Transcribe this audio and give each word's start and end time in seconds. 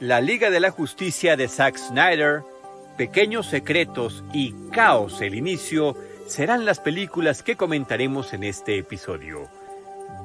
La 0.00 0.20
Liga 0.20 0.50
de 0.50 0.60
la 0.60 0.70
Justicia 0.70 1.36
de 1.36 1.48
Zack 1.48 1.78
Snyder, 1.78 2.42
Pequeños 2.98 3.46
Secretos 3.46 4.24
y 4.34 4.54
Caos 4.70 5.22
el 5.22 5.34
Inicio 5.34 5.96
serán 6.26 6.66
las 6.66 6.80
películas 6.80 7.42
que 7.42 7.56
comentaremos 7.56 8.34
en 8.34 8.44
este 8.44 8.76
episodio. 8.76 9.48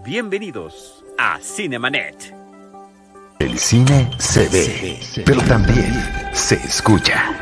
Bienvenidos 0.04 1.06
a 1.18 1.40
Cinemanet. 1.40 2.36
El 3.40 3.58
cine 3.58 4.12
se 4.18 4.50
ve, 4.50 5.00
pero 5.26 5.42
también 5.44 5.94
se 6.34 6.56
escucha. 6.56 7.34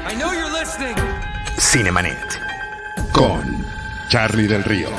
Cinemanet. 1.58 2.40
Con 3.12 3.66
Charlie 4.10 4.48
del 4.48 4.64
Río, 4.64 4.90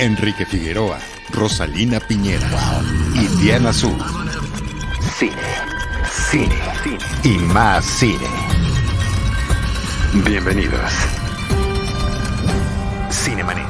Enrique 0.00 0.44
Figueroa, 0.44 0.98
Rosalina 1.30 2.00
Piñera 2.00 2.50
y 3.14 3.28
Diana 3.40 3.70
Azul. 3.70 3.96
Cine, 5.16 5.32
cine, 6.32 6.48
cine 6.82 6.98
y 7.24 7.38
más 7.52 7.84
cine. 7.84 8.26
Bienvenidos. 10.24 10.90
Cinemanet. 13.10 13.66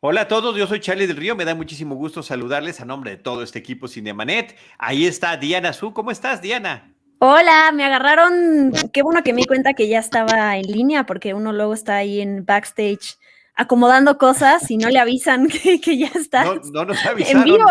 Hola 0.00 0.20
a 0.20 0.28
todos, 0.28 0.54
yo 0.56 0.66
soy 0.66 0.80
Charlie 0.80 1.06
del 1.06 1.16
Río, 1.16 1.34
me 1.34 1.46
da 1.46 1.54
muchísimo 1.54 1.94
gusto 1.94 2.22
saludarles 2.22 2.82
a 2.82 2.84
nombre 2.84 3.12
de 3.12 3.16
todo 3.16 3.42
este 3.42 3.58
equipo 3.58 3.88
Cinemanet. 3.88 4.58
Ahí 4.78 5.06
está 5.06 5.38
Diana 5.38 5.72
Su, 5.72 5.94
¿cómo 5.94 6.10
estás 6.10 6.42
Diana? 6.42 6.94
Hola, 7.18 7.72
me 7.72 7.84
agarraron, 7.84 8.72
qué 8.92 9.00
bueno 9.00 9.22
que 9.22 9.32
me 9.32 9.40
di 9.40 9.46
cuenta 9.46 9.72
que 9.72 9.88
ya 9.88 10.00
estaba 10.00 10.58
en 10.58 10.66
línea 10.66 11.06
porque 11.06 11.32
uno 11.32 11.54
luego 11.54 11.72
está 11.72 11.96
ahí 11.96 12.20
en 12.20 12.44
backstage 12.44 13.16
acomodando 13.54 14.18
cosas 14.18 14.70
y 14.70 14.76
no 14.76 14.88
le 14.88 14.98
avisan 14.98 15.48
que, 15.82 15.98
ya 15.98 16.10
está. 16.14 16.44
No, 16.44 16.54
no 16.72 16.84
nos 16.86 17.04
avisaron. 17.04 17.42
En 17.42 17.44
vivo. 17.44 17.66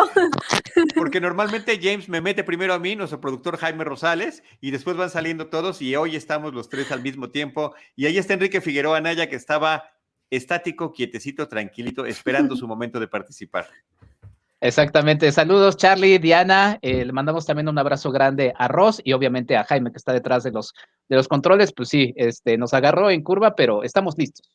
Porque 0.95 1.19
normalmente 1.19 1.79
James 1.81 2.09
me 2.09 2.21
mete 2.21 2.43
primero 2.43 2.73
a 2.73 2.79
mí, 2.79 2.95
nuestro 2.95 3.19
productor 3.19 3.57
Jaime 3.57 3.83
Rosales, 3.83 4.43
y 4.61 4.71
después 4.71 4.97
van 4.97 5.09
saliendo 5.09 5.47
todos 5.47 5.81
y 5.81 5.95
hoy 5.95 6.15
estamos 6.15 6.53
los 6.53 6.69
tres 6.69 6.91
al 6.91 7.01
mismo 7.01 7.29
tiempo. 7.29 7.73
Y 7.95 8.05
ahí 8.05 8.17
está 8.17 8.33
Enrique 8.33 8.61
Figueroa 8.61 8.97
Anaya 8.97 9.29
que 9.29 9.35
estaba 9.35 9.91
estático, 10.29 10.93
quietecito, 10.93 11.47
tranquilito, 11.47 12.05
esperando 12.05 12.55
su 12.55 12.67
momento 12.67 12.99
de 12.99 13.07
participar. 13.07 13.67
Exactamente. 14.61 15.31
Saludos, 15.31 15.77
Charlie, 15.77 16.19
Diana. 16.19 16.79
Eh, 16.81 17.05
le 17.05 17.13
mandamos 17.13 17.45
también 17.45 17.69
un 17.69 17.77
abrazo 17.77 18.11
grande 18.11 18.53
a 18.57 18.67
Ross 18.67 19.01
y 19.03 19.13
obviamente 19.13 19.55
a 19.55 19.63
Jaime, 19.63 19.91
que 19.91 19.97
está 19.97 20.11
detrás 20.11 20.43
de 20.43 20.51
los, 20.51 20.73
de 21.07 21.15
los 21.15 21.29
controles. 21.29 21.71
Pues 21.71 21.89
sí, 21.89 22.13
este, 22.17 22.57
nos 22.57 22.73
agarró 22.73 23.09
en 23.09 23.23
curva, 23.23 23.55
pero 23.55 23.83
estamos 23.83 24.17
listos. 24.17 24.49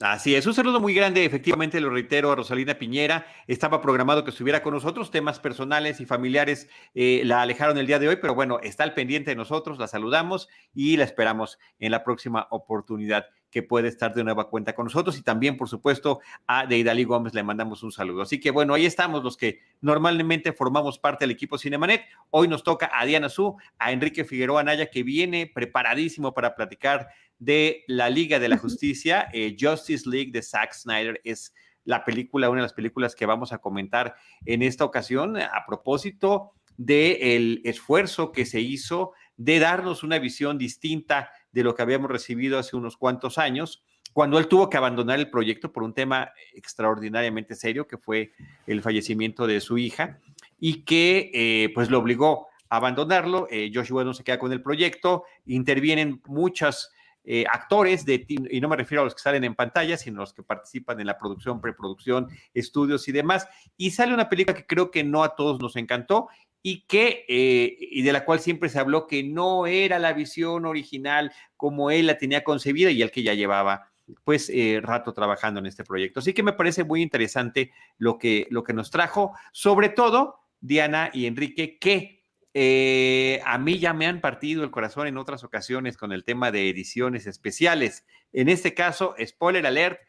Así 0.00 0.34
es, 0.34 0.46
un 0.46 0.52
saludo 0.52 0.78
muy 0.78 0.92
grande, 0.92 1.24
efectivamente 1.24 1.80
lo 1.80 1.88
reitero 1.88 2.30
a 2.30 2.36
Rosalina 2.36 2.74
Piñera, 2.74 3.26
estaba 3.46 3.80
programado 3.80 4.24
que 4.24 4.30
estuviera 4.30 4.62
con 4.62 4.74
nosotros, 4.74 5.10
temas 5.10 5.40
personales 5.40 6.00
y 6.00 6.04
familiares 6.04 6.68
eh, 6.94 7.22
la 7.24 7.40
alejaron 7.40 7.78
el 7.78 7.86
día 7.86 7.98
de 7.98 8.08
hoy, 8.08 8.16
pero 8.16 8.34
bueno, 8.34 8.60
está 8.62 8.84
al 8.84 8.92
pendiente 8.92 9.30
de 9.30 9.36
nosotros, 9.36 9.78
la 9.78 9.86
saludamos 9.86 10.50
y 10.74 10.98
la 10.98 11.04
esperamos 11.04 11.58
en 11.78 11.92
la 11.92 12.04
próxima 12.04 12.46
oportunidad 12.50 13.24
que 13.50 13.62
puede 13.62 13.88
estar 13.88 14.12
de 14.12 14.22
nueva 14.22 14.50
cuenta 14.50 14.74
con 14.74 14.84
nosotros 14.84 15.16
y 15.16 15.22
también, 15.22 15.56
por 15.56 15.70
supuesto, 15.70 16.20
a 16.46 16.66
Deidali 16.66 17.04
Gómez 17.04 17.32
le 17.32 17.42
mandamos 17.42 17.82
un 17.82 17.90
saludo. 17.90 18.20
Así 18.20 18.38
que 18.38 18.50
bueno, 18.50 18.74
ahí 18.74 18.84
estamos 18.84 19.24
los 19.24 19.38
que 19.38 19.60
normalmente 19.80 20.52
formamos 20.52 20.98
parte 20.98 21.24
del 21.24 21.30
equipo 21.30 21.56
Cinemanet. 21.56 22.04
Hoy 22.28 22.48
nos 22.48 22.62
toca 22.62 22.90
a 22.92 23.06
Diana 23.06 23.30
Su, 23.30 23.56
a 23.78 23.92
Enrique 23.92 24.26
Figueroa 24.26 24.62
Naya, 24.62 24.90
que 24.90 25.02
viene 25.02 25.50
preparadísimo 25.54 26.34
para 26.34 26.54
platicar 26.54 27.08
de 27.38 27.84
la 27.86 28.10
Liga 28.10 28.38
de 28.38 28.48
la 28.48 28.58
Justicia. 28.58 29.28
Eh, 29.32 29.56
Justice 29.58 30.08
League 30.08 30.30
de 30.32 30.42
Zack 30.42 30.72
Snyder 30.72 31.20
es 31.24 31.54
la 31.84 32.04
película, 32.04 32.50
una 32.50 32.60
de 32.60 32.66
las 32.66 32.72
películas 32.72 33.14
que 33.14 33.26
vamos 33.26 33.52
a 33.52 33.58
comentar 33.58 34.16
en 34.44 34.62
esta 34.62 34.84
ocasión 34.84 35.36
a 35.36 35.64
propósito 35.66 36.52
del 36.76 37.62
esfuerzo 37.64 38.32
que 38.32 38.44
se 38.44 38.60
hizo 38.60 39.12
de 39.36 39.58
darnos 39.58 40.02
una 40.02 40.18
visión 40.18 40.58
distinta 40.58 41.30
de 41.52 41.62
lo 41.62 41.74
que 41.74 41.82
habíamos 41.82 42.10
recibido 42.10 42.58
hace 42.58 42.76
unos 42.76 42.96
cuantos 42.96 43.38
años, 43.38 43.82
cuando 44.12 44.38
él 44.38 44.48
tuvo 44.48 44.70
que 44.70 44.76
abandonar 44.76 45.18
el 45.18 45.30
proyecto 45.30 45.72
por 45.72 45.82
un 45.82 45.92
tema 45.92 46.32
extraordinariamente 46.54 47.54
serio, 47.54 47.86
que 47.86 47.98
fue 47.98 48.32
el 48.66 48.82
fallecimiento 48.82 49.46
de 49.46 49.60
su 49.60 49.78
hija, 49.78 50.20
y 50.58 50.84
que 50.84 51.30
eh, 51.34 51.70
pues 51.74 51.90
lo 51.90 51.98
obligó 51.98 52.48
a 52.70 52.76
abandonarlo. 52.76 53.46
Eh, 53.50 53.70
Joshua 53.72 54.04
no 54.04 54.14
se 54.14 54.24
queda 54.24 54.38
con 54.38 54.52
el 54.52 54.62
proyecto, 54.62 55.24
intervienen 55.44 56.22
muchas 56.26 56.92
eh, 57.28 57.44
actores, 57.52 58.06
de, 58.06 58.24
y 58.28 58.60
no 58.60 58.68
me 58.68 58.76
refiero 58.76 59.02
a 59.02 59.04
los 59.04 59.14
que 59.14 59.20
salen 59.20 59.42
en 59.42 59.56
pantalla, 59.56 59.96
sino 59.96 60.18
a 60.18 60.20
los 60.20 60.32
que 60.32 60.44
participan 60.44 61.00
en 61.00 61.08
la 61.08 61.18
producción, 61.18 61.60
preproducción, 61.60 62.28
estudios 62.54 63.08
y 63.08 63.12
demás. 63.12 63.48
Y 63.76 63.90
sale 63.90 64.14
una 64.14 64.28
película 64.28 64.56
que 64.56 64.64
creo 64.64 64.92
que 64.92 65.02
no 65.02 65.24
a 65.24 65.34
todos 65.34 65.60
nos 65.60 65.74
encantó 65.74 66.28
y 66.62 66.86
que 66.86 67.24
eh, 67.28 67.76
y 67.80 68.02
de 68.02 68.12
la 68.12 68.24
cual 68.24 68.40
siempre 68.40 68.68
se 68.68 68.78
habló 68.78 69.06
que 69.06 69.22
no 69.22 69.66
era 69.66 69.98
la 69.98 70.12
visión 70.12 70.66
original 70.66 71.32
como 71.56 71.90
él 71.90 72.06
la 72.06 72.18
tenía 72.18 72.44
concebida 72.44 72.90
y 72.90 73.02
el 73.02 73.10
que 73.10 73.22
ya 73.22 73.34
llevaba 73.34 73.90
pues 74.24 74.50
eh, 74.50 74.80
rato 74.82 75.12
trabajando 75.12 75.60
en 75.60 75.66
este 75.66 75.84
proyecto. 75.84 76.20
Así 76.20 76.32
que 76.32 76.42
me 76.42 76.52
parece 76.52 76.84
muy 76.84 77.02
interesante 77.02 77.72
lo 77.98 78.18
que, 78.18 78.46
lo 78.50 78.62
que 78.62 78.72
nos 78.72 78.90
trajo, 78.90 79.32
sobre 79.52 79.88
todo 79.88 80.40
Diana 80.60 81.10
y 81.12 81.26
Enrique, 81.26 81.78
que 81.78 82.22
eh, 82.58 83.42
a 83.44 83.58
mí 83.58 83.78
ya 83.78 83.92
me 83.92 84.06
han 84.06 84.22
partido 84.22 84.64
el 84.64 84.70
corazón 84.70 85.06
en 85.06 85.18
otras 85.18 85.44
ocasiones 85.44 85.98
con 85.98 86.10
el 86.10 86.24
tema 86.24 86.50
de 86.50 86.70
ediciones 86.70 87.26
especiales. 87.26 88.06
En 88.32 88.48
este 88.48 88.72
caso, 88.72 89.14
spoiler 89.22 89.66
alert, 89.66 90.00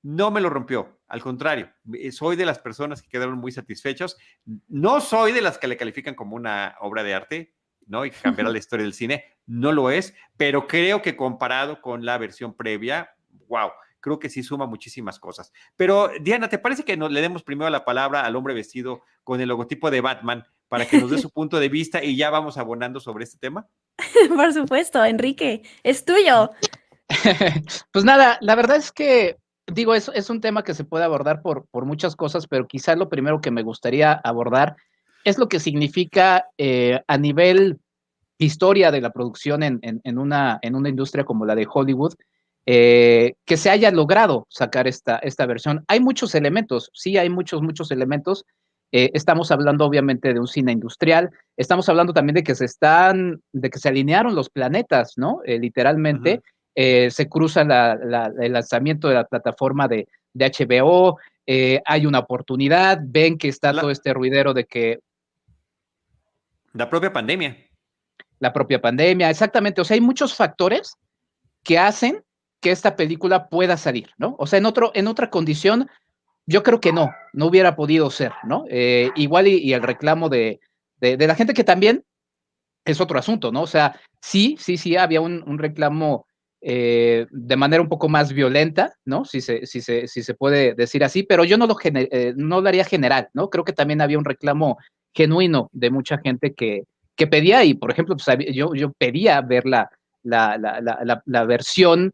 no 0.00 0.30
me 0.30 0.40
lo 0.40 0.50
rompió. 0.50 1.00
Al 1.08 1.20
contrario, 1.20 1.68
eh, 1.94 2.12
soy 2.12 2.36
de 2.36 2.46
las 2.46 2.60
personas 2.60 3.02
que 3.02 3.08
quedaron 3.08 3.38
muy 3.38 3.50
satisfechos. 3.50 4.16
No 4.68 5.00
soy 5.00 5.32
de 5.32 5.42
las 5.42 5.58
que 5.58 5.66
le 5.66 5.76
califican 5.76 6.14
como 6.14 6.36
una 6.36 6.76
obra 6.78 7.02
de 7.02 7.12
arte, 7.12 7.56
¿no? 7.88 8.04
Y 8.04 8.12
que 8.12 8.20
cambiará 8.22 8.50
la 8.50 8.58
historia 8.58 8.84
del 8.84 8.94
cine. 8.94 9.24
No 9.46 9.72
lo 9.72 9.90
es, 9.90 10.14
pero 10.36 10.68
creo 10.68 11.02
que 11.02 11.16
comparado 11.16 11.82
con 11.82 12.04
la 12.04 12.18
versión 12.18 12.54
previa, 12.54 13.16
wow, 13.48 13.72
creo 13.98 14.20
que 14.20 14.28
sí 14.28 14.44
suma 14.44 14.66
muchísimas 14.66 15.18
cosas. 15.18 15.52
Pero 15.74 16.08
Diana, 16.20 16.48
¿te 16.48 16.58
parece 16.58 16.84
que 16.84 16.96
le 16.96 17.20
demos 17.20 17.42
primero 17.42 17.68
la 17.68 17.84
palabra 17.84 18.20
al 18.20 18.36
hombre 18.36 18.54
vestido 18.54 19.02
con 19.24 19.40
el 19.40 19.48
logotipo 19.48 19.90
de 19.90 20.00
Batman 20.00 20.44
para 20.70 20.86
que 20.86 20.98
nos 20.98 21.10
dé 21.10 21.18
su 21.18 21.30
punto 21.30 21.60
de 21.60 21.68
vista 21.68 22.02
y 22.02 22.16
ya 22.16 22.30
vamos 22.30 22.56
abonando 22.56 23.00
sobre 23.00 23.24
este 23.24 23.36
tema? 23.36 23.66
Por 24.34 24.54
supuesto, 24.54 25.04
Enrique, 25.04 25.62
es 25.82 26.06
tuyo. 26.06 26.50
pues 27.92 28.04
nada, 28.04 28.38
la 28.40 28.54
verdad 28.54 28.76
es 28.76 28.92
que, 28.92 29.36
digo, 29.66 29.94
es, 29.94 30.10
es 30.14 30.30
un 30.30 30.40
tema 30.40 30.62
que 30.62 30.72
se 30.72 30.84
puede 30.84 31.04
abordar 31.04 31.42
por, 31.42 31.66
por 31.70 31.84
muchas 31.84 32.16
cosas, 32.16 32.46
pero 32.46 32.66
quizás 32.66 32.96
lo 32.96 33.08
primero 33.08 33.40
que 33.40 33.50
me 33.50 33.62
gustaría 33.62 34.12
abordar 34.12 34.76
es 35.24 35.38
lo 35.38 35.48
que 35.48 35.60
significa 35.60 36.46
eh, 36.56 37.00
a 37.06 37.18
nivel 37.18 37.78
historia 38.38 38.90
de 38.90 39.00
la 39.00 39.10
producción 39.10 39.62
en, 39.62 39.80
en, 39.82 40.18
una, 40.18 40.58
en 40.62 40.74
una 40.74 40.88
industria 40.88 41.24
como 41.24 41.44
la 41.44 41.54
de 41.54 41.68
Hollywood, 41.70 42.14
eh, 42.64 43.34
que 43.44 43.56
se 43.56 43.68
haya 43.68 43.90
logrado 43.90 44.46
sacar 44.48 44.86
esta, 44.86 45.16
esta 45.16 45.44
versión. 45.46 45.84
Hay 45.88 46.00
muchos 46.00 46.34
elementos, 46.34 46.90
sí, 46.94 47.18
hay 47.18 47.28
muchos, 47.28 47.60
muchos 47.60 47.90
elementos, 47.90 48.46
eh, 48.92 49.10
estamos 49.14 49.50
hablando 49.52 49.84
obviamente 49.84 50.34
de 50.34 50.40
un 50.40 50.48
cine 50.48 50.72
industrial, 50.72 51.30
estamos 51.56 51.88
hablando 51.88 52.12
también 52.12 52.34
de 52.34 52.42
que 52.42 52.54
se 52.54 52.64
están, 52.64 53.40
de 53.52 53.70
que 53.70 53.78
se 53.78 53.88
alinearon 53.88 54.34
los 54.34 54.50
planetas, 54.50 55.14
¿no? 55.16 55.40
Eh, 55.44 55.58
literalmente, 55.58 56.42
eh, 56.74 57.10
se 57.10 57.28
cruza 57.28 57.62
el 57.62 58.52
lanzamiento 58.52 59.08
de 59.08 59.14
la 59.14 59.24
plataforma 59.24 59.86
de, 59.86 60.08
HBO, 60.34 61.18
hay 61.84 62.06
una 62.06 62.20
oportunidad, 62.20 63.00
ven 63.02 63.36
que 63.36 63.48
está 63.48 63.72
todo 63.72 63.90
este 63.90 64.14
ruidero 64.14 64.54
de 64.54 64.66
que... 64.66 65.00
La 66.72 66.88
propia 66.88 67.12
pandemia. 67.12 67.56
La 68.38 68.52
propia 68.52 68.80
pandemia, 68.80 69.28
exactamente. 69.28 69.80
O 69.80 69.84
sea, 69.84 69.96
hay 69.96 70.00
muchos 70.00 70.36
factores 70.36 70.96
que 71.64 71.76
hacen 71.76 72.22
que 72.60 72.70
esta 72.70 72.94
película 72.94 73.48
pueda 73.48 73.76
salir, 73.76 74.10
¿no? 74.18 74.36
O 74.38 74.46
sea, 74.46 74.60
en, 74.60 74.66
otro, 74.66 74.92
en 74.94 75.08
otra 75.08 75.28
condición 75.28 75.88
yo 76.50 76.64
creo 76.64 76.80
que 76.80 76.92
no, 76.92 77.14
no 77.32 77.46
hubiera 77.46 77.76
podido 77.76 78.10
ser, 78.10 78.32
¿no? 78.42 78.64
Eh, 78.68 79.10
igual 79.14 79.46
y, 79.46 79.72
el 79.72 79.82
reclamo 79.82 80.28
de, 80.28 80.58
la 81.00 81.36
gente 81.36 81.54
que 81.54 81.62
también 81.62 82.04
es 82.84 83.00
otro 83.00 83.20
asunto, 83.20 83.52
¿no? 83.52 83.62
O 83.62 83.66
sea, 83.68 84.00
sí, 84.20 84.56
sí, 84.58 84.76
sí, 84.76 84.96
había 84.96 85.20
un, 85.20 85.58
reclamo 85.58 86.26
eh, 86.60 87.26
de 87.30 87.56
manera 87.56 87.80
un 87.80 87.88
poco 87.88 88.08
más 88.08 88.32
violenta, 88.32 88.96
¿no? 89.04 89.24
Si 89.24 89.40
se, 89.40 89.64
si 89.64 89.80
se, 89.80 90.08
si 90.08 90.24
se 90.24 90.34
puede 90.34 90.74
decir 90.74 91.04
así, 91.04 91.22
pero 91.22 91.44
yo 91.44 91.56
no 91.56 91.68
lo, 91.68 91.76
eh, 91.84 92.34
no 92.36 92.60
lo 92.60 92.68
haría 92.68 92.84
general, 92.84 93.28
¿no? 93.32 93.48
Creo 93.48 93.64
que 93.64 93.72
también 93.72 94.00
había 94.00 94.18
un 94.18 94.24
reclamo 94.24 94.76
genuino 95.14 95.70
de 95.72 95.90
mucha 95.90 96.18
gente 96.18 96.52
que, 96.54 96.82
que 97.14 97.28
pedía, 97.28 97.62
y 97.62 97.74
por 97.74 97.92
ejemplo, 97.92 98.16
pues, 98.16 98.38
yo, 98.52 98.74
yo 98.74 98.92
pedía 98.98 99.40
ver 99.40 99.66
la, 99.66 99.88
la, 100.24 100.58
la, 100.58 101.22
la 101.24 101.44
versión 101.44 102.12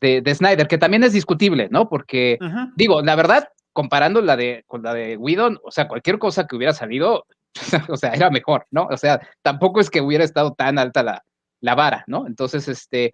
de, 0.00 0.20
de, 0.20 0.34
Snyder, 0.34 0.68
que 0.68 0.78
también 0.78 1.02
es 1.02 1.12
discutible, 1.12 1.68
¿no? 1.72 1.88
Porque, 1.88 2.38
digo, 2.76 3.02
la 3.02 3.16
verdad, 3.16 3.48
comparando 3.74 4.22
la 4.22 4.36
de, 4.36 4.64
con 4.66 4.82
la 4.82 4.94
de 4.94 5.18
Whedon, 5.18 5.58
o 5.62 5.70
sea, 5.70 5.88
cualquier 5.88 6.18
cosa 6.18 6.46
que 6.46 6.56
hubiera 6.56 6.72
salido, 6.72 7.26
o 7.90 7.96
sea, 7.98 8.12
era 8.14 8.30
mejor, 8.30 8.66
¿no? 8.70 8.86
O 8.86 8.96
sea, 8.96 9.20
tampoco 9.42 9.80
es 9.80 9.90
que 9.90 10.00
hubiera 10.00 10.24
estado 10.24 10.54
tan 10.54 10.78
alta 10.78 11.02
la, 11.02 11.24
la 11.60 11.74
vara, 11.74 12.04
¿no? 12.06 12.26
Entonces, 12.26 12.68
este, 12.68 13.12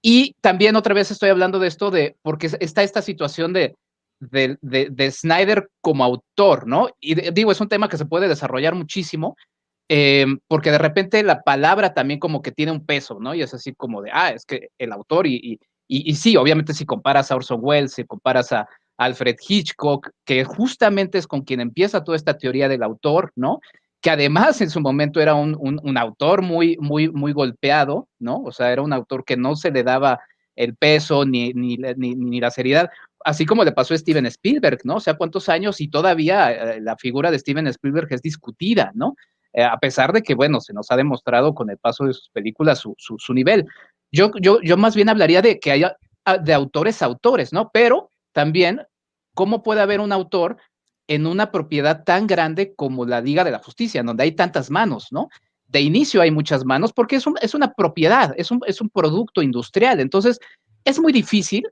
y 0.00 0.34
también 0.40 0.76
otra 0.76 0.94
vez 0.94 1.10
estoy 1.10 1.28
hablando 1.28 1.58
de 1.58 1.68
esto 1.68 1.90
de, 1.90 2.16
porque 2.22 2.48
está 2.60 2.82
esta 2.82 3.02
situación 3.02 3.52
de, 3.52 3.74
de, 4.20 4.56
de, 4.62 5.10
Snyder 5.10 5.68
como 5.80 6.04
autor, 6.04 6.66
¿no? 6.66 6.88
Y 7.00 7.14
digo, 7.32 7.50
es 7.50 7.60
un 7.60 7.68
tema 7.68 7.88
que 7.88 7.98
se 7.98 8.06
puede 8.06 8.28
desarrollar 8.28 8.76
muchísimo, 8.76 9.36
em, 9.88 10.38
porque 10.46 10.70
de 10.70 10.78
repente 10.78 11.22
la 11.24 11.42
palabra 11.42 11.94
también 11.94 12.20
como 12.20 12.42
que 12.42 12.52
tiene 12.52 12.72
un 12.72 12.86
peso, 12.86 13.18
¿no? 13.20 13.34
Y 13.34 13.42
es 13.42 13.52
así 13.52 13.74
como 13.74 14.02
de, 14.02 14.10
ah, 14.12 14.30
es 14.30 14.44
que 14.44 14.68
el 14.78 14.92
autor, 14.92 15.26
y, 15.26 15.58
y, 15.88 16.10
y, 16.10 16.14
sí, 16.14 16.36
obviamente 16.36 16.72
si 16.72 16.86
comparas 16.86 17.30
a 17.30 17.36
Orson 17.36 17.58
Welles, 17.60 17.94
si 17.94 18.04
comparas 18.04 18.52
a 18.52 18.68
Alfred 18.96 19.36
Hitchcock, 19.46 20.10
que 20.24 20.44
justamente 20.44 21.18
es 21.18 21.26
con 21.26 21.42
quien 21.42 21.60
empieza 21.60 22.04
toda 22.04 22.16
esta 22.16 22.38
teoría 22.38 22.68
del 22.68 22.82
autor, 22.82 23.32
¿no? 23.36 23.60
Que 24.00 24.10
además 24.10 24.60
en 24.60 24.70
su 24.70 24.80
momento 24.80 25.20
era 25.20 25.34
un, 25.34 25.56
un, 25.60 25.98
autor 25.98 26.42
muy, 26.42 26.76
muy, 26.80 27.10
muy 27.10 27.32
golpeado, 27.32 28.08
¿no? 28.18 28.42
O 28.42 28.52
sea, 28.52 28.72
era 28.72 28.82
un 28.82 28.92
autor 28.92 29.24
que 29.24 29.36
no 29.36 29.56
se 29.56 29.70
le 29.70 29.82
daba 29.82 30.20
el 30.54 30.74
peso 30.74 31.24
ni, 31.24 31.52
ni, 31.52 31.76
ni, 31.76 32.14
ni, 32.14 32.40
la 32.40 32.50
seriedad, 32.50 32.90
así 33.24 33.44
como 33.44 33.64
le 33.64 33.72
pasó 33.72 33.92
a 33.92 33.98
Steven 33.98 34.26
Spielberg, 34.26 34.80
¿no? 34.84 34.96
O 34.96 35.00
sea, 35.00 35.14
cuántos 35.14 35.48
años 35.48 35.80
y 35.80 35.88
todavía 35.88 36.50
eh, 36.52 36.80
la 36.80 36.96
figura 36.96 37.30
de 37.30 37.38
Steven 37.38 37.66
Spielberg 37.66 38.08
es 38.10 38.22
discutida, 38.22 38.92
¿no? 38.94 39.16
Eh, 39.52 39.62
a 39.62 39.78
pesar 39.78 40.12
de 40.12 40.22
que, 40.22 40.34
bueno, 40.34 40.60
se 40.60 40.72
nos 40.72 40.90
ha 40.90 40.96
demostrado 40.96 41.54
con 41.54 41.70
el 41.70 41.78
paso 41.78 42.04
de 42.04 42.14
sus 42.14 42.30
películas 42.30 42.78
su, 42.78 42.94
su, 42.98 43.18
su 43.18 43.34
nivel. 43.34 43.66
Yo, 44.12 44.30
yo, 44.40 44.60
yo 44.62 44.76
más 44.76 44.94
bien 44.94 45.08
hablaría 45.08 45.42
de 45.42 45.58
que 45.58 45.72
haya 45.72 45.96
ah, 46.24 46.38
de 46.38 46.54
autores 46.54 47.02
a 47.02 47.06
autores, 47.06 47.52
¿no? 47.52 47.70
Pero 47.72 48.10
también, 48.36 48.82
¿cómo 49.32 49.62
puede 49.62 49.80
haber 49.80 50.00
un 50.00 50.12
autor 50.12 50.58
en 51.06 51.26
una 51.26 51.50
propiedad 51.50 52.04
tan 52.04 52.26
grande 52.26 52.74
como 52.76 53.06
la 53.06 53.22
Liga 53.22 53.44
de 53.44 53.50
la 53.50 53.60
Justicia, 53.60 54.02
donde 54.02 54.24
hay 54.24 54.32
tantas 54.32 54.70
manos, 54.70 55.06
¿no? 55.10 55.30
de 55.68 55.80
inicio 55.80 56.20
hay 56.20 56.30
muchas 56.30 56.66
manos 56.66 56.92
porque 56.92 57.16
es, 57.16 57.26
un, 57.26 57.34
es 57.40 57.54
una 57.54 57.72
propiedad, 57.72 58.34
es 58.36 58.50
un, 58.50 58.90
producto 58.90 59.40
industrial. 59.40 60.00
Entonces, 60.00 60.38
es 60.84 61.00
muy 61.00 61.14
difícil 61.14 61.66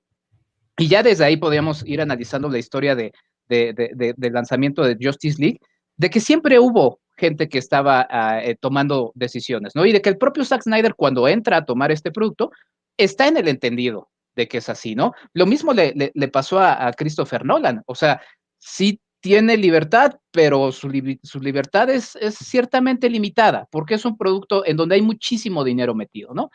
y 0.78 0.88
ya 0.88 1.02
desde 1.02 1.26
ahí 1.26 1.36
podríamos 1.36 1.86
ir 1.86 2.00
analizando 2.00 2.48
la 2.48 2.58
historia 2.58 2.94
de, 2.94 3.12
de, 3.50 3.74
de, 3.74 4.14
del 4.16 4.32
lanzamiento 4.32 4.82
de 4.84 4.96
Justice 4.98 5.38
League, 5.38 5.60
de 5.98 6.08
que 6.08 6.20
siempre 6.20 6.58
hubo 6.58 6.98
gente 7.18 7.46
que 7.46 7.58
estaba 7.58 8.08
uh, 8.10 8.48
eh, 8.48 8.56
tomando 8.58 9.12
decisiones, 9.14 9.76
¿no? 9.76 9.84
Y 9.84 9.92
de 9.92 10.00
que 10.00 10.08
el 10.08 10.16
propio 10.16 10.46
Zack 10.46 10.62
Snyder, 10.62 10.94
cuando 10.94 11.28
entra 11.28 11.58
a 11.58 11.64
tomar 11.66 11.92
este 11.92 12.10
producto, 12.10 12.50
está 12.96 13.28
en 13.28 13.36
el 13.36 13.48
entendido 13.48 14.08
de 14.36 14.48
que 14.48 14.58
es 14.58 14.68
así, 14.68 14.94
¿no? 14.94 15.12
Lo 15.32 15.46
mismo 15.46 15.72
le, 15.72 16.12
le, 16.14 16.28
pasó 16.28 16.58
a, 16.58 16.92
Christopher 16.92 17.44
Nolan, 17.44 17.82
o 17.86 17.94
sea, 17.94 18.20
sí 18.58 19.00
tiene 19.20 19.56
libertad, 19.56 20.18
pero 20.30 20.70
su, 20.72 20.90
su 21.22 21.40
libertad 21.40 21.88
es, 21.88 22.16
es, 22.16 22.34
ciertamente 22.34 23.08
limitada, 23.08 23.66
porque 23.70 23.94
es 23.94 24.04
un 24.04 24.18
producto 24.18 24.66
en 24.66 24.76
donde 24.76 24.96
hay 24.96 25.02
muchísimo 25.02 25.64
dinero 25.64 25.94
metido, 25.94 26.34
¿no? 26.34 26.50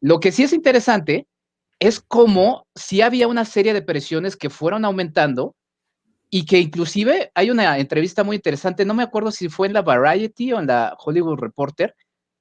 Lo 0.00 0.20
que 0.20 0.32
sí 0.32 0.42
es 0.42 0.52
interesante 0.52 1.26
es 1.80 2.00
cómo 2.00 2.66
si 2.74 3.02
había 3.02 3.28
una 3.28 3.44
serie 3.44 3.72
de 3.72 3.82
presiones 3.82 4.36
que 4.36 4.50
fueron 4.50 4.84
aumentando 4.84 5.54
y 6.30 6.44
que 6.44 6.58
inclusive 6.58 7.30
hay 7.34 7.50
una 7.50 7.78
entrevista 7.78 8.24
muy 8.24 8.36
interesante, 8.36 8.84
no 8.84 8.94
me 8.94 9.02
acuerdo 9.02 9.30
si 9.30 9.48
fue 9.48 9.66
en 9.66 9.72
la 9.72 9.82
Variety 9.82 10.52
o 10.52 10.58
en 10.58 10.66
la 10.66 10.96
Hollywood 10.98 11.38
Reporter, 11.38 11.94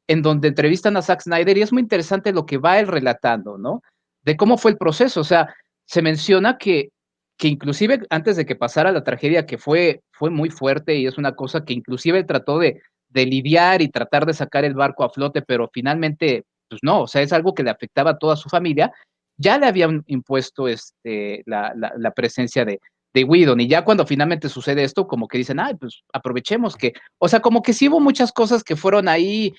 en 0.08 0.22
donde 0.22 0.48
entrevistan 0.48 0.98
a 0.98 1.02
Zack 1.02 1.22
Snyder 1.22 1.58
y 1.58 1.62
es 1.62 1.72
muy 1.72 1.82
interesante 1.82 2.34
lo 2.34 2.46
que 2.46 2.58
va 2.58 2.80
él 2.80 2.88
relatando, 2.88 3.58
¿no? 3.58 3.82
De 4.28 4.38
cómo 4.38 4.58
fue 4.58 4.72
el 4.72 4.78
proceso, 4.78 5.22
o 5.22 5.24
sea, 5.24 5.56
se 5.86 6.04
menciona 6.04 6.58
que 6.60 6.92
que 7.38 7.48
inclusive 7.48 8.02
antes 8.10 8.36
de 8.36 8.46
que 8.46 8.56
pasara 8.56 8.92
la 8.92 9.04
tragedia, 9.04 9.46
que 9.46 9.58
fue, 9.58 10.02
fue 10.12 10.30
muy 10.30 10.50
fuerte 10.50 10.96
y 10.96 11.06
es 11.06 11.18
una 11.18 11.36
cosa 11.36 11.64
que 11.64 11.74
inclusive 11.74 12.24
trató 12.24 12.58
de, 12.58 12.82
de 13.10 13.26
lidiar 13.26 13.82
y 13.82 13.90
tratar 13.90 14.26
de 14.26 14.34
sacar 14.34 14.66
el 14.66 14.74
barco 14.74 15.04
a 15.04 15.10
flote, 15.10 15.44
pero 15.44 15.70
finalmente, 15.72 16.46
pues 16.68 16.82
no, 16.84 17.02
o 17.02 17.08
sea, 17.08 17.22
es 17.22 17.32
algo 17.32 17.54
que 17.54 17.64
le 17.64 17.70
afectaba 17.70 18.12
a 18.12 18.18
toda 18.18 18.36
su 18.36 18.50
familia, 18.50 18.92
ya 19.38 19.60
le 19.60 19.68
habían 19.68 20.04
impuesto 20.08 20.68
este, 20.68 21.44
la, 21.46 21.72
la, 21.76 22.12
presencia 22.12 22.66
de, 22.66 22.80
de 23.14 23.24
Whedon. 23.24 23.60
Y 23.60 23.68
ya 23.68 23.86
cuando 23.86 24.08
finalmente 24.08 24.50
sucede 24.50 24.84
esto, 24.84 25.08
como 25.08 25.28
que 25.28 25.38
dicen, 25.38 25.60
ay, 25.60 25.76
pues 25.76 26.02
aprovechemos 26.12 26.76
que, 26.76 26.94
o 27.20 27.28
sea, 27.28 27.40
como 27.40 27.62
que 27.62 27.74
sí 27.74 27.88
hubo 27.88 28.00
muchas 28.00 28.32
cosas 28.32 28.64
que 28.64 28.76
fueron 28.76 29.08
ahí, 29.08 29.54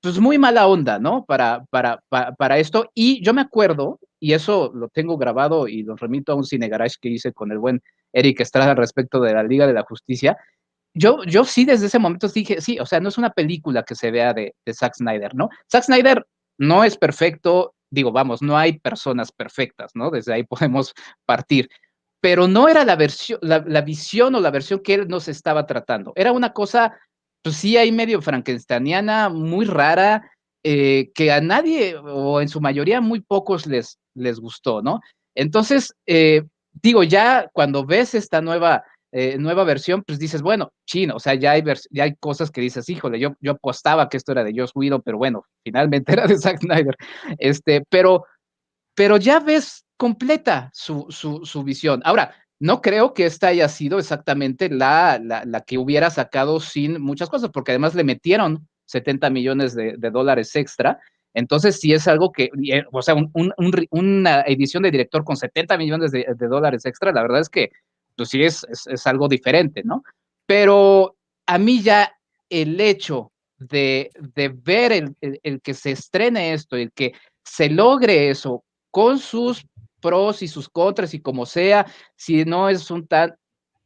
pues 0.00 0.20
muy 0.20 0.38
mala 0.38 0.68
onda, 0.68 1.00
¿no? 1.00 1.24
Para, 1.24 1.64
para, 1.70 2.00
para, 2.08 2.36
para 2.36 2.58
esto. 2.58 2.88
Y 2.94 3.20
yo 3.24 3.34
me 3.34 3.40
acuerdo, 3.40 3.98
y 4.20 4.32
eso 4.32 4.72
lo 4.74 4.88
tengo 4.88 5.16
grabado 5.18 5.68
y 5.68 5.82
lo 5.82 5.96
remito 5.96 6.32
a 6.32 6.34
un 6.36 6.44
cine 6.44 6.68
garage 6.68 6.96
que 7.00 7.08
hice 7.08 7.32
con 7.32 7.52
el 7.52 7.58
buen 7.58 7.82
Eric 8.12 8.40
Estrada 8.40 8.74
respecto 8.74 9.20
de 9.20 9.34
la 9.34 9.42
Liga 9.42 9.66
de 9.66 9.74
la 9.74 9.82
Justicia. 9.82 10.36
Yo, 10.94 11.22
yo 11.24 11.44
sí 11.44 11.64
desde 11.64 11.86
ese 11.86 11.98
momento 11.98 12.28
dije, 12.28 12.60
sí, 12.60 12.78
o 12.80 12.86
sea, 12.86 13.00
no 13.00 13.10
es 13.10 13.18
una 13.18 13.30
película 13.30 13.82
que 13.82 13.94
se 13.94 14.10
vea 14.10 14.32
de, 14.32 14.54
de 14.64 14.74
Zack 14.74 14.94
Snyder, 14.94 15.34
¿no? 15.34 15.50
Zack 15.70 15.84
Snyder 15.84 16.26
no 16.58 16.84
es 16.84 16.96
perfecto, 16.96 17.74
digo, 17.90 18.12
vamos, 18.12 18.40
no 18.40 18.56
hay 18.56 18.78
personas 18.78 19.30
perfectas, 19.30 19.92
¿no? 19.94 20.10
Desde 20.10 20.32
ahí 20.32 20.44
podemos 20.44 20.94
partir, 21.26 21.68
pero 22.20 22.48
no 22.48 22.68
era 22.68 22.84
la 22.84 22.96
versión, 22.96 23.38
la, 23.42 23.62
la 23.66 23.82
visión 23.82 24.34
o 24.34 24.40
la 24.40 24.50
versión 24.50 24.80
que 24.80 24.94
él 24.94 25.08
nos 25.08 25.28
estaba 25.28 25.66
tratando. 25.66 26.12
Era 26.16 26.32
una 26.32 26.54
cosa, 26.54 26.98
pues 27.42 27.56
sí, 27.56 27.76
hay 27.76 27.92
medio 27.92 28.22
frankensteiniana, 28.22 29.28
muy 29.28 29.66
rara, 29.66 30.30
eh, 30.64 31.10
que 31.14 31.30
a 31.30 31.40
nadie, 31.40 31.96
o 31.96 32.40
en 32.40 32.48
su 32.48 32.60
mayoría 32.60 33.00
muy 33.00 33.20
pocos 33.20 33.66
les, 33.66 33.98
les 34.14 34.40
gustó, 34.40 34.82
¿no? 34.82 35.00
Entonces, 35.34 35.94
eh, 36.06 36.42
digo, 36.72 37.02
ya 37.02 37.48
cuando 37.52 37.84
ves 37.84 38.14
esta 38.14 38.40
nueva, 38.40 38.84
eh, 39.12 39.36
nueva 39.38 39.64
versión, 39.64 40.02
pues 40.02 40.18
dices, 40.18 40.42
bueno, 40.42 40.72
chino, 40.86 41.16
o 41.16 41.20
sea, 41.20 41.34
ya 41.34 41.52
hay, 41.52 41.62
ya 41.90 42.04
hay 42.04 42.14
cosas 42.16 42.50
que 42.50 42.60
dices, 42.60 42.88
híjole, 42.88 43.20
yo, 43.20 43.34
yo 43.40 43.52
apostaba 43.52 44.08
que 44.08 44.16
esto 44.16 44.32
era 44.32 44.44
de 44.44 44.54
Josh 44.56 44.72
Whedon, 44.74 45.02
pero 45.02 45.18
bueno, 45.18 45.44
finalmente 45.64 46.12
era 46.12 46.26
de 46.26 46.38
Zack 46.38 46.60
Snyder. 46.60 46.96
Este, 47.38 47.82
pero, 47.88 48.24
pero 48.94 49.16
ya 49.18 49.40
ves 49.40 49.84
completa 49.96 50.70
su, 50.72 51.06
su, 51.10 51.44
su 51.44 51.62
visión. 51.62 52.02
Ahora, 52.04 52.34
no 52.58 52.80
creo 52.80 53.12
que 53.12 53.26
esta 53.26 53.48
haya 53.48 53.68
sido 53.68 53.98
exactamente 53.98 54.70
la, 54.70 55.20
la, 55.22 55.44
la, 55.44 55.60
que 55.60 55.78
hubiera 55.78 56.10
sacado 56.10 56.60
sin 56.60 57.00
muchas 57.02 57.28
cosas, 57.28 57.50
porque 57.52 57.72
además 57.72 57.94
le 57.94 58.04
metieron 58.04 58.66
70 58.86 59.30
millones 59.30 59.74
de, 59.74 59.96
dólares 60.10 60.54
extra. 60.56 60.98
Entonces, 61.34 61.78
sí 61.78 61.92
es 61.92 62.08
algo 62.08 62.32
que, 62.32 62.50
eh, 62.70 62.84
o 62.90 63.02
sea, 63.02 63.14
un, 63.14 63.30
un, 63.34 63.52
un, 63.58 63.86
una 63.90 64.40
edición 64.42 64.82
de 64.82 64.90
director 64.90 65.22
con 65.24 65.36
70 65.36 65.76
millones 65.76 66.10
de, 66.12 66.24
dólares 66.48 66.86
extra, 66.86 67.12
la 67.12 67.22
verdad 67.22 67.40
es 67.40 67.50
que, 67.50 67.70
pues 68.16 68.30
sí 68.30 68.42
es, 68.42 68.66
es, 68.86 69.06
algo 69.06 69.28
diferente, 69.28 69.82
¿no? 69.84 70.02
Pero 70.46 71.16
a 71.46 71.58
mí 71.58 71.82
ya 71.82 72.16
el 72.48 72.80
hecho 72.80 73.32
de, 73.58 74.10
de 74.34 74.48
ver 74.48 74.92
el, 74.92 75.16
el, 75.20 75.40
el, 75.42 75.60
que 75.60 75.74
se 75.74 75.90
estrene 75.90 76.54
esto, 76.54 76.76
el 76.76 76.92
que 76.92 77.12
se 77.44 77.68
logre 77.68 78.30
eso 78.30 78.64
con 78.90 79.18
sus 79.18 79.66
pros 80.00 80.42
y 80.42 80.48
sus 80.48 80.68
contras 80.68 81.12
y 81.12 81.20
como 81.20 81.44
sea, 81.44 81.86
si 82.16 82.44
no 82.44 82.68
es 82.68 82.90
un 82.90 83.06
tal, 83.06 83.36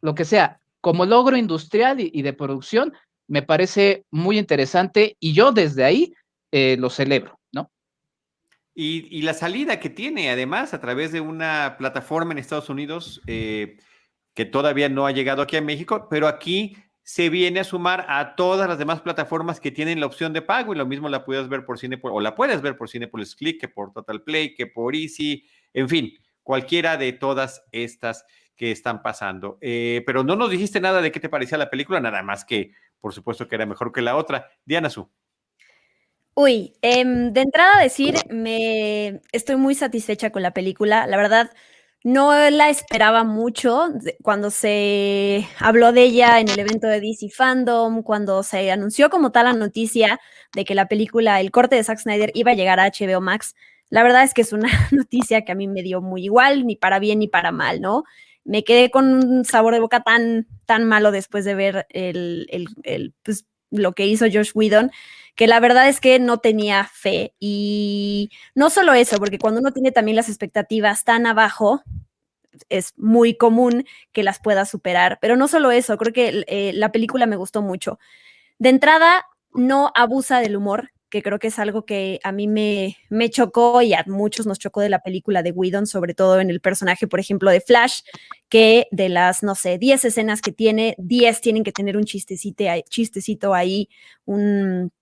lo 0.00 0.14
que 0.14 0.24
sea, 0.24 0.60
como 0.80 1.04
logro 1.04 1.36
industrial 1.36 2.00
y, 2.00 2.10
y 2.12 2.22
de 2.22 2.32
producción, 2.32 2.92
me 3.30 3.42
parece 3.42 4.04
muy 4.10 4.38
interesante 4.38 5.16
y 5.20 5.32
yo 5.32 5.52
desde 5.52 5.84
ahí 5.84 6.12
eh, 6.50 6.76
lo 6.80 6.90
celebro, 6.90 7.38
¿no? 7.52 7.70
Y, 8.74 9.22
la 9.22 9.34
salida 9.34 9.78
que 9.78 9.88
tiene, 9.88 10.30
además, 10.30 10.74
a 10.74 10.80
través 10.80 11.12
de 11.12 11.20
una 11.20 11.76
plataforma 11.78 12.32
en 12.32 12.38
Estados 12.38 12.68
Unidos 12.68 13.22
eh, 13.28 13.76
que 14.34 14.44
todavía 14.46 14.88
no 14.88 15.06
ha 15.06 15.12
llegado 15.12 15.42
aquí 15.42 15.56
a 15.56 15.62
México, 15.62 16.08
pero 16.10 16.26
aquí 16.26 16.76
se 17.04 17.30
viene 17.30 17.60
a 17.60 17.64
sumar 17.64 18.04
a 18.08 18.34
todas 18.34 18.68
las 18.68 18.78
demás 18.78 19.00
plataformas 19.00 19.60
que 19.60 19.70
tienen 19.70 20.00
la 20.00 20.06
opción 20.06 20.32
de 20.32 20.42
pago 20.42 20.74
y 20.74 20.78
lo 20.78 20.86
mismo 20.86 21.08
la 21.08 21.24
puedes 21.24 21.48
ver 21.48 21.64
por 21.64 21.78
cine 21.78 22.00
o 22.02 22.20
la 22.20 22.34
puedes 22.34 22.60
ver 22.62 22.76
por 22.76 22.90
Cinepolis 22.90 23.36
Click, 23.36 23.60
que 23.60 23.68
por 23.68 23.92
Total 23.92 24.22
Play, 24.22 24.54
que 24.54 24.66
por 24.66 24.96
Easy, 24.96 25.44
en 25.72 25.88
fin, 25.88 26.12
cualquiera 26.42 26.96
de 26.96 27.12
todas 27.12 27.62
estas 27.70 28.24
que 28.56 28.72
están 28.72 29.02
pasando. 29.02 29.56
Eh, 29.60 30.02
pero 30.04 30.24
no 30.24 30.36
nos 30.36 30.50
dijiste 30.50 30.80
nada 30.80 31.00
de 31.00 31.12
qué 31.12 31.20
te 31.20 31.28
parecía 31.28 31.56
la 31.56 31.70
película, 31.70 32.00
nada 32.00 32.22
más 32.22 32.44
que 32.44 32.72
por 33.00 33.12
supuesto 33.12 33.48
que 33.48 33.54
era 33.56 33.66
mejor 33.66 33.92
que 33.92 34.02
la 34.02 34.16
otra. 34.16 34.48
Diana 34.64 34.90
Su. 34.90 35.10
Uy, 36.34 36.74
eh, 36.80 37.04
de 37.04 37.40
entrada 37.40 37.82
decir, 37.82 38.14
me 38.30 39.20
estoy 39.32 39.56
muy 39.56 39.74
satisfecha 39.74 40.30
con 40.30 40.42
la 40.42 40.52
película. 40.52 41.06
La 41.06 41.16
verdad, 41.16 41.50
no 42.02 42.32
la 42.50 42.70
esperaba 42.70 43.24
mucho 43.24 43.88
cuando 44.22 44.50
se 44.50 45.46
habló 45.58 45.92
de 45.92 46.04
ella 46.04 46.40
en 46.40 46.48
el 46.48 46.58
evento 46.58 46.86
de 46.86 47.00
DC 47.00 47.28
Fandom, 47.28 48.02
cuando 48.02 48.42
se 48.42 48.70
anunció 48.70 49.10
como 49.10 49.32
tal 49.32 49.44
la 49.44 49.52
noticia 49.52 50.18
de 50.54 50.64
que 50.64 50.74
la 50.74 50.88
película, 50.88 51.40
el 51.40 51.50
corte 51.50 51.76
de 51.76 51.84
Zack 51.84 51.98
Snyder, 51.98 52.30
iba 52.34 52.52
a 52.52 52.54
llegar 52.54 52.80
a 52.80 52.86
HBO 52.90 53.20
Max. 53.20 53.54
La 53.90 54.02
verdad 54.02 54.22
es 54.22 54.32
que 54.32 54.42
es 54.42 54.52
una 54.54 54.70
noticia 54.92 55.44
que 55.44 55.52
a 55.52 55.54
mí 55.54 55.68
me 55.68 55.82
dio 55.82 56.00
muy 56.00 56.24
igual, 56.24 56.66
ni 56.66 56.76
para 56.76 57.00
bien 57.00 57.18
ni 57.18 57.28
para 57.28 57.52
mal, 57.52 57.80
¿no? 57.82 58.04
Me 58.50 58.64
quedé 58.64 58.90
con 58.90 59.14
un 59.14 59.44
sabor 59.44 59.74
de 59.74 59.78
boca 59.78 60.02
tan, 60.02 60.48
tan 60.66 60.84
malo 60.84 61.12
después 61.12 61.44
de 61.44 61.54
ver 61.54 61.86
el, 61.88 62.48
el, 62.82 63.14
pues, 63.22 63.46
lo 63.70 63.92
que 63.92 64.08
hizo 64.08 64.26
Josh 64.26 64.50
Whedon, 64.54 64.90
que 65.36 65.46
la 65.46 65.60
verdad 65.60 65.88
es 65.88 66.00
que 66.00 66.18
no 66.18 66.38
tenía 66.38 66.82
fe. 66.92 67.32
Y 67.38 68.30
no 68.56 68.68
solo 68.68 68.92
eso, 68.92 69.18
porque 69.18 69.38
cuando 69.38 69.60
uno 69.60 69.70
tiene 69.70 69.92
también 69.92 70.16
las 70.16 70.28
expectativas 70.28 71.04
tan 71.04 71.28
abajo, 71.28 71.84
es 72.68 72.92
muy 72.96 73.36
común 73.36 73.84
que 74.10 74.24
las 74.24 74.40
pueda 74.40 74.64
superar. 74.66 75.20
Pero 75.22 75.36
no 75.36 75.46
solo 75.46 75.70
eso, 75.70 75.96
creo 75.96 76.12
que 76.12 76.44
eh, 76.48 76.72
la 76.74 76.90
película 76.90 77.26
me 77.26 77.36
gustó 77.36 77.62
mucho. 77.62 78.00
De 78.58 78.70
entrada, 78.70 79.26
no 79.54 79.92
abusa 79.94 80.40
del 80.40 80.56
humor, 80.56 80.90
que 81.10 81.22
creo 81.22 81.38
que 81.38 81.48
es 81.48 81.58
algo 81.58 81.84
que 81.84 82.20
a 82.22 82.32
mí 82.32 82.46
me, 82.46 82.96
me 83.08 83.28
chocó 83.30 83.82
y 83.82 83.92
a 83.94 84.04
muchos 84.06 84.46
nos 84.46 84.58
chocó 84.58 84.80
de 84.80 84.88
la 84.88 85.02
película 85.02 85.42
de 85.42 85.52
Whedon, 85.52 85.86
sobre 85.86 86.14
todo 86.14 86.40
en 86.40 86.50
el 86.50 86.60
personaje, 86.60 87.06
por 87.06 87.20
ejemplo, 87.20 87.50
de 87.50 87.60
Flash, 87.60 88.00
que 88.48 88.86
de 88.92 89.08
las, 89.08 89.42
no 89.42 89.54
sé, 89.54 89.78
10 89.78 90.04
escenas 90.04 90.40
que 90.40 90.52
tiene, 90.52 90.94
10 90.98 91.40
tienen 91.40 91.64
que 91.64 91.72
tener 91.72 91.96
un 91.96 92.04
chistecito, 92.04 92.64
chistecito 92.88 93.52
ahí, 93.54 93.88
un 94.24 94.92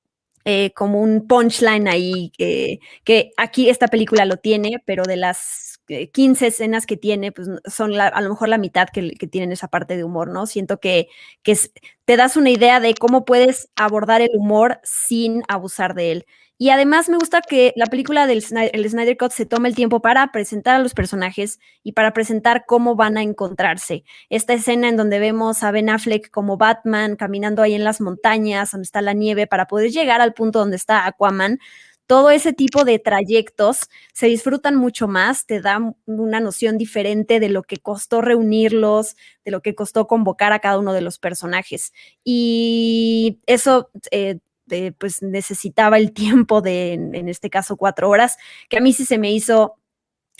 eh, 0.45 0.73
como 0.75 1.03
un 1.03 1.27
punchline 1.27 1.88
ahí, 1.88 2.33
que 2.35 3.33
aquí 3.37 3.69
esta 3.69 3.88
película 3.88 4.25
lo 4.25 4.38
tiene, 4.38 4.83
pero 4.87 5.05
de 5.05 5.17
las 5.17 5.77
15 5.88 6.45
eh, 6.45 6.49
escenas 6.49 6.87
que 6.87 6.97
tiene, 6.97 7.33
pues 7.33 7.49
son 7.66 7.99
a 8.00 8.21
lo 8.21 8.30
mejor 8.30 8.49
la 8.49 8.59
mitad 8.59 8.88
que, 8.88 9.12
tienen 9.30 9.52
esa 9.52 9.68
parte 9.68 9.97
de 9.97 10.04
humor, 10.04 10.28
¿no? 10.28 10.47
Siento 10.47 10.78
que, 10.80 11.09
que 11.42 11.57
te 12.04 12.16
das 12.16 12.37
una 12.37 12.50
idea 12.50 12.80
de 12.80 12.95
cómo 12.95 13.25
puedes 13.25 13.71
abordar 13.76 14.21
el 14.21 14.30
humor 14.35 14.80
sin 14.83 15.42
abusar 15.49 15.95
de 15.95 16.12
él. 16.12 16.26
Y 16.61 16.71
además 16.71 17.09
me 17.09 17.18
gusta 17.18 17.40
que 17.40 17.73
la 17.76 17.87
película 17.87 18.26
del 18.26 18.42
el 18.73 18.90
Snyder 18.90 19.16
Cut 19.16 19.30
se 19.30 19.47
tome 19.47 19.68
el 19.68 19.76
tiempo 19.76 20.02
para 20.02 20.33
presentar 20.33 20.75
a 20.75 20.80
los 20.80 20.92
personajes 20.92 21.61
y 21.85 21.92
para 21.92 22.12
presentar 22.12 22.64
cómo 22.66 22.97
van 22.97 23.16
a 23.16 23.23
encontrarse. 23.23 24.02
Esta 24.28 24.54
escena 24.54 24.88
en 24.88 24.97
donde 24.97 25.21
vemos 25.21 25.62
a 25.62 25.71
Ben 25.71 25.88
Affleck 25.88 26.33
como 26.33 26.57
Batman 26.57 27.14
caminando 27.14 27.62
ahí 27.62 27.75
en 27.75 27.85
las 27.85 28.00
montañas, 28.00 28.73
donde 28.73 28.87
está 28.87 29.02
la 29.02 29.12
nieve, 29.12 29.47
para 29.47 29.66
poder 29.68 29.92
llegar 29.92 30.21
al 30.21 30.35
punto 30.35 30.59
donde 30.59 30.76
está 30.76 31.07
Aquaman, 31.07 31.61
todo 32.09 32.31
ese 32.31 32.55
tipo 32.55 32.85
de 32.85 32.99
trayectos 32.99 33.91
se 34.15 34.29
disfrutan 34.29 34.77
mucho 34.77 35.07
más, 35.09 35.45
te 35.45 35.61
dan 35.61 35.95
una 36.07 36.41
noción 36.41 36.79
diferente 36.79 37.38
de 37.38 37.50
lo 37.50 37.62
que 37.62 37.77
costó 37.77 38.23
reunirlos, 38.23 39.15
de 39.45 39.50
lo 39.50 39.61
que 39.61 39.75
costó 39.75 40.07
convocar 40.07 40.55
a 40.55 40.59
cada 40.59 40.79
uno 40.79 40.95
de 40.95 41.03
los 41.03 41.19
personajes. 41.19 41.93
Y 42.25 43.41
eso 43.47 43.91
eh, 44.11 44.38
pues 44.97 45.23
necesitaba 45.23 45.99
el 45.99 46.12
tiempo 46.15 46.62
de, 46.62 46.95
en, 46.95 47.29
este 47.29 47.50
caso, 47.50 47.77
cuatro 47.77 48.09
horas, 48.09 48.38
que 48.71 48.79
a 48.79 48.81
mí 48.81 48.95
sí 48.95 49.05
se 49.05 49.19
me 49.19 49.31
hizo 49.31 49.75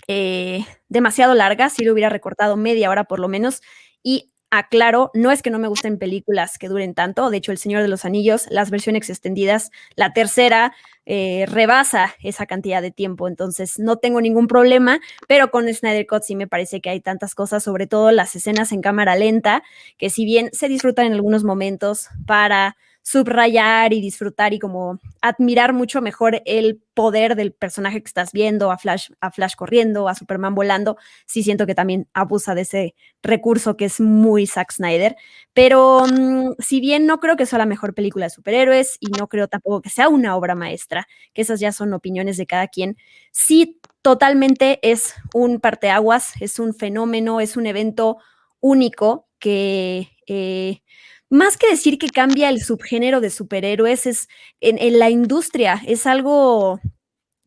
eh, 0.09 0.65
demasiado 0.89 1.35
larga, 1.35 1.69
si 1.69 1.85
lo 1.85 1.93
hubiera 1.93 2.09
recortado 2.09 2.57
media 2.57 2.89
hora 2.89 3.05
por 3.05 3.21
lo 3.21 3.29
menos. 3.29 3.61
Y 4.03 4.33
aclaro, 4.51 5.11
no 5.15 5.31
es 5.31 5.43
que 5.43 5.51
no 5.51 5.59
me 5.59 5.69
gusten 5.69 5.99
películas 5.99 6.59
que 6.59 6.69
duren 6.69 6.95
tanto, 6.95 7.31
de 7.31 7.37
hecho, 7.37 7.53
El 7.53 7.59
Señor 7.59 7.83
de 7.83 7.89
los 7.89 8.05
Anillos, 8.05 8.47
las 8.51 8.71
versiones 8.71 9.09
extendidas, 9.11 9.71
la 9.95 10.13
tercera 10.13 10.75
eh, 11.07 11.47
rebasa 11.49 12.15
esa 12.23 12.47
cantidad 12.47 12.83
de 12.83 12.91
tiempo, 12.91 13.29
entonces 13.29 13.79
no 13.79 13.97
tengo 13.97 14.21
ningún 14.21 14.47
problema, 14.47 15.01
pero 15.27 15.51
con 15.51 15.73
Snyder 15.73 16.07
Cut 16.07 16.23
sí 16.23 16.37
me 16.37 16.47
parece 16.47 16.81
que 16.81 16.91
hay 16.91 17.01
tantas 17.01 17.35
cosas, 17.35 17.63
sobre 17.63 17.87
todo 17.87 18.11
las 18.11 18.35
escenas 18.37 18.73
en 18.73 18.83
cámara 18.83 19.17
lenta, 19.17 19.63
que 19.97 20.11
si 20.11 20.25
bien 20.25 20.51
se 20.53 20.69
disfrutan 20.69 21.07
en 21.07 21.13
algunos 21.15 21.45
momentos 21.45 22.09
para 22.27 22.77
subrayar 23.09 23.95
y 23.95 24.03
disfrutar 24.03 24.53
y 24.53 24.59
como 24.59 24.99
admirar 25.23 25.73
mucho 25.73 26.03
mejor 26.03 26.43
el 26.45 26.83
poder 26.93 27.37
del 27.37 27.55
personaje 27.55 28.03
que 28.03 28.07
estás 28.07 28.33
viendo, 28.33 28.71
a 28.71 28.77
Flash, 28.77 29.09
a 29.23 29.31
Flash 29.31 29.55
corriendo, 29.55 30.09
a 30.09 30.15
Superman 30.15 30.55
volando, 30.55 30.99
sí 31.25 31.43
siento 31.43 31.65
que 31.65 31.75
también 31.75 32.07
abusa 32.13 32.55
de 32.55 32.63
ese 32.63 32.95
recurso 33.23 33.79
que 33.79 33.87
es 33.87 33.99
muy 33.99 34.47
Zack 34.47 34.73
Snyder. 34.73 35.17
Pero 35.55 36.05
mm, 36.07 36.57
si 36.59 36.81
bien 36.81 37.07
no 37.07 37.19
creo 37.19 37.37
que 37.37 37.47
sea 37.47 37.59
la 37.59 37.65
mejor 37.65 37.95
película 37.95 38.27
de 38.27 38.31
superhéroes 38.31 38.99
y 39.01 39.07
no 39.07 39.27
creo 39.27 39.49
tampoco 39.49 39.81
que 39.81 39.89
sea 39.89 40.11
una 40.11 40.37
obra 40.37 40.55
maestra, 40.55 41.09
que 41.33 41.41
esas 41.41 41.61
ya 41.61 41.73
son 41.73 41.95
opiniones 41.95 42.37
de 42.37 42.47
cada 42.47 42.69
quien, 42.69 42.99
sí 43.33 43.81
totalmente 44.03 44.81
es 44.83 45.15
un 45.33 45.61
parteaguas, 45.61 46.35
es 46.43 46.59
un 46.59 46.75
fenómeno, 46.75 47.41
es 47.41 47.57
un 47.57 47.65
evento 47.65 48.19
único 48.61 49.29
que... 49.39 50.11
Eh, 50.27 50.83
más 51.31 51.57
que 51.57 51.69
decir 51.69 51.99
que 51.99 52.09
cambia 52.09 52.49
el 52.49 52.63
subgénero 52.63 53.21
de 53.21 53.31
superhéroes, 53.31 54.07
es 54.07 54.29
en, 54.61 54.99
la 54.99 55.11
industria, 55.11 55.83
es 55.87 56.07
algo 56.07 56.81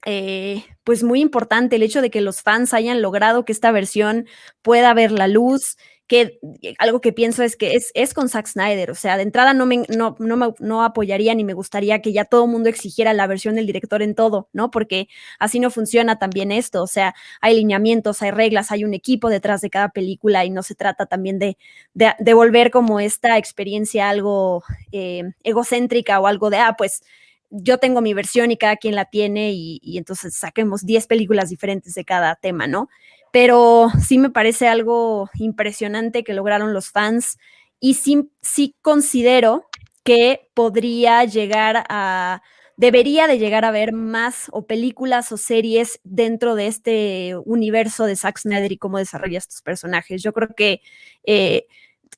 eh, 0.05 0.63
pues 0.83 1.03
muy 1.03 1.21
importante 1.21 1.75
el 1.75 1.83
hecho 1.83 2.01
de 2.01 2.09
que 2.09 2.21
los 2.21 2.41
fans 2.41 2.73
hayan 2.73 3.01
logrado 3.01 3.45
que 3.45 3.51
esta 3.51 3.71
versión 3.71 4.27
pueda 4.61 4.93
ver 4.93 5.11
la 5.11 5.27
luz, 5.27 5.77
que 6.11 6.41
eh, 6.61 6.75
algo 6.77 6.99
que 6.99 7.13
pienso 7.13 7.41
es 7.41 7.55
que 7.55 7.73
es, 7.73 7.89
es 7.93 8.13
con 8.13 8.27
Zack 8.27 8.45
Snyder, 8.45 8.91
o 8.91 8.95
sea, 8.95 9.15
de 9.15 9.23
entrada 9.23 9.53
no 9.53 9.65
me, 9.65 9.83
no, 9.95 10.17
no, 10.19 10.55
no 10.59 10.83
apoyaría 10.83 11.33
ni 11.33 11.45
me 11.45 11.53
gustaría 11.53 12.01
que 12.01 12.11
ya 12.11 12.25
todo 12.25 12.43
el 12.43 12.51
mundo 12.51 12.67
exigiera 12.67 13.13
la 13.13 13.27
versión 13.27 13.55
del 13.55 13.65
director 13.65 14.01
en 14.01 14.13
todo, 14.13 14.49
¿no? 14.51 14.71
Porque 14.71 15.07
así 15.39 15.61
no 15.61 15.69
funciona 15.71 16.19
también 16.19 16.51
esto, 16.51 16.83
o 16.83 16.87
sea, 16.87 17.15
hay 17.39 17.55
lineamientos, 17.55 18.21
hay 18.21 18.31
reglas, 18.31 18.73
hay 18.73 18.83
un 18.83 18.93
equipo 18.93 19.29
detrás 19.29 19.61
de 19.61 19.69
cada 19.69 19.87
película 19.87 20.43
y 20.43 20.49
no 20.49 20.63
se 20.63 20.75
trata 20.75 21.05
también 21.05 21.39
de, 21.39 21.57
de, 21.93 22.33
volver 22.33 22.71
como 22.71 22.99
esta 22.99 23.37
experiencia 23.37 24.09
algo 24.09 24.65
eh, 24.91 25.31
egocéntrica 25.43 26.19
o 26.19 26.27
algo 26.27 26.49
de, 26.49 26.57
ah, 26.57 26.75
pues 26.77 27.03
yo 27.51 27.77
tengo 27.77 28.01
mi 28.01 28.13
versión 28.13 28.51
y 28.51 28.57
cada 28.57 28.75
quien 28.75 28.95
la 28.95 29.05
tiene 29.05 29.53
y, 29.53 29.79
y 29.81 29.97
entonces 29.97 30.35
saquemos 30.35 30.85
10 30.85 31.07
películas 31.07 31.49
diferentes 31.49 31.93
de 31.93 32.03
cada 32.03 32.35
tema, 32.35 32.67
¿no? 32.67 32.89
Pero 33.31 33.89
sí 34.05 34.17
me 34.17 34.29
parece 34.29 34.67
algo 34.67 35.29
impresionante 35.35 36.23
que 36.23 36.33
lograron 36.33 36.73
los 36.73 36.89
fans 36.91 37.37
y 37.79 37.95
sí, 37.95 38.29
sí 38.41 38.75
considero 38.81 39.65
que 40.03 40.49
podría 40.53 41.23
llegar 41.25 41.85
a, 41.89 42.41
debería 42.77 43.27
de 43.27 43.37
llegar 43.37 43.65
a 43.65 43.71
ver 43.71 43.93
más 43.93 44.47
o 44.51 44.65
películas 44.65 45.31
o 45.31 45.37
series 45.37 45.99
dentro 46.03 46.55
de 46.55 46.67
este 46.67 47.35
universo 47.45 48.05
de 48.05 48.15
Zack 48.15 48.39
Snyder 48.39 48.71
y 48.71 48.77
cómo 48.77 48.97
desarrolla 48.97 49.37
estos 49.37 49.61
personajes. 49.61 50.23
Yo 50.23 50.33
creo 50.33 50.49
que 50.55 50.81
eh, 51.23 51.67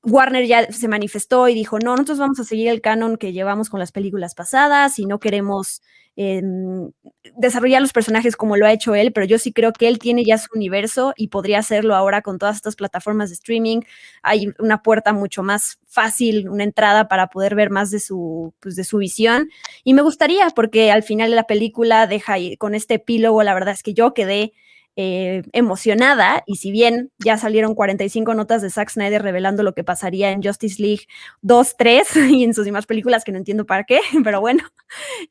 Warner 0.03 0.45
ya 0.45 0.69
se 0.71 0.89
manifestó 0.89 1.47
y 1.47 1.53
dijo, 1.53 1.79
no, 1.79 1.91
nosotros 1.91 2.19
vamos 2.19 2.39
a 2.39 2.43
seguir 2.43 2.67
el 2.67 2.81
canon 2.81 3.15
que 3.15 3.31
llevamos 3.31 3.69
con 3.69 3.79
las 3.79 3.93
películas 3.93 4.35
pasadas 4.35 4.99
y 4.99 5.05
no 5.05 5.19
queremos 5.19 5.81
em, 6.17 6.91
desarrollar 7.37 7.81
los 7.81 7.93
personajes 7.93 8.35
como 8.35 8.57
lo 8.57 8.65
ha 8.65 8.73
hecho 8.73 8.95
él, 8.95 9.13
pero 9.13 9.25
yo 9.25 9.37
sí 9.37 9.53
creo 9.53 9.71
que 9.71 9.87
él 9.87 9.99
tiene 9.99 10.25
ya 10.25 10.37
su 10.37 10.49
universo 10.53 11.13
y 11.15 11.29
podría 11.29 11.59
hacerlo 11.59 11.95
ahora 11.95 12.21
con 12.21 12.37
todas 12.37 12.57
estas 12.57 12.75
plataformas 12.75 13.29
de 13.29 13.35
streaming. 13.35 13.79
Hay 14.23 14.53
una 14.59 14.83
puerta 14.83 15.13
mucho 15.13 15.41
más 15.41 15.79
fácil, 15.87 16.49
una 16.49 16.65
entrada 16.65 17.07
para 17.07 17.27
poder 17.27 17.55
ver 17.55 17.69
más 17.69 17.89
de 17.89 18.01
su, 18.01 18.53
pues, 18.59 18.75
de 18.75 18.83
su 18.83 18.97
visión. 18.97 19.49
Y 19.85 19.93
me 19.93 20.01
gustaría, 20.01 20.49
porque 20.49 20.91
al 20.91 21.03
final 21.03 21.29
de 21.29 21.37
la 21.37 21.47
película 21.47 22.07
deja 22.07 22.35
con 22.59 22.75
este 22.75 22.95
epílogo, 22.95 23.41
la 23.41 23.53
verdad 23.53 23.73
es 23.73 23.83
que 23.83 23.93
yo 23.93 24.13
quedé 24.13 24.51
eh, 24.95 25.41
emocionada 25.53 26.43
y 26.45 26.57
si 26.57 26.71
bien 26.71 27.11
ya 27.17 27.37
salieron 27.37 27.73
45 27.73 28.35
notas 28.35 28.61
de 28.61 28.69
Zack 28.69 28.91
Snyder 28.91 29.23
revelando 29.23 29.63
lo 29.63 29.73
que 29.73 29.83
pasaría 29.83 30.29
en 30.29 30.43
Justice 30.43 30.79
League 30.79 31.07
2, 31.41 31.75
3 31.77 32.15
y 32.29 32.43
en 32.43 32.53
sus 32.53 32.65
demás 32.65 32.85
películas 32.85 33.23
que 33.23 33.31
no 33.31 33.39
entiendo 33.39 33.65
para 33.65 33.85
qué, 33.85 34.01
pero 34.23 34.39
bueno, 34.39 34.63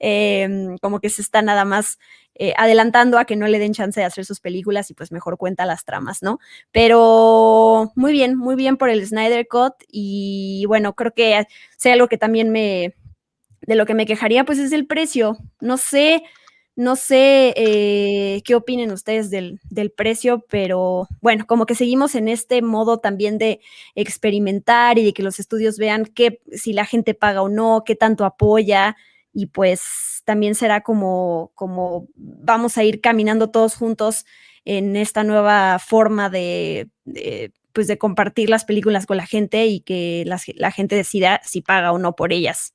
em, 0.00 0.76
como 0.78 0.98
que 0.98 1.10
se 1.10 1.22
está 1.22 1.42
nada 1.42 1.64
más 1.64 1.98
eh, 2.34 2.54
adelantando 2.56 3.18
a 3.18 3.24
que 3.24 3.36
no 3.36 3.46
le 3.46 3.60
den 3.60 3.72
chance 3.72 4.00
de 4.00 4.06
hacer 4.06 4.24
sus 4.24 4.40
películas 4.40 4.90
y 4.90 4.94
pues 4.94 5.12
mejor 5.12 5.38
cuenta 5.38 5.64
las 5.64 5.84
tramas, 5.84 6.22
¿no? 6.22 6.40
Pero 6.72 7.92
muy 7.94 8.10
bien, 8.10 8.36
muy 8.36 8.56
bien 8.56 8.76
por 8.76 8.88
el 8.88 9.06
Snyder 9.06 9.46
Cut 9.46 9.74
y 9.86 10.64
bueno, 10.66 10.94
creo 10.94 11.14
que 11.14 11.46
sea 11.76 11.92
algo 11.92 12.08
que 12.08 12.18
también 12.18 12.50
me, 12.50 12.96
de 13.60 13.76
lo 13.76 13.86
que 13.86 13.94
me 13.94 14.06
quejaría 14.06 14.44
pues 14.44 14.58
es 14.58 14.72
el 14.72 14.88
precio, 14.88 15.38
no 15.60 15.76
sé 15.76 16.24
no 16.74 16.96
sé 16.96 17.52
eh, 17.56 18.42
qué 18.44 18.54
opinen 18.54 18.92
ustedes 18.92 19.30
del, 19.30 19.60
precio, 19.94 20.44
pero 20.48 21.06
bueno, 21.20 21.46
como 21.46 21.66
que 21.66 21.74
seguimos 21.74 22.14
en 22.14 22.28
este 22.28 22.62
modo 22.62 22.98
también 22.98 23.36
de 23.38 23.60
experimentar 23.94 24.98
y 24.98 25.04
de 25.04 25.12
que 25.12 25.22
los 25.22 25.38
estudios 25.38 25.76
vean 25.76 26.06
qué, 26.06 26.40
si 26.52 26.72
la 26.72 26.86
gente 26.86 27.14
paga 27.14 27.42
o 27.42 27.48
no, 27.48 27.82
qué 27.84 27.94
tanto 27.94 28.24
apoya 28.24 28.96
y 29.34 29.46
pues 29.46 30.22
también 30.24 30.54
será 30.54 30.82
como, 30.82 31.52
como 31.54 32.08
vamos 32.16 32.78
a 32.78 32.84
ir 32.84 33.00
caminando 33.00 33.50
todos 33.50 33.74
juntos 33.74 34.24
en 34.64 34.96
esta 34.96 35.24
nueva 35.24 35.78
forma 35.78 36.30
de, 36.30 36.88
pues 37.72 37.86
de 37.86 37.98
compartir 37.98 38.48
las 38.48 38.64
películas 38.64 39.04
con 39.06 39.18
la 39.18 39.26
gente 39.26 39.66
y 39.66 39.80
que 39.80 40.24
la 40.26 40.70
gente 40.70 40.96
decida 40.96 41.40
si 41.44 41.60
paga 41.60 41.92
o 41.92 41.98
no 41.98 42.14
por 42.14 42.32
ellas. 42.32 42.74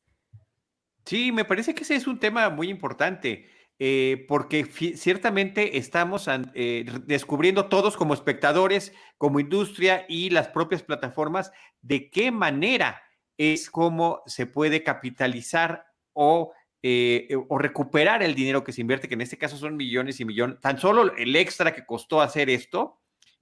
Sí, 1.05 1.31
me 1.31 1.45
parece 1.45 1.73
que 1.73 1.83
ese 1.83 1.95
es 1.95 2.05
un 2.05 2.19
tema 2.19 2.49
muy 2.49 2.69
importante 2.69 3.56
eh, 3.79 4.25
porque 4.27 4.65
ciertamente 4.65 5.77
estamos 5.77 6.27
eh, 6.55 6.85
descubriendo 7.05 7.67
todos 7.67 7.95
como 7.95 8.15
espectadores, 8.15 8.91
como 9.19 9.39
industria 9.39 10.03
y 10.09 10.31
las 10.31 10.47
propias 10.47 10.81
plataformas, 10.81 11.51
de 11.81 12.09
qué 12.09 12.31
manera 12.31 13.03
es 13.37 13.69
como 13.69 14.23
se 14.25 14.47
puede 14.47 14.81
capitalizar 14.81 15.85
o, 16.13 16.53
eh, 16.81 17.27
o 17.49 17.59
recuperar 17.59 18.23
el 18.23 18.33
dinero 18.33 18.63
que 18.63 18.73
se 18.73 18.81
invierte, 18.81 19.07
que 19.07 19.13
en 19.13 19.21
este 19.21 19.37
caso 19.37 19.57
son 19.57 19.77
millones 19.77 20.19
y 20.19 20.25
millones. 20.25 20.59
Tan 20.59 20.79
solo 20.79 21.15
el 21.15 21.35
extra 21.35 21.75
que 21.75 21.85
costó 21.85 22.19
hacer 22.19 22.49
esto, 22.49 22.99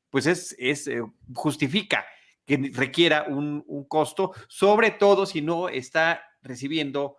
pues 0.10 0.25
es, 0.25 0.54
es 0.60 0.89
justifica 1.34 2.06
que 2.46 2.72
requiera 2.74 3.24
un, 3.24 3.63
costo, 3.88 4.34
sobre 4.50 4.92
todo 4.92 5.25
si 5.25 5.42
no 5.42 5.70
está 5.70 6.22
recibiendo 6.42 7.18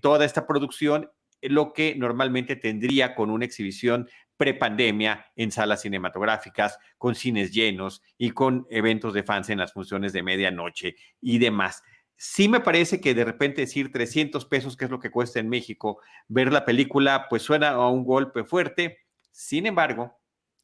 toda 0.00 0.24
esta 0.24 0.46
producción 0.46 1.10
lo 1.42 1.72
que 1.72 1.94
normalmente 1.96 2.56
tendría 2.56 3.14
con 3.14 3.30
una 3.30 3.44
exhibición 3.44 4.08
prepandemia 4.36 5.26
en 5.36 5.50
salas 5.50 5.82
cinematográficas, 5.82 6.78
con 6.96 7.14
cines 7.14 7.52
llenos 7.52 8.02
y 8.16 8.30
con 8.30 8.66
eventos 8.70 9.12
de 9.12 9.24
fans 9.24 9.50
en 9.50 9.58
las 9.58 9.72
funciones 9.72 10.12
de 10.12 10.22
medianoche 10.22 10.96
y 11.20 11.38
demás. 11.38 11.82
Sí 12.16 12.48
me 12.48 12.60
parece 12.60 13.00
que 13.00 13.14
de 13.14 13.24
repente 13.24 13.60
decir 13.60 13.92
300 13.92 14.44
pesos, 14.46 14.76
que 14.76 14.86
es 14.86 14.90
lo 14.90 15.00
que 15.00 15.10
cuesta 15.10 15.40
en 15.40 15.48
México, 15.48 16.00
ver 16.28 16.52
la 16.52 16.64
película, 16.64 17.26
pues 17.28 17.42
suena 17.42 17.70
a 17.70 17.88
un 17.88 18.04
golpe 18.04 18.44
fuerte. 18.44 18.98
Sin 19.30 19.66
embargo, 19.66 20.18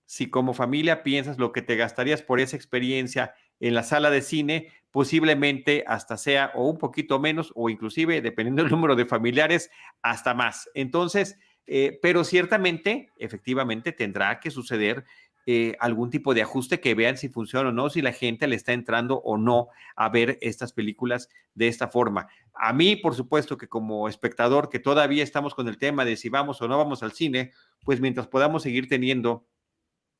si 0.07 0.31
como 0.31 0.55
familia 0.55 1.03
piensas 1.03 1.39
lo 1.39 1.53
que 1.53 1.63
te 1.63 1.77
gastarías 1.77 2.23
por 2.23 2.41
esa 2.41 2.57
experiencia 2.57 3.35
en 3.61 3.75
la 3.75 3.83
sala 3.83 4.11
de 4.11 4.23
cine, 4.23 4.69
posiblemente 4.91 5.85
hasta 5.87 6.17
sea 6.17 6.53
o 6.55 6.69
un 6.69 6.79
poquito 6.79 7.19
menos 7.19 7.53
o 7.55 7.69
inclusive, 7.69 8.21
dependiendo 8.21 8.63
del 8.63 8.71
número 8.71 8.97
de 8.97 9.07
familiares, 9.07 9.71
hasta 10.03 10.35
más. 10.35 10.71
Entonces, 10.75 11.39
eh, 11.67 11.99
pero 12.03 12.25
ciertamente, 12.25 13.11
efectivamente, 13.19 13.93
tendrá 13.93 14.39
que 14.41 14.51
suceder 14.51 15.05
eh, 15.47 15.77
algún 15.79 16.09
tipo 16.09 16.33
de 16.33 16.41
ajuste 16.41 16.81
que 16.81 16.95
vean 16.95 17.19
si 17.19 17.29
funciona 17.29 17.69
o 17.69 17.73
no, 17.73 17.91
si 17.91 18.01
la 18.01 18.13
gente 18.13 18.47
le 18.47 18.57
está 18.57 18.73
entrando 18.73 19.17
o 19.17 19.37
no 19.37 19.69
a 19.95 20.09
ver 20.09 20.39
estas 20.41 20.73
películas 20.73 21.29
de 21.55 21.69
esta 21.69 21.89
forma. 21.89 22.29
A 22.55 22.73
mí, 22.73 22.97
por 22.97 23.15
supuesto, 23.15 23.59
que 23.59 23.69
como 23.69 24.09
espectador, 24.09 24.71
que 24.71 24.79
todavía 24.79 25.23
estamos 25.23 25.55
con 25.55 25.69
el 25.69 25.77
tema 25.77 26.07
de 26.07 26.17
si 26.17 26.31
vamos 26.31 26.63
o 26.63 26.69
no 26.69 26.79
vamos 26.79 27.03
al 27.03 27.13
cine, 27.13 27.53
pues 27.85 28.01
mientras 28.01 28.27
podamos 28.27 28.63
seguir 28.63 28.89
teniendo 28.89 29.45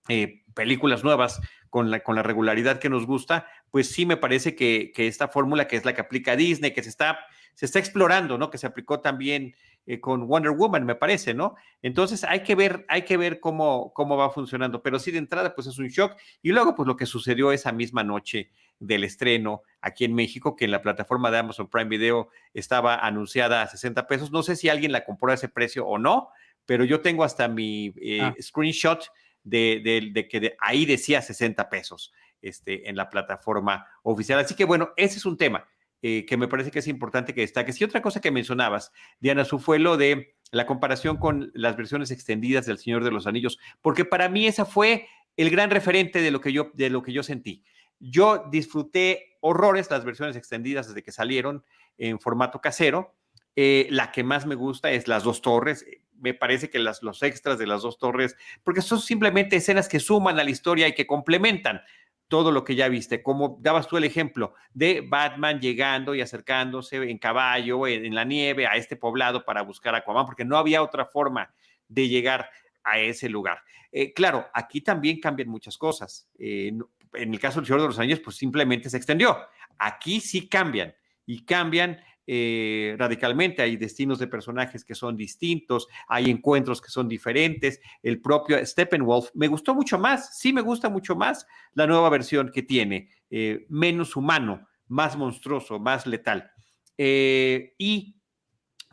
eh, 0.09 0.43
películas 0.55 1.05
nuevas 1.05 1.41
con 1.71 1.91
la, 1.91 2.01
con 2.01 2.15
la 2.15 2.23
regularidad 2.23 2.79
que 2.79 2.89
nos 2.89 3.07
gusta, 3.07 3.49
pues 3.71 3.91
sí 3.91 4.07
me 4.07 4.17
parece 4.17 4.55
que, 4.55 4.93
que 4.95 5.09
esta 5.09 5.29
fórmula 5.29 5.67
que 5.67 5.77
es 5.77 5.85
la 5.85 5.95
que 5.95 6.01
aplica 6.01 6.37
Disney, 6.37 6.73
que 6.73 6.83
se 6.83 6.89
está, 6.89 7.19
se 7.55 7.67
está 7.67 7.79
explorando, 7.79 8.39
¿no? 8.39 8.51
Que 8.51 8.59
se 8.59 8.67
aplicó 8.67 9.01
también 9.01 9.55
eh, 9.87 10.01
con 10.01 10.27
Wonder 10.27 10.53
Woman, 10.53 10.87
me 10.87 10.95
parece, 10.95 11.35
¿no? 11.35 11.57
Entonces 11.83 12.25
hay 12.25 12.43
que 12.43 12.55
ver, 12.55 12.87
hay 12.89 13.03
que 13.03 13.19
ver 13.19 13.39
cómo, 13.39 13.93
cómo 13.93 14.17
va 14.17 14.31
funcionando, 14.31 14.83
pero 14.83 14.99
sí 14.99 15.11
de 15.11 15.19
entrada, 15.19 15.55
pues 15.55 15.67
es 15.67 15.77
un 15.77 15.89
shock. 15.89 16.17
Y 16.41 16.53
luego, 16.53 16.75
pues 16.75 16.87
lo 16.87 16.97
que 16.97 17.05
sucedió 17.05 17.53
esa 17.53 17.71
misma 17.71 18.03
noche 18.03 18.51
del 18.79 19.05
estreno 19.05 19.63
aquí 19.83 20.07
en 20.07 20.15
México, 20.15 20.57
que 20.57 20.65
en 20.65 20.71
la 20.71 20.81
plataforma 20.81 21.31
de 21.31 21.39
Amazon 21.39 21.69
Prime 21.69 21.91
Video 21.91 22.29
estaba 22.55 22.97
anunciada 22.97 23.61
a 23.61 23.67
60 23.67 24.07
pesos. 24.07 24.31
No 24.33 24.43
sé 24.43 24.57
si 24.57 24.71
alguien 24.71 24.91
la 24.91 25.05
compró 25.05 25.33
a 25.33 25.35
ese 25.35 25.51
precio 25.51 25.87
o 25.87 25.99
no, 25.99 26.31
pero 26.65 26.85
yo 26.85 27.03
tengo 27.03 27.23
hasta 27.23 27.47
mi 27.49 27.93
eh, 28.01 28.23
ah. 28.23 28.35
screenshot 28.41 29.11
de, 29.45 30.27
que 30.31 30.57
ahí 30.59 30.87
decía 30.87 31.23
60 31.23 31.69
pesos 31.69 32.13
este, 32.43 32.89
en 32.89 32.97
la 32.97 33.09
plataforma 33.09 33.87
oficial. 34.03 34.41
Así 34.41 34.55
que 34.55 34.65
bueno, 34.65 34.91
ese 34.97 35.19
es 35.19 35.27
un 35.27 35.37
tema. 35.37 35.69
Eh, 36.07 36.27
que 36.27 36.37
me 36.37 36.49
parece 36.49 36.71
que 36.71 36.81
es 36.81 36.87
importante 36.87 37.33
que 37.33 37.41
destaques. 37.41 37.81
Y 37.81 37.85
otra 37.85 38.03
cosa 38.03 38.21
que 38.21 38.31
mencionabas, 38.31 38.93
Diana, 39.21 39.47
su 39.47 39.59
fue 39.59 39.79
lo 39.79 39.97
de 39.97 40.35
la 40.51 40.67
comparación 40.67 41.17
con 41.17 41.51
las 41.55 41.79
versiones 41.79 42.11
extendidas 42.11 42.67
del 42.67 42.77
Señor 42.77 43.05
de 43.05 43.11
los 43.11 43.27
Anillos, 43.27 43.59
porque 43.81 44.05
para 44.05 44.29
mí 44.29 44.47
esa 44.47 44.67
fue 44.67 45.09
el 45.39 45.49
gran 45.49 45.71
referente 45.71 46.21
de 46.21 46.31
lo 46.31 46.43
que 46.43 46.53
yo, 46.53 46.71
de 46.75 46.91
lo 46.91 47.03
que 47.03 47.15
yo 47.15 47.23
sentí. 47.23 47.65
Yo 48.01 48.49
disfruté 48.51 49.39
horrores 49.41 49.91
las 49.91 50.05
versiones 50.05 50.37
extendidas 50.37 50.89
desde 50.89 51.03
que 51.03 51.11
salieron 51.11 51.65
en 51.97 52.21
formato 52.21 52.61
casero. 52.61 53.15
Eh, 53.57 53.87
la 53.91 54.11
que 54.13 54.25
más 54.25 54.47
me 54.47 54.55
gusta 54.55 54.91
es 54.91 55.09
las 55.09 55.25
dos 55.25 55.43
torres. 55.43 55.87
Me 56.19 56.35
parece 56.35 56.71
que 56.71 56.79
las, 56.79 57.03
los 57.03 57.23
extras 57.23 57.59
de 57.59 57.67
las 57.67 57.83
dos 57.83 57.99
torres, 57.99 58.37
porque 58.63 58.83
son 58.83 59.01
simplemente 59.01 59.57
escenas 59.57 59.89
que 59.89 60.01
suman 60.01 60.39
a 60.39 60.45
la 60.45 60.51
historia 60.51 60.89
y 60.89 60.95
que 60.95 61.07
complementan 61.07 61.83
todo 62.29 62.51
lo 62.51 62.65
que 62.65 62.75
ya 62.75 62.89
viste, 62.89 63.23
como 63.23 63.59
dabas 63.61 63.87
tú 63.87 63.97
el 63.97 64.05
ejemplo 64.05 64.55
de 64.73 65.03
Batman 65.07 65.61
llegando 65.61 66.15
y 66.15 66.21
acercándose 66.21 66.97
en 66.97 67.19
caballo, 67.19 67.87
en, 67.87 68.15
la 68.15 68.25
nieve, 68.25 68.67
a 68.67 68.77
este 68.77 68.97
poblado 68.97 69.45
para 69.45 69.63
buscar 69.63 69.95
a 69.95 69.99
Aquaman, 69.99 70.27
porque 70.27 70.45
no 70.45 70.57
había 70.57 70.83
otra 70.83 71.05
forma 71.05 71.55
de 71.87 72.09
llegar 72.09 72.49
a 72.83 72.99
ese 72.99 73.29
lugar. 73.29 73.61
Eh, 73.93 74.13
claro, 74.13 74.47
aquí 74.53 74.81
también 74.81 75.21
cambian 75.21 75.49
muchas 75.49 75.77
cosas. 75.77 76.29
Eh, 76.39 76.73
en 77.13 77.35
el 77.35 77.39
caso 77.39 77.61
del 77.61 77.67
Señor 77.67 77.83
de 77.83 77.89
los 77.89 77.99
Años, 77.99 78.21
pues 78.21 78.37
simplemente 78.37 78.91
se 78.91 78.97
extendió. 78.97 79.39
Aquí 79.79 80.21
sí 80.21 80.49
cambian 80.49 80.95
y 81.27 81.45
cambian 81.45 82.01
eh, 82.27 82.97
radicalmente. 82.99 83.63
Hay 83.63 83.77
destinos 83.77 84.19
de 84.19 84.27
personajes 84.27 84.85
que 84.85 84.95
son 84.95 85.17
distintos, 85.17 85.87
hay 86.09 86.31
encuentros 86.31 86.81
que 86.81 86.91
son 86.91 87.09
diferentes. 87.09 87.81
El 88.03 88.21
propio 88.21 88.65
Steppenwolf 88.65 89.31
me 89.35 89.49
gustó 89.49 89.75
mucho 89.75 89.99
más, 89.99 90.39
sí 90.39 90.53
me 90.53 90.61
gusta 90.61 90.89
mucho 90.89 91.17
más 91.17 91.47
la 91.75 91.87
nueva 91.87 92.09
versión 92.09 92.51
que 92.53 92.63
tiene, 92.63 93.11
eh, 93.31 93.67
menos 93.69 94.17
humano, 94.17 94.67
más 94.89 95.17
monstruoso, 95.17 95.79
más 95.79 96.07
letal. 96.07 96.51
Eh, 96.97 97.75
y 97.79 98.17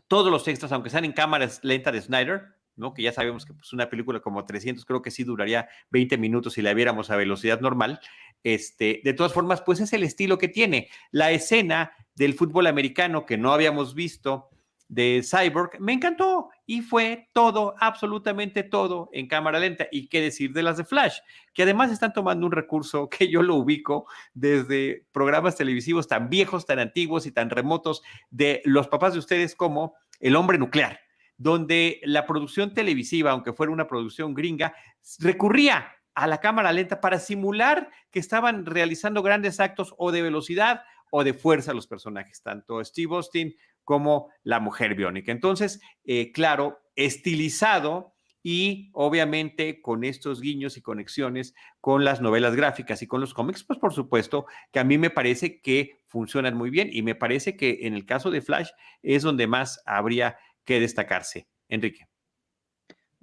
todos 0.07 0.31
los 0.31 0.47
extras, 0.47 0.71
aunque 0.71 0.89
sean 0.89 1.05
en 1.05 1.13
cámaras 1.13 1.59
lenta 1.63 1.91
de 1.91 2.01
Snyder, 2.01 2.60
que 2.93 3.03
ya 3.03 3.11
sabemos 3.11 3.45
que 3.45 3.53
pues, 3.53 3.71
una 3.73 3.89
película 3.89 4.19
como 4.19 4.45
300 4.45 4.83
creo 4.85 5.01
que 5.01 5.11
sí 5.11 5.23
duraría 5.23 5.69
20 5.91 6.17
minutos 6.17 6.53
si 6.53 6.61
la 6.61 6.73
viéramos 6.73 7.09
a 7.11 7.15
velocidad 7.15 7.61
normal. 7.61 7.99
Este, 8.43 9.01
de 9.03 9.13
todas 9.13 9.33
formas, 9.33 9.61
pues 9.61 9.79
es 9.79 9.93
el 9.93 10.03
estilo 10.03 10.37
que 10.37 10.47
tiene. 10.47 10.89
La 11.11 11.31
escena 11.31 11.91
del 12.15 12.33
fútbol 12.33 12.67
americano 12.67 13.25
que 13.25 13.37
no 13.37 13.53
habíamos 13.53 13.93
visto 13.93 14.49
de 14.91 15.23
Cyborg, 15.23 15.79
me 15.79 15.93
encantó 15.93 16.49
y 16.65 16.81
fue 16.81 17.29
todo, 17.31 17.75
absolutamente 17.79 18.61
todo 18.63 19.09
en 19.13 19.29
cámara 19.29 19.57
lenta. 19.57 19.87
Y 19.89 20.09
qué 20.09 20.19
decir 20.19 20.51
de 20.51 20.63
las 20.63 20.75
de 20.75 20.83
Flash, 20.83 21.19
que 21.53 21.63
además 21.63 21.93
están 21.93 22.11
tomando 22.11 22.45
un 22.45 22.51
recurso 22.51 23.07
que 23.09 23.29
yo 23.29 23.41
lo 23.41 23.55
ubico 23.55 24.05
desde 24.33 25.05
programas 25.13 25.55
televisivos 25.55 26.09
tan 26.09 26.29
viejos, 26.29 26.65
tan 26.65 26.79
antiguos 26.79 27.25
y 27.25 27.31
tan 27.31 27.49
remotos 27.49 28.03
de 28.31 28.61
los 28.65 28.89
papás 28.89 29.13
de 29.13 29.19
ustedes 29.19 29.55
como 29.55 29.95
El 30.19 30.35
hombre 30.35 30.57
nuclear, 30.57 30.99
donde 31.41 31.99
la 32.03 32.27
producción 32.27 32.73
televisiva, 32.73 33.31
aunque 33.31 33.53
fuera 33.53 33.71
una 33.71 33.87
producción 33.87 34.35
gringa, 34.35 34.75
recurría 35.19 35.91
a 36.13 36.27
la 36.27 36.39
cámara 36.39 36.71
lenta 36.71 37.01
para 37.01 37.19
simular 37.19 37.89
que 38.11 38.19
estaban 38.19 38.65
realizando 38.65 39.23
grandes 39.23 39.59
actos 39.59 39.95
o 39.97 40.11
de 40.11 40.21
velocidad 40.21 40.83
o 41.09 41.23
de 41.23 41.33
fuerza 41.33 41.73
los 41.73 41.87
personajes, 41.87 42.43
tanto 42.43 42.83
Steve 42.83 43.15
Austin 43.15 43.55
como 43.83 44.29
la 44.43 44.59
mujer 44.59 44.93
biónica. 44.93 45.31
Entonces, 45.31 45.81
eh, 46.03 46.31
claro, 46.31 46.79
estilizado 46.95 48.13
y 48.43 48.91
obviamente 48.93 49.81
con 49.81 50.03
estos 50.03 50.41
guiños 50.41 50.77
y 50.77 50.81
conexiones 50.81 51.55
con 51.79 52.05
las 52.05 52.21
novelas 52.21 52.55
gráficas 52.55 53.01
y 53.01 53.07
con 53.07 53.19
los 53.19 53.33
cómics, 53.33 53.63
pues 53.63 53.79
por 53.79 53.93
supuesto 53.93 54.45
que 54.71 54.79
a 54.79 54.83
mí 54.83 54.99
me 54.99 55.09
parece 55.09 55.59
que 55.61 56.01
funcionan 56.05 56.55
muy 56.55 56.69
bien 56.69 56.89
y 56.91 57.01
me 57.01 57.15
parece 57.15 57.55
que 57.55 57.79
en 57.81 57.93
el 57.95 58.05
caso 58.05 58.29
de 58.29 58.41
Flash 58.41 58.69
es 59.01 59.23
donde 59.23 59.47
más 59.47 59.81
habría 59.85 60.37
que 60.65 60.79
destacarse. 60.79 61.47
Enrique. 61.69 62.05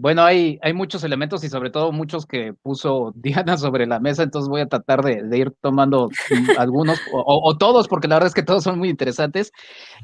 Bueno, 0.01 0.22
hay, 0.22 0.61
hay 0.62 0.72
muchos 0.74 1.03
elementos 1.03 1.42
y 1.42 1.48
sobre 1.48 1.70
todo 1.70 1.90
muchos 1.90 2.24
que 2.24 2.53
puso 2.55 3.12
Diana 3.16 3.59
sobre 3.59 3.87
la 3.87 3.98
mesa, 3.98 4.22
entonces 4.22 4.48
voy 4.48 4.61
a 4.61 4.68
tratar 4.68 5.03
de, 5.03 5.37
ir 5.37 5.53
tomando 5.61 6.09
algunos 6.59 7.01
o, 7.12 7.57
todos, 7.59 7.88
porque 7.88 8.09
la 8.09 8.16
verdad 8.16 8.29
es 8.29 8.35
que 8.35 8.44
todos 8.44 8.62
son 8.62 8.79
muy 8.79 8.88
interesantes. 8.88 9.53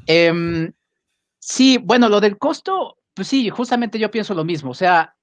Em, 0.05 0.73
sí, 1.39 1.77
bueno, 1.81 2.09
lo 2.09 2.19
del 2.19 2.37
costo, 2.37 2.97
pues 3.13 3.29
sí, 3.29 3.49
justamente 3.49 3.97
yo 3.97 4.11
pienso 4.11 4.33
lo 4.33 4.43
mismo, 4.43 4.71
o 4.71 4.75
sea, 4.75 5.15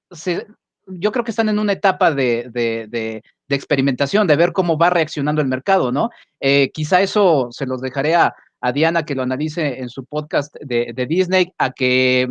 yo 0.87 1.11
creo 1.11 1.23
que 1.23 1.31
están 1.31 1.49
en 1.49 1.59
una 1.59 1.73
etapa 1.73 2.11
de, 2.11 2.49
de, 2.51 3.23
experimentación, 3.49 4.25
de 4.25 4.35
ver 4.35 4.51
cómo 4.51 4.79
va 4.79 4.89
reaccionando 4.89 5.39
el 5.39 5.47
mercado, 5.47 5.91
¿no? 5.91 6.09
Eh, 6.39 6.71
quizá 6.73 7.01
eso 7.01 7.49
se 7.51 7.67
los 7.67 7.81
dejaré 7.81 8.15
a, 8.15 8.33
a 8.63 8.71
Diana 8.71 9.03
que 9.03 9.13
lo 9.13 9.23
analice 9.23 9.81
en 9.81 9.89
su 9.89 10.05
podcast 10.05 10.55
de, 10.61 11.05
Disney, 11.05 11.51
a 11.57 11.71
que, 11.71 12.29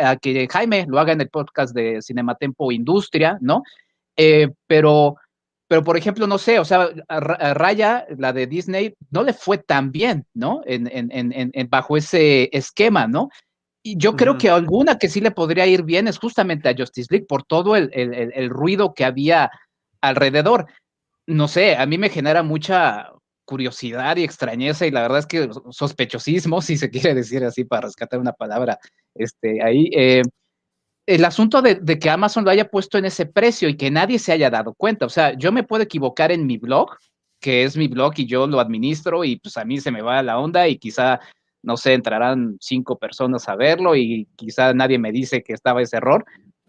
a 0.00 0.16
que 0.16 0.48
Jaime 0.50 0.86
lo 0.88 0.98
haga 0.98 1.12
en 1.12 1.20
el 1.20 1.28
podcast 1.28 1.74
de 1.74 2.00
Cinematempo 2.00 2.72
Industria, 2.72 3.36
¿no? 3.42 3.62
Eh, 4.16 4.48
pero, 4.66 5.16
pero, 5.68 5.84
por 5.84 5.98
ejemplo, 5.98 6.26
no 6.26 6.38
sé, 6.38 6.58
o 6.58 6.64
sea, 6.64 6.88
Raya, 7.06 8.06
la 8.16 8.32
de 8.32 8.46
Disney, 8.46 8.94
no 9.10 9.22
le 9.22 9.34
fue 9.34 9.58
tan 9.58 9.92
bien, 9.92 10.24
¿no? 10.32 10.62
En, 10.64 10.88
en, 10.90 11.10
en, 11.12 11.68
bajo 11.68 11.98
ese 11.98 12.48
esquema, 12.56 13.06
¿no? 13.06 13.28
Y 13.82 13.98
yo 13.98 14.16
creo 14.16 14.38
que 14.38 14.48
alguna 14.48 14.98
que 14.98 15.10
sí 15.10 15.20
le 15.20 15.32
podría 15.32 15.66
ir 15.66 15.82
bien 15.82 16.08
es 16.08 16.16
justamente 16.16 16.70
a 16.70 16.74
Justice 16.74 17.08
League 17.10 17.26
por 17.28 17.42
todo 17.42 17.76
el, 17.76 17.90
el, 17.92 18.32
el 18.34 18.48
ruido 18.48 18.94
que 18.94 19.04
había 19.04 19.50
alrededor. 20.00 20.64
No 21.26 21.46
sé, 21.46 21.76
a 21.76 21.84
mí 21.84 21.98
me 21.98 22.08
genera 22.08 22.42
mucha, 22.42 23.10
curiosidad 23.44 24.16
y 24.16 24.24
extrañeza 24.24 24.86
y 24.86 24.90
la 24.90 25.02
verdad 25.02 25.20
es 25.20 25.26
que 25.26 25.48
sospechosismo, 25.70 26.60
si 26.62 26.76
se 26.76 26.90
quiere 26.90 27.14
decir 27.14 27.44
así 27.44 27.64
para 27.64 27.86
rescatar 27.86 28.20
una 28.20 28.32
palabra 28.32 28.78
este, 29.14 29.62
ahí. 29.62 29.90
Eh, 29.94 30.22
el 31.06 31.24
asunto 31.24 31.60
de, 31.60 31.98
que 31.98 32.10
Amazon 32.10 32.44
lo 32.44 32.50
haya 32.50 32.70
puesto 32.70 32.96
en 32.96 33.04
ese 33.04 33.26
precio 33.26 33.68
y 33.68 33.76
que 33.76 33.90
nadie 33.90 34.18
se 34.18 34.32
haya 34.32 34.48
dado 34.48 34.74
cuenta, 34.74 35.04
o 35.06 35.10
sea, 35.10 35.36
yo 35.36 35.52
me 35.52 35.62
puedo 35.62 35.82
equivocar 35.82 36.32
en 36.32 36.46
mi 36.46 36.56
blog, 36.56 36.96
que 37.40 37.64
es 37.64 37.76
mi 37.76 37.88
blog 37.88 38.14
y 38.16 38.26
yo 38.26 38.46
lo 38.46 38.58
administro 38.58 39.22
y 39.22 39.36
pues 39.36 39.56
a 39.58 39.64
mí 39.64 39.78
se 39.78 39.90
me 39.90 40.00
va 40.00 40.22
la 40.22 40.38
onda 40.38 40.66
y 40.66 40.78
quizá, 40.78 41.20
no 41.62 41.76
sé, 41.76 41.92
entrarán 41.92 42.56
cinco 42.58 42.98
personas 42.98 43.46
a 43.50 43.56
verlo 43.56 43.94
y 43.94 44.26
quizá 44.34 44.72
nadie 44.72 44.98
me 44.98 45.12
dice 45.12 45.42
que 45.42 45.52
estaba 45.52 45.82
ese 45.82 45.98
error, 45.98 46.24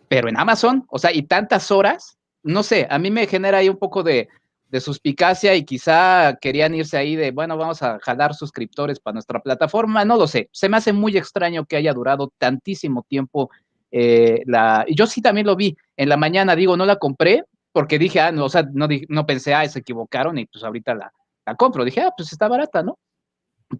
pero 0.09 0.27
en 0.27 0.38
Amazon, 0.38 0.85
o 0.89 0.99
sea, 0.99 1.13
y 1.13 1.23
tantas 1.23 1.71
horas, 1.71 2.17
no 2.43 2.61
sé, 2.61 2.88
a 2.89 2.99
mí 2.99 3.11
me 3.11 3.27
genera 3.27 3.59
ahí 3.59 3.69
un 3.69 3.77
poco 3.77 4.03
de, 4.03 4.27
de 4.75 4.81
suspicacia 4.81 5.55
y 5.55 5.63
quizá 5.63 6.38
querían 6.39 6.75
irse 6.75 6.97
ahí 6.97 7.15
de, 7.15 7.31
bueno, 7.31 7.57
vamos 7.57 7.81
a 7.81 7.97
jalar 7.99 8.35
suscriptores 8.35 8.99
para 8.99 9.13
nuestra 9.13 9.39
plataforma, 9.39 10.03
no 10.03 10.17
lo 10.17 10.27
sé, 10.27 10.49
se 10.51 10.69
me 10.69 10.77
hace 10.77 10.93
muy 10.93 11.17
extraño 11.17 11.65
que 11.65 11.77
haya 11.77 11.93
durado 11.93 12.31
tantísimo 12.38 13.05
tiempo 13.07 13.49
eh, 13.91 14.43
la... 14.45 14.85
Yo 14.89 15.07
sí 15.07 15.21
también 15.21 15.47
lo 15.47 15.55
vi 15.55 15.77
en 15.95 16.09
la 16.09 16.17
mañana, 16.17 16.55
digo, 16.55 16.75
no 16.75 16.85
la 16.85 16.97
compré 16.97 17.43
porque 17.71 17.97
dije, 17.97 18.19
ah, 18.19 18.31
no, 18.31 18.45
o 18.45 18.49
sea, 18.49 18.67
no, 18.73 18.88
no 19.07 19.25
pensé, 19.25 19.53
ah, 19.53 19.67
se 19.67 19.79
equivocaron 19.79 20.38
y 20.38 20.45
pues 20.45 20.63
ahorita 20.63 20.93
la, 20.95 21.11
la 21.45 21.55
compro, 21.55 21.85
dije, 21.85 22.01
ah, 22.01 22.11
pues 22.15 22.31
está 22.31 22.47
barata, 22.47 22.83
¿no? 22.83 22.97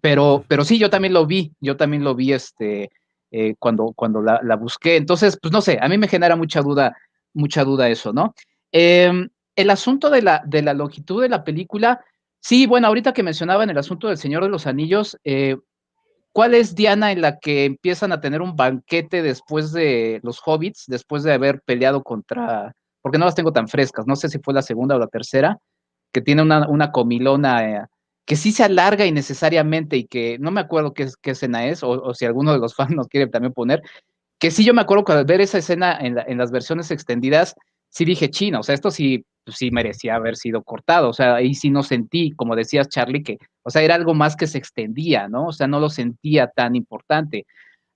pero, 0.00 0.44
pero 0.48 0.64
sí, 0.64 0.78
yo 0.78 0.90
también 0.90 1.12
lo 1.12 1.26
vi, 1.26 1.52
yo 1.60 1.76
también 1.76 2.04
lo 2.04 2.14
vi 2.14 2.32
este, 2.32 2.90
eh, 3.30 3.54
cuando, 3.58 3.92
cuando 3.94 4.22
la, 4.22 4.56
busqué. 4.56 4.96
Entonces, 4.96 5.38
pues 5.40 5.52
no 5.52 5.60
sé, 5.60 5.78
a 5.80 5.88
mí 5.88 5.98
me 5.98 6.08
genera 6.08 6.36
mucha 6.36 6.62
duda, 6.62 6.96
mucha 7.34 7.64
duda 7.64 7.88
eso, 7.88 8.12
¿no? 8.12 8.34
Em, 8.72 9.28
el 9.56 9.70
asunto 9.70 10.10
de 10.10 10.22
la, 10.22 10.42
longitud 10.74 11.22
de 11.22 11.30
la 11.30 11.42
película, 11.42 12.04
sí, 12.40 12.66
bueno, 12.66 12.86
ahorita 12.86 13.12
que 13.12 13.22
mencionaban 13.22 13.70
el 13.70 13.78
asunto 13.78 14.08
del 14.08 14.18
Señor 14.18 14.42
de 14.42 14.50
los 14.50 14.66
Anillos, 14.66 15.18
eh, 15.24 15.56
¿cuál 16.32 16.54
es 16.54 16.74
Diana 16.74 17.10
en 17.10 17.22
la 17.22 17.38
que 17.38 17.64
empiezan 17.64 18.12
a 18.12 18.20
tener 18.20 18.42
un 18.42 18.54
banquete 18.54 19.22
después 19.22 19.72
de 19.72 20.20
los 20.22 20.40
hobbits, 20.44 20.84
después 20.86 21.22
de 21.22 21.32
haber 21.32 21.62
peleado 21.62 22.02
contra, 22.02 22.74
porque 23.00 23.18
no 23.18 23.24
las 23.24 23.34
tengo 23.34 23.52
tan 23.52 23.66
frescas, 23.66 24.06
no 24.06 24.14
sé 24.14 24.28
si 24.28 24.38
fue 24.38 24.52
la 24.52 24.62
segunda 24.62 24.94
o 24.96 24.98
la 24.98 25.08
tercera, 25.08 25.58
que 26.12 26.20
tiene 26.20 26.42
una, 26.42 26.92
comilona 26.92 27.70
eh, 27.70 27.86
que 28.26 28.36
sí 28.36 28.52
se 28.52 28.64
alarga 28.64 29.06
innecesariamente 29.06 29.96
y 29.96 30.06
que 30.06 30.38
no 30.38 30.50
me 30.50 30.60
acuerdo 30.60 30.92
qué, 30.92 31.08
qué 31.22 31.30
escena 31.30 31.66
es, 31.66 31.82
o, 31.82 32.12
si 32.12 32.26
alguno 32.26 32.52
de 32.52 32.58
los 32.58 32.74
fans 32.74 32.90
nos 32.90 33.08
quiere 33.08 33.28
también 33.28 33.54
poner, 33.54 33.80
que 34.38 34.50
sí 34.50 34.64
yo 34.66 34.74
me 34.74 34.82
acuerdo 34.82 35.04
que 35.04 35.12
al 35.12 35.24
ver 35.24 35.40
esa 35.40 35.58
escena 35.58 35.96
en, 35.98 36.18
en 36.18 36.36
las 36.36 36.50
versiones 36.50 36.90
extendidas, 36.90 37.54
sí 37.96 38.04
dije, 38.04 38.28
chino, 38.28 38.60
o 38.60 38.62
sea, 38.62 38.74
esto 38.74 38.90
sí, 38.90 39.24
pues 39.42 39.56
sí 39.56 39.70
merecía 39.70 40.16
haber 40.16 40.36
sido 40.36 40.62
cortado, 40.62 41.08
o 41.08 41.12
sea, 41.14 41.36
ahí 41.36 41.54
sí 41.54 41.70
no 41.70 41.82
sentí, 41.82 42.32
como 42.32 42.54
decías 42.54 42.90
Charlie, 42.90 43.22
que, 43.22 43.38
o 43.62 43.70
sea, 43.70 43.80
era 43.80 43.94
algo 43.94 44.12
más 44.12 44.36
que 44.36 44.46
se 44.46 44.58
extendía, 44.58 45.28
¿no? 45.28 45.46
O 45.46 45.52
sea, 45.52 45.66
no 45.66 45.80
lo 45.80 45.88
sentía 45.88 46.46
tan 46.48 46.76
importante. 46.76 47.46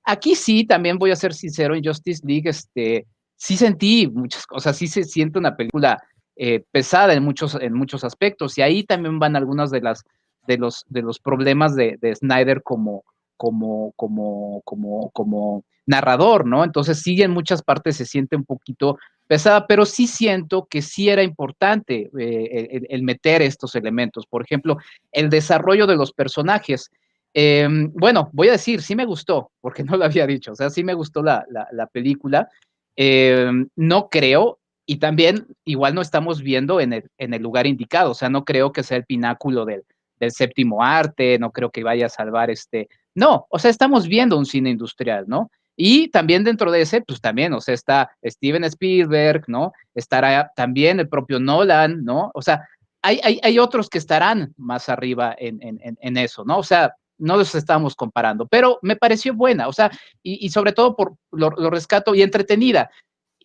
Aquí 0.05 0.37
sí, 0.37 0.65
también 0.65 0.97
voy 0.97 1.11
a 1.11 1.17
ser 1.17 1.35
sincero, 1.35 1.75
en 1.75 1.85
Justice 1.85 2.23
League, 2.27 2.49
este, 2.49 3.07
sí 3.37 3.59
sentí 3.59 4.09
muchas 4.09 4.47
cosas, 4.47 4.75
sí 4.75 4.87
se 4.87 5.05
siente 5.05 5.39
una 5.39 5.55
película 5.55 6.03
eh, 6.35 6.65
pesada 6.71 7.13
en 7.13 7.23
muchos, 7.23 7.55
en 7.61 7.75
muchos 7.75 8.03
aspectos, 8.03 8.57
y 8.57 8.63
ahí 8.63 8.85
también 8.85 9.19
van 9.19 9.37
algunas 9.37 9.71
de 9.71 9.83
las 9.83 10.03
de 10.47 10.57
los, 10.57 10.87
de 10.89 11.03
los 11.03 11.19
problemas 11.19 11.77
de, 11.77 11.99
Snyder 12.15 12.63
como, 12.63 13.05
como, 13.37 13.93
como, 13.97 14.63
como, 14.65 15.11
como 15.11 15.65
narrador, 15.91 16.47
¿no? 16.47 16.65
Entonces 16.65 17.01
sí 17.01 17.21
en 17.21 17.33
muchas 17.33 17.63
partes 17.63 17.97
se 17.97 18.07
siente 18.07 18.37
un 18.37 18.45
poquito 18.45 18.97
pesada, 19.27 19.67
pero 19.67 19.85
sí 19.85 20.07
siento 20.07 20.67
que 20.71 20.83
sí 20.83 21.09
era 21.09 21.23
importante 21.23 22.11
eh, 22.19 22.81
el, 22.89 23.03
meter 23.03 23.43
estos 23.43 23.75
elementos. 23.75 24.27
Por 24.27 24.43
ejemplo, 24.43 24.79
el 25.13 25.29
desarrollo 25.29 25.87
de 25.87 25.97
los 25.97 26.13
personajes. 26.13 26.91
Em, 27.35 27.93
bueno, 27.93 28.31
voy 28.33 28.49
a 28.49 28.53
decir, 28.53 28.83
sí 28.83 28.97
me 28.97 29.05
gustó, 29.05 29.51
porque 29.61 29.85
no 29.85 29.97
lo 29.97 30.05
había 30.05 30.27
dicho, 30.27 30.53
o 30.53 30.55
sea, 30.55 30.71
sí 30.71 30.83
me 30.83 30.95
gustó 30.95 31.23
la, 31.23 31.45
película. 31.93 32.49
Em, 32.97 33.69
no 33.77 34.09
creo, 34.09 34.59
y 34.87 34.97
también 34.99 35.47
igual 35.65 35.95
no 35.95 36.01
estamos 36.01 36.43
viendo 36.43 36.81
en 36.81 36.93
el, 36.93 37.05
en 37.19 37.35
el 37.35 37.43
lugar 37.43 37.67
indicado, 37.67 38.13
o 38.13 38.15
sea, 38.15 38.31
no 38.31 38.45
creo 38.45 38.73
que 38.73 38.83
sea 38.83 38.97
el 38.97 39.05
pináculo 39.05 39.65
del, 39.65 39.83
del 40.19 40.33
séptimo 40.33 40.83
arte, 40.83 41.39
no 41.39 41.51
creo 41.51 41.71
que 41.71 41.85
vaya 41.85 42.07
a 42.07 42.09
salvar 42.09 42.51
este, 42.51 42.89
no, 43.15 43.47
o 43.49 43.59
sea, 43.59 43.71
estamos 43.71 44.07
viendo 44.07 44.37
un 44.37 44.47
cine 44.47 44.71
industrial, 44.71 45.25
¿no? 45.29 45.51
Y 45.83 46.09
también 46.09 46.45
dentro 46.45 46.71
de 46.71 46.83
ese, 46.83 47.01
pues 47.01 47.23
también, 47.23 47.55
o 47.55 47.61
sea, 47.63 47.73
está 47.73 48.11
Steven 48.23 48.65
Spielberg, 48.65 49.45
¿no? 49.47 49.73
Estará 49.95 50.53
también 50.55 51.01
el 51.01 51.09
propio 51.09 51.41
Nolan, 51.41 52.05
¿no? 52.05 52.31
O 52.35 52.43
sea, 52.43 52.69
hay, 53.01 53.19
hay, 53.25 53.41
hay 53.43 53.59
otros 53.59 53.89
que 53.89 53.97
estarán 53.97 54.53
más 54.59 54.91
arriba 54.91 55.35
en, 55.39 55.59
en, 55.63 55.81
en, 55.99 56.17
eso, 56.19 56.45
¿no? 56.45 56.59
O 56.59 56.63
sea, 56.63 56.93
no 57.17 57.39
los 57.39 57.55
estamos 57.55 57.95
comparando, 57.95 58.47
pero 58.47 58.79
me 58.83 58.95
pareció 58.95 59.33
buena, 59.33 59.69
o 59.69 59.73
sea, 59.73 59.91
y, 60.23 60.45
y 60.45 60.51
sobre 60.51 60.73
todo 60.73 60.95
por 60.95 61.15
lo, 61.33 61.49
lo, 61.49 61.71
rescato 61.71 62.15
y 62.15 62.21
entretenida. 62.21 62.91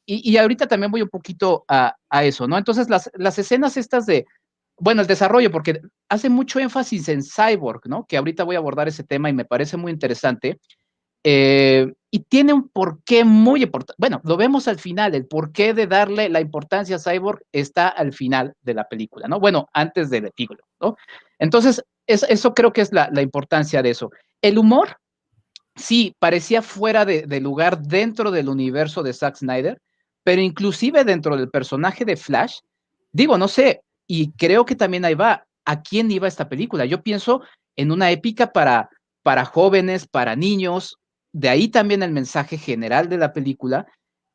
Y, 0.06 0.30
y, 0.30 0.36
ahorita 0.36 0.68
también 0.68 0.92
voy 0.92 1.04
un 1.04 1.10
poquito 1.10 1.64
a, 1.70 1.96
a 2.10 2.26
eso, 2.26 2.50
¿no? 2.50 2.58
Entonces, 2.58 2.90
las, 2.90 3.10
las 3.14 3.40
escenas 3.40 3.78
estas 3.78 4.06
de, 4.06 4.26
bueno, 4.78 5.00
el 5.00 5.08
desarrollo, 5.08 5.52
porque 5.52 5.80
hace 6.10 6.28
mucho 6.28 6.60
énfasis 6.60 7.08
en 7.08 7.24
Cyborg, 7.24 7.88
¿no? 7.88 8.06
Que 8.06 8.18
ahorita 8.18 8.44
voy 8.44 8.58
a 8.58 8.60
abordar 8.60 8.90
ese 8.90 9.06
tema 9.06 9.30
y 9.30 9.34
me 9.34 9.46
parece 9.46 9.78
muy 9.78 9.94
interesante. 9.94 10.60
Eh, 11.28 11.92
y 12.12 12.20
tiene 12.20 12.54
un 12.54 12.70
porqué 12.70 13.26
muy 13.26 13.64
importante. 13.64 13.96
Bueno, 13.98 14.22
lo 14.24 14.38
vemos 14.38 14.68
al 14.68 14.78
final, 14.78 15.16
el 15.16 15.26
porqué 15.26 15.74
de 15.74 15.88
darle 15.88 16.30
la 16.30 16.40
importancia 16.40 16.98
a 16.98 17.00
Cyborg 17.00 17.42
está 17.52 17.88
al 17.88 18.14
final 18.14 18.54
de 18.62 18.76
la 18.76 18.88
película, 18.88 19.28
¿no? 19.28 19.40
Bueno, 19.40 19.68
antes 19.74 20.12
del 20.12 20.28
epílogo, 20.28 20.62
¿no? 20.80 20.96
Entonces, 21.40 21.84
eso 22.06 22.54
creo 22.54 22.72
que 22.72 22.82
es 22.82 22.94
la, 22.94 23.10
importancia 23.24 23.82
de 23.82 23.90
eso. 23.90 24.12
El 24.40 24.60
humor, 24.60 24.98
sí, 25.76 26.16
parecía 26.20 26.62
fuera 26.62 27.06
de, 27.06 27.40
lugar 27.42 27.82
dentro 27.82 28.30
del 28.30 28.48
universo 28.48 29.02
de 29.02 29.14
Zack 29.14 29.38
Snyder, 29.38 29.82
pero 30.24 30.42
inclusive 30.42 31.06
dentro 31.06 31.36
del 31.36 31.50
personaje 31.50 32.06
de 32.06 32.18
Flash, 32.18 32.60
digo, 33.12 33.36
no 33.40 33.48
sé, 33.48 33.82
y 34.06 34.32
creo 34.34 34.64
que 34.64 34.76
también 34.76 35.06
ahí 35.06 35.16
va, 35.16 35.48
¿a 35.66 35.82
quién 35.82 36.12
iba 36.12 36.28
esta 36.28 36.48
película? 36.48 36.86
Yo 36.86 37.02
pienso 37.02 37.42
en 37.76 37.92
una 37.92 38.12
épica 38.12 38.54
para, 38.54 38.92
para 39.24 39.44
jóvenes, 39.44 40.08
para 40.08 40.36
niños, 40.36 41.00
de 41.36 41.50
ahí 41.50 41.68
también 41.68 42.02
el 42.02 42.12
mensaje 42.12 42.58
general 42.58 43.10
de 43.10 43.18
la 43.18 43.34
película, 43.34 43.86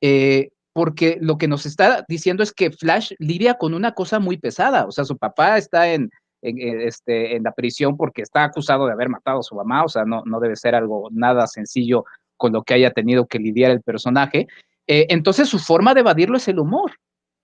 eh, 0.02 0.50
porque 0.74 1.16
lo 1.18 1.38
que 1.38 1.48
nos 1.48 1.64
está 1.64 2.04
diciendo 2.06 2.42
es 2.42 2.52
que 2.52 2.70
Flash 2.70 3.12
lidia 3.18 3.54
con 3.54 3.72
una 3.72 3.92
cosa 3.92 4.18
muy 4.18 4.36
pesada, 4.36 4.84
o 4.84 4.92
sea, 4.92 5.06
su 5.06 5.16
papá 5.16 5.56
está 5.56 5.90
en, 5.94 6.10
en, 6.42 6.80
este, 6.82 7.36
en 7.36 7.44
la 7.44 7.52
prisión 7.52 7.96
porque 7.96 8.20
está 8.20 8.44
acusado 8.44 8.86
de 8.86 8.92
haber 8.92 9.08
matado 9.08 9.40
a 9.40 9.42
su 9.42 9.54
mamá, 9.54 9.82
o 9.82 9.88
sea, 9.88 10.04
no, 10.04 10.22
no 10.26 10.40
debe 10.40 10.56
ser 10.56 10.74
algo 10.74 11.08
nada 11.10 11.46
sencillo 11.46 12.04
con 12.36 12.52
lo 12.52 12.64
que 12.64 12.74
haya 12.74 12.90
tenido 12.90 13.26
que 13.26 13.38
lidiar 13.38 13.70
el 13.70 13.80
personaje. 13.80 14.46
Eh, 14.86 15.06
entonces 15.08 15.48
su 15.48 15.58
forma 15.58 15.94
de 15.94 16.00
evadirlo 16.00 16.36
es 16.36 16.48
el 16.48 16.58
humor. 16.58 16.92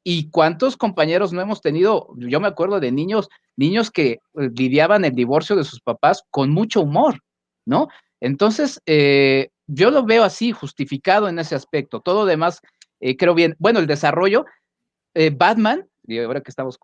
¿Y 0.05 0.29
cuántos 0.29 0.77
compañeros 0.77 1.33
no 1.33 1.41
hemos 1.41 1.63
tenido? 1.63 2.09
Yo 2.19 2.41
me 2.41 2.49
acuerdo 2.49 2.79
de 2.79 2.93
niños, 2.93 3.31
niños 3.57 3.91
que 3.91 4.11
eh, 4.11 4.21
lidiaban 4.55 5.07
el 5.07 5.15
divorcio 5.15 5.57
de 5.57 5.65
sus 5.65 5.81
papás 5.81 6.23
con 6.31 6.51
mucho 6.51 6.83
humor, 6.83 7.21
¿no? 7.65 7.89
Entonces, 8.21 8.81
eh, 8.87 9.51
yo 9.67 9.91
lo 9.91 10.05
veo 10.05 10.25
así, 10.25 10.53
justificado 10.53 11.29
en 11.29 11.39
ese 11.39 11.55
aspecto. 11.55 12.01
Todo 12.01 12.27
demás, 12.27 12.61
eh, 13.01 13.17
creo 13.17 13.35
bien. 13.35 13.57
Bueno, 13.59 13.79
el 13.79 13.87
desarrollo, 13.87 14.45
Batman, 15.33 15.89
y 16.07 16.19
ahora 16.19 16.43
que 16.43 16.51
estamos 16.51 16.79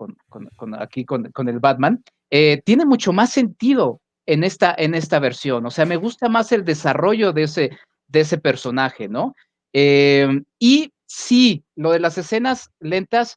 aquí 0.79 1.05
con, 1.05 1.49
el 1.49 1.59
Batman, 1.61 2.03
tiene 2.31 2.87
mucho 2.87 3.13
más 3.13 3.31
sentido 3.31 4.01
en 4.25 4.43
esta, 4.43 4.75
en 4.79 4.95
esta 4.95 5.19
versión. 5.19 5.67
O 5.67 5.71
sea, 5.71 5.85
me 5.85 5.97
gusta 5.97 6.31
más 6.31 6.51
el 6.51 6.65
desarrollo 6.65 7.35
de 7.35 7.43
ese, 7.43 7.71
de 8.09 8.21
ese 8.21 8.39
personaje, 8.39 9.09
¿no? 9.09 9.35
y 9.75 10.93
sí, 11.07 11.65
lo 11.77 11.93
de 11.93 12.01
las 12.01 12.17
escenas 12.17 12.71
lentas, 12.81 13.37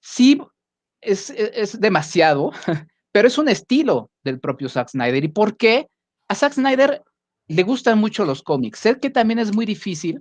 sí 0.00 0.40
es, 1.00 1.30
es, 1.30 1.80
demasiado, 1.80 2.52
pero 3.12 3.28
es 3.28 3.38
un 3.38 3.48
estilo 3.48 4.10
del 4.24 4.40
propio 4.40 4.68
Zack 4.68 4.88
Snyder. 4.88 5.24
¿Y 5.24 5.28
por 5.28 5.56
qué? 5.56 5.88
A 6.28 6.34
Zack 6.34 6.54
Snyder 6.54 7.02
le 7.48 7.62
gustan 7.62 7.98
mucho 7.98 8.24
los 8.24 8.42
cómics. 8.42 8.80
Sé 8.80 8.98
que 8.98 9.10
también 9.10 9.38
es 9.38 9.54
muy 9.54 9.66
difícil 9.66 10.20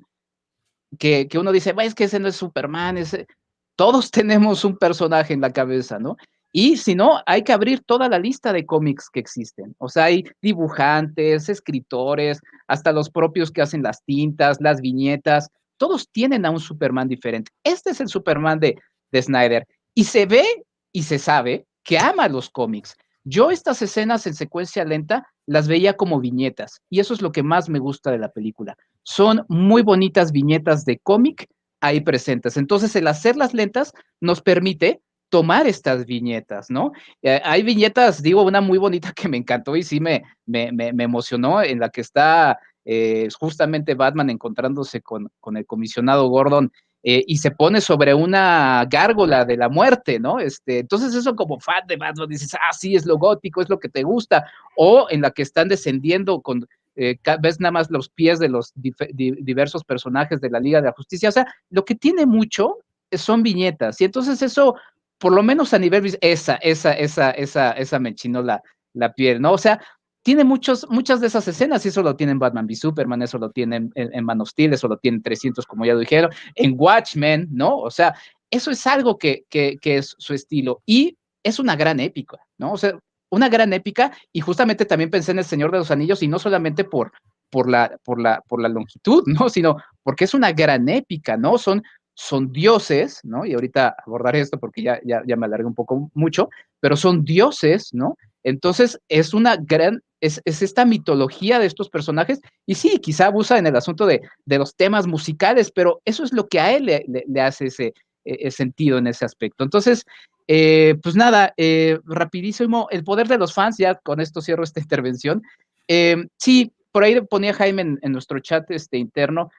que, 1.00 1.28
que 1.28 1.40
uno 1.40 1.52
dice, 1.52 1.74
es 1.82 1.96
que 1.96 2.06
ese 2.06 2.20
no 2.20 2.28
es 2.28 2.36
Superman, 2.36 2.98
ese... 2.98 3.28
todos 3.76 4.12
tenemos 4.12 4.64
un 4.64 4.78
personaje 4.78 5.34
en 5.34 5.42
la 5.42 5.52
cabeza, 5.52 6.00
¿no? 6.00 6.18
Y 6.52 6.78
si 6.78 6.96
no, 6.96 7.20
hay 7.26 7.44
que 7.44 7.52
abrir 7.52 7.82
toda 7.84 8.08
la 8.08 8.18
lista 8.18 8.54
de 8.54 8.66
cómics 8.66 9.10
que 9.10 9.20
existen. 9.20 9.76
O 9.78 9.90
sea, 9.90 10.06
hay 10.06 10.24
dibujantes, 10.42 11.50
escritores, 11.50 12.40
hasta 12.68 12.94
los 12.94 13.10
propios 13.10 13.52
que 13.52 13.62
hacen 13.62 13.84
las 13.84 14.02
tintas, 14.06 14.62
las 14.62 14.80
viñetas 14.80 15.50
todos 15.78 16.10
tienen 16.12 16.46
a 16.46 16.52
un 16.52 16.60
Superman 16.60 17.08
diferente. 17.08 17.52
Este 17.64 17.92
es 17.92 18.02
el 18.02 18.08
Superman 18.08 18.60
de, 18.60 18.78
de 19.12 19.22
Snyder. 19.22 19.68
Y 19.94 20.06
se 20.06 20.26
ve 20.26 20.46
y 20.92 21.04
se 21.04 21.20
sabe 21.20 21.66
que 21.84 21.98
ama 21.98 22.28
los 22.28 22.50
cómics. 22.50 22.96
Yo 23.26 23.50
estas 23.50 23.82
escenas 23.82 24.28
en 24.28 24.36
secuencia 24.36 24.86
lenta 24.86 25.28
las 25.48 25.68
veía 25.68 25.98
como 25.98 26.20
viñetas 26.20 26.82
y 26.90 27.00
eso 27.00 27.14
es 27.14 27.22
lo 27.22 27.32
que 27.32 27.44
más 27.44 27.70
me 27.70 27.80
gusta 27.80 28.12
de 28.12 28.20
la 28.20 28.32
película. 28.32 28.78
Son 29.04 29.44
muy 29.50 29.82
bonitas 29.82 30.32
viñetas 30.32 30.86
de 30.86 31.00
cómic 31.00 31.48
ahí 31.82 32.02
presentes. 32.02 32.56
Entonces 32.56 32.96
el 32.96 33.08
hacerlas 33.08 33.54
lentas 33.54 33.94
nos 34.22 34.42
permite 34.42 35.02
tomar 35.30 35.66
estas 35.66 36.06
viñetas, 36.06 36.70
¿no? 36.70 36.92
Eh, 37.24 37.42
hay 37.44 37.64
viñetas, 37.64 38.22
digo, 38.22 38.44
una 38.44 38.62
muy 38.62 38.78
bonita 38.78 39.12
que 39.12 39.28
me 39.28 39.38
encantó 39.38 39.76
y 39.76 39.82
sí 39.82 40.00
me, 40.00 40.24
me, 40.46 40.72
me 40.72 41.04
emocionó, 41.04 41.64
en 41.64 41.80
la 41.80 41.90
que 41.90 42.02
está 42.02 42.60
eh, 42.86 43.28
justamente 43.40 43.96
Batman 43.96 44.30
encontrándose 44.30 45.02
con, 45.02 45.30
con 45.40 45.58
el 45.58 45.66
comisionado 45.66 46.28
Gordon 46.30 46.72
eh, 47.08 47.24
y 47.28 47.38
se 47.38 47.52
pone 47.52 47.82
sobre 47.82 48.16
una 48.16 48.84
gárgola 48.90 49.46
de 49.46 49.58
la 49.58 49.70
muerte, 49.70 50.20
¿no? 50.20 50.40
Este, 50.40 50.80
entonces 50.80 51.14
eso 51.14 51.36
como 51.36 51.60
fan 51.60 51.86
de 51.88 51.98
Batman 51.98 52.28
dices, 52.28 52.56
ah, 52.56 52.74
sí, 52.74 52.96
es 52.96 53.06
lo 53.06 53.20
gótico, 53.20 53.62
es 53.62 53.70
lo 53.70 53.78
que 53.78 53.90
te 53.90 54.02
gusta, 54.02 54.44
o 54.76 55.06
en 55.12 55.22
la 55.22 55.30
que 55.30 55.44
están 55.44 55.68
descendiendo 55.68 56.42
con, 56.42 56.68
eh, 56.96 57.20
ves 57.42 57.60
nada 57.60 57.74
más 57.74 57.92
los 57.92 58.10
pies 58.10 58.40
de 58.40 58.50
los 58.50 58.74
diversos 58.76 59.84
personajes 59.84 60.42
de 60.42 60.50
la 60.50 60.60
Liga 60.60 60.82
de 60.82 60.88
la 60.88 60.94
Justicia, 60.94 61.30
o 61.30 61.32
sea, 61.32 61.46
lo 61.70 61.86
que 61.86 61.94
tiene 61.94 62.26
mucho 62.26 62.80
son 63.12 63.44
viñetas, 63.44 64.02
y 64.02 64.06
entonces 64.06 64.42
eso, 64.42 64.74
por 65.20 65.32
lo 65.32 65.44
menos 65.44 65.76
a 65.76 65.78
nivel, 65.78 66.18
esa, 66.22 66.56
esa, 66.56 66.94
esa, 66.94 67.30
esa, 67.30 67.72
esa 67.74 68.00
me 68.00 68.16
chinó 68.16 68.42
la, 68.42 68.64
la 68.94 69.14
piel, 69.14 69.40
¿no? 69.42 69.52
O 69.52 69.60
sea, 69.60 69.80
tiene 70.26 70.44
muchos, 70.44 70.88
muchas 70.90 71.22
de 71.22 71.28
esas 71.28 71.48
escenas, 71.48 71.86
y 71.86 71.90
eso 71.90 72.02
lo 72.02 72.16
tienen 72.16 72.40
Batman 72.40 72.66
v 72.66 72.76
Superman, 72.76 73.22
eso 73.22 73.38
lo 73.38 73.52
tienen 73.52 73.92
en, 73.94 74.26
Man 74.26 74.42
of 74.42 74.50
Steel, 74.50 74.74
eso 74.74 74.88
lo 74.88 74.98
tienen 74.98 75.22
300, 75.22 75.68
como 75.68 75.86
ya 75.86 75.96
dijeron, 75.96 76.32
en 76.56 76.74
Watchmen, 76.76 77.48
¿no? 77.52 77.78
O 77.78 77.92
sea, 77.92 78.16
eso 78.50 78.72
es 78.72 78.88
algo 78.88 79.20
que, 79.20 79.46
que, 79.52 79.78
es 79.84 80.16
su 80.18 80.34
estilo 80.34 80.82
y 80.84 81.16
es 81.44 81.60
una 81.60 81.76
gran 81.76 82.00
épica, 82.00 82.40
¿no? 82.58 82.72
O 82.72 82.78
sea, 82.78 82.98
una 83.30 83.50
gran 83.50 83.72
épica 83.72 84.14
y 84.34 84.42
justamente 84.42 84.86
también 84.86 85.12
pensé 85.12 85.30
en 85.30 85.38
El 85.38 85.46
Señor 85.46 85.72
de 85.72 85.78
los 85.78 85.92
Anillos 85.92 86.24
y 86.24 86.28
no 86.28 86.40
solamente 86.40 86.86
por, 86.86 87.12
por, 87.52 87.70
la, 87.70 87.96
por, 88.04 88.20
la, 88.20 88.42
por 88.48 88.60
la 88.60 88.70
longitud, 88.70 89.24
¿no? 89.28 89.48
Sino 89.48 89.78
porque 90.02 90.24
es 90.24 90.34
una 90.34 90.54
gran 90.54 90.90
épica, 90.90 91.38
¿no? 91.38 91.60
Son, 91.60 91.84
son 92.16 92.52
dioses, 92.52 93.20
¿no? 93.24 93.46
Y 93.46 93.54
ahorita 93.54 93.96
abordaré 94.04 94.40
esto 94.40 94.58
porque 94.58 94.82
ya, 94.82 95.00
ya, 95.06 95.22
ya 95.28 95.36
me 95.36 95.46
alargué 95.46 95.68
un 95.68 95.76
poco 95.76 96.10
mucho, 96.16 96.50
pero 96.80 96.96
son 96.96 97.24
dioses, 97.24 97.94
¿no? 97.94 98.18
Entonces 98.46 99.00
es 99.10 99.34
una 99.34 99.58
gran, 99.58 100.02
es, 100.26 100.42
es, 100.46 100.62
esta 100.62 100.86
mitología 100.86 101.60
de 101.60 101.66
estos 101.66 101.90
personajes 101.90 102.42
y 102.66 102.76
sí, 102.76 103.00
quizá 103.00 103.28
abusa 103.28 103.58
en 103.58 103.68
el 103.68 103.76
asunto 103.76 104.06
de, 104.06 104.22
de 104.46 104.58
los 104.58 104.76
temas 104.76 105.08
musicales, 105.08 105.72
pero 105.72 106.02
eso 106.06 106.24
es 106.24 106.34
lo 106.34 106.48
que 106.48 106.60
a 106.60 106.74
él 106.74 106.86
le, 106.86 107.42
hace 107.42 107.68
ese, 107.68 107.94
ese, 108.24 108.52
sentido 108.52 108.98
en 108.98 109.08
ese 109.08 109.26
aspecto. 109.26 109.64
Entonces, 109.64 110.06
eh, 110.48 110.96
pues 111.02 111.16
nada, 111.16 111.54
eh, 111.58 112.00
rapidísimo, 112.06 112.88
el 112.92 113.04
poder 113.04 113.28
de 113.28 113.38
los 113.38 113.54
fans, 113.54 113.78
ya 113.78 113.96
con 113.96 114.20
esto 114.20 114.42
cierro 114.42 114.64
esta 114.64 114.80
intervención. 114.82 115.44
Eh, 115.88 116.18
sí, 116.38 116.74
por 116.92 117.04
ahí 117.04 117.20
ponía 117.22 117.54
Jaime 117.54 117.82
en, 117.84 118.00
en, 118.02 118.12
nuestro 118.12 118.40
chat 118.40 118.70
este, 118.72 118.98
interno, 118.98 119.52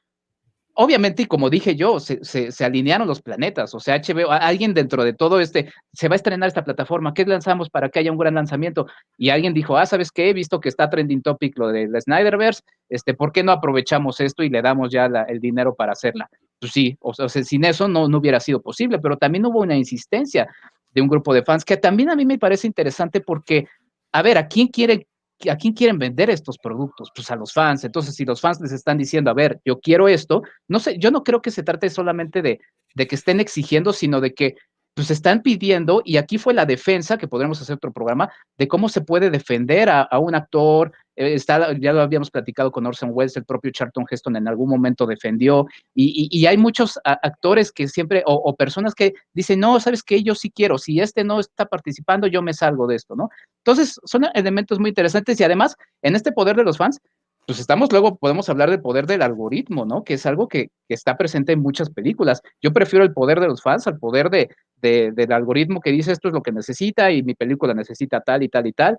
obviamente, 0.79 1.23
y 1.23 1.27
como 1.27 1.51
dije 1.51 1.75
yo, 1.75 1.99
se, 2.01 2.23
se, 2.23 2.65
alinearon 2.65 3.09
los 3.09 3.23
planetas, 3.23 3.75
o 3.75 3.81
sea, 3.81 4.01
HBO, 4.01 4.31
alguien 4.31 4.75
dentro 4.75 5.05
de 5.05 5.15
todo 5.15 5.41
este, 5.41 5.73
se 5.93 6.09
va 6.09 6.15
a 6.15 6.17
estrenar 6.17 6.49
esta 6.49 6.65
plataforma, 6.65 7.15
¿qué 7.15 7.25
lanzamos 7.25 7.71
para 7.71 7.89
que 7.89 7.99
haya 7.99 8.13
un 8.13 8.19
gran 8.19 8.35
lanzamiento? 8.35 8.87
Y 9.17 9.31
alguien 9.31 9.55
dijo, 9.55 9.77
ah, 9.77 9.87
¿sabes 9.87 10.13
qué? 10.13 10.31
He 10.31 10.33
visto 10.35 10.61
que 10.61 10.69
está 10.69 10.91
trending 10.91 11.23
topic 11.23 11.59
lo 11.59 11.69
de 11.69 11.89
la 11.89 12.01
Snyderverse, 12.01 12.63
este, 12.91 13.15
¿por 13.15 13.33
qué 13.33 13.43
no 13.43 13.53
aprovechamos 13.53 14.21
esto 14.21 14.43
y 14.43 14.51
le 14.51 14.61
damos 14.61 14.91
ya 14.91 15.07
el 15.07 15.41
dinero 15.41 15.75
para 15.75 15.93
hacerla? 15.93 16.29
Pues 16.61 16.73
sí, 16.73 16.97
o 17.01 17.15
sea, 17.15 17.29
sin 17.29 17.65
eso 17.65 17.89
no, 17.89 18.09
no 18.09 18.19
hubiera 18.19 18.41
sido 18.41 18.61
posible, 18.61 18.99
pero 18.99 19.17
también 19.17 19.47
hubo 19.47 19.61
una 19.61 19.77
insistencia 19.77 20.49
de 20.93 21.01
un 21.01 21.09
grupo 21.09 21.33
de 21.33 21.43
fans 21.43 21.65
que 21.65 21.79
también 21.79 22.11
a 22.11 22.17
mí 22.17 22.27
me 22.27 22.39
parece 22.39 22.67
interesante 22.67 23.21
porque, 23.21 23.67
a 24.13 24.23
ver, 24.23 24.37
¿a 24.37 24.47
quién 24.47 24.69
quiere 24.69 25.07
¿a 25.51 25.57
quién 25.57 25.75
quieren 25.75 25.99
vender 25.99 26.31
estos 26.31 26.59
productos? 26.59 27.11
Pues 27.15 27.31
a 27.31 27.37
los 27.37 27.53
fans. 27.53 27.85
Entonces, 27.85 28.15
si 28.15 28.25
los 28.25 28.41
fans 28.41 28.61
les 28.61 28.73
están 28.73 28.99
diciendo, 28.99 29.31
a 29.31 29.35
ver, 29.35 29.61
yo 29.65 29.81
quiero 29.81 30.09
esto, 30.09 30.43
no 30.69 30.79
sé, 30.79 30.99
yo 30.99 31.11
no 31.11 31.23
creo 31.23 31.43
que 31.43 31.51
se 31.51 31.63
trate 31.63 31.91
solamente 31.91 32.43
de, 32.43 32.61
de 32.95 33.07
que 33.07 33.15
estén 33.15 33.41
exigiendo, 33.41 33.93
sino 33.93 34.21
de 34.21 34.35
que 34.35 34.57
pues 34.95 35.11
están 35.11 35.43
pidiendo, 35.43 36.01
y 36.07 36.17
aquí 36.17 36.39
fue 36.39 36.55
la 36.55 36.65
defensa, 36.65 37.19
que 37.19 37.29
podremos 37.29 37.61
hacer 37.61 37.77
otro 37.77 37.93
programa, 37.93 38.33
de 38.57 38.67
cómo 38.67 38.89
se 38.89 39.03
puede 39.03 39.29
defender 39.29 39.91
a, 39.91 40.01
a 40.01 40.19
un 40.19 40.35
actor, 40.35 40.93
está, 41.17 41.77
ya 41.79 41.93
lo 41.93 42.03
habíamos 42.03 42.31
platicado 42.31 42.71
con 42.71 42.87
Orson 42.87 43.11
Welles, 43.13 43.37
el 43.37 43.45
propio 43.45 43.71
Charlton 43.73 44.05
Heston 44.09 44.37
en 44.37 44.49
algún 44.49 44.69
momento 44.69 45.07
defendió, 45.07 45.67
y, 45.95 46.29
y, 46.31 46.47
hay 46.47 46.57
muchos 46.57 47.01
actores 47.05 47.73
que 47.73 47.89
siempre, 47.89 48.23
o, 48.27 48.35
o, 48.35 48.55
personas 48.55 48.95
que 48.95 49.15
dicen, 49.33 49.61
no, 49.61 49.81
sabes 49.81 50.03
que 50.03 50.23
yo 50.23 50.35
sí 50.35 50.51
quiero, 50.51 50.79
si 50.79 51.01
este 51.01 51.25
no 51.25 51.41
está 51.41 51.67
participando, 51.67 52.27
yo 52.27 52.43
me 52.43 52.55
salgo 52.55 52.87
de 52.87 52.97
esto, 52.97 53.17
¿no? 53.17 53.31
Entonces, 53.65 53.99
son 54.05 54.27
elementos 54.35 54.79
muy 54.79 54.91
interesantes 54.91 55.41
y 55.41 55.45
además, 55.45 55.77
en 56.03 56.15
este 56.15 56.33
poder 56.33 56.57
de 56.57 56.65
los 56.65 56.77
fans, 56.77 57.01
pues 57.47 57.61
estamos 57.61 57.93
luego, 57.93 58.17
podemos 58.17 58.49
hablar 58.49 58.71
del 58.71 58.81
poder 58.81 59.07
del 59.07 59.23
algoritmo, 59.23 59.85
¿no? 59.87 60.03
Que 60.03 60.15
es 60.15 60.27
algo 60.27 60.49
que, 60.49 60.71
que, 60.89 60.95
está 60.95 61.17
presente 61.17 61.53
en 61.53 61.61
muchas 61.61 61.91
películas. 61.91 62.43
Yo 62.61 62.73
prefiero 62.73 63.05
el 63.05 63.13
poder 63.13 63.39
de 63.39 63.47
los 63.47 63.63
fans 63.63 63.87
al 63.87 63.99
poder 63.99 64.31
de, 64.31 64.51
de, 64.83 65.13
del 65.13 65.33
algoritmo 65.33 65.81
que 65.81 65.93
dice 65.93 66.11
esto 66.11 66.29
es 66.29 66.35
lo 66.35 66.43
que 66.43 66.51
necesita 66.51 67.13
y 67.13 67.23
mi 67.23 67.35
película 67.35 67.73
necesita 67.73 68.21
tal 68.21 68.43
y 68.43 68.49
tal 68.49 68.67
y 68.67 68.73
tal. 68.73 68.99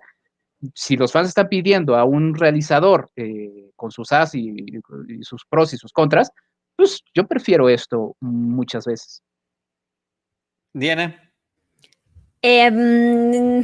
Si 0.74 0.96
los 0.96 1.12
fans 1.12 1.28
están 1.28 1.48
pidiendo 1.48 1.96
a 1.96 2.04
un 2.04 2.34
realizador 2.34 3.10
eh, 3.16 3.70
con 3.76 3.90
sus 3.90 4.12
as 4.12 4.34
y, 4.34 4.50
y, 5.08 5.22
sus 5.22 5.44
pros 5.48 5.72
y 5.72 5.76
sus 5.76 5.92
contras, 5.92 6.30
pues 6.76 7.02
yo 7.14 7.26
prefiero 7.26 7.68
esto 7.68 8.16
muchas 8.20 8.84
veces. 8.84 9.22
Diana. 10.72 11.32
Eh, 12.42 13.62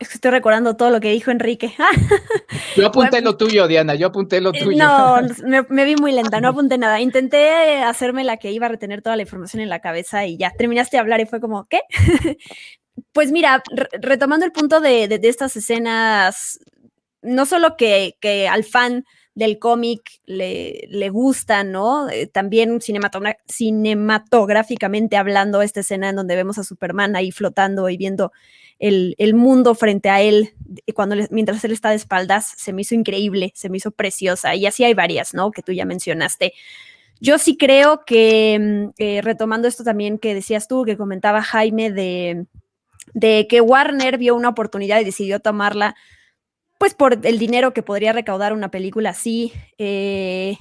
es 0.00 0.08
que 0.08 0.14
estoy 0.14 0.30
recordando 0.30 0.76
todo 0.76 0.88
lo 0.88 0.98
que 0.98 1.10
dijo 1.10 1.30
Enrique. 1.30 1.74
yo 2.76 2.86
apunté 2.86 3.20
lo 3.20 3.36
tuyo, 3.36 3.68
Diana, 3.68 3.94
yo 3.94 4.06
apunté 4.06 4.40
lo 4.40 4.50
tuyo. 4.50 4.78
No, 4.78 5.20
me, 5.44 5.62
me, 5.68 5.84
vi 5.84 5.94
muy 5.94 6.12
lenta, 6.12 6.40
no 6.40 6.48
apunté 6.48 6.78
nada. 6.78 7.00
Intenté 7.00 7.82
hacerme 7.82 8.24
la 8.24 8.38
que 8.38 8.50
iba 8.50 8.64
a 8.64 8.70
retener 8.70 9.02
toda 9.02 9.16
la 9.16 9.22
información 9.22 9.62
en 9.62 9.68
la 9.68 9.80
cabeza 9.80 10.24
y 10.24 10.38
ya 10.38 10.52
terminaste 10.52 10.96
de 10.96 11.00
hablar 11.02 11.20
y 11.20 11.26
fue 11.26 11.38
como, 11.38 11.66
¿qué? 11.66 11.80
pues 13.12 13.32
mira, 13.32 13.62
re 13.70 13.88
retomando 14.00 14.46
el 14.46 14.52
punto 14.52 14.80
de, 14.80 15.20
estas 15.22 15.56
escenas, 15.56 16.60
no 17.22 17.46
solo 17.46 17.76
que, 17.76 18.16
al 18.50 18.64
fan 18.64 19.04
del 19.34 19.58
cómic 19.58 20.02
le, 20.26 20.86
le, 20.88 21.08
gusta, 21.08 21.64
¿no? 21.64 22.10
Eh, 22.10 22.26
también 22.26 22.80
cinematográficamente 22.80 25.16
hablando, 25.16 25.62
esta 25.62 25.80
escena 25.80 26.10
en 26.10 26.16
donde 26.16 26.36
vemos 26.36 26.58
a 26.58 26.64
Superman 26.64 27.16
ahí 27.16 27.30
flotando 27.30 27.88
y 27.88 27.96
viendo 27.96 28.32
el, 28.78 29.14
el 29.18 29.34
mundo 29.34 29.74
frente 29.74 30.10
a 30.10 30.20
él, 30.20 30.50
cuando 30.94 31.16
mientras 31.30 31.64
él 31.64 31.72
está 31.72 31.90
de 31.90 31.96
espaldas, 31.96 32.54
se 32.56 32.72
me 32.72 32.82
hizo 32.82 32.94
increíble, 32.94 33.52
se 33.54 33.68
me 33.68 33.76
hizo 33.76 33.90
preciosa. 33.92 34.54
Y 34.54 34.66
así 34.66 34.84
hay 34.84 34.94
varias, 34.94 35.34
¿no? 35.34 35.50
Que 35.50 35.62
tú 35.62 35.72
ya 35.72 35.84
mencionaste. 35.84 36.54
Yo 37.20 37.38
sí 37.38 37.56
creo 37.58 38.04
que, 38.06 38.90
eh, 38.98 39.20
retomando 39.22 39.68
esto 39.68 39.84
también 39.84 40.18
que 40.18 40.34
decías 40.34 40.66
tú, 40.66 40.84
que 40.84 40.96
comentaba 40.96 41.42
Jaime, 41.42 41.90
de, 41.90 42.46
de 43.14 43.46
que 43.48 43.60
Warner 43.60 44.18
vio 44.18 44.34
una 44.34 44.48
oportunidad 44.48 45.00
y 45.00 45.04
decidió 45.04 45.40
tomarla 45.40 45.96
pues 46.78 46.94
por 46.94 47.18
el 47.26 47.38
dinero 47.38 47.74
que 47.74 47.82
podría 47.82 48.12
recaudar 48.14 48.54
una 48.54 48.70
película 48.70 49.10
así 49.10 49.52
eh, 49.76 50.56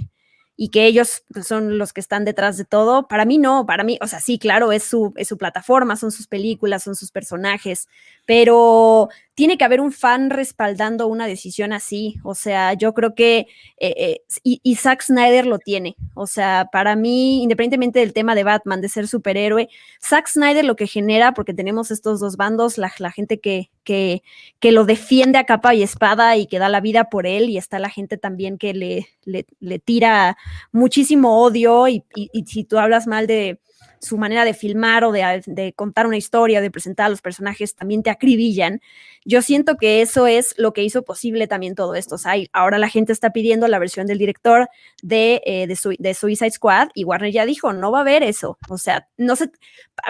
y 0.58 0.67
que 0.67 0.86
ellos 0.86 1.23
pues, 1.34 1.47
son 1.47 1.78
los 1.78 1.93
que 1.93 2.02
están 2.02 2.25
detrás 2.25 2.58
de 2.58 2.65
todo. 2.65 3.08
Para 3.08 3.23
mí 3.23 3.38
no, 3.38 3.65
para 3.65 3.86
mí, 3.86 3.97
o 4.02 4.08
sea, 4.08 4.19
sí, 4.19 4.38
claro, 4.38 4.73
es 4.73 4.84
su, 4.84 5.13
es 5.15 5.30
su 5.30 5.38
plataforma, 5.38 5.95
son 5.95 6.12
sus 6.12 6.28
películas, 6.28 6.84
son 6.84 6.97
sus 6.97 7.12
personajes, 7.12 7.88
pero 8.25 9.08
tiene 9.39 9.58
que 9.58 9.63
haber 9.63 9.80
un 9.80 9.93
fan 9.93 10.30
respaldando 10.30 11.08
una 11.08 11.25
decisión 11.25 11.71
así. 11.71 12.17
O 12.25 12.36
sea, 12.36 12.73
yo 12.73 12.93
creo 12.93 13.15
que 13.15 13.47
eh, 13.78 13.93
eh, 13.97 14.21
y, 14.43 14.75
Zack 14.75 15.02
Snyder 15.02 15.45
lo 15.45 15.60
tiene. 15.60 15.95
O 16.13 16.28
sea, 16.28 16.67
para 16.73 16.97
mí, 16.97 17.41
independientemente 17.41 17.99
del 17.99 18.12
tema 18.12 18.36
de 18.36 18.43
Batman, 18.43 18.82
de 18.82 18.89
ser 18.89 19.08
superhéroe, 19.08 19.69
Zack 20.04 20.28
Snyder 20.28 20.65
lo 20.65 20.75
que 20.75 20.88
genera, 20.88 21.34
porque 21.34 21.54
tenemos 21.54 21.89
estos 21.89 22.19
dos 22.19 22.36
bandos, 22.36 22.78
la, 22.78 22.89
gente 22.89 23.39
que, 23.39 23.71
que, 23.86 24.23
que, 24.60 24.73
lo 24.73 24.84
defiende 24.84 25.38
a 25.38 25.45
capa 25.45 25.73
y 25.73 25.84
espada 25.84 26.36
y 26.36 26.45
que 26.45 26.60
da 26.60 26.67
la 26.67 26.82
vida 26.82 27.06
por 27.06 27.25
él, 27.25 27.47
y 27.49 27.58
está 27.58 27.80
la 27.80 27.89
gente 27.89 28.17
también 28.17 28.58
que 28.58 28.73
le, 28.73 29.08
le, 29.23 29.80
tira 29.80 30.36
muchísimo 30.73 31.41
odio, 31.41 31.88
y 31.88 32.04
si 32.45 32.65
tú 32.65 32.78
hablas 32.78 33.08
mal 33.08 33.25
de 33.25 33.62
su 34.02 34.18
manera 34.18 34.46
de 34.46 34.54
filmar 34.54 35.04
o 35.04 35.12
de, 35.12 35.42
de, 35.46 35.74
contar 35.74 36.08
una 36.08 36.18
historia, 36.18 36.62
de 36.62 36.72
presentar 36.72 37.08
a 37.08 37.10
los 37.10 37.22
personajes, 37.22 37.76
también 37.76 38.04
te 38.04 38.10
acribillan. 38.10 38.82
Yo 39.26 39.42
siento 39.42 39.78
que 39.78 40.02
eso 40.02 40.28
es 40.28 40.56
lo 40.58 40.74
que 40.74 40.84
hizo 40.84 41.04
posible 41.04 41.48
también 41.48 41.76
todo 41.76 41.96
esto. 41.96 42.16
O 42.16 42.20
ahora 42.54 42.78
la 42.78 42.90
gente 42.90 43.12
está 43.12 43.32
pidiendo 43.32 43.68
la 43.68 43.80
versión 43.80 44.08
del 44.08 44.18
director 44.18 44.70
de, 45.02 45.42
eh, 45.46 45.68
de, 45.68 45.76
su, 45.76 45.96
de, 45.98 46.14
Suicide 46.14 46.52
Squad 46.52 46.90
y 46.94 47.04
Warner 47.04 47.32
ya 47.32 47.46
dijo, 47.46 47.74
no 47.74 47.92
va 47.92 48.00
a 48.00 48.02
haber 48.02 48.24
eso. 48.24 48.58
O 48.70 48.78
sea, 48.78 49.08
no 49.18 49.36
sé, 49.36 49.52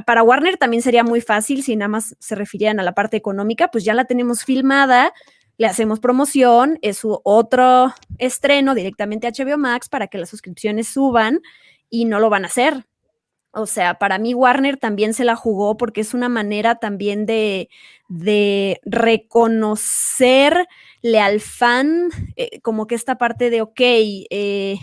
para 0.05 0.23
Warner 0.23 0.57
también 0.57 0.83
sería 0.83 1.03
muy 1.03 1.21
fácil 1.21 1.63
si 1.63 1.75
nada 1.75 1.89
más 1.89 2.15
se 2.19 2.35
refirieran 2.35 2.79
a 2.79 2.83
la 2.83 2.93
parte 2.93 3.17
económica, 3.17 3.69
pues 3.69 3.83
ya 3.83 3.93
la 3.93 4.05
tenemos 4.05 4.43
filmada, 4.43 5.13
le 5.57 5.67
hacemos 5.67 5.99
promoción, 5.99 6.79
es 6.81 6.97
su 6.97 7.19
otro 7.23 7.93
estreno 8.17 8.75
directamente 8.75 9.27
a 9.27 9.31
HBO 9.31 9.57
Max 9.57 9.89
para 9.89 10.07
que 10.07 10.17
las 10.17 10.29
suscripciones 10.29 10.87
suban 10.87 11.41
y 11.89 12.05
no 12.05 12.19
lo 12.19 12.29
van 12.29 12.45
a 12.45 12.47
hacer. 12.47 12.85
O 13.51 13.65
sea, 13.65 13.95
para 13.95 14.19
mí 14.19 14.33
Warner 14.35 14.77
también 14.77 15.13
se 15.13 15.23
la 15.23 15.35
jugó 15.35 15.75
porque 15.77 16.01
es 16.01 16.13
una 16.13 16.29
manera 16.29 16.75
también 16.75 17.25
de, 17.25 17.69
de 18.07 18.79
reconocerle 18.85 20.67
al 21.19 21.39
fan 21.39 22.09
eh, 22.35 22.59
como 22.61 22.85
que 22.85 22.95
esta 22.95 23.17
parte 23.17 23.49
de, 23.49 23.61
ok, 23.61 23.79
eh, 23.79 24.77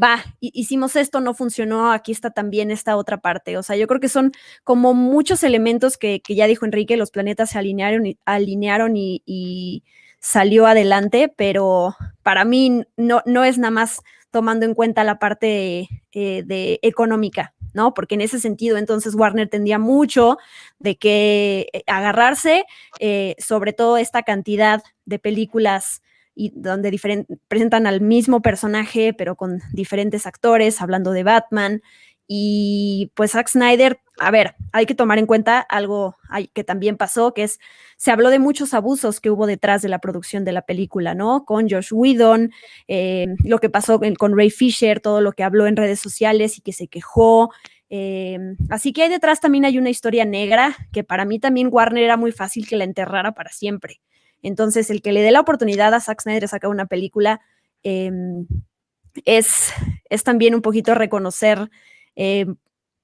va, 0.00 0.24
hicimos 0.40 0.96
esto, 0.96 1.20
no 1.20 1.34
funcionó, 1.34 1.92
aquí 1.92 2.12
está 2.12 2.30
también 2.30 2.70
esta 2.70 2.96
otra 2.96 3.18
parte. 3.18 3.58
O 3.58 3.62
sea, 3.62 3.76
yo 3.76 3.86
creo 3.86 4.00
que 4.00 4.08
son 4.08 4.32
como 4.64 4.94
muchos 4.94 5.42
elementos 5.42 5.98
que, 5.98 6.20
que 6.20 6.34
ya 6.34 6.46
dijo 6.46 6.64
Enrique, 6.64 6.96
los 6.96 7.10
planetas 7.10 7.50
se 7.50 7.58
alinearon 7.58 8.06
y, 8.06 8.18
alinearon 8.24 8.96
y, 8.96 9.84
salió 10.22 10.66
adelante, 10.66 11.32
pero 11.34 11.96
para 12.22 12.44
mí 12.44 12.82
no, 12.98 13.22
no 13.24 13.42
es 13.42 13.56
nada 13.56 13.70
más 13.70 14.02
tomando 14.30 14.66
en 14.66 14.74
cuenta 14.74 15.02
la 15.02 15.18
parte 15.18 15.88
eh, 16.12 16.42
de 16.44 16.78
económica, 16.82 17.54
¿no? 17.74 17.94
Porque 17.94 18.14
en 18.14 18.20
ese 18.20 18.40
sentido, 18.40 18.76
entonces 18.78 19.14
Warner 19.14 19.48
tendría 19.48 19.78
mucho 19.78 20.38
de 20.78 20.96
que 20.96 21.68
eh, 21.72 21.82
agarrarse, 21.86 22.64
eh, 22.98 23.36
sobre 23.38 23.72
todo 23.72 23.96
esta 23.96 24.22
cantidad 24.22 24.82
de 25.04 25.18
películas 25.18 26.02
y 26.34 26.52
donde 26.54 26.98
presentan 27.48 27.86
al 27.86 28.00
mismo 28.00 28.40
personaje, 28.40 29.12
pero 29.12 29.36
con 29.36 29.60
diferentes 29.72 30.26
actores, 30.26 30.80
hablando 30.80 31.10
de 31.10 31.22
Batman. 31.22 31.82
Y 32.32 33.10
pues 33.16 33.32
Zack 33.32 33.48
Snyder, 33.48 33.98
a 34.20 34.30
ver, 34.30 34.54
hay 34.70 34.86
que 34.86 34.94
tomar 34.94 35.18
en 35.18 35.26
cuenta 35.26 35.58
algo 35.58 36.14
que 36.54 36.62
también 36.62 36.96
pasó, 36.96 37.34
que 37.34 37.42
es, 37.42 37.58
se 37.96 38.12
habló 38.12 38.30
de 38.30 38.38
muchos 38.38 38.72
abusos 38.72 39.20
que 39.20 39.30
hubo 39.30 39.48
detrás 39.48 39.82
de 39.82 39.88
la 39.88 39.98
producción 39.98 40.44
de 40.44 40.52
la 40.52 40.62
película, 40.62 41.16
¿no? 41.16 41.44
Con 41.44 41.68
Josh 41.68 41.88
Whedon, 41.90 42.52
eh, 42.86 43.26
lo 43.42 43.58
que 43.58 43.68
pasó 43.68 44.00
con 44.16 44.38
Ray 44.38 44.50
Fisher, 44.50 45.00
todo 45.00 45.20
lo 45.20 45.32
que 45.32 45.42
habló 45.42 45.66
en 45.66 45.74
redes 45.74 45.98
sociales 45.98 46.56
y 46.56 46.60
que 46.60 46.72
se 46.72 46.86
quejó. 46.86 47.50
Eh, 47.88 48.38
así 48.68 48.92
que 48.92 49.02
ahí 49.02 49.08
detrás 49.08 49.40
también 49.40 49.64
hay 49.64 49.76
una 49.76 49.90
historia 49.90 50.24
negra 50.24 50.76
que 50.92 51.02
para 51.02 51.24
mí 51.24 51.40
también 51.40 51.68
Warner 51.68 52.04
era 52.04 52.16
muy 52.16 52.30
fácil 52.30 52.68
que 52.68 52.76
la 52.76 52.84
enterrara 52.84 53.32
para 53.32 53.50
siempre. 53.50 54.00
Entonces, 54.40 54.88
el 54.90 55.02
que 55.02 55.10
le 55.10 55.22
dé 55.22 55.32
la 55.32 55.40
oportunidad 55.40 55.92
a 55.94 56.00
Zack 56.00 56.22
Snyder 56.22 56.42
de 56.42 56.46
sacar 56.46 56.70
una 56.70 56.86
película 56.86 57.40
em, 57.82 58.46
es, 59.24 59.72
es 60.08 60.22
también 60.22 60.54
un 60.54 60.62
poquito 60.62 60.94
reconocer, 60.94 61.68
em, 62.20 62.56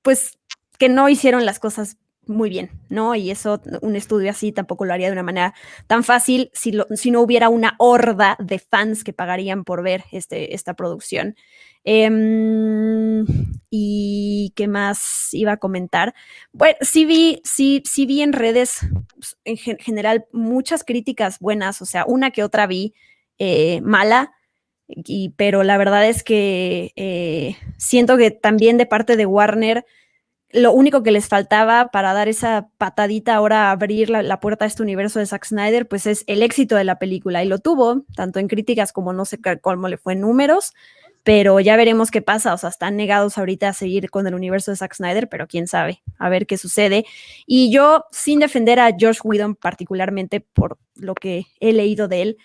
pues, 0.03 0.39
que 0.79 0.91
no 0.91 1.09
hicieron 1.09 1.47
las 1.47 1.59
cosas 1.59 1.97
muy 2.27 2.51
bien, 2.51 2.71
¿no? 2.91 3.15
Y 3.15 3.31
eso, 3.31 3.63
un 3.81 3.97
estudio 3.97 4.31
así 4.31 4.53
tampoco 4.53 4.85
lo 4.85 4.93
haría 4.93 5.07
de 5.07 5.15
una 5.15 5.23
manera 5.23 5.55
tan 5.87 6.05
fácil 6.05 6.51
si, 6.53 6.73
si 6.95 7.11
no 7.11 7.23
hubiera 7.23 7.49
una 7.49 7.77
horda 7.79 8.37
de 8.39 8.59
fans 8.59 9.05
que 9.05 9.15
pagarían 9.15 9.65
por 9.65 9.83
ver 9.83 10.05
este, 10.13 10.55
esta 10.55 10.75
producción. 10.75 11.35
Em, 11.85 13.25
¿Y 13.71 14.53
qué 14.55 14.69
más 14.69 15.29
iba 15.33 15.53
a 15.53 15.57
comentar? 15.57 16.15
Bueno, 16.53 16.77
sí 16.83 17.07
vi, 17.07 17.41
sí, 17.45 17.83
sí 17.87 18.05
vi 18.05 18.21
en 18.23 18.35
redes, 18.35 18.81
pues, 19.15 19.39
en 19.45 19.79
general, 19.79 20.27
muchas 20.33 20.85
críticas 20.85 21.39
buenas, 21.39 21.81
o 21.81 21.87
sea, 21.87 22.05
una 22.07 22.33
que 22.33 22.43
otra 22.45 22.67
vi 22.67 22.93
eh, 23.39 23.81
mala, 23.83 24.36
y, 24.89 25.31
pero 25.37 25.63
la 25.63 25.79
verdad 25.79 26.07
es 26.07 26.23
que 26.23 26.93
eh, 26.97 27.57
siento 27.77 28.17
que 28.17 28.31
también 28.31 28.79
de 28.79 28.87
parte 28.87 29.17
de 29.17 29.27
Warner 29.27 29.85
lo 30.53 30.73
único 30.73 31.03
que 31.03 31.11
les 31.11 31.29
faltaba 31.29 31.89
para 31.89 32.13
dar 32.13 32.29
esa 32.29 32.69
patadita 32.79 33.35
ahora, 33.35 33.71
abrir 33.71 34.11
la, 34.11 34.41
puerta 34.41 34.65
a 34.65 34.69
este 34.69 34.83
universo 34.83 35.19
de 35.19 35.27
Zack 35.27 35.45
Snyder, 35.45 35.89
pues 35.89 36.07
es 36.07 36.25
el 36.27 36.43
éxito 36.43 36.77
de 36.77 36.85
la 36.85 36.99
película. 36.99 37.43
Y 37.45 37.49
lo 37.49 37.59
tuvo, 37.59 38.05
tanto 38.15 38.39
en 38.39 38.49
críticas 38.49 38.93
como 38.93 39.13
no 39.13 39.25
sé 39.25 39.39
cómo 39.61 39.89
le 39.89 39.99
fue 39.99 40.15
en 40.15 40.21
números, 40.21 40.73
pero 41.25 41.59
ya 41.61 41.77
veremos 41.77 42.11
qué 42.11 42.23
pasa. 42.23 42.55
O 42.55 42.59
sea, 42.59 42.71
están 42.71 42.97
negados 42.97 43.39
ahorita 43.39 43.69
a 43.69 43.73
seguir 43.73 44.09
con 44.09 44.27
el 44.27 44.35
universo 44.35 44.71
de 44.71 44.77
Zack 44.77 44.95
Snyder, 44.95 45.29
pero 45.29 45.47
quién 45.47 45.67
sabe, 45.67 46.03
a 46.19 46.29
ver 46.29 46.47
qué 46.47 46.57
sucede. 46.57 47.05
Y 47.47 47.71
yo, 47.73 48.05
sin 48.13 48.39
defender 48.39 48.79
a 48.79 48.95
George 48.97 49.21
Whedon 49.25 49.57
particularmente 49.57 50.41
por 50.41 50.79
lo 50.95 51.15
que 51.15 51.47
he 51.61 51.73
leído 51.73 52.09
de 52.09 52.23
él, 52.23 52.37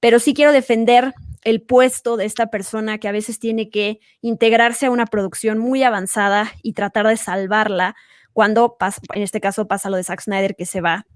pero 0.00 0.20
sí 0.20 0.32
quiero 0.32 0.52
defender 0.52 1.12
el 1.42 1.62
puesto 1.62 2.16
de 2.16 2.24
esta 2.24 2.48
persona 2.48 2.98
que 2.98 3.08
a 3.08 3.12
veces 3.12 3.38
tiene 3.38 3.70
que 3.70 4.00
integrarse 4.20 4.86
a 4.86 4.90
una 4.90 5.06
producción 5.06 5.58
muy 5.58 5.82
avanzada 5.82 6.52
y 6.62 6.72
tratar 6.72 7.06
de 7.06 7.16
salvarla 7.16 7.96
cuando 8.32 8.76
pasa, 8.78 9.00
en 9.14 9.22
este 9.22 9.40
caso 9.40 9.66
pasa 9.66 9.90
lo 9.90 9.96
de 9.96 10.04
Zack 10.04 10.20
Snyder 10.20 10.54
que 10.54 10.66
se 10.66 10.80
va. 10.80 11.06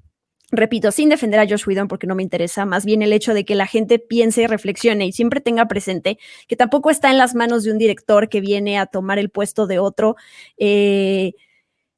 Repito, 0.50 0.92
sin 0.92 1.08
defender 1.08 1.40
a 1.40 1.46
Josh 1.48 1.66
Whedon 1.66 1.88
porque 1.88 2.06
no 2.06 2.14
me 2.14 2.22
interesa, 2.22 2.66
más 2.66 2.84
bien 2.84 3.00
el 3.00 3.14
hecho 3.14 3.32
de 3.32 3.46
que 3.46 3.54
la 3.54 3.66
gente 3.66 3.98
piense 3.98 4.42
y 4.42 4.46
reflexione 4.46 5.06
y 5.06 5.12
siempre 5.12 5.40
tenga 5.40 5.66
presente 5.66 6.18
que 6.46 6.56
tampoco 6.56 6.90
está 6.90 7.10
en 7.10 7.16
las 7.16 7.34
manos 7.34 7.64
de 7.64 7.72
un 7.72 7.78
director 7.78 8.28
que 8.28 8.42
viene 8.42 8.78
a 8.78 8.84
tomar 8.84 9.18
el 9.18 9.30
puesto 9.30 9.66
de 9.66 9.78
otro. 9.78 10.16
Eh, 10.58 11.32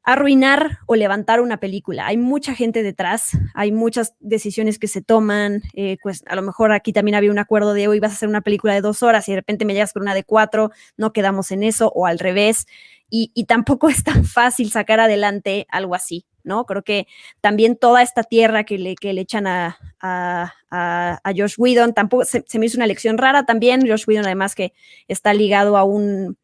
arruinar 0.05 0.81
o 0.87 0.95
levantar 0.95 1.41
una 1.41 1.59
película. 1.59 2.07
Hay 2.07 2.19
mucha 2.19 2.55
gente 2.55 2.83
detrás, 2.83 3.31
hay 3.55 3.73
muchas 3.73 4.15
decisiones 4.21 4.79
que 4.79 4.87
se 4.87 5.01
toman, 5.01 5.63
eh, 5.73 5.97
pues 6.03 6.23
a 6.27 6.37
lo 6.37 6.43
mejor 6.43 6.73
aquí 6.73 6.93
también 6.93 7.15
había 7.15 7.31
un 7.31 7.39
acuerdo 7.39 7.73
de 7.73 7.89
hoy 7.89 8.01
vas 8.01 8.13
a 8.13 8.15
hacer 8.15 8.29
una 8.29 8.43
película 8.43 8.75
de 8.75 8.83
dos 8.83 9.03
horas 9.03 9.27
y 9.29 9.33
de 9.33 9.37
repente 9.37 9.65
me 9.65 9.73
llegas 9.73 9.95
con 9.95 10.03
una 10.03 10.15
de 10.15 10.23
cuatro, 10.23 10.71
no 10.99 11.13
quedamos 11.15 11.51
en 11.51 11.63
eso 11.63 11.91
o 11.95 12.07
al 12.07 12.19
revés. 12.19 12.67
Y, 13.17 13.45
tampoco 13.45 13.89
es 13.91 14.03
tan 14.03 14.25
fácil 14.25 14.71
sacar 14.71 15.01
adelante 15.01 15.67
algo 15.71 15.95
así, 15.95 16.27
¿no? 16.43 16.67
Creo 16.67 16.83
que 16.83 17.07
también 17.41 17.77
toda 17.77 18.03
esta 18.03 18.25
tierra 18.25 18.65
que 18.65 18.77
le, 18.77 18.97
echan 19.21 19.47
a, 19.47 19.79
a, 20.01 20.53
a, 20.71 21.33
Josh 21.35 21.55
Whedon, 21.57 21.95
tampoco 21.95 22.25
se, 22.25 22.43
se 22.47 22.59
me 22.59 22.67
hizo 22.67 22.77
una 22.77 22.89
lección 22.89 23.17
rara 23.17 23.47
también. 23.47 23.89
Josh 23.89 24.05
Whedon 24.07 24.27
además 24.27 24.55
que 24.55 24.73
está 25.07 25.33
ligado 25.33 25.77
a 25.77 25.85
un 25.85 26.37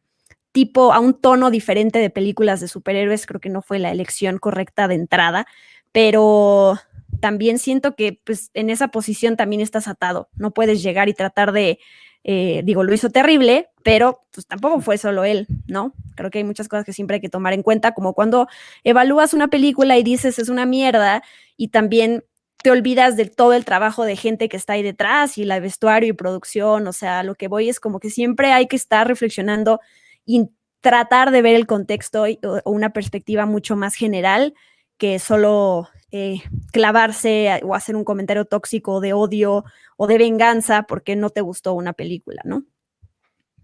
tipo, 0.51 0.93
a 0.93 0.99
un 0.99 1.13
tono 1.13 1.49
diferente 1.49 1.99
de 1.99 2.09
películas 2.09 2.59
de 2.59 2.67
superhéroes, 2.67 3.25
creo 3.25 3.39
que 3.39 3.49
no 3.49 3.61
fue 3.61 3.79
la 3.79 3.91
elección 3.91 4.37
correcta 4.37 4.87
de 4.87 4.95
entrada, 4.95 5.47
pero 5.91 6.77
también 7.19 7.59
siento 7.59 7.95
que 7.95 8.19
pues 8.23 8.51
en 8.53 8.69
esa 8.69 8.89
posición 8.89 9.37
también 9.37 9.61
estás 9.61 9.87
atado, 9.87 10.29
no 10.35 10.51
puedes 10.51 10.81
llegar 10.83 11.09
y 11.09 11.13
tratar 11.13 11.51
de, 11.51 11.79
eh, 12.23 12.61
digo, 12.63 12.83
lo 12.83 12.93
hizo 12.93 13.09
terrible, 13.09 13.69
pero 13.83 14.21
pues 14.31 14.47
tampoco 14.47 14.81
fue 14.81 14.97
solo 14.97 15.23
él, 15.23 15.47
¿no? 15.67 15.93
Creo 16.15 16.29
que 16.29 16.39
hay 16.39 16.43
muchas 16.43 16.67
cosas 16.67 16.85
que 16.85 16.93
siempre 16.93 17.15
hay 17.15 17.21
que 17.21 17.29
tomar 17.29 17.53
en 17.53 17.63
cuenta, 17.63 17.93
como 17.93 18.13
cuando 18.13 18.47
evalúas 18.83 19.33
una 19.33 19.47
película 19.47 19.97
y 19.97 20.03
dices 20.03 20.39
es 20.39 20.49
una 20.49 20.65
mierda 20.65 21.23
y 21.57 21.69
también 21.69 22.23
te 22.63 22.71
olvidas 22.71 23.17
de 23.17 23.25
todo 23.25 23.53
el 23.53 23.65
trabajo 23.65 24.03
de 24.05 24.15
gente 24.15 24.47
que 24.47 24.57
está 24.57 24.73
ahí 24.73 24.83
detrás 24.83 25.37
y 25.37 25.45
la 25.45 25.59
vestuario 25.59 26.09
y 26.09 26.13
producción, 26.13 26.87
o 26.87 26.93
sea, 26.93 27.23
lo 27.23 27.35
que 27.35 27.47
voy 27.47 27.69
es 27.69 27.79
como 27.79 27.99
que 27.99 28.09
siempre 28.09 28.51
hay 28.51 28.67
que 28.67 28.75
estar 28.75 29.07
reflexionando 29.07 29.79
y 30.25 30.49
tratar 30.81 31.31
de 31.31 31.41
ver 31.41 31.55
el 31.55 31.67
contexto 31.67 32.23
o 32.23 32.71
una 32.71 32.91
perspectiva 32.91 33.45
mucho 33.45 33.75
más 33.75 33.95
general 33.95 34.53
que 34.97 35.19
solo 35.19 35.89
eh, 36.11 36.41
clavarse 36.71 37.61
o 37.63 37.73
hacer 37.73 37.95
un 37.95 38.03
comentario 38.03 38.45
tóxico 38.45 38.99
de 38.99 39.13
odio 39.13 39.63
o 39.97 40.07
de 40.07 40.17
venganza 40.17 40.83
porque 40.83 41.15
no 41.15 41.29
te 41.29 41.41
gustó 41.41 41.73
una 41.73 41.93
película, 41.93 42.41
¿no? 42.43 42.65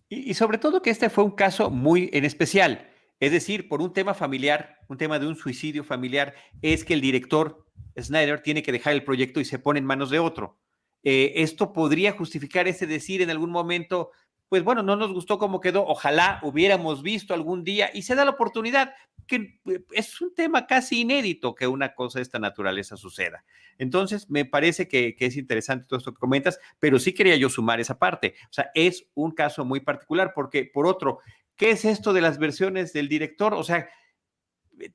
Y, 0.10 0.34
sobre 0.36 0.58
todo 0.58 0.82
que 0.82 0.90
este 0.90 1.10
fue 1.10 1.26
un 1.26 1.32
caso 1.32 1.70
muy 1.70 2.10
en 2.14 2.24
especial, 2.24 2.90
es 3.20 3.32
decir, 3.32 3.68
por 3.68 3.82
un 3.82 3.92
tema 3.92 4.14
familiar, 4.14 4.78
un 4.88 4.98
tema 4.98 5.20
de 5.20 5.28
un 5.28 5.36
suicidio 5.36 5.84
familiar, 5.84 6.36
es 6.62 6.86
que 6.86 6.94
el 6.94 7.02
director 7.02 7.66
Snyder 8.00 8.42
tiene 8.42 8.64
que 8.64 8.72
dejar 8.72 8.94
el 8.94 9.04
proyecto 9.04 9.42
y 9.42 9.46
se 9.46 9.60
pone 9.60 9.80
en 9.80 9.86
manos 9.86 10.10
de 10.10 10.20
otro. 10.20 10.58
Eh, 11.04 11.34
esto 11.42 11.74
podría 11.74 12.14
justificar 12.14 12.68
ese 12.68 12.88
decir 12.88 13.22
en 13.22 13.30
algún 13.30 13.52
momento, 13.52 14.12
pues 14.50 14.64
bueno, 14.64 14.82
no 14.84 14.96
nos 14.96 15.14
gustó 15.14 15.38
cómo 15.38 15.60
quedó, 15.60 15.86
ojalá 15.86 16.40
hubiéramos 16.42 17.02
visto 17.02 17.34
algún 17.34 17.64
día 17.64 17.90
y 17.94 18.04
se 18.04 18.16
da 18.16 18.26
la 18.26 18.32
oportunidad, 18.32 18.94
que 19.28 19.60
eh, 19.66 19.84
es 19.92 20.22
un 20.22 20.34
tema 20.34 20.66
casi 20.66 21.02
inédito 21.02 21.54
que 21.54 21.68
una 21.68 21.94
cosa 21.94 22.20
de 22.20 22.24
esta 22.24 22.40
naturaleza 22.40 22.96
suceda. 22.96 23.44
Entonces, 23.78 24.30
me 24.30 24.46
parece 24.46 24.88
que, 24.88 25.16
es 25.20 25.38
interesante 25.38 25.86
todo 25.88 25.98
esto 26.00 26.14
que 26.14 26.20
comentas, 26.20 26.60
pero 26.80 26.98
sí 26.98 27.14
quería 27.14 27.36
yo 27.36 27.50
sumar 27.50 27.80
esa 27.80 28.00
parte. 28.00 28.36
O 28.50 28.54
sea, 28.54 28.72
es 28.74 29.08
un 29.14 29.32
caso 29.32 29.66
muy 29.66 29.82
particular 29.82 30.32
porque, 30.34 30.66
por 30.66 30.88
otro, 30.88 31.20
¿qué 31.56 31.72
es 31.72 31.86
esto 31.86 32.14
de 32.14 32.22
las 32.22 32.40
versiones 32.40 32.94
del 32.94 33.10
director? 33.10 33.54
O 33.54 33.64
sea, 33.64 33.90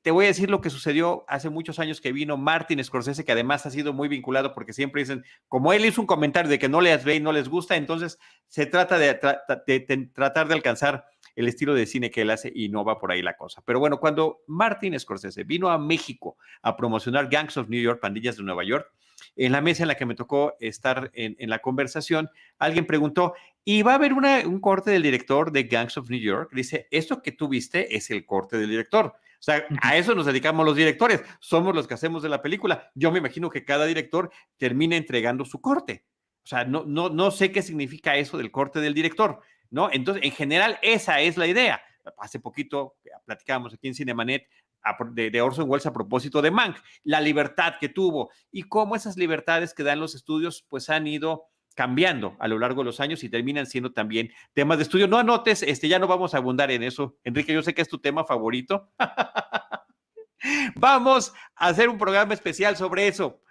te 0.01 0.11
voy 0.11 0.25
a 0.25 0.27
decir 0.29 0.49
lo 0.49 0.61
que 0.61 0.69
sucedió 0.69 1.25
hace 1.27 1.49
muchos 1.49 1.79
años 1.79 1.99
que 1.99 2.11
vino 2.11 2.37
Martin 2.37 2.83
Scorsese, 2.83 3.25
que 3.25 3.31
además 3.31 3.65
ha 3.65 3.71
sido 3.71 3.93
muy 3.93 4.07
vinculado 4.07 4.53
porque 4.53 4.73
siempre 4.73 5.01
dicen, 5.01 5.25
como 5.47 5.73
él 5.73 5.85
hizo 5.85 6.01
un 6.01 6.07
comentario 6.07 6.49
de 6.49 6.59
que 6.59 6.69
no 6.69 6.81
les 6.81 7.03
ve 7.03 7.15
y 7.15 7.19
no 7.19 7.31
les 7.31 7.49
gusta, 7.49 7.75
entonces 7.75 8.19
se 8.47 8.65
trata 8.65 8.97
de, 8.97 9.15
tratar 10.13 10.47
de 10.47 10.53
alcanzar 10.53 11.05
el 11.35 11.47
estilo 11.47 11.73
de 11.73 11.85
cine 11.85 12.11
que 12.11 12.21
él 12.21 12.29
hace 12.29 12.51
y 12.53 12.69
no 12.69 12.85
va 12.85 12.99
por 12.99 13.11
ahí 13.11 13.21
la 13.21 13.35
cosa. 13.35 13.61
Pero 13.65 13.79
bueno, 13.79 13.99
cuando 13.99 14.41
Martin 14.47 14.97
Scorsese 14.99 15.43
vino 15.43 15.69
a 15.69 15.77
México 15.77 16.37
a 16.61 16.77
promocionar 16.77 17.27
Gangs 17.29 17.57
of 17.57 17.69
New 17.69 17.81
York, 17.81 17.99
Pandillas 17.99 18.37
de 18.37 18.43
Nueva 18.43 18.63
York, 18.63 18.91
en 19.35 19.51
la 19.51 19.61
mesa 19.61 19.83
en 19.83 19.87
la 19.87 19.95
que 19.95 20.05
me 20.05 20.15
tocó 20.15 20.55
estar 20.59 21.09
en, 21.13 21.49
la 21.49 21.59
conversación, 21.59 22.29
alguien 22.59 22.85
preguntó, 22.85 23.33
¿y 23.65 23.81
va 23.81 23.93
a 23.93 23.95
haber 23.95 24.13
un 24.13 24.59
corte 24.59 24.91
del 24.91 25.01
director 25.01 25.51
de 25.51 25.63
Gangs 25.63 25.97
of 25.97 26.09
New 26.09 26.19
York? 26.19 26.51
Dice, 26.53 26.87
esto 26.91 27.21
que 27.21 27.31
tú 27.31 27.47
viste 27.47 27.95
es 27.95 28.11
el 28.11 28.25
corte 28.25 28.57
del 28.57 28.69
director. 28.69 29.15
O 29.43 29.45
sea, 29.45 29.67
a 29.81 29.97
eso 29.97 30.15
nos 30.15 30.25
dedicamos 30.25 30.65
los 30.65 30.77
directores, 30.77 31.21
somos 31.41 31.75
los 31.75 31.85
que 31.85 31.95
hacemos 31.95 32.23
de 32.23 32.29
la 32.29 32.41
película. 32.41 32.89
Yo 32.95 33.11
me 33.11 33.19
imagino 33.19 33.49
que 33.49 33.65
cada 33.65 33.85
director 33.85 34.31
termina 34.55 34.95
entregando 34.95 35.43
su 35.43 35.59
corte. 35.59 36.05
O 36.45 36.47
sea, 36.47 36.63
no, 36.63 36.85
no, 36.85 37.09
no 37.09 37.29
sé 37.29 37.51
qué 37.51 37.61
significa 37.61 38.15
eso 38.15 38.37
del 38.37 38.51
corte 38.51 38.79
del 38.79 38.93
director, 38.93 39.41
¿no? 39.69 39.89
Entonces, 39.91 40.23
en 40.23 40.31
general, 40.31 40.79
esa 40.81 41.19
es 41.19 41.35
la 41.35 41.45
idea. 41.45 41.81
Hace 42.19 42.39
poquito 42.39 42.95
platicábamos 43.25 43.73
aquí 43.73 43.89
en 43.89 43.95
Cinemanet 43.95 44.47
de, 45.11 45.29
de, 45.29 45.41
Orson 45.41 45.69
Welles 45.69 45.87
a 45.87 45.91
propósito 45.91 46.41
de 46.41 46.49
Mank, 46.49 46.77
la 47.03 47.19
libertad 47.19 47.73
que 47.81 47.89
tuvo 47.89 48.31
y 48.49 48.63
cómo 48.63 48.95
esas 48.95 49.17
libertades 49.17 49.73
que 49.73 49.83
dan 49.83 49.99
los 49.99 50.15
estudios 50.15 50.65
pues 50.69 50.89
han 50.89 51.05
ido 51.05 51.49
cambiando 51.73 52.35
a 52.39 52.47
lo 52.47 52.59
largo 52.59 52.81
de 52.81 52.85
los 52.85 52.99
años 52.99 53.23
y 53.23 53.29
terminan 53.29 53.65
siendo 53.65 53.91
también 53.91 54.31
temas 54.53 54.77
de 54.77 54.83
estudio. 54.83 55.07
No 55.07 55.17
anotes, 55.17 55.63
este, 55.63 55.87
ya 55.87 55.99
no 55.99 56.07
vamos 56.07 56.33
a 56.33 56.37
abundar 56.37 56.71
en 56.71 56.83
eso. 56.83 57.17
Enrique, 57.23 57.53
yo 57.53 57.61
sé 57.61 57.73
que 57.73 57.81
es 57.81 57.89
tu 57.89 57.99
tema 57.99 58.25
favorito. 58.25 58.91
vamos 60.75 61.33
a 61.55 61.67
hacer 61.67 61.89
un 61.89 61.97
programa 61.97 62.33
especial 62.33 62.75
sobre 62.75 63.07
eso, 63.07 63.41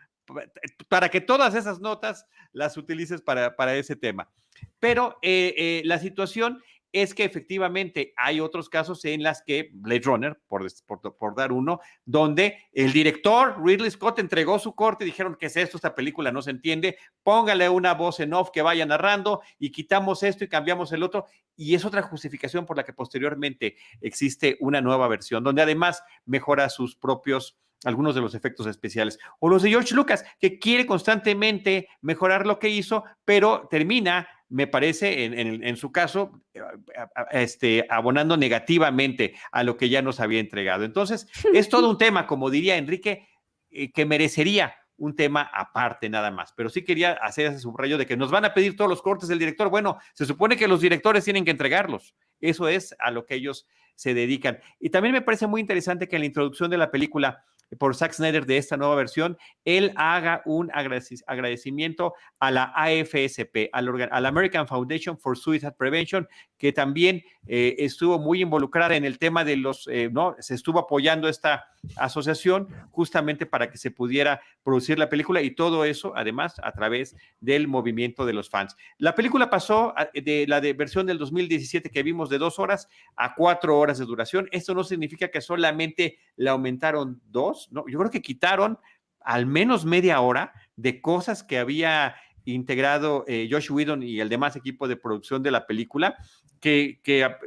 para 0.88 1.08
que 1.08 1.20
todas 1.20 1.54
esas 1.54 1.80
notas 1.80 2.26
las 2.52 2.76
utilices 2.76 3.20
para, 3.20 3.56
para 3.56 3.74
ese 3.74 3.96
tema. 3.96 4.30
Pero 4.78 5.18
eh, 5.22 5.54
eh, 5.56 5.82
la 5.84 5.98
situación 5.98 6.62
es 6.92 7.14
que 7.14 7.24
efectivamente 7.24 8.12
hay 8.16 8.40
otros 8.40 8.68
casos 8.68 9.04
en 9.04 9.22
las 9.22 9.42
que 9.42 9.70
Blade 9.72 10.02
Runner, 10.04 10.40
por, 10.46 10.66
por, 11.16 11.34
dar 11.34 11.50
uno, 11.50 11.80
donde 12.04 12.58
el 12.72 12.92
director 12.92 13.56
Ridley 13.64 13.90
Scott 13.90 14.18
entregó 14.18 14.58
su 14.58 14.74
corte 14.74 15.04
y 15.04 15.06
dijeron 15.06 15.36
que 15.36 15.46
es 15.46 15.56
esto, 15.56 15.78
esta 15.78 15.94
película 15.94 16.30
no 16.30 16.42
se 16.42 16.50
entiende, 16.50 16.98
póngale 17.22 17.68
una 17.68 17.94
voz 17.94 18.20
en 18.20 18.34
off 18.34 18.50
que 18.52 18.62
vaya 18.62 18.84
narrando 18.84 19.40
y 19.58 19.72
quitamos 19.72 20.22
esto 20.22 20.44
y 20.44 20.48
cambiamos 20.48 20.92
el 20.92 21.02
otro. 21.02 21.26
Y 21.56 21.74
es 21.74 21.84
otra 21.84 22.02
justificación 22.02 22.66
por 22.66 22.76
la 22.76 22.84
que 22.84 22.92
posteriormente 22.92 23.76
existe 24.00 24.56
una 24.60 24.80
nueva 24.80 25.08
versión, 25.08 25.42
donde 25.42 25.62
además 25.62 26.02
mejora 26.26 26.68
sus 26.68 26.96
propios 26.96 27.58
algunos 27.84 28.14
de 28.14 28.20
los 28.20 28.34
efectos 28.34 28.66
especiales. 28.66 29.18
O 29.40 29.48
los 29.48 29.62
de 29.62 29.70
George 29.70 29.94
Lucas, 29.94 30.24
que 30.38 30.58
quiere 30.58 30.86
constantemente 30.86 31.88
mejorar 32.00 32.46
lo 32.46 32.58
que 32.58 32.68
hizo, 32.68 33.04
pero 33.24 33.66
termina 33.70 34.28
me 34.52 34.66
parece, 34.66 35.24
en, 35.24 35.76
su 35.78 35.90
caso, 35.90 36.42
eh, 36.52 36.60
este, 37.30 37.86
abonando 37.88 38.36
negativamente 38.36 39.34
a 39.50 39.64
lo 39.64 39.78
que 39.78 39.88
ya 39.88 40.02
nos 40.02 40.20
había 40.20 40.40
entregado. 40.40 40.84
Entonces, 40.84 41.26
es 41.54 41.70
todo 41.70 41.88
un 41.88 41.96
tema, 41.98 42.26
como 42.26 42.50
diría 42.50 42.76
Enrique, 42.76 43.26
eh, 43.70 43.90
que 43.90 44.04
merecería 44.04 44.76
un 44.98 45.16
tema 45.16 45.50
aparte 45.54 46.10
nada 46.10 46.30
más. 46.30 46.52
Pero 46.52 46.68
sí 46.68 46.84
quería 46.84 47.12
hacer 47.12 47.46
ese 47.46 47.60
subrayo 47.60 47.96
de 47.96 48.04
que 48.04 48.16
nos 48.16 48.30
van 48.30 48.44
a 48.44 48.52
pedir 48.52 48.76
todos 48.76 48.90
los 48.90 49.00
cortes 49.00 49.28
del 49.28 49.38
director. 49.38 49.70
Bueno, 49.70 49.96
se 50.12 50.26
supone 50.26 50.56
que 50.58 50.68
los 50.68 50.82
directores 50.82 51.24
tienen 51.24 51.46
que 51.46 51.50
entregarlos. 51.50 52.14
Eso 52.38 52.68
es 52.68 52.94
a 52.98 53.10
lo 53.10 53.24
que 53.24 53.36
ellos 53.36 53.66
se 53.94 54.12
dedican. 54.12 54.58
Y 54.78 54.90
también 54.90 55.14
me 55.14 55.22
parece 55.22 55.46
muy 55.46 55.62
interesante 55.62 56.08
que 56.08 56.16
en 56.16 56.22
la 56.22 56.26
introducción 56.26 56.70
de 56.70 56.76
la 56.76 56.90
película 56.90 57.42
por 57.78 57.94
Zack 57.94 58.12
Snyder 58.12 58.46
de 58.46 58.56
esta 58.56 58.76
nueva 58.76 58.94
versión, 58.94 59.38
él 59.64 59.92
haga 59.96 60.42
un 60.44 60.70
agradecimiento 60.72 62.14
a 62.38 62.50
la 62.50 62.72
AFSP, 62.74 63.68
al, 63.72 64.26
American 64.26 64.66
Foundation 64.66 65.18
for 65.18 65.36
Suicide 65.38 65.72
Prevention, 65.72 66.28
que 66.58 66.72
también 66.72 67.22
eh, 67.46 67.76
estuvo 67.78 68.18
muy 68.18 68.42
involucrada 68.42 68.96
en 68.96 69.04
el 69.04 69.18
tema 69.18 69.44
de 69.44 69.56
los, 69.56 69.88
eh, 69.88 70.10
¿no? 70.12 70.36
Se 70.38 70.54
estuvo 70.54 70.78
apoyando 70.78 71.28
esta 71.28 71.64
asociación 71.96 72.68
justamente 72.90 73.46
para 73.46 73.70
que 73.70 73.78
se 73.78 73.90
pudiera 73.90 74.40
producir 74.62 74.98
la 74.98 75.08
película 75.08 75.42
y 75.42 75.50
todo 75.54 75.84
eso, 75.84 76.12
además, 76.14 76.54
a 76.62 76.72
través 76.72 77.16
del 77.40 77.66
movimiento 77.66 78.24
de 78.24 78.32
los 78.32 78.48
fans. 78.48 78.76
La 78.98 79.14
película 79.14 79.50
pasó 79.50 79.94
de 80.14 80.46
la 80.46 80.60
de 80.60 80.72
versión 80.72 81.06
del 81.06 81.18
2017 81.18 81.90
que 81.90 82.02
vimos 82.02 82.30
de 82.30 82.38
dos 82.38 82.58
horas 82.58 82.88
a 83.16 83.34
cuatro 83.34 83.78
horas 83.78 83.98
de 83.98 84.04
duración. 84.04 84.48
Esto 84.52 84.74
no 84.74 84.84
significa 84.84 85.28
que 85.28 85.40
solamente 85.40 86.18
le 86.36 86.50
aumentaron 86.50 87.20
dos, 87.26 87.61
¿no? 87.70 87.84
Yo 87.88 87.98
creo 87.98 88.10
que 88.10 88.22
quitaron 88.22 88.78
al 89.20 89.46
menos 89.46 89.84
media 89.84 90.20
hora 90.20 90.52
de 90.76 91.00
cosas 91.00 91.44
que 91.44 91.58
había 91.58 92.16
integrado 92.44 93.24
eh, 93.28 93.48
Josh 93.50 93.70
Whedon 93.70 94.02
y 94.02 94.20
el 94.20 94.28
demás 94.28 94.56
equipo 94.56 94.88
de 94.88 94.96
producción 94.96 95.42
de 95.42 95.52
la 95.52 95.66
película 95.66 96.16
que, 96.60 97.00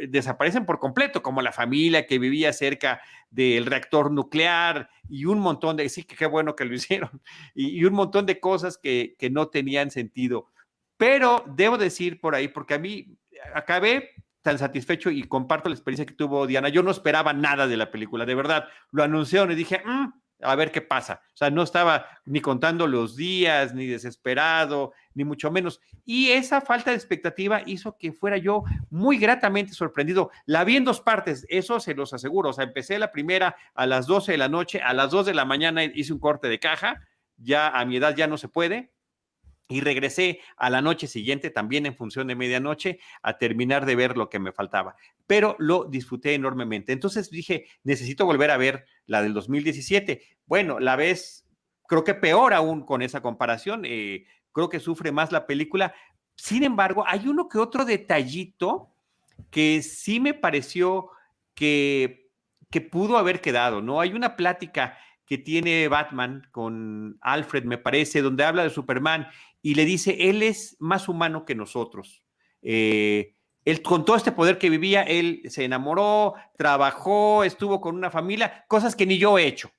desaparecen 0.09 0.65
por 0.65 0.79
completo, 0.79 1.23
como 1.23 1.41
la 1.41 1.53
familia 1.53 2.05
que 2.05 2.19
vivía 2.19 2.51
cerca 2.51 3.01
del 3.29 3.65
reactor 3.65 4.11
nuclear 4.11 4.89
y 5.09 5.25
un 5.25 5.39
montón 5.39 5.77
de, 5.77 5.87
sí, 5.87 6.03
qué 6.03 6.25
bueno 6.25 6.55
que 6.55 6.65
lo 6.65 6.75
hicieron, 6.75 7.21
y, 7.53 7.83
un 7.85 7.93
montón 7.93 8.25
de 8.25 8.39
cosas 8.39 8.77
que, 8.77 9.15
que 9.17 9.29
no 9.29 9.47
tenían 9.47 9.89
sentido. 9.89 10.51
Pero 10.97 11.43
debo 11.47 11.77
decir 11.77 12.19
por 12.19 12.35
ahí, 12.35 12.49
porque 12.49 12.73
a 12.73 12.79
mí 12.79 13.17
acabé 13.53 14.11
tan 14.45 14.59
satisfecho 14.59 15.09
y 15.09 15.23
comparto 15.23 15.69
la 15.69 15.75
experiencia 15.75 16.05
que 16.05 16.13
tuvo 16.13 16.45
Diana. 16.45 16.69
Yo 16.69 16.83
no 16.83 16.91
esperaba 16.91 17.33
nada 17.33 17.65
de 17.65 17.77
la 17.77 17.89
película, 17.89 18.27
de 18.27 18.35
verdad. 18.35 18.67
Lo 18.91 19.01
anunciaron 19.01 19.51
y 19.51 19.55
dije, 19.55 19.81
mm, 19.83 20.05
a 20.43 20.55
ver 20.55 20.71
qué 20.71 20.81
pasa. 20.81 21.21
O 21.33 21.37
sea, 21.37 21.49
no 21.49 21.63
estaba 21.63 22.05
ni 22.25 22.41
contando 22.41 22.85
los 22.85 23.15
días, 23.15 23.73
ni 23.73 23.87
desesperado, 23.87 24.93
ni 25.15 25.23
mucho 25.23 25.49
menos. 25.49 25.81
Y 26.05 26.29
esa 26.29 26.61
falta 26.61 26.91
de 26.91 26.95
expectativa 26.95 27.63
hizo 27.65 27.97
que 27.97 28.13
fuera 28.13 28.37
yo 28.37 28.63
muy 28.91 29.17
gratamente 29.17 29.73
sorprendido. 29.73 30.29
La 30.45 30.63
vi 30.63 30.75
en 30.77 30.85
dos 30.85 31.01
partes, 31.01 31.47
eso 31.49 31.79
se 31.79 31.95
los 31.95 32.13
aseguro. 32.13 32.51
O 32.51 32.53
sea, 32.53 32.65
empecé 32.65 32.99
la 32.99 33.11
primera 33.11 33.55
a 33.73 33.87
las 33.87 34.05
12 34.05 34.33
de 34.33 34.37
la 34.37 34.47
noche, 34.47 34.79
a 34.79 34.93
las 34.93 35.09
2 35.09 35.25
de 35.25 35.33
la 35.33 35.45
mañana 35.45 35.83
hice 35.83 36.13
un 36.13 36.19
corte 36.19 36.49
de 36.49 36.59
caja, 36.59 37.01
ya 37.35 37.69
a 37.69 37.83
mi 37.85 37.97
edad 37.97 38.15
ya 38.15 38.27
no 38.27 38.37
se 38.37 38.47
puede, 38.47 38.91
y 39.67 39.81
regresé 39.81 40.39
a 40.57 40.69
la 40.69 40.81
noche 40.81 41.07
siguiente, 41.07 41.49
también 41.49 41.85
en 41.85 41.95
función 41.95 42.27
de 42.27 42.35
medianoche, 42.35 42.99
a 43.23 43.37
terminar 43.37 43.85
de 43.85 43.95
ver 43.95 44.15
lo 44.15 44.29
que 44.29 44.39
me 44.39 44.51
faltaba. 44.51 44.95
Pero 45.25 45.55
lo 45.59 45.85
disfruté 45.85 46.35
enormemente. 46.35 46.93
Entonces 46.93 47.29
dije, 47.31 47.65
necesito 47.83 48.25
volver 48.25 48.51
a 48.51 48.57
ver 48.57 48.85
la 49.07 49.21
del 49.21 49.33
2017. 49.33 50.21
Bueno, 50.45 50.79
la 50.79 50.95
ves, 50.95 51.47
creo 51.87 52.03
que 52.03 52.13
peor 52.13 52.53
aún 52.53 52.85
con 52.85 53.01
esa 53.01 53.21
comparación. 53.21 53.83
Eh, 53.85 54.25
creo 54.51 54.69
que 54.69 54.79
sufre 54.79 55.11
más 55.11 55.31
la 55.31 55.47
película. 55.47 55.95
Sin 56.35 56.63
embargo, 56.63 57.03
hay 57.07 57.27
uno 57.27 57.49
que 57.49 57.57
otro 57.57 57.85
detallito 57.85 58.91
que 59.49 59.81
sí 59.81 60.19
me 60.19 60.33
pareció 60.33 61.09
que, 61.55 62.29
que 62.69 62.81
pudo 62.81 63.17
haber 63.17 63.41
quedado, 63.41 63.81
¿no? 63.81 63.99
Hay 63.99 64.13
una 64.13 64.35
plática 64.35 64.97
que 65.25 65.37
tiene 65.37 65.87
Batman 65.87 66.47
con 66.51 67.17
Alfred, 67.21 67.63
me 67.63 67.77
parece, 67.77 68.21
donde 68.21 68.43
habla 68.43 68.63
de 68.63 68.69
Superman 68.69 69.27
y 69.65 69.73
le 69.73 69.83
dice, 69.83 70.29
él 70.29 70.43
es 70.43 70.77
más 70.77 71.09
humano 71.09 71.43
que 71.43 71.55
nosotros. 71.55 72.23
Eh, 72.61 73.33
él, 73.63 73.81
con 73.81 74.05
todo 74.05 74.15
este 74.15 74.31
poder 74.31 74.59
que 74.59 74.69
vivía, 74.69 75.01
él 75.01 75.41
se 75.47 75.63
enamoró, 75.63 76.35
trabajó, 76.55 77.43
estuvo 77.43 77.81
con 77.81 77.95
una 77.95 78.11
familia, 78.11 78.63
cosas 78.67 78.95
que 78.95 79.07
ni 79.07 79.17
yo 79.17 79.39
he 79.39 79.47
hecho, 79.47 79.71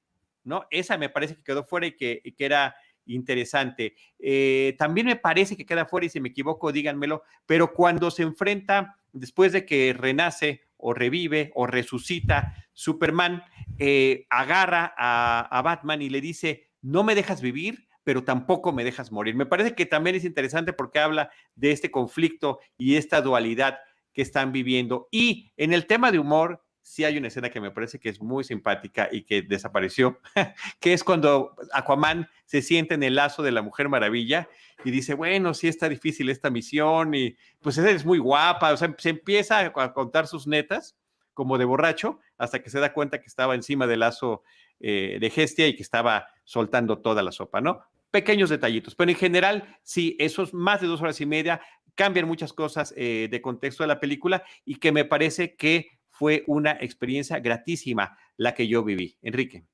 ¿no? 0.42 0.66
Esa 0.72 0.98
me 0.98 1.08
parece 1.08 1.36
que 1.36 1.44
quedó 1.44 1.62
fuera 1.62 1.86
y 1.86 1.92
que, 1.92 2.20
era 2.36 2.74
interesante. 3.04 3.94
Eh, 4.18 4.74
también 4.76 5.06
me 5.06 5.14
parece 5.14 5.56
que 5.56 5.64
queda 5.64 5.86
fuera, 5.86 6.06
y 6.06 6.10
si 6.10 6.18
me 6.18 6.30
equivoco, 6.30 6.72
díganmelo, 6.72 7.22
pero 7.46 7.72
cuando 7.72 8.10
se 8.10 8.24
enfrenta, 8.24 8.98
después 9.12 9.52
de 9.52 9.64
que 9.64 9.94
renace 9.96 10.62
o 10.78 10.94
revive 10.94 11.52
o 11.54 11.68
resucita 11.68 12.56
Superman, 12.72 13.44
eh, 13.78 14.26
agarra 14.30 14.92
a 14.96 15.62
Batman 15.62 16.02
y 16.02 16.10
le 16.10 16.20
dice, 16.20 16.70
no 16.82 17.04
me 17.04 17.14
dejas 17.14 17.40
vivir, 17.40 17.85
pero 18.06 18.22
tampoco 18.22 18.72
me 18.72 18.84
dejas 18.84 19.10
morir. 19.10 19.34
Me 19.34 19.46
parece 19.46 19.74
que 19.74 19.84
también 19.84 20.14
es 20.14 20.24
interesante 20.24 20.72
porque 20.72 21.00
habla 21.00 21.28
de 21.56 21.72
este 21.72 21.90
conflicto 21.90 22.60
y 22.78 22.94
esta 22.94 23.20
dualidad 23.20 23.80
que 24.12 24.22
están 24.22 24.52
viviendo. 24.52 25.08
Y 25.10 25.50
en 25.56 25.72
el 25.72 25.86
tema 25.86 26.12
de 26.12 26.20
humor, 26.20 26.62
sí 26.82 27.02
hay 27.02 27.18
una 27.18 27.26
escena 27.26 27.50
que 27.50 27.60
me 27.60 27.72
parece 27.72 27.98
que 27.98 28.08
es 28.08 28.22
muy 28.22 28.44
simpática 28.44 29.08
y 29.10 29.24
que 29.24 29.42
desapareció, 29.42 30.20
que 30.78 30.92
es 30.92 31.02
cuando 31.02 31.56
Aquaman 31.72 32.28
se 32.44 32.62
siente 32.62 32.94
en 32.94 33.02
el 33.02 33.16
lazo 33.16 33.42
de 33.42 33.50
la 33.50 33.62
Mujer 33.62 33.88
Maravilla 33.88 34.48
y 34.84 34.92
dice, 34.92 35.14
bueno, 35.14 35.52
sí 35.52 35.66
está 35.66 35.88
difícil 35.88 36.30
esta 36.30 36.48
misión 36.48 37.12
y 37.12 37.36
pues 37.60 37.76
es 37.76 38.04
muy 38.04 38.18
guapa, 38.18 38.72
o 38.72 38.76
sea, 38.76 38.94
se 38.98 39.08
empieza 39.08 39.58
a 39.58 39.92
contar 39.92 40.28
sus 40.28 40.46
netas 40.46 40.96
como 41.34 41.58
de 41.58 41.64
borracho 41.64 42.20
hasta 42.38 42.62
que 42.62 42.70
se 42.70 42.78
da 42.78 42.92
cuenta 42.92 43.20
que 43.20 43.26
estaba 43.26 43.56
encima 43.56 43.88
del 43.88 43.98
lazo 43.98 44.44
eh, 44.78 45.18
de 45.20 45.28
Gestia 45.30 45.66
y 45.66 45.74
que 45.74 45.82
estaba 45.82 46.28
soltando 46.44 46.98
toda 47.00 47.24
la 47.24 47.32
sopa, 47.32 47.60
¿no? 47.60 47.82
Pequeños 48.10 48.50
detallitos, 48.50 48.94
pero 48.94 49.10
en 49.10 49.16
general, 49.16 49.78
sí, 49.82 50.16
esos 50.18 50.54
más 50.54 50.80
de 50.80 50.86
dos 50.86 51.00
horas 51.02 51.20
y 51.20 51.26
media 51.26 51.60
cambian 51.94 52.28
muchas 52.28 52.52
cosas 52.52 52.94
eh, 52.96 53.28
de 53.30 53.42
contexto 53.42 53.82
de 53.82 53.88
la 53.88 54.00
película 54.00 54.44
y 54.64 54.76
que 54.76 54.92
me 54.92 55.04
parece 55.04 55.56
que 55.56 55.88
fue 56.10 56.44
una 56.46 56.72
experiencia 56.72 57.40
gratísima 57.40 58.16
la 58.36 58.54
que 58.54 58.68
yo 58.68 58.84
viví. 58.84 59.18
Enrique. 59.22 59.64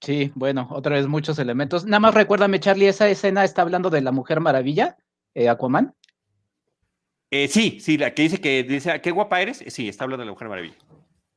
Sí, 0.00 0.30
bueno, 0.34 0.68
otra 0.70 0.94
vez 0.94 1.08
muchos 1.08 1.38
elementos. 1.38 1.84
Nada 1.84 2.00
más 2.00 2.14
recuérdame, 2.14 2.60
Charlie, 2.60 2.86
esa 2.86 3.08
escena 3.08 3.44
está 3.44 3.62
hablando 3.62 3.90
de 3.90 4.00
la 4.00 4.12
Mujer 4.12 4.40
Maravilla, 4.40 4.96
eh, 5.34 5.48
Aquaman. 5.48 5.94
Eh, 7.30 7.48
sí, 7.48 7.80
sí, 7.80 7.98
la 7.98 8.14
que 8.14 8.22
dice 8.22 8.40
que 8.40 8.62
dice, 8.62 8.92
ah, 8.92 9.02
qué 9.02 9.10
guapa 9.10 9.40
eres, 9.40 9.64
sí, 9.66 9.88
está 9.88 10.04
hablando 10.04 10.22
de 10.22 10.26
la 10.26 10.32
Mujer 10.32 10.48
Maravilla. 10.48 10.76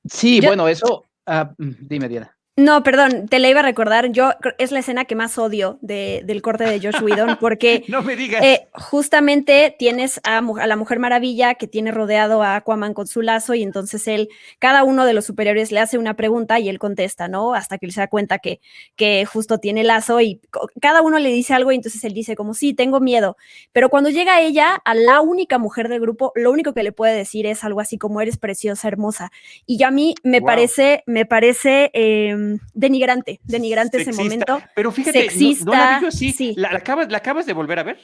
Sí, 0.06 0.40
bueno, 0.42 0.68
eso, 0.68 1.06
ah, 1.26 1.54
mm, 1.58 1.72
dime, 1.82 2.08
Diana. 2.08 2.38
No, 2.58 2.84
perdón, 2.84 3.30
te 3.30 3.40
la 3.40 3.50
iba 3.50 3.62
a 3.62 3.64
recordar. 3.64 4.12
Yo 4.12 4.34
es 4.58 4.72
la 4.72 4.80
escena 4.80 5.06
que 5.06 5.16
más 5.16 5.38
odio 5.38 5.80
del 5.82 6.42
corte 6.42 6.66
de 6.66 6.82
Josh 6.82 7.02
Whedon 7.02 7.38
porque 7.40 7.86
no 7.88 8.02
me 8.02 8.18
digas. 8.18 8.44
Eh, 8.44 8.68
justamente 8.74 9.74
tienes 9.80 10.20
a, 10.26 10.42
la 10.42 10.76
Mujer 10.76 11.00
Maravilla 11.00 11.56
que 11.56 11.68
tiene 11.68 11.92
rodeado 11.92 12.44
a 12.44 12.58
Aquaman 12.58 12.94
con 12.94 13.08
su 13.08 13.22
lazo 13.22 13.54
y 13.54 13.64
entonces 13.64 14.06
él, 14.10 14.28
cada 14.60 14.84
uno 14.84 15.06
de 15.06 15.14
los 15.14 15.24
superiores 15.24 15.72
le 15.72 15.80
hace 15.80 15.98
una 15.98 16.18
pregunta 16.18 16.60
y 16.60 16.68
él 16.68 16.78
contesta, 16.78 17.30
¿no? 17.30 17.54
Hasta 17.54 17.78
que 17.78 17.86
él 17.86 17.94
se 17.94 18.02
da 18.02 18.08
cuenta 18.08 18.40
que, 18.40 18.60
que 18.98 19.24
justo 19.24 19.60
tiene 19.60 19.86
lazo 19.86 20.20
y 20.20 20.42
cada 20.82 21.02
uno 21.02 21.20
le 21.20 21.30
dice 21.30 21.54
algo 21.54 21.72
y 21.72 21.76
entonces 21.76 22.04
él 22.04 22.14
dice 22.14 22.36
como, 22.36 22.54
sí, 22.54 22.74
tengo 22.74 23.00
miedo. 23.00 23.38
Pero 23.72 23.88
cuando 23.88 24.10
llega 24.10 24.42
ella, 24.42 24.76
a 24.84 24.94
la 24.94 25.22
única 25.22 25.58
mujer 25.58 25.88
del 25.88 26.02
grupo, 26.02 26.34
lo 26.36 26.52
único 26.52 26.74
que 26.74 26.84
le 26.84 26.92
puede 26.92 27.16
decir 27.16 27.46
es 27.46 27.64
algo 27.64 27.80
así 27.80 27.98
como, 27.98 28.20
eres 28.20 28.38
preciosa, 28.38 28.90
hermosa. 28.90 29.32
Y 29.66 29.82
a 29.84 29.90
mí 29.90 30.16
me 30.24 30.42
parece, 30.42 31.04
me 31.08 31.26
parece... 31.26 31.92
Eh, 31.94 32.41
denigrante, 32.74 33.40
denigrante 33.44 34.02
ese 34.02 34.14
momento. 34.14 34.62
Pero 34.76 34.92
fíjate, 34.92 35.22
sexista, 35.22 35.66
no, 35.66 35.72
la 35.72 36.00
vi 36.00 36.06
así. 36.08 36.32
Sí. 36.32 36.54
¿La, 36.58 36.70
acabas, 36.70 37.12
¿La 37.12 37.18
acabas 37.18 37.46
de 37.46 37.54
volver 37.54 37.80
a 37.80 37.84
ver? 37.84 38.00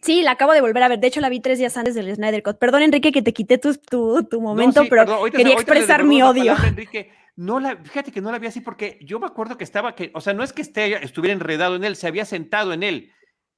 Sí, 0.00 0.22
la 0.22 0.32
acabo 0.32 0.52
de 0.52 0.60
volver 0.60 0.82
a 0.82 0.88
ver. 0.88 0.98
De 0.98 1.06
hecho, 1.06 1.20
la 1.20 1.28
vi 1.28 1.40
tres 1.40 1.58
días 1.58 1.76
antes 1.76 1.94
del 1.94 2.12
Snyder 2.14 2.42
Cut. 2.42 2.58
Perdón, 2.58 2.82
Enrique, 2.82 3.12
que 3.12 3.22
te 3.22 3.32
quité 3.32 3.58
tu, 3.58 3.74
tu, 3.74 4.40
momento, 4.40 4.82
pero 4.90 5.24
quería 5.30 5.54
expresar 5.54 6.04
mi 6.04 6.22
odio. 6.22 6.56
Enrique, 6.66 7.12
no 7.36 7.60
la, 7.60 7.76
fíjate 7.76 8.10
que 8.12 8.20
no 8.20 8.30
la 8.32 8.38
vi 8.38 8.48
así 8.48 8.60
porque 8.60 8.98
yo 9.02 9.20
me 9.20 9.26
acuerdo 9.26 9.56
que 9.56 9.64
estaba, 9.64 9.94
que, 9.94 10.10
o 10.14 10.20
sea, 10.20 10.34
no 10.34 10.42
es 10.42 10.52
que 10.52 10.62
esté, 10.62 11.04
estuviera 11.04 11.32
enredado 11.32 11.76
en 11.76 11.84
él, 11.84 11.96
se 11.96 12.06
había 12.06 12.24
sentado 12.24 12.72
en 12.72 12.82
él 12.82 13.12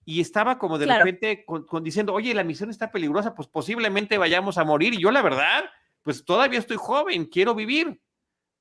y 0.05 0.21
estaba 0.21 0.59
como 0.59 0.79
de 0.79 0.87
repente 0.87 1.45
con, 1.45 1.67
diciendo, 1.83 2.13
oye, 2.13 2.35
la 2.35 2.45
misión 2.45 2.71
está 2.71 2.91
peligrosa, 2.93 3.35
pues 3.35 3.49
posiblemente 3.49 4.19
vayamos 4.19 4.59
a 4.59 4.65
morir. 4.65 4.95
Y 4.95 5.01
yo, 5.01 5.11
la 5.11 5.23
verdad, 5.23 5.65
pues 6.03 6.25
todavía 6.25 6.59
estoy 6.59 6.77
joven, 6.77 7.25
quiero 7.25 7.55
vivir. 7.55 8.01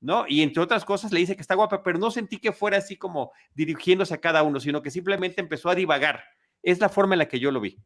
¿No? 0.04 0.26
Y 0.28 0.42
entre 0.42 0.62
otras 0.62 0.84
cosas 0.84 1.12
le 1.12 1.20
dice 1.20 1.34
que 1.34 1.40
está 1.40 1.54
guapa, 1.54 1.82
pero 1.82 1.98
no 1.98 2.10
sentí 2.10 2.38
que 2.38 2.52
fuera 2.52 2.76
así 2.76 2.96
como 2.96 3.32
dirigiéndose 3.54 4.14
a 4.14 4.20
cada 4.20 4.42
uno, 4.42 4.60
sino 4.60 4.82
que 4.82 4.90
simplemente 4.90 5.40
empezó 5.40 5.70
a 5.70 5.74
divagar. 5.74 6.22
Es 6.62 6.78
la 6.78 6.90
forma 6.90 7.14
en 7.14 7.20
la 7.20 7.28
que 7.28 7.40
yo 7.40 7.50
lo 7.50 7.60
vi. 7.60 7.78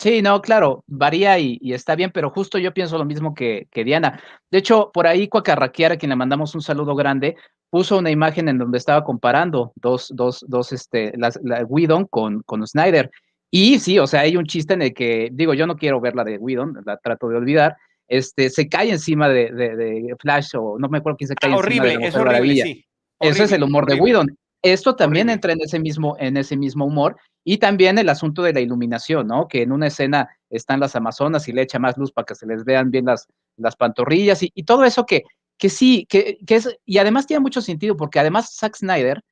Sí, 0.00 0.20
no, 0.20 0.40
claro, 0.42 0.84
varía 0.86 1.38
y, 1.38 1.58
está 1.72 1.96
bien, 1.96 2.10
pero 2.12 2.30
justo 2.30 2.58
yo 2.58 2.74
pienso 2.74 2.98
lo 2.98 3.04
mismo 3.04 3.34
que, 3.34 3.68
Diana. 3.72 4.20
De 4.50 4.58
hecho, 4.58 4.90
por 4.92 5.06
ahí 5.06 5.28
Cuacarraquiara, 5.28 5.94
a 5.94 5.98
quien 5.98 6.10
le 6.10 6.16
mandamos 6.16 6.54
un 6.54 6.60
saludo 6.60 6.94
grande, 6.94 7.36
puso 7.70 7.98
una 7.98 8.10
imagen 8.10 8.48
en 8.48 8.58
donde 8.58 8.78
estaba 8.78 9.04
comparando 9.04 9.72
dos, 9.76 10.12
dos, 10.14 10.44
dos, 10.48 10.72
este, 10.72 11.12
la, 11.16 11.32
la 11.42 11.64
Whedon 11.64 12.06
con, 12.06 12.42
con 12.42 12.66
Snyder. 12.66 13.10
Y 13.50 13.78
sí, 13.78 13.98
o 13.98 14.06
sea, 14.06 14.20
hay 14.20 14.36
un 14.36 14.46
chiste 14.46 14.74
en 14.74 14.82
el 14.82 14.94
que, 14.94 15.30
digo, 15.32 15.54
yo 15.54 15.66
no 15.66 15.76
quiero 15.76 16.00
ver 16.00 16.14
la 16.14 16.24
de 16.24 16.38
Whedon, 16.38 16.78
la 16.84 16.96
trato 16.98 17.28
de 17.28 17.36
olvidar, 17.36 17.76
este, 18.08 18.50
se 18.50 18.68
cae 18.68 18.90
encima 18.90 19.28
de, 19.28 19.50
de, 19.52 20.16
Flash, 20.18 20.56
o 20.56 20.78
no 20.78 20.88
me 20.88 20.98
acuerdo 20.98 21.18
quién 21.18 21.28
se 21.28 21.34
cae 21.34 21.52
horrible, 21.52 21.92
encima 21.94 22.02
de 22.02 22.08
es 22.08 22.16
horrible, 22.16 22.62
sí. 22.62 22.84
Eso 23.20 23.44
es 23.44 23.52
el 23.52 23.62
humor 23.62 23.86
de 23.86 23.96
Whedon. 23.96 24.36
esto 24.62 24.96
también 24.96 25.28
entra 25.28 25.52
en 25.52 25.60
ese 25.60 25.78
mismo, 25.78 26.16
en 26.18 26.36
ese 26.36 26.56
mismo 26.56 26.84
humor. 26.84 27.16
Y 27.44 27.58
también 27.58 27.98
el 27.98 28.08
asunto 28.08 28.42
de 28.42 28.52
la 28.52 28.60
iluminación, 28.60 29.26
¿no? 29.26 29.48
Que 29.48 29.62
en 29.62 29.72
una 29.72 29.86
escena 29.86 30.28
están 30.50 30.80
las 30.80 30.94
Amazonas 30.96 31.48
y 31.48 31.52
le 31.52 31.62
echa 31.62 31.78
más 31.78 31.96
luz 31.96 32.12
para 32.12 32.26
que 32.26 32.34
se 32.34 32.46
les 32.46 32.64
vean 32.64 32.90
bien 32.90 33.06
las, 33.06 33.26
las 33.56 33.76
pantorrillas 33.76 34.42
y, 34.42 34.50
todo 34.64 34.84
eso 34.84 35.06
que, 35.06 35.22
que 35.56 35.68
sí, 35.68 36.06
que, 36.08 36.38
que, 36.46 36.56
es, 36.56 36.78
y 36.84 36.98
además 36.98 37.26
tiene 37.26 37.40
mucho 37.40 37.62
sentido, 37.62 37.96
porque 37.96 38.18
además 38.18 38.54
Zack 38.54 38.76
Snyder, 38.76 39.22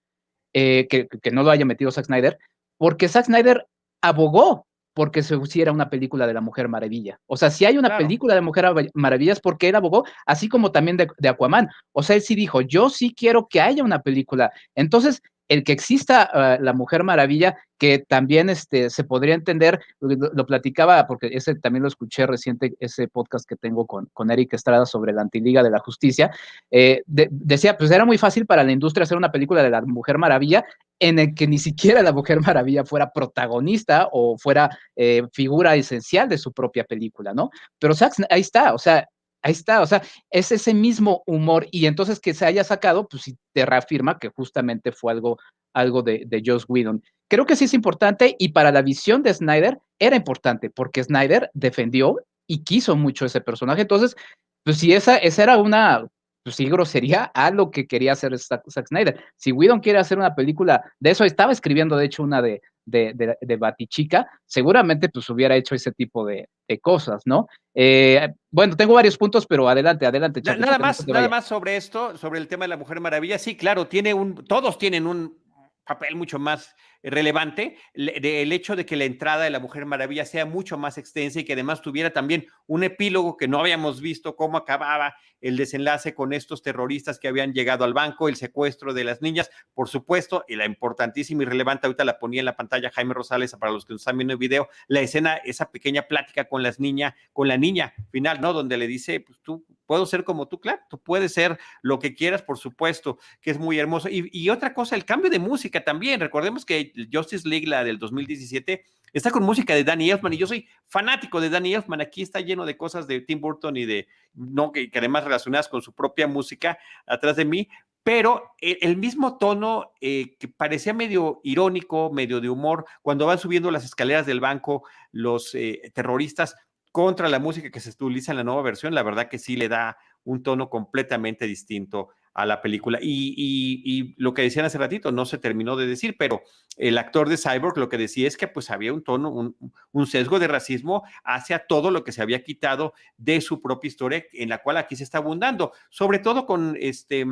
eh, 0.55 0.87
que, 0.89 1.09
que, 1.09 1.31
no 1.31 1.43
lo 1.43 1.51
haya 1.51 1.65
metido 1.65 1.91
Zack 1.91 2.07
Snyder, 2.07 2.39
porque 2.79 3.09
Zack 3.09 3.27
Snyder 3.27 3.67
abogó 4.03 4.67
porque 4.97 5.23
se 5.23 5.37
hiciera 5.37 5.73
una 5.73 5.91
película 5.91 6.27
de 6.27 6.33
la 6.33 6.41
Mujer 6.41 6.71
Maravilla. 6.71 7.21
O 7.27 7.37
sea, 7.37 7.51
si 7.51 7.67
hay 7.67 7.77
una 7.77 7.99
película 7.99 8.35
de 8.35 8.41
Mujer 8.41 8.65
Maravilla 8.95 9.35
es 9.35 9.41
porque 9.41 9.69
él 9.69 9.75
abogó, 9.75 10.07
así 10.25 10.49
como 10.49 10.73
también 10.73 10.97
de, 10.97 11.07
de, 11.19 11.29
Aquaman. 11.29 11.69
O 11.93 12.03
sea, 12.03 12.17
él 12.17 12.23
sí 12.23 12.35
dijo, 12.35 12.63
yo 12.63 12.89
sí 12.89 13.15
quiero 13.15 13.47
que 13.47 13.61
haya 13.61 13.85
una 13.85 14.01
película. 14.01 14.51
Entonces, 14.75 15.21
el 15.49 15.65
que 15.65 15.73
exista 15.73 16.31
uh, 16.33 16.63
la 16.63 16.73
Mujer 16.73 17.05
Maravilla, 17.05 17.57
que 17.79 17.99
también 17.99 18.49
este, 18.49 18.91
se 18.91 19.05
podría 19.05 19.35
entender, 19.35 19.81
lo, 20.01 20.47
platicaba, 20.47 21.07
porque 21.07 21.29
ese 21.33 21.55
también 21.57 21.83
lo 21.83 21.89
escuché 21.89 22.27
reciente, 22.27 22.75
ese 22.81 23.09
podcast 23.09 23.47
que 23.49 23.57
tengo 23.57 23.87
con, 23.87 24.09
con 24.13 24.31
Eric 24.31 24.55
Estrada 24.55 24.87
sobre 24.87 25.13
la 25.13 25.23
Antiliga 25.23 25.63
de 25.63 25.71
la 25.71 25.79
Justicia, 25.79 26.31
eh, 26.71 27.03
de, 27.07 27.29
decía, 27.31 27.77
pues 27.77 27.91
era 27.91 28.05
muy 28.05 28.19
fácil 28.19 28.47
para 28.47 28.65
la 28.65 28.73
industria 28.73 29.05
hacer 29.05 29.19
una 29.19 29.33
película 29.33 29.63
de 29.63 29.71
la 29.71 29.83
Mujer 29.83 30.19
Maravilla 30.19 30.65
en 30.99 31.19
el 31.19 31.35
que 31.35 31.47
ni 31.47 31.59
siquiera 31.59 32.03
la 32.03 32.13
Mujer 32.13 32.41
Maravilla 32.41 32.85
fuera 32.85 33.11
protagonista 33.13 34.09
o 34.13 34.39
fuera 34.39 34.71
eh, 34.95 35.23
figura 35.33 35.77
esencial 35.77 36.29
de 36.29 36.39
su 36.39 36.53
propia 36.53 36.85
película, 36.85 37.35
¿no? 37.35 37.51
Pero 37.79 37.95
Sachs, 37.95 38.23
ahí 38.31 38.41
está, 38.41 38.73
o 38.73 38.79
sea, 38.79 39.07
ahí 39.43 39.53
está, 39.53 39.81
o 39.81 39.87
sea, 39.87 40.03
es 40.31 40.53
ese 40.53 40.75
mismo 40.75 41.23
humor 41.27 41.67
y 41.71 41.87
entonces 41.87 42.21
que 42.21 42.35
se 42.35 42.47
haya 42.47 42.65
sacado, 42.65 43.07
pues 43.09 43.23
sí 43.23 43.37
te 43.53 43.65
reafirma 43.65 44.19
que 44.19 44.29
justamente 44.29 44.93
fue 44.93 45.13
algo, 45.13 45.39
algo 45.75 46.03
de, 46.03 46.25
de 46.27 46.43
Joss 46.45 46.65
Whedon. 46.69 47.03
Creo 47.29 47.47
que 47.47 47.57
sí 47.57 47.65
es 47.65 47.75
importante 47.75 48.37
y 48.39 48.49
para 48.49 48.73
la 48.73 48.83
visión 48.83 49.23
de 49.23 49.35
Snyder 49.35 49.79
era 49.99 50.17
importante 50.17 50.71
porque 50.71 51.03
Snyder 51.03 51.51
defendió 51.55 52.17
y 52.47 52.65
quiso 52.65 52.97
mucho 52.97 53.27
ese 53.27 53.41
personaje. 53.41 53.83
Entonces, 53.83 54.17
pues 54.65 54.79
si 54.79 54.93
esa, 54.93 55.17
esa 55.17 55.43
era 55.43 55.59
una, 55.59 56.07
pues 56.47 56.55
sí, 56.55 56.67
grosería 56.67 57.25
a 57.35 57.51
lo 57.51 57.73
que 57.73 57.89
quería 57.89 58.13
hacer 58.13 58.39
Zack 58.39 58.63
Snyder. 58.87 59.21
Si 59.35 59.51
Whedon 59.51 59.81
quiere 59.81 59.99
hacer 59.99 60.17
una 60.17 60.37
película 60.37 60.81
de 61.01 61.11
eso, 61.11 61.25
estaba 61.25 61.51
escribiendo 61.51 61.97
de 61.97 62.05
hecho 62.07 62.23
una 62.23 62.41
de, 62.41 62.63
de, 62.85 63.15
de, 63.17 63.37
de 63.41 63.57
Batichica, 63.57 64.31
seguramente 64.45 65.09
pues 65.09 65.29
hubiera 65.29 65.57
hecho 65.57 65.75
ese 65.75 65.91
tipo 65.91 66.25
de, 66.25 66.49
de 66.69 66.79
cosas, 66.79 67.23
¿no? 67.25 67.49
Eh, 67.75 68.29
bueno, 68.49 68.77
tengo 68.77 68.95
varios 68.95 69.19
puntos, 69.19 69.45
pero 69.45 69.69
adelante, 69.69 70.07
adelante. 70.07 70.41
Nada 70.57 70.79
más, 70.79 71.05
nada 71.09 71.29
más 71.29 71.47
sobre 71.47 71.77
esto, 71.77 72.17
sobre 72.17 72.39
el 72.39 72.47
tema 72.47 72.63
de 72.63 72.69
la 72.69 72.77
Mujer 72.77 73.01
Maravilla. 73.01 73.41
Sí, 73.41 73.57
claro, 73.57 73.89
tiene 73.89 74.15
un, 74.15 74.37
todos 74.45 74.79
tienen 74.79 75.09
un 75.09 75.37
papel 75.85 76.15
mucho 76.15 76.39
más 76.39 76.77
relevante, 77.03 77.77
el 77.95 78.53
hecho 78.53 78.77
de 78.77 78.87
que 78.87 78.97
la 78.97 79.05
entrada 79.05 79.45
de 79.45 79.51
la 79.51 79.61
Mujer 79.61 79.87
Maravilla 79.87 80.25
sea 80.25 80.47
mucho 80.47 80.79
más 80.79 80.99
extensa 80.99 81.41
y 81.41 81.45
que 81.45 81.53
además 81.53 81.83
tuviera 81.83 82.11
también 82.11 82.47
un 82.67 82.85
epílogo 82.85 83.37
que 83.37 83.49
no 83.49 83.61
habíamos 83.61 84.01
visto 84.01 84.37
cómo 84.37 84.57
acababa 84.57 85.17
el 85.41 85.57
desenlace 85.57 86.15
con 86.15 86.33
estos 86.33 86.63
terroristas 86.63 87.19
que 87.19 87.29
habían 87.29 87.53
llegado 87.53 87.85
al 87.85 87.95
banco, 87.95 88.29
el 88.29 88.37
secuestro 88.37 88.95
de 88.95 89.05
las 89.05 89.23
niñas, 89.23 89.51
por 89.75 89.89
supuesto, 89.89 90.45
y 90.49 90.57
la 90.57 90.67
importantísima 90.67 91.43
y 91.43 91.47
relevante, 91.47 91.87
ahorita 91.87 92.05
la 92.05 92.19
ponía 92.19 92.41
en 92.41 92.47
la 92.47 92.57
pantalla 92.57 92.91
Jaime 92.91 93.15
Rosales 93.15 93.55
para 93.55 93.73
los 93.73 93.85
que 93.85 93.93
nos 93.93 94.03
están 94.03 94.19
viendo 94.19 94.33
el 94.33 94.39
video, 94.39 94.69
la 94.89 95.01
escena, 95.01 95.37
esa 95.37 95.71
pequeña 95.71 96.03
plática 96.03 96.49
con 96.49 96.63
las 96.63 96.81
niñas, 96.81 97.15
con 97.33 97.49
la 97.49 97.57
niña 97.57 97.95
final, 98.11 98.41
¿no? 98.41 98.53
Donde 98.53 98.77
le 98.77 98.87
dice, 98.87 99.21
pues 99.21 99.41
tú 99.41 99.65
puedo 99.87 100.07
ser 100.07 100.25
como 100.25 100.49
tú, 100.49 100.61
claro, 100.61 100.81
tú 100.91 100.99
puedes 100.99 101.33
ser 101.33 101.59
lo 101.83 101.99
que 101.99 102.15
quieras, 102.15 102.43
por 102.43 102.59
supuesto, 102.59 103.19
que 103.41 103.51
es 103.51 103.59
muy 103.59 103.79
hermoso. 103.79 104.09
Y, 104.09 104.29
y 104.33 104.51
otra 104.51 104.75
cosa, 104.75 104.97
el 104.97 105.05
cambio 105.05 105.31
de 105.31 105.39
música 105.39 105.85
también, 105.85 106.21
recordemos 106.21 106.65
que 106.65 106.86
Justice 107.13 107.49
League, 107.49 107.67
la 107.67 107.85
del 107.85 107.99
2017, 107.99 108.85
está 109.13 109.31
con 109.31 109.43
música 109.43 109.75
de 109.75 109.85
Danny 109.85 110.11
Elfman 110.11 110.33
y 110.33 110.37
yo 110.37 110.47
soy 110.47 110.69
fanático 110.87 111.41
de 111.41 111.51
Danny 111.51 111.75
Elfman. 111.75 112.01
Aquí 112.01 112.23
está 112.23 112.41
lleno 112.41 112.67
de 112.67 112.77
cosas 112.77 113.07
de 113.07 113.21
Tim 113.21 113.41
Burton 113.41 113.77
y 113.77 113.87
de, 113.87 114.09
no, 114.35 114.73
que, 114.73 114.91
además 114.95 115.25
relacionadas 115.25 115.69
con 115.69 115.83
su 115.83 115.95
propia 115.95 116.27
música 116.27 116.79
atrás 117.07 117.37
de 117.37 117.45
mí, 117.45 117.69
pero 118.03 118.53
el, 118.61 118.97
mismo 118.97 119.37
tono 119.37 119.93
eh, 120.01 120.37
que 120.39 120.47
parecía 120.47 120.95
medio 120.95 121.41
irónico, 121.43 122.13
medio 122.13 122.41
de 122.41 122.49
humor, 122.49 122.85
cuando 123.03 123.27
van 123.27 123.39
subiendo 123.39 123.71
las 123.71 123.85
escaleras 123.85 124.27
del 124.27 124.39
banco 124.39 124.85
los 125.11 125.55
eh, 125.55 125.91
terroristas 125.93 126.55
contra 126.93 127.29
la 127.29 127.41
música 127.41 127.71
que 127.71 127.81
se 127.81 127.91
utiliza 127.91 128.31
en 128.33 128.39
la 128.39 128.45
nueva 128.45 128.63
versión, 128.63 128.95
la 128.95 129.03
verdad 129.03 129.29
que 129.29 129.39
sí 129.39 129.57
le 129.57 129.69
da 129.69 129.99
un 130.25 130.43
tono 130.43 130.71
completamente 130.71 131.47
distinto 131.47 132.11
a 132.37 132.45
la 132.45 132.61
película. 132.61 132.99
Y, 133.01 134.15
lo 134.19 134.35
que 134.35 134.43
decían 134.43 134.67
hace 134.67 134.77
ratito, 134.77 135.11
no 135.11 135.25
se 135.25 135.39
terminó 135.39 135.75
de 135.75 135.87
decir, 135.87 136.17
pero 136.19 136.43
el 136.77 136.99
actor 136.99 137.31
de 137.31 137.39
Cyborg 137.39 137.79
lo 137.79 137.89
que 137.89 137.97
decía 137.97 138.29
es 138.29 138.37
que 138.37 138.47
pues 138.47 138.71
había 138.71 138.93
un 138.93 139.03
tono, 139.03 139.55
un, 139.93 140.07
sesgo 140.07 140.39
de 140.39 140.47
racismo 140.47 141.03
hacia 141.25 141.67
todo 141.67 141.91
lo 141.91 142.05
que 142.05 142.13
se 142.13 142.21
había 142.21 142.45
quitado 142.45 142.93
de 143.17 143.41
su 143.41 143.63
propia 143.63 143.89
historia, 143.89 144.25
en 144.35 144.51
la 144.51 144.59
cual 144.59 144.77
aquí 144.77 144.97
se 144.97 145.05
está 145.05 145.19
abundando, 145.19 145.73
sobre 145.89 146.19
todo 146.19 146.45
con 146.45 146.77
este 146.79 147.25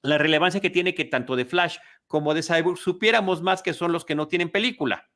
la 0.00 0.18
relevancia 0.18 0.60
que 0.60 0.70
tiene 0.70 0.94
que 0.94 1.04
tanto 1.04 1.36
de 1.36 1.44
Flash 1.44 1.76
como 2.06 2.34
de 2.34 2.42
Cyborg 2.42 2.78
supiéramos 2.78 3.42
más 3.42 3.62
que 3.62 3.74
son 3.74 3.92
los 3.92 4.04
que 4.04 4.14
no 4.14 4.28
tienen 4.28 4.50
película. 4.50 5.08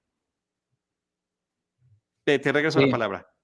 Te, 2.22 2.38
regreso 2.38 2.80
la 2.80 2.90
palabra. 2.90 3.35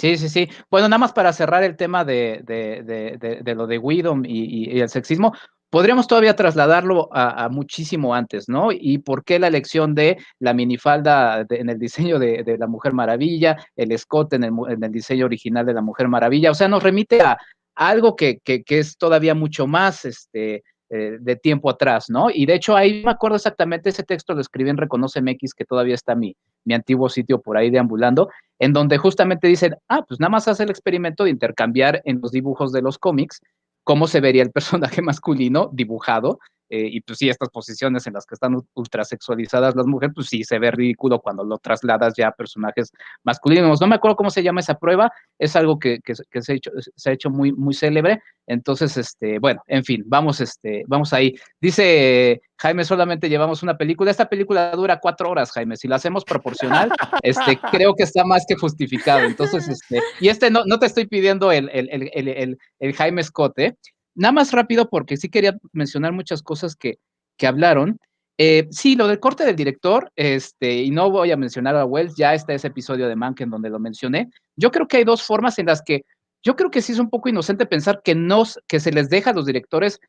Sí, 0.00 0.16
sí, 0.16 0.30
sí. 0.30 0.48
Bueno, 0.70 0.88
nada 0.88 0.96
más 0.96 1.12
para 1.12 1.30
cerrar 1.30 1.62
el 1.62 1.76
tema 1.76 2.06
de, 2.06 2.40
de, 2.42 3.54
lo 3.54 3.66
de 3.66 3.76
Widom 3.76 4.22
y, 4.24 4.80
el 4.80 4.88
sexismo, 4.88 5.34
podríamos 5.68 6.06
todavía 6.06 6.34
trasladarlo 6.34 7.10
a, 7.12 7.50
muchísimo 7.50 8.14
antes, 8.14 8.48
¿no? 8.48 8.72
Y 8.72 8.96
por 8.96 9.24
qué 9.24 9.38
la 9.38 9.48
elección 9.48 9.94
de 9.94 10.16
la 10.38 10.54
minifalda 10.54 11.44
en 11.50 11.68
el 11.68 11.78
diseño 11.78 12.18
de, 12.18 12.56
la 12.58 12.66
Mujer 12.66 12.94
Maravilla, 12.94 13.58
el 13.76 13.92
escote 13.92 14.36
en 14.36 14.44
el, 14.44 14.52
en 14.70 14.82
el, 14.82 14.90
diseño 14.90 15.26
original 15.26 15.66
de 15.66 15.74
la 15.74 15.82
Mujer 15.82 16.08
Maravilla, 16.08 16.50
o 16.50 16.54
sea, 16.54 16.66
nos 16.66 16.82
remite 16.82 17.20
a, 17.20 17.36
algo 17.74 18.16
que, 18.16 18.38
que, 18.42 18.62
que, 18.62 18.78
es 18.78 18.96
todavía 18.96 19.34
mucho 19.34 19.66
más 19.66 20.06
este, 20.06 20.64
eh, 20.90 21.18
de 21.20 21.36
tiempo 21.36 21.70
atrás, 21.70 22.10
¿no? 22.10 22.30
Y 22.30 22.46
de 22.46 22.54
hecho 22.54 22.76
ahí 22.76 23.02
me 23.04 23.12
acuerdo 23.12 23.36
exactamente, 23.36 23.90
ese 23.90 24.02
texto 24.02 24.34
lo 24.34 24.40
escribí 24.40 24.70
en 24.70 24.76
Reconoce 24.76 25.22
MX, 25.22 25.54
que 25.54 25.64
todavía 25.64 25.94
está 25.94 26.16
mi, 26.16 26.36
mi 26.64 26.74
antiguo 26.74 27.08
sitio 27.08 27.40
por 27.40 27.56
ahí 27.56 27.70
deambulando, 27.70 28.28
en 28.58 28.72
donde 28.72 28.98
justamente 28.98 29.46
dicen, 29.46 29.76
ah, 29.88 30.04
pues 30.06 30.18
nada 30.18 30.30
más 30.30 30.48
hace 30.48 30.64
el 30.64 30.70
experimento 30.70 31.24
de 31.24 31.30
intercambiar 31.30 32.02
en 32.04 32.20
los 32.20 32.32
dibujos 32.32 32.72
de 32.72 32.82
los 32.82 32.98
cómics 32.98 33.40
cómo 33.84 34.06
se 34.06 34.20
vería 34.20 34.42
el 34.42 34.50
personaje 34.52 35.00
masculino 35.02 35.70
dibujado 35.72 36.40
eh, 36.70 36.88
y 36.88 37.00
pues 37.00 37.18
sí, 37.18 37.28
estas 37.28 37.48
posiciones 37.48 38.06
en 38.06 38.14
las 38.14 38.24
que 38.24 38.34
están 38.34 38.56
ultra 38.74 39.04
sexualizadas 39.04 39.74
las 39.74 39.86
mujeres, 39.86 40.14
pues 40.14 40.28
sí, 40.28 40.44
se 40.44 40.60
ve 40.60 40.70
ridículo 40.70 41.20
cuando 41.20 41.44
lo 41.44 41.58
trasladas 41.58 42.14
ya 42.16 42.28
a 42.28 42.32
personajes 42.32 42.92
masculinos. 43.24 43.80
No 43.80 43.88
me 43.88 43.96
acuerdo 43.96 44.16
cómo 44.16 44.30
se 44.30 44.44
llama 44.44 44.60
esa 44.60 44.78
prueba, 44.78 45.10
es 45.38 45.56
algo 45.56 45.80
que, 45.80 45.98
que, 46.04 46.14
que 46.30 46.42
se, 46.42 46.52
ha 46.52 46.54
hecho, 46.54 46.70
se 46.94 47.10
ha 47.10 47.12
hecho 47.12 47.28
muy, 47.28 47.52
muy 47.52 47.74
célebre. 47.74 48.22
Entonces, 48.46 48.96
este, 48.96 49.40
bueno, 49.40 49.62
en 49.66 49.84
fin, 49.84 50.04
vamos, 50.06 50.40
este, 50.40 50.84
vamos 50.86 51.12
ahí. 51.12 51.34
Dice 51.60 52.40
Jaime, 52.58 52.84
solamente 52.84 53.28
llevamos 53.28 53.62
una 53.62 53.76
película. 53.76 54.10
Esta 54.10 54.28
película 54.28 54.70
dura 54.72 55.00
cuatro 55.00 55.30
horas, 55.30 55.50
Jaime. 55.50 55.76
Si 55.76 55.88
la 55.88 55.96
hacemos 55.96 56.24
proporcional, 56.24 56.92
este, 57.22 57.58
creo 57.72 57.94
que 57.94 58.04
está 58.04 58.24
más 58.24 58.44
que 58.46 58.54
justificado. 58.54 59.20
Entonces, 59.20 59.68
este, 59.68 60.00
y 60.20 60.28
este 60.28 60.50
no, 60.50 60.62
no 60.66 60.78
te 60.78 60.86
estoy 60.86 61.06
pidiendo 61.06 61.50
el, 61.50 61.68
el, 61.72 61.88
el, 61.90 62.28
el, 62.28 62.58
el 62.78 62.92
Jaime 62.94 63.22
Scott, 63.24 63.58
¿eh? 63.58 63.76
Nada 64.20 64.32
más 64.32 64.52
rápido, 64.52 64.90
porque 64.90 65.16
sí 65.16 65.30
quería 65.30 65.56
mencionar 65.72 66.12
muchas 66.12 66.42
cosas 66.42 66.76
que, 66.76 66.98
que 67.38 67.46
hablaron. 67.46 67.98
Eh, 68.36 68.68
sí, 68.70 68.94
lo 68.94 69.08
del 69.08 69.18
corte 69.18 69.46
del 69.46 69.56
director, 69.56 70.12
este, 70.14 70.82
y 70.82 70.90
no 70.90 71.10
voy 71.10 71.30
a 71.30 71.38
mencionar 71.38 71.74
a 71.74 71.86
Wells, 71.86 72.16
ya 72.16 72.34
está 72.34 72.52
ese 72.52 72.66
episodio 72.66 73.08
de 73.08 73.16
Mank 73.16 73.40
en 73.40 73.48
donde 73.48 73.70
lo 73.70 73.78
mencioné. 73.78 74.28
Yo 74.56 74.70
creo 74.70 74.86
que 74.86 74.98
hay 74.98 75.04
dos 75.04 75.22
formas 75.22 75.58
en 75.58 75.64
las 75.66 75.80
que 75.80 76.02
yo 76.42 76.54
creo 76.54 76.70
que 76.70 76.82
sí 76.82 76.92
es 76.92 76.98
un 76.98 77.08
poco 77.08 77.30
inocente 77.30 77.64
pensar 77.64 78.02
que, 78.04 78.14
nos, 78.14 78.58
que 78.68 78.78
se 78.78 78.92
les 78.92 79.08
deja 79.08 79.30
a 79.30 79.32
los 79.34 79.46
directores 79.46 80.00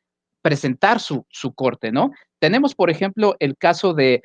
presentar 0.41 0.99
su, 0.99 1.25
su 1.29 1.53
corte, 1.53 1.93
¿no? 1.93 2.11
Tenemos, 2.39 2.75
por 2.75 2.89
ejemplo, 2.89 3.37
el 3.39 3.55
caso 3.55 3.93
de 3.93 4.23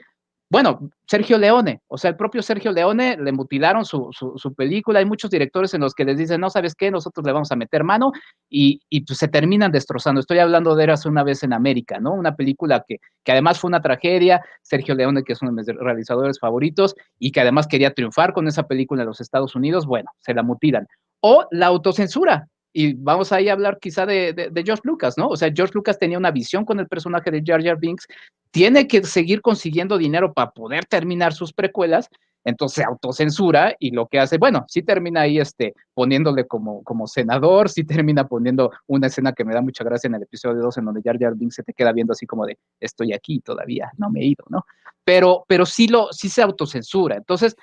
bueno, 0.49 0.91
Sergio 1.09 1.39
Leone, 1.39 1.83
o 1.89 1.99
sea, 1.99 2.11
el 2.11 2.17
propio 2.17 2.41
Sergio 2.41 2.71
Leone 2.71 3.17
le 3.17 3.33
mutilaron 3.33 3.85
su, 3.85 4.11
su, 4.13 4.55
película. 4.55 5.01
Hay 5.01 5.05
muchos 5.05 5.31
directores 5.31 5.75
en 5.75 5.81
los 5.81 5.93
que 5.93 6.05
les 6.05 6.17
dicen, 6.19 6.41
no, 6.41 6.51
¿sabes 6.51 6.75
qué? 6.77 6.91
Nosotros 6.91 7.27
le 7.27 7.33
vamos 7.33 7.51
a 7.51 7.57
meter 7.57 7.83
mano 7.83 8.13
y, 8.49 8.81
y 8.89 9.01
pues, 9.01 9.19
se 9.19 9.27
terminan 9.27 9.73
destrozando. 9.73 10.21
Estoy 10.21 10.39
hablando 10.39 10.77
de 10.77 10.85
hace 10.85 11.09
una 11.09 11.25
vez 11.25 11.43
en 11.43 11.53
América, 11.53 11.99
¿no? 11.99 12.13
Una 12.13 12.37
película 12.37 12.85
que, 12.87 12.99
que 13.25 13.33
además 13.33 13.59
fue 13.59 13.69
una 13.69 13.83
tragedia. 13.83 14.41
Sergio 14.63 14.95
Leone, 14.95 15.25
que 15.25 15.33
es 15.33 15.43
uno 15.43 15.51
de 15.51 15.57
mis 15.57 15.67
realizadores 15.67 16.39
favoritos 16.39 16.95
y 17.19 17.33
que 17.33 17.41
además 17.41 17.67
quería 17.67 17.93
triunfar 17.93 18.33
con 18.33 18.47
esa 18.47 18.69
película 18.69 19.03
en 19.03 19.09
los 19.09 19.21
Estados 19.21 19.57
Unidos, 19.57 19.85
bueno, 19.85 20.11
se 20.21 20.33
la 20.33 20.45
mutilan. 20.45 20.87
O 21.21 21.47
la 21.51 21.67
autocensura, 21.67 22.49
y 22.79 22.93
vamos 22.93 23.33
ahí 23.33 23.49
a 23.49 23.55
hablar 23.55 23.79
quizá 23.81 24.05
de, 24.05 24.53
George 24.62 24.83
Lucas, 24.85 25.16
¿no? 25.16 25.29
O 25.29 25.37
sea, 25.39 25.51
George 25.51 25.72
Lucas 25.74 25.99
tenía 25.99 26.18
una 26.18 26.31
visión 26.31 26.66
con 26.66 26.79
el 26.79 26.87
personaje 26.87 27.31
de 27.31 27.43
Jar 27.43 27.64
Jar 27.64 27.79
Binks, 27.79 28.07
tiene 28.51 28.87
que 28.87 29.03
seguir 29.03 29.41
consiguiendo 29.41 29.97
dinero 29.97 30.35
para 30.35 30.51
poder 30.51 30.85
terminar 30.85 31.33
sus 31.33 31.55
precuelas, 31.55 32.11
entonces 32.45 32.85
autocensura 32.85 33.74
y 33.79 33.93
lo 33.93 34.09
que 34.09 34.20
hace, 34.20 34.37
bueno, 34.37 34.66
sí 34.68 34.83
termina 34.83 35.22
ahí 35.22 35.39
este, 35.39 35.72
poniéndole 35.95 36.47
como, 36.47 36.83
como 36.83 37.07
senador, 37.07 37.70
sí 37.70 37.83
termina 37.83 38.29
poniendo 38.29 38.70
una 38.87 39.07
escena 39.07 39.33
que 39.33 39.47
me 39.47 39.55
da 39.55 39.62
mucha 39.62 39.83
gracia 39.83 40.09
en 40.09 40.16
el 40.16 40.24
episodio 40.24 40.61
2 40.61 40.77
en 40.77 40.85
donde 40.85 41.01
Jar 41.03 41.18
Jar 41.18 41.35
Binks 41.35 41.55
se 41.55 41.62
te 41.62 41.72
queda 41.72 41.93
viendo 41.93 42.12
así 42.12 42.27
como 42.27 42.45
de, 42.45 42.59
estoy 42.79 43.14
aquí 43.14 43.41
todavía, 43.41 43.91
no 43.97 44.11
me 44.11 44.20
he 44.20 44.27
ido, 44.27 44.45
¿no? 44.51 44.66
Pero, 45.03 45.47
pero 45.49 45.64
sí, 45.64 45.89
lo, 45.89 46.12
sí 46.12 46.29
se 46.29 46.43
autocensura, 46.43 47.16
entonces, 47.16 47.57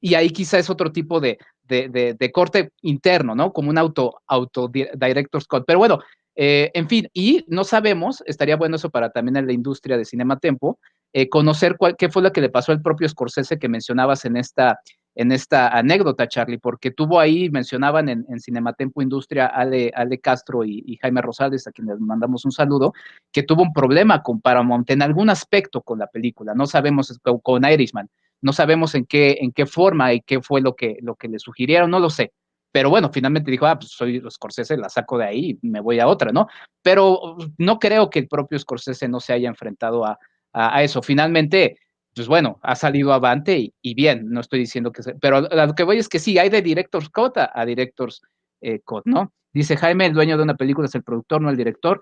y 0.00 0.14
ahí 0.14 0.30
quizá 0.30 0.58
es 0.58 0.70
otro 0.70 0.92
tipo 0.92 1.20
de, 1.20 1.38
de, 1.64 2.16
de, 2.18 2.32
corte 2.32 2.72
interno, 2.82 3.34
¿no? 3.34 3.52
Como 3.52 3.70
un 3.70 3.78
auto, 3.78 4.20
auto 4.26 4.68
director 4.68 5.42
Scott. 5.42 5.64
Pero 5.66 5.78
bueno, 5.78 6.00
eh, 6.34 6.70
en 6.74 6.88
fin, 6.88 7.08
y 7.12 7.44
no 7.48 7.64
sabemos, 7.64 8.22
estaría 8.26 8.56
bueno 8.56 8.76
eso 8.76 8.90
para 8.90 9.10
también 9.10 9.36
en 9.36 9.46
la 9.46 9.52
industria 9.52 9.96
de 9.96 10.04
Cinema 10.04 10.38
Tempo, 10.38 10.78
eh, 11.12 11.28
conocer 11.28 11.76
cuál, 11.76 11.96
qué 11.96 12.08
fue 12.08 12.22
lo 12.22 12.32
que 12.32 12.40
le 12.40 12.48
pasó 12.48 12.72
al 12.72 12.82
propio 12.82 13.08
Scorsese 13.08 13.58
que 13.58 13.68
mencionabas 13.68 14.24
en 14.24 14.36
esta, 14.36 14.80
en 15.14 15.32
esta 15.32 15.68
anécdota, 15.68 16.28
Charlie, 16.28 16.58
porque 16.58 16.92
tuvo 16.92 17.18
ahí, 17.18 17.50
mencionaban 17.50 18.08
en, 18.08 18.24
en 18.28 18.40
Cinematempo 18.40 19.02
Industria 19.02 19.46
Ale, 19.46 19.92
Ale 19.94 20.18
Castro 20.18 20.64
y, 20.64 20.96
Jaime 21.02 21.20
Rosales, 21.20 21.66
a 21.66 21.72
quienes 21.72 21.98
mandamos 21.98 22.44
un 22.44 22.52
saludo, 22.52 22.92
que 23.32 23.42
tuvo 23.42 23.62
un 23.62 23.72
problema 23.72 24.22
con 24.22 24.40
Paramount 24.40 24.88
en 24.90 25.02
algún 25.02 25.30
aspecto 25.30 25.82
con 25.82 25.98
la 25.98 26.06
película, 26.06 26.54
no 26.54 26.66
sabemos 26.66 27.18
con 27.42 27.64
Irishman, 27.64 28.08
no 28.42 28.52
sabemos 28.52 28.94
en 28.94 29.04
qué, 29.06 29.38
en 29.40 29.52
qué 29.52 29.66
forma 29.66 30.12
y 30.12 30.20
qué 30.20 30.40
fue 30.40 30.60
lo 30.60 30.74
que, 30.74 30.98
lo 31.02 31.14
que 31.16 31.28
le 31.28 31.38
sugirieron, 31.38 31.90
no 31.90 31.98
lo 31.98 32.10
sé. 32.10 32.32
Pero 32.72 32.90
bueno, 32.90 33.10
finalmente 33.12 33.50
dijo, 33.50 33.66
ah, 33.66 33.78
pues 33.78 33.90
soy 33.90 34.22
Scorsese, 34.30 34.76
la 34.76 34.88
saco 34.88 35.18
de 35.18 35.24
ahí 35.24 35.58
y 35.62 35.66
me 35.66 35.80
voy 35.80 35.98
a 35.98 36.06
otra, 36.06 36.30
¿no? 36.32 36.46
Pero 36.82 37.36
no 37.58 37.78
creo 37.78 38.10
que 38.10 38.20
el 38.20 38.28
propio 38.28 38.58
Scorsese 38.58 39.08
no 39.08 39.18
se 39.18 39.32
haya 39.32 39.48
enfrentado 39.48 40.04
a, 40.04 40.18
a, 40.52 40.82
eso. 40.82 41.02
Finalmente, 41.02 41.78
pues 42.14 42.28
bueno, 42.28 42.60
ha 42.62 42.76
salido 42.76 43.12
avante 43.12 43.72
y, 43.80 43.94
bien, 43.94 44.30
no 44.30 44.40
estoy 44.40 44.60
diciendo 44.60 44.92
que... 44.92 45.02
pero 45.20 45.40
lo 45.40 45.74
que 45.74 45.82
voy 45.82 45.98
es 45.98 46.08
que 46.08 46.18
sí, 46.18 46.38
hay 46.38 46.48
de 46.48 46.62
directors 46.62 47.08
cut 47.08 47.36
a, 47.36 47.64
directors 47.64 48.22
eh, 48.60 48.80
¿no? 49.04 49.32
Dice 49.52 49.76
Jaime, 49.76 50.06
el 50.06 50.12
dueño 50.12 50.36
de 50.36 50.44
una 50.44 50.54
película 50.54 50.86
es 50.86 50.94
el 50.94 51.02
productor, 51.02 51.40
no 51.40 51.50
el 51.50 51.56
director. 51.56 52.00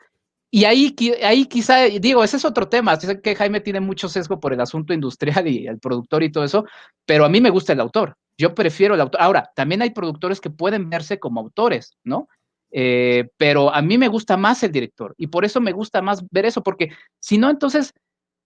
Y 0.50 0.64
ahí, 0.64 0.94
ahí 1.22 1.44
quizá, 1.44 1.84
digo, 1.84 2.24
ese 2.24 2.38
es 2.38 2.44
otro 2.44 2.68
tema. 2.68 2.98
Sé 2.98 3.20
que 3.20 3.36
Jaime 3.36 3.60
tiene 3.60 3.80
mucho 3.80 4.08
sesgo 4.08 4.40
por 4.40 4.52
el 4.52 4.60
asunto 4.60 4.94
industrial 4.94 5.46
y 5.46 5.66
el 5.66 5.78
productor 5.78 6.22
y 6.22 6.32
todo 6.32 6.44
eso, 6.44 6.64
pero 7.04 7.24
a 7.24 7.28
mí 7.28 7.40
me 7.40 7.50
gusta 7.50 7.74
el 7.74 7.80
autor. 7.80 8.16
Yo 8.38 8.54
prefiero 8.54 8.94
el 8.94 9.00
autor. 9.00 9.20
Ahora, 9.20 9.50
también 9.54 9.82
hay 9.82 9.90
productores 9.90 10.40
que 10.40 10.50
pueden 10.50 10.88
verse 10.88 11.18
como 11.18 11.40
autores, 11.40 11.96
¿no? 12.04 12.28
Eh, 12.70 13.28
pero 13.36 13.74
a 13.74 13.82
mí 13.82 13.98
me 13.98 14.08
gusta 14.08 14.36
más 14.36 14.62
el 14.62 14.72
director 14.72 15.14
y 15.16 15.28
por 15.28 15.46
eso 15.46 15.58
me 15.58 15.72
gusta 15.72 16.02
más 16.02 16.22
ver 16.30 16.44
eso, 16.44 16.62
porque 16.62 16.90
si 17.18 17.38
no, 17.38 17.48
entonces 17.48 17.94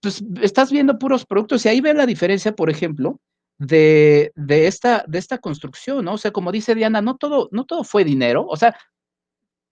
pues 0.00 0.22
estás 0.40 0.70
viendo 0.70 0.98
puros 0.98 1.26
productos 1.26 1.64
y 1.64 1.68
ahí 1.68 1.80
ve 1.80 1.92
la 1.92 2.06
diferencia, 2.06 2.52
por 2.54 2.70
ejemplo, 2.70 3.20
de, 3.58 4.32
de, 4.34 4.66
esta, 4.66 5.04
de 5.06 5.18
esta 5.18 5.38
construcción, 5.38 6.04
¿no? 6.04 6.14
O 6.14 6.18
sea, 6.18 6.32
como 6.32 6.52
dice 6.52 6.74
Diana, 6.74 7.00
no 7.02 7.16
todo, 7.16 7.48
no 7.52 7.64
todo 7.64 7.84
fue 7.84 8.04
dinero, 8.04 8.46
o 8.48 8.56
sea, 8.56 8.76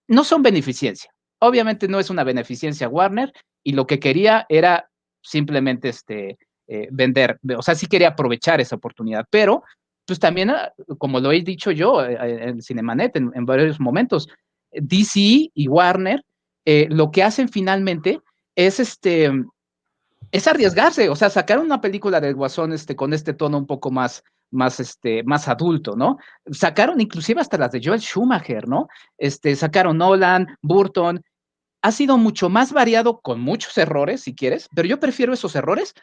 no 0.07 0.23
son 0.23 0.41
beneficencia. 0.41 1.11
Obviamente 1.41 1.87
no 1.87 1.99
es 1.99 2.09
una 2.09 2.23
beneficencia 2.23 2.87
Warner 2.87 3.33
y 3.63 3.73
lo 3.73 3.87
que 3.87 3.99
quería 3.99 4.45
era 4.49 4.89
simplemente 5.21 5.89
este, 5.89 6.37
eh, 6.67 6.87
vender, 6.91 7.39
o 7.57 7.61
sea, 7.61 7.75
sí 7.75 7.87
quería 7.87 8.09
aprovechar 8.09 8.61
esa 8.61 8.75
oportunidad, 8.75 9.25
pero 9.29 9.63
pues 10.05 10.19
también, 10.19 10.49
ah, 10.49 10.71
como 10.97 11.19
lo 11.19 11.31
he 11.31 11.41
dicho 11.41 11.71
yo 11.71 12.03
eh, 12.03 12.17
eh, 12.19 12.49
en 12.49 12.61
Cinemanet 12.61 13.15
en, 13.15 13.31
en 13.35 13.45
varios 13.45 13.79
momentos, 13.79 14.29
DC 14.71 15.51
y 15.53 15.67
Warner, 15.67 16.23
lo 16.65 17.11
que 17.11 17.23
hacen 17.23 17.49
finalmente 17.49 18.21
es 18.55 18.79
este, 18.79 19.31
es 20.31 20.47
arriesgarse, 20.47 21.09
o 21.09 21.15
sea, 21.15 21.29
sacar 21.29 21.59
una 21.59 21.81
película 21.81 22.21
del 22.21 22.35
Guasón 22.35 22.71
este, 22.73 22.95
con 22.95 23.13
este 23.13 23.33
tono 23.33 23.57
un 23.57 23.67
poco 23.67 23.91
más, 23.91 24.23
más, 24.51 24.79
este, 24.79 25.23
más 25.23 25.47
adulto, 25.47 25.95
¿no? 25.95 26.17
Sacaron 26.51 27.01
inclusive 27.01 27.41
hasta 27.41 27.57
las 27.57 27.71
de 27.71 27.81
Joel 27.83 27.99
Schumacher, 27.99 28.67
¿no? 28.67 28.87
Este, 29.17 29.55
sacaron 29.55 29.97
Nolan, 29.97 30.47
Burton. 30.61 31.21
Ha 31.81 31.91
sido 31.91 32.17
mucho 32.17 32.49
más 32.49 32.73
variado 32.73 33.21
con 33.21 33.41
muchos 33.41 33.77
errores, 33.77 34.21
si 34.21 34.35
quieres, 34.35 34.69
pero 34.75 34.87
yo 34.87 34.99
prefiero 34.99 35.33
esos 35.33 35.55
errores 35.55 35.93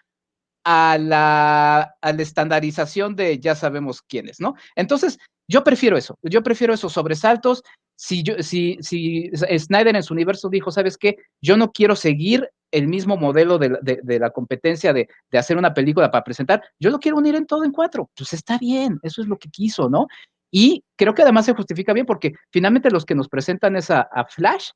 a 0.64 0.98
la, 0.98 1.94
a 2.00 2.12
la 2.12 2.22
estandarización 2.22 3.16
de 3.16 3.38
ya 3.38 3.54
sabemos 3.54 4.02
quiénes, 4.02 4.40
¿no? 4.40 4.54
Entonces, 4.74 5.18
yo 5.48 5.64
prefiero 5.64 5.96
eso, 5.96 6.18
yo 6.22 6.42
prefiero 6.42 6.74
esos 6.74 6.92
sobresaltos. 6.92 7.62
Si, 7.96 8.22
si, 8.40 8.78
si 8.80 9.30
Snyder 9.34 9.96
en 9.96 10.02
su 10.02 10.14
universo 10.14 10.48
dijo, 10.48 10.70
¿sabes 10.70 10.96
qué? 10.96 11.16
Yo 11.40 11.56
no 11.56 11.72
quiero 11.72 11.96
seguir 11.96 12.48
el 12.70 12.86
mismo 12.86 13.16
modelo 13.16 13.58
de, 13.58 14.18
la 14.20 14.30
competencia 14.30 14.92
de, 14.92 15.08
hacer 15.32 15.56
una 15.56 15.74
película 15.74 16.10
para 16.10 16.22
presentar, 16.22 16.62
yo 16.78 16.90
lo 16.90 16.98
quiero 16.98 17.16
unir 17.16 17.34
en 17.34 17.46
todo 17.46 17.64
en 17.64 17.72
cuatro. 17.72 18.10
Pues 18.16 18.32
está 18.34 18.58
bien, 18.58 19.00
eso 19.02 19.22
es 19.22 19.28
lo 19.28 19.38
que 19.38 19.48
quiso, 19.48 19.88
¿no? 19.88 20.06
Y 20.50 20.84
creo 20.96 21.14
que 21.14 21.22
además 21.22 21.46
se 21.46 21.54
justifica 21.54 21.92
bien 21.92 22.06
porque 22.06 22.34
finalmente 22.50 22.90
los 22.90 23.04
que 23.04 23.14
nos 23.14 23.28
presentan 23.28 23.76
es 23.76 23.90
a, 23.90 24.08
Flash 24.28 24.70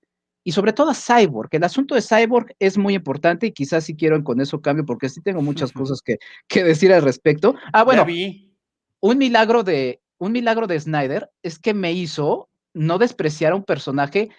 y 0.44 0.52
sobre 0.52 0.72
todo 0.72 0.90
a 0.90 0.94
Cyborg. 0.94 1.48
El 1.52 1.64
asunto 1.64 1.94
de 1.94 2.02
Cyborg 2.02 2.54
es 2.58 2.76
muy 2.78 2.94
importante 2.94 3.46
y 3.46 3.52
quizás 3.52 3.84
si 3.84 3.94
quiero 3.94 4.22
con 4.24 4.40
eso 4.40 4.60
cambio 4.60 4.84
porque 4.84 5.08
sí 5.08 5.20
tengo 5.20 5.42
muchas 5.42 5.72
cosas 5.72 6.00
que, 6.02 6.18
decir 6.64 6.92
al 6.92 7.02
respecto. 7.02 7.54
Ah, 7.72 7.84
bueno, 7.84 8.06
un 9.00 9.18
milagro 9.18 9.62
de 9.62 10.00
un 10.18 10.30
milagro 10.30 10.68
de 10.68 10.78
Snyder 10.78 11.30
es 11.42 11.58
que 11.58 11.74
me 11.74 11.92
hizo 11.92 12.48
no 12.74 12.98
despreciar 12.98 13.52
a 13.52 13.56
un 13.56 13.64
personaje 13.64 14.30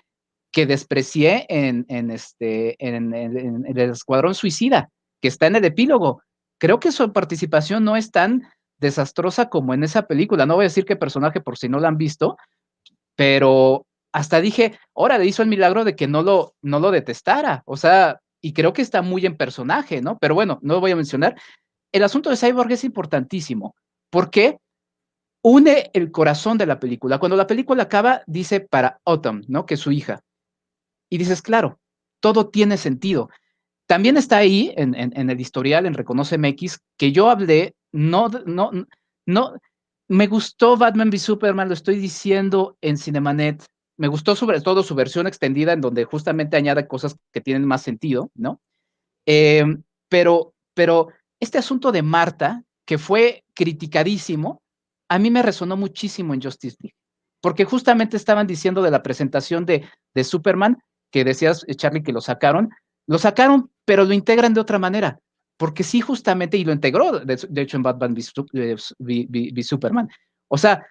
que 0.53 0.65
desprecié 0.65 1.45
en, 1.49 2.11
este, 2.11 2.75
en, 2.79 3.13
el 3.13 3.77
Escuadrón 3.77 4.33
Suicida, 4.33 4.89
que 5.21 5.27
está 5.27 5.47
en 5.47 5.57
el 5.57 5.65
epílogo. 5.65 6.21
Creo 6.57 6.79
que 6.79 6.93
su 6.93 7.11
participación 7.11 7.83
no 7.83 7.97
es 7.97 8.11
tan 8.11 8.47
desastrosa 8.77 9.49
como 9.49 9.73
en 9.73 9.83
esa 9.83 10.07
película. 10.07 10.45
No 10.45 10.55
voy 10.55 10.63
a 10.63 10.69
decir 10.71 10.85
qué 10.85 10.95
personaje 10.95 11.41
por 11.41 11.57
si 11.57 11.67
no 11.67 11.79
la 11.79 11.89
han 11.89 11.97
visto, 11.97 12.37
pero 13.15 13.85
hasta 14.13 14.39
dije, 14.39 14.79
ahora 14.95 15.17
le 15.17 15.25
hizo 15.25 15.41
el 15.41 15.49
milagro 15.49 15.83
de 15.83 15.95
que 15.95 16.07
no 16.07 16.21
lo, 16.23 16.55
no 16.61 16.79
lo 16.79 16.91
detestara. 16.91 17.63
O 17.65 17.75
sea, 17.75 18.21
y 18.41 18.53
creo 18.53 18.71
que 18.71 18.81
está 18.81 19.01
muy 19.01 19.25
en 19.25 19.35
personaje, 19.35 20.01
¿no? 20.01 20.17
Pero 20.19 20.35
bueno, 20.35 20.59
no 20.61 20.75
lo 20.75 20.79
voy 20.79 20.91
a 20.91 20.95
mencionar. 20.95 21.35
El 21.91 22.03
asunto 22.03 22.29
de 22.29 22.37
Cyborg 22.37 22.71
es 22.71 22.83
importantísimo. 22.83 23.75
porque 24.09 24.57
Une 25.45 25.91
el 25.93 26.09
corazón 26.09 26.57
de 26.57 26.65
la 26.65 26.79
película. 26.79 27.19
Cuando 27.19 27.35
la 27.35 27.47
película 27.47 27.83
acaba, 27.83 28.21
dice 28.27 28.61
para 28.61 29.01
Autumn, 29.03 29.43
¿no? 29.49 29.65
Que 29.65 29.73
es 29.73 29.81
su 29.81 29.91
hija 29.91 30.21
y 31.13 31.17
dices, 31.19 31.43
claro, 31.43 31.79
todo 32.21 32.49
tiene 32.49 32.75
sentido. 32.75 33.29
También 33.85 34.17
está 34.17 34.37
ahí 34.37 34.73
en, 34.77 34.95
el 35.29 35.39
historial, 35.39 35.85
en 35.85 35.93
Reconoce 35.93 36.39
MX, 36.39 36.79
que 36.97 37.11
yo 37.11 37.29
hablé, 37.29 37.75
no, 37.91 38.29
no, 38.47 38.71
no, 39.27 39.53
me 40.07 40.25
gustó 40.25 40.75
Batman 40.75 41.09
v 41.09 41.19
Superman, 41.19 41.67
lo 41.67 41.75
estoy 41.75 41.97
diciendo 41.97 42.77
en 42.81 42.97
Cinemanet, 42.97 43.63
me 43.97 44.07
gustó 44.07 44.35
sobre 44.35 44.61
todo 44.61 44.83
su 44.83 44.95
versión 44.95 45.27
extendida 45.27 45.73
en 45.73 45.81
donde 45.81 46.05
justamente 46.05 46.57
añade 46.57 46.87
cosas 46.87 47.17
que 47.31 47.41
tienen 47.41 47.65
más 47.65 47.81
sentido, 47.81 48.31
¿no? 48.35 48.61
Em, 49.25 49.83
pero, 50.09 50.53
pero 50.73 51.09
este 51.39 51.57
asunto 51.57 51.91
de 51.91 52.01
Marta, 52.01 52.63
que 52.85 52.97
fue 52.97 53.43
criticadísimo, 53.53 54.61
a 55.09 55.19
mí 55.19 55.29
me 55.29 55.43
resonó 55.43 55.77
muchísimo 55.77 56.33
en 56.33 56.41
Justice 56.41 56.77
League, 56.79 56.95
porque 57.41 57.65
justamente 57.65 58.17
estaban 58.17 58.47
diciendo 58.47 58.81
de 58.81 58.91
la 58.91 59.03
presentación 59.03 59.65
de, 59.65 59.87
de 60.13 60.23
Superman, 60.23 60.81
que 61.11 61.23
decías, 61.23 61.63
eh, 61.67 61.75
Charlie, 61.75 62.03
que 62.03 62.13
lo 62.13 62.21
sacaron, 62.21 62.69
lo 63.07 63.19
sacaron, 63.19 63.71
pero 63.85 64.05
lo 64.05 64.13
integran 64.13 64.53
de 64.53 64.61
otra 64.61 64.79
manera, 64.79 65.19
porque 65.57 65.83
sí, 65.83 66.01
justamente, 66.01 66.57
y 66.57 66.65
lo 66.65 66.71
integró, 66.71 67.19
de, 67.19 67.61
hecho, 67.61 67.77
en 67.77 67.83
Batman 67.83 68.15
v, 68.15 69.63
Superman. 69.63 70.09
O 70.47 70.57
sea, 70.57 70.85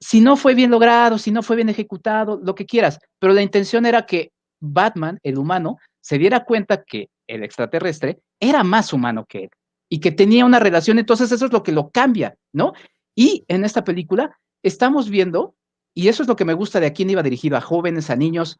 si 0.00 0.20
no 0.20 0.36
fue 0.36 0.54
bien 0.54 0.70
logrado, 0.70 1.18
si 1.18 1.30
no 1.30 1.42
fue 1.42 1.56
bien 1.56 1.68
ejecutado, 1.68 2.40
lo 2.42 2.54
que 2.54 2.66
quieras, 2.66 2.98
pero 3.18 3.32
la 3.32 3.42
intención 3.42 3.86
era 3.86 4.06
que 4.06 4.30
Batman, 4.60 5.18
el 5.22 5.38
humano, 5.38 5.78
se 6.00 6.18
diera 6.18 6.44
cuenta 6.44 6.84
que 6.84 7.08
el 7.26 7.42
extraterrestre 7.44 8.20
era 8.40 8.64
más 8.64 8.92
humano 8.92 9.26
que 9.28 9.44
él 9.44 9.50
y 9.88 10.00
que 10.00 10.12
tenía 10.12 10.44
una 10.44 10.58
relación, 10.58 10.98
entonces 10.98 11.32
eso 11.32 11.46
es 11.46 11.52
lo 11.52 11.62
que 11.62 11.72
lo 11.72 11.90
cambia, 11.90 12.36
¿no? 12.52 12.72
Y 13.14 13.44
en 13.48 13.64
esta 13.64 13.84
película 13.84 14.38
estamos 14.62 15.08
viendo, 15.08 15.54
y 15.94 16.08
eso 16.08 16.22
es 16.22 16.28
lo 16.28 16.36
que 16.36 16.44
me 16.44 16.54
gusta 16.54 16.78
de 16.78 16.86
a 16.86 16.92
quién 16.92 17.10
iba 17.10 17.22
dirigido, 17.22 17.56
a 17.56 17.60
jóvenes, 17.60 18.10
a 18.10 18.16
niños, 18.16 18.58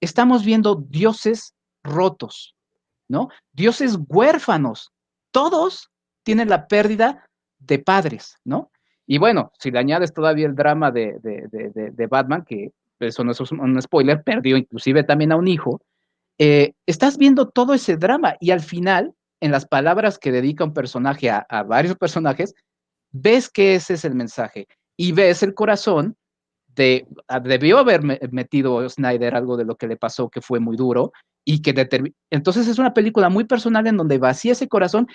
estamos 0.00 0.44
viendo 0.44 0.84
dioses 0.88 1.54
rotos, 1.82 2.54
¿no? 3.08 3.28
Dioses 3.52 3.96
huérfanos. 4.08 4.92
Todos 5.30 5.90
tienen 6.24 6.48
la 6.48 6.66
pérdida 6.66 7.24
de 7.58 7.78
padres, 7.78 8.36
¿no? 8.44 8.70
Y 9.06 9.18
bueno, 9.18 9.52
si 9.58 9.70
le 9.70 9.78
añades 9.78 10.12
todavía 10.12 10.46
el 10.46 10.54
drama 10.54 10.90
de, 10.90 11.18
de, 11.20 12.06
Batman, 12.06 12.44
que 12.44 12.72
eso 13.00 13.24
no 13.24 13.32
es 13.32 13.40
un 13.40 13.82
spoiler, 13.82 14.22
perdió 14.22 14.56
inclusive 14.56 15.04
también 15.04 15.32
a 15.32 15.36
un 15.36 15.48
hijo, 15.48 15.82
eh, 16.38 16.72
estás 16.86 17.18
viendo 17.18 17.48
todo 17.48 17.74
ese 17.74 17.96
drama 17.96 18.36
y 18.40 18.50
al 18.50 18.60
final, 18.60 19.14
en 19.40 19.50
las 19.52 19.66
palabras 19.66 20.18
que 20.18 20.32
dedica 20.32 20.64
un 20.64 20.72
personaje 20.72 21.30
a, 21.30 21.44
a 21.48 21.62
varios 21.62 21.96
personajes, 21.96 22.54
ves 23.12 23.50
que 23.50 23.74
ese 23.74 23.94
es 23.94 24.04
el 24.04 24.14
mensaje 24.14 24.66
y 24.96 25.12
ves 25.12 25.42
el 25.42 25.54
corazón 25.54 26.16
de, 26.74 27.06
ah, 27.28 27.40
debió 27.40 27.78
haber 27.78 28.02
metido 28.32 28.88
Snyder 28.88 29.34
algo 29.34 29.56
de 29.56 29.64
lo 29.64 29.76
que 29.76 29.86
le 29.86 29.96
pasó 29.96 30.28
que 30.28 30.40
fue 30.40 30.60
muy 30.60 30.76
duro 30.76 31.12
y 31.44 31.62
que 31.62 31.74
entonces 32.30 32.66
es 32.68 32.78
una 32.78 32.94
película 32.94 33.28
muy 33.28 33.44
personal 33.44 33.86
en 33.86 33.96
donde 33.96 34.18
vacía 34.18 34.52
ese 34.52 34.68
corazón 34.68 35.06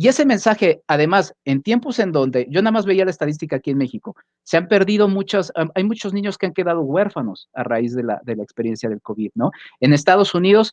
Y 0.00 0.06
ese 0.06 0.24
mensaje, 0.24 0.80
además, 0.86 1.34
en 1.44 1.60
tiempos 1.60 1.98
en 1.98 2.12
donde 2.12 2.46
yo 2.48 2.62
nada 2.62 2.70
más 2.70 2.86
veía 2.86 3.04
la 3.04 3.10
estadística 3.10 3.56
aquí 3.56 3.72
en 3.72 3.78
México, 3.78 4.14
se 4.44 4.56
han 4.56 4.68
perdido 4.68 5.08
muchos, 5.08 5.52
hay 5.74 5.82
muchos 5.82 6.14
niños 6.14 6.38
que 6.38 6.46
han 6.46 6.54
quedado 6.54 6.82
huérfanos 6.82 7.50
a 7.52 7.64
raíz 7.64 7.96
de 7.96 8.04
la, 8.04 8.20
de 8.22 8.36
la 8.36 8.44
experiencia 8.44 8.88
del 8.88 9.02
COVID, 9.02 9.32
¿no? 9.34 9.50
En 9.80 9.92
Estados 9.92 10.36
Unidos 10.36 10.72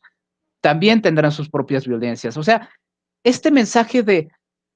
también 0.60 1.02
tendrán 1.02 1.32
sus 1.32 1.50
propias 1.50 1.88
violencias. 1.88 2.36
O 2.36 2.44
sea, 2.44 2.70
este 3.24 3.50
mensaje 3.50 4.04
de, 4.04 4.30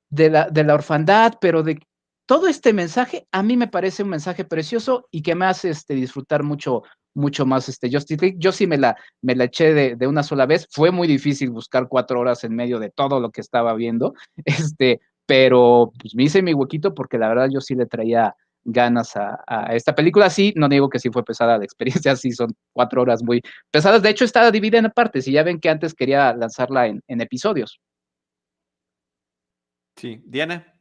de, 0.09 0.31
la, 0.31 0.51
de 0.51 0.65
la 0.65 0.75
orfandad, 0.75 1.35
pero 1.41 1.63
de 1.63 1.79
todo 2.27 2.49
este 2.49 2.73
mensaje, 2.73 3.29
a 3.31 3.45
mí 3.45 3.57
me 3.57 3.69
parece 3.69 4.03
un 4.03 4.09
mensaje 4.09 4.45
precioso 4.45 5.07
y 5.13 5.23
que 5.23 5.37
me 5.37 5.47
hace 5.47 5.71
este, 5.71 5.95
disfrutar 5.95 6.43
mucho, 6.43 6.83
mucho 7.15 7.47
más 7.47 7.69
este 7.69 7.91
Justice 7.91 8.21
League. 8.21 8.37
Yo 8.39 8.53
sí 8.53 8.67
me 8.67 8.79
la, 8.79 8.97
me 9.23 9.35
la 9.35 9.45
eché 9.45 9.75
de, 9.75 9.97
de, 9.97 10.07
una 10.07 10.23
sola 10.23 10.47
vez. 10.47 10.69
Fue 10.71 10.91
muy 10.91 11.09
difícil 11.09 11.51
buscar 11.51 11.89
cuatro 11.89 12.21
horas 12.21 12.45
en 12.45 12.55
medio 12.55 12.79
de 12.79 12.91
todo 12.91 13.21
lo 13.21 13.31
que 13.31 13.41
estaba 13.41 13.75
viendo, 13.75 14.15
este, 14.45 15.01
pero 15.27 15.93
pues, 16.01 16.15
me 16.15 16.25
hice 16.25 16.43
mi 16.43 16.55
huequito 16.55 16.95
porque 16.95 17.19
la 17.19 17.29
verdad 17.29 17.49
yo 17.53 17.61
sí 17.61 17.75
le 17.75 17.87
traía 17.87 18.35
ganas 18.65 19.17
a, 19.17 19.43
a, 19.47 19.75
esta 19.75 19.95
película. 19.95 20.31
Sí, 20.31 20.53
no 20.57 20.69
digo 20.69 20.89
que 20.89 20.99
sí 20.99 21.11
fue 21.11 21.25
pesada 21.25 21.59
la 21.59 21.65
experiencia, 21.65 22.17
sí 22.17 22.33
son 22.33 22.55
cuatro 22.73 23.03
horas 23.03 23.23
muy 23.23 23.43
pesadas. 23.71 24.03
De 24.03 24.11
hecho, 24.11 24.25
está 24.25 24.51
dividida 24.51 24.79
en 24.79 24.91
partes 24.91 25.27
y 25.29 25.33
ya 25.33 25.43
ven 25.43 25.61
que 25.61 25.71
antes 25.71 25.95
quería 25.95 26.35
lanzarla 26.35 26.87
en, 26.87 27.03
en 27.07 27.21
episodios. 27.21 27.81
Sí, 29.97 30.23
Diana. 30.25 30.80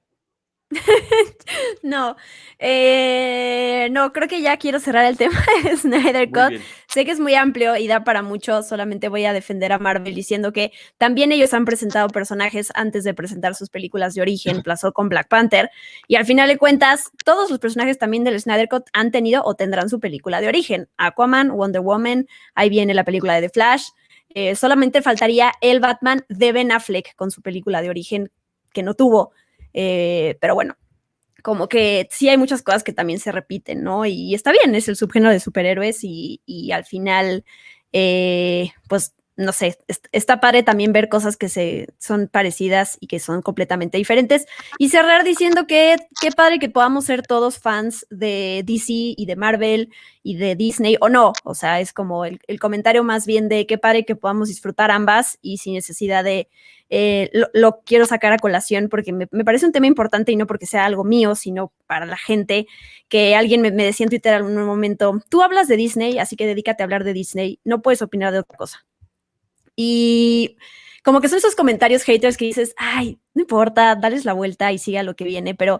no, 1.84 2.16
eh, 2.60 3.90
no, 3.92 4.14
creo 4.14 4.28
que 4.28 4.42
ya 4.42 4.58
quiero 4.58 4.80
cerrar 4.80 5.06
el 5.06 5.18
tema 5.18 5.44
de 5.64 5.76
Snyder 5.76 6.30
Cut. 6.30 6.62
Sé 6.88 7.06
que 7.06 7.12
es 7.12 7.20
muy 7.20 7.34
amplio 7.36 7.76
y 7.76 7.88
da 7.88 8.04
para 8.04 8.22
mucho, 8.22 8.62
solamente 8.62 9.10
voy 9.10 9.26
a 9.26 9.34
defender 9.34 9.72
a 9.72 9.80
Marvel 9.80 10.14
diciendo 10.14 10.54
que 10.54 10.72
también 10.98 11.32
ellos 11.32 11.54
han 11.54 11.66
presentado 11.66 12.08
personajes 12.10 12.72
antes 12.76 13.04
de 13.04 13.14
presentar 13.14 13.56
sus 13.56 13.70
películas 13.70 14.14
de 14.14 14.22
origen, 14.22 14.62
pasó 14.64 14.92
con 14.94 15.10
Black 15.10 15.28
Panther, 15.28 15.72
y 16.08 16.16
al 16.16 16.26
final 16.26 16.48
de 16.48 16.58
cuentas, 16.58 17.12
todos 17.26 17.50
los 17.50 17.60
personajes 17.60 17.98
también 17.98 18.24
del 18.24 18.40
Snyder 18.40 18.70
Cut 18.70 18.88
han 18.94 19.12
tenido 19.12 19.44
o 19.44 19.56
tendrán 19.56 19.90
su 19.90 20.00
película 20.00 20.40
de 20.40 20.48
origen. 20.48 20.88
Aquaman, 20.98 21.50
Wonder 21.50 21.82
Woman, 21.82 22.28
ahí 22.54 22.70
viene 22.70 22.94
la 22.94 23.04
película 23.04 23.36
de 23.36 23.42
The 23.42 23.50
Flash. 23.50 23.90
Eh, 24.36 24.56
solamente 24.56 25.02
faltaría 25.02 25.52
el 25.62 25.80
Batman 25.80 26.24
de 26.30 26.52
Ben 26.52 26.72
Affleck 26.72 27.16
con 27.16 27.32
su 27.32 27.42
película 27.42 27.82
de 27.82 27.90
origen 27.90 28.32
que 28.72 28.84
no 28.84 28.94
tuvo. 28.94 29.32
Eh, 29.74 30.38
pero 30.42 30.56
bueno, 30.56 30.78
como 31.44 31.68
que 31.68 32.08
sí 32.12 32.30
hay 32.30 32.38
muchas 32.38 32.62
cosas 32.62 32.84
que 32.84 32.94
también 32.94 33.20
se 33.20 33.32
repiten, 33.32 33.84
¿no? 33.84 34.06
Y, 34.06 34.34
está 34.34 34.52
bien, 34.52 34.76
es 34.76 34.88
el 34.88 34.96
subgénero 34.96 35.32
de 35.32 35.40
superhéroes 35.40 36.04
y, 36.04 36.42
y 36.46 36.72
al 36.72 36.86
final, 36.86 37.46
eh, 37.94 38.72
pues 38.88 39.16
no 39.40 39.54
sé, 39.54 39.78
está 40.12 40.42
padre 40.42 40.64
también 40.64 40.92
ver 40.92 41.08
cosas 41.08 41.38
que 41.38 41.48
se 41.48 41.88
son 41.98 42.28
parecidas 42.28 42.98
y 43.00 43.08
que 43.08 43.20
son 43.20 43.42
completamente 43.42 43.98
diferentes. 43.98 44.46
Y 44.78 44.90
cerrar 44.90 45.24
diciendo 45.24 45.66
que 45.66 45.96
qué 46.20 46.32
padre 46.32 46.60
que 46.60 46.70
podamos 46.70 47.06
ser 47.06 47.26
todos 47.26 47.58
fans 47.58 48.06
de 48.10 48.64
DC 48.66 48.92
y 49.16 49.26
de 49.26 49.38
Marvel 49.38 49.92
y 50.24 50.36
de 50.36 50.56
Disney, 50.56 50.98
o 51.00 51.08
no, 51.08 51.32
o 51.46 51.56
sea, 51.56 51.80
es 51.80 51.94
como 51.94 52.26
el, 52.26 52.42
el 52.48 52.60
comentario 52.60 53.02
más 53.06 53.26
bien 53.26 53.48
de 53.48 53.66
qué 53.66 53.78
padre 53.78 54.04
que 54.04 54.18
podamos 54.18 54.50
disfrutar 54.50 54.92
ambas 54.92 55.40
y 55.42 55.58
sin 55.60 55.74
necesidad 55.74 56.26
de, 56.26 56.50
eh, 56.90 57.30
lo, 57.54 57.80
quiero 57.86 58.06
sacar 58.06 58.34
a 58.34 58.40
colación 58.40 58.90
porque 58.90 59.14
me, 59.14 59.28
me, 59.32 59.46
parece 59.46 59.66
un 59.66 59.72
tema 59.72 59.88
importante 59.88 60.34
y 60.34 60.36
no 60.36 60.48
porque 60.48 60.66
sea 60.66 60.84
algo 60.84 61.06
mío, 61.06 61.36
sino 61.36 61.72
para 61.88 62.06
la 62.06 62.18
gente, 62.18 62.68
que 63.08 63.36
alguien 63.36 63.62
me, 63.62 63.72
me 63.72 63.86
decía 63.86 64.04
en 64.04 64.10
Twitter 64.10 64.34
en 64.34 64.46
un 64.58 64.66
momento, 64.66 65.22
tú 65.30 65.42
hablas 65.44 65.70
de 65.70 65.78
Disney, 65.78 66.20
así 66.20 66.36
que 66.36 66.46
dedícate 66.46 66.84
a 66.84 66.86
hablar 66.86 67.06
de 67.06 67.14
Disney, 67.14 67.62
no 67.64 67.82
puedes 67.82 68.02
opinar 68.02 68.34
de 68.34 68.40
otra 68.40 68.58
cosa. 68.58 68.89
Y 69.82 70.58
como 71.06 71.22
que 71.22 71.30
son 71.30 71.38
esos 71.38 71.56
comentarios 71.56 72.04
haters 72.04 72.36
que 72.36 72.44
dices, 72.44 72.74
ay, 72.76 73.22
no 73.34 73.44
importa, 73.44 73.96
dales 73.96 74.26
la 74.26 74.34
vuelta 74.34 74.74
y 74.74 74.78
siga 74.78 75.04
lo 75.04 75.16
que 75.16 75.24
viene, 75.24 75.56
pero 75.56 75.80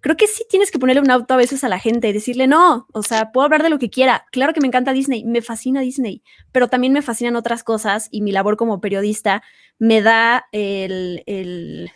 creo 0.00 0.18
que 0.18 0.26
sí 0.26 0.44
tienes 0.50 0.70
que 0.70 0.78
ponerle 0.78 1.00
un 1.00 1.10
auto 1.10 1.32
a 1.32 1.38
veces 1.38 1.64
a 1.64 1.70
la 1.70 1.78
gente 1.78 2.10
y 2.10 2.12
decirle, 2.12 2.46
no, 2.46 2.86
o 2.92 3.02
sea, 3.02 3.32
puedo 3.32 3.46
hablar 3.46 3.62
de 3.62 3.70
lo 3.70 3.78
que 3.78 3.88
quiera. 3.88 4.26
Claro 4.32 4.52
que 4.52 4.60
me 4.60 4.66
encanta 4.66 4.92
Disney, 4.92 5.24
me 5.24 5.40
fascina 5.40 5.80
Disney, 5.80 6.22
pero 6.52 6.68
también 6.68 6.92
me 6.92 7.00
fascinan 7.00 7.36
otras 7.36 7.64
cosas 7.64 8.08
y 8.10 8.20
mi 8.20 8.32
labor 8.32 8.58
como 8.58 8.82
periodista 8.82 9.42
me 9.78 10.02
da 10.02 10.44
el, 10.52 11.22
el 11.24 11.90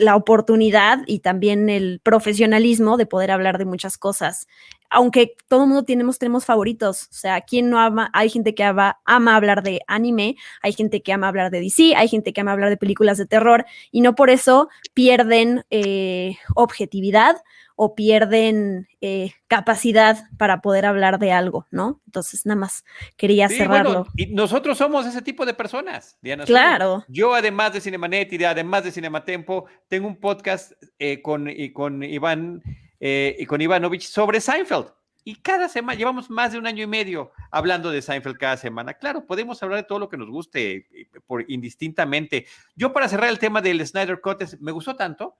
la 0.00 0.16
oportunidad 0.16 1.00
y 1.06 1.20
también 1.20 1.68
el 1.68 2.00
profesionalismo 2.02 2.96
de 2.96 3.06
poder 3.06 3.30
hablar 3.30 3.58
de 3.58 3.66
muchas 3.66 3.98
cosas. 3.98 4.48
Aunque 4.88 5.34
todo 5.46 5.62
el 5.62 5.68
mundo 5.68 5.84
tenemos, 5.84 6.18
tenemos 6.18 6.44
favoritos, 6.44 7.04
o 7.04 7.12
sea, 7.12 7.42
¿quién 7.42 7.70
no 7.70 7.78
ama? 7.78 8.10
Hay 8.12 8.28
gente 8.28 8.54
que 8.54 8.64
ama, 8.64 8.96
hablar 9.04 9.62
de 9.62 9.80
anime, 9.86 10.36
hay 10.62 10.72
gente 10.72 11.00
que 11.02 11.12
ama 11.12 11.28
hablar 11.28 11.52
de 11.52 11.60
DC, 11.60 11.94
hay 11.94 12.08
gente 12.08 12.32
que 12.32 12.40
ama 12.40 12.52
hablar 12.52 12.70
de 12.70 12.76
películas 12.76 13.18
de 13.18 13.26
terror 13.26 13.64
y 13.92 14.00
no 14.00 14.16
por 14.16 14.30
eso 14.30 14.68
pierden 14.92 15.64
eh, 15.70 16.36
objetividad 16.56 17.36
o 17.82 17.94
pierden 17.94 18.88
eh, 19.00 19.32
capacidad 19.46 20.28
para 20.36 20.60
poder 20.60 20.84
hablar 20.84 21.18
de 21.18 21.32
algo, 21.32 21.66
¿no? 21.70 22.02
Entonces, 22.04 22.44
nada 22.44 22.60
más 22.60 22.84
quería 23.16 23.48
sí, 23.48 23.56
cerrarlo. 23.56 24.04
Bueno, 24.04 24.12
y 24.18 24.26
nosotros 24.26 24.76
somos 24.76 25.06
ese 25.06 25.22
tipo 25.22 25.46
de 25.46 25.54
personas, 25.54 26.18
Diana. 26.20 26.44
Claro. 26.44 27.06
Yo, 27.08 27.34
además 27.34 27.72
de 27.72 27.80
Cinemanet 27.80 28.30
y 28.34 28.44
además 28.44 28.84
de 28.84 28.92
Cinematempo, 28.92 29.64
tengo 29.88 30.08
un 30.08 30.20
podcast 30.20 30.72
eh, 30.98 31.22
con, 31.22 31.48
y 31.48 31.72
con 31.72 32.02
Iván 32.02 32.62
eh, 33.00 33.34
y 33.38 33.46
con 33.46 33.62
Ivanovich 33.62 34.06
sobre 34.06 34.42
Seinfeld. 34.42 34.92
Y 35.24 35.36
cada 35.36 35.66
semana, 35.70 35.96
llevamos 35.96 36.28
más 36.28 36.52
de 36.52 36.58
un 36.58 36.66
año 36.66 36.84
y 36.84 36.86
medio 36.86 37.32
hablando 37.50 37.90
de 37.90 38.02
Seinfeld 38.02 38.36
cada 38.36 38.58
semana. 38.58 38.92
Claro, 38.92 39.24
podemos 39.24 39.62
hablar 39.62 39.78
de 39.78 39.88
todo 39.88 39.98
lo 39.98 40.10
que 40.10 40.18
nos 40.18 40.28
guste 40.28 40.86
por 41.26 41.50
indistintamente. 41.50 42.44
Yo 42.76 42.92
para 42.92 43.08
cerrar 43.08 43.30
el 43.30 43.38
tema 43.38 43.62
del 43.62 43.86
Snyder 43.86 44.20
Cut, 44.20 44.42
me 44.60 44.70
gustó 44.70 44.96
tanto 44.96 45.38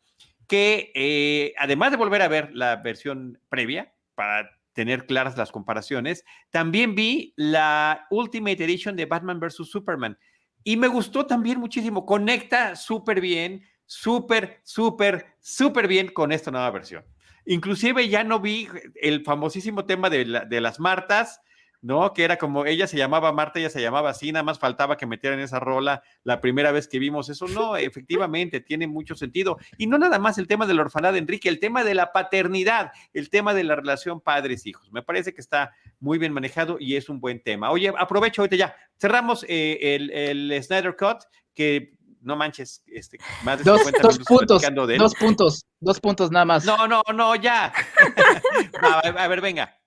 que 0.50 0.90
eh, 0.96 1.54
además 1.58 1.92
de 1.92 1.96
volver 1.96 2.22
a 2.22 2.28
ver 2.28 2.50
la 2.52 2.74
versión 2.74 3.40
previa 3.48 3.94
para 4.16 4.50
tener 4.72 5.06
claras 5.06 5.38
las 5.38 5.52
comparaciones, 5.52 6.24
también 6.50 6.96
vi 6.96 7.34
la 7.36 8.08
Ultimate 8.10 8.64
Edition 8.64 8.96
de 8.96 9.06
Batman 9.06 9.38
vs. 9.38 9.70
Superman 9.70 10.18
y 10.64 10.76
me 10.76 10.88
gustó 10.88 11.24
también 11.24 11.60
muchísimo. 11.60 12.04
Conecta 12.04 12.74
súper 12.74 13.20
bien, 13.20 13.62
súper, 13.86 14.60
súper, 14.64 15.36
súper 15.38 15.86
bien 15.86 16.08
con 16.08 16.32
esta 16.32 16.50
nueva 16.50 16.72
versión. 16.72 17.04
Inclusive 17.46 18.08
ya 18.08 18.24
no 18.24 18.40
vi 18.40 18.66
el 19.00 19.22
famosísimo 19.22 19.86
tema 19.86 20.10
de, 20.10 20.24
la, 20.24 20.44
de 20.46 20.60
las 20.60 20.80
Martas, 20.80 21.40
¿no? 21.82 22.12
Que 22.12 22.24
era 22.24 22.36
como 22.36 22.66
ella 22.66 22.86
se 22.86 22.96
llamaba 22.96 23.32
Marta, 23.32 23.58
ella 23.58 23.70
se 23.70 23.80
llamaba 23.80 24.10
así, 24.10 24.32
nada 24.32 24.42
más 24.42 24.58
faltaba 24.58 24.96
que 24.96 25.06
metieran 25.06 25.40
esa 25.40 25.60
rola 25.60 26.02
la 26.24 26.40
primera 26.40 26.72
vez 26.72 26.88
que 26.88 26.98
vimos 26.98 27.28
eso. 27.28 27.46
No, 27.48 27.76
efectivamente, 27.76 28.60
tiene 28.60 28.86
mucho 28.86 29.14
sentido. 29.14 29.58
Y 29.78 29.86
no 29.86 29.98
nada 29.98 30.18
más 30.18 30.38
el 30.38 30.46
tema 30.46 30.66
de 30.66 30.74
la 30.74 30.82
orfandad, 30.82 31.16
Enrique, 31.16 31.48
el 31.48 31.60
tema 31.60 31.84
de 31.84 31.94
la 31.94 32.12
paternidad, 32.12 32.92
el 33.12 33.30
tema 33.30 33.54
de 33.54 33.64
la 33.64 33.76
relación 33.76 34.20
padres-hijos. 34.20 34.92
Me 34.92 35.02
parece 35.02 35.32
que 35.32 35.40
está 35.40 35.72
muy 35.98 36.18
bien 36.18 36.32
manejado 36.32 36.76
y 36.78 36.96
es 36.96 37.08
un 37.08 37.20
buen 37.20 37.42
tema. 37.42 37.70
Oye, 37.70 37.92
aprovecho 37.98 38.42
ahorita 38.42 38.56
ya, 38.56 38.76
cerramos 38.98 39.44
eh, 39.48 39.78
el, 39.96 40.10
el 40.10 40.62
Snyder 40.62 40.96
Cut, 40.96 41.24
que 41.54 41.94
no 42.22 42.36
manches, 42.36 42.82
este, 42.86 43.18
más 43.42 43.58
de 43.58 43.64
dos, 43.64 43.80
dos 44.02 44.18
puntos, 44.18 44.62
de 44.62 44.96
dos 44.98 45.14
puntos, 45.14 45.64
dos 45.80 46.00
puntos 46.00 46.30
nada 46.30 46.44
más. 46.44 46.64
No, 46.64 46.86
no, 46.86 47.02
no, 47.14 47.34
ya. 47.34 47.72
a 48.82 49.28
ver, 49.28 49.40
venga. 49.40 49.79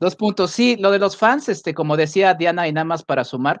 Dos 0.00 0.16
puntos. 0.16 0.50
Sí, 0.50 0.76
lo 0.76 0.90
de 0.90 0.98
los 0.98 1.16
fans, 1.16 1.48
este, 1.48 1.74
como 1.74 1.96
decía 1.96 2.34
Diana, 2.34 2.66
y 2.66 2.72
nada 2.72 2.86
más 2.86 3.04
para 3.04 3.22
sumar, 3.24 3.60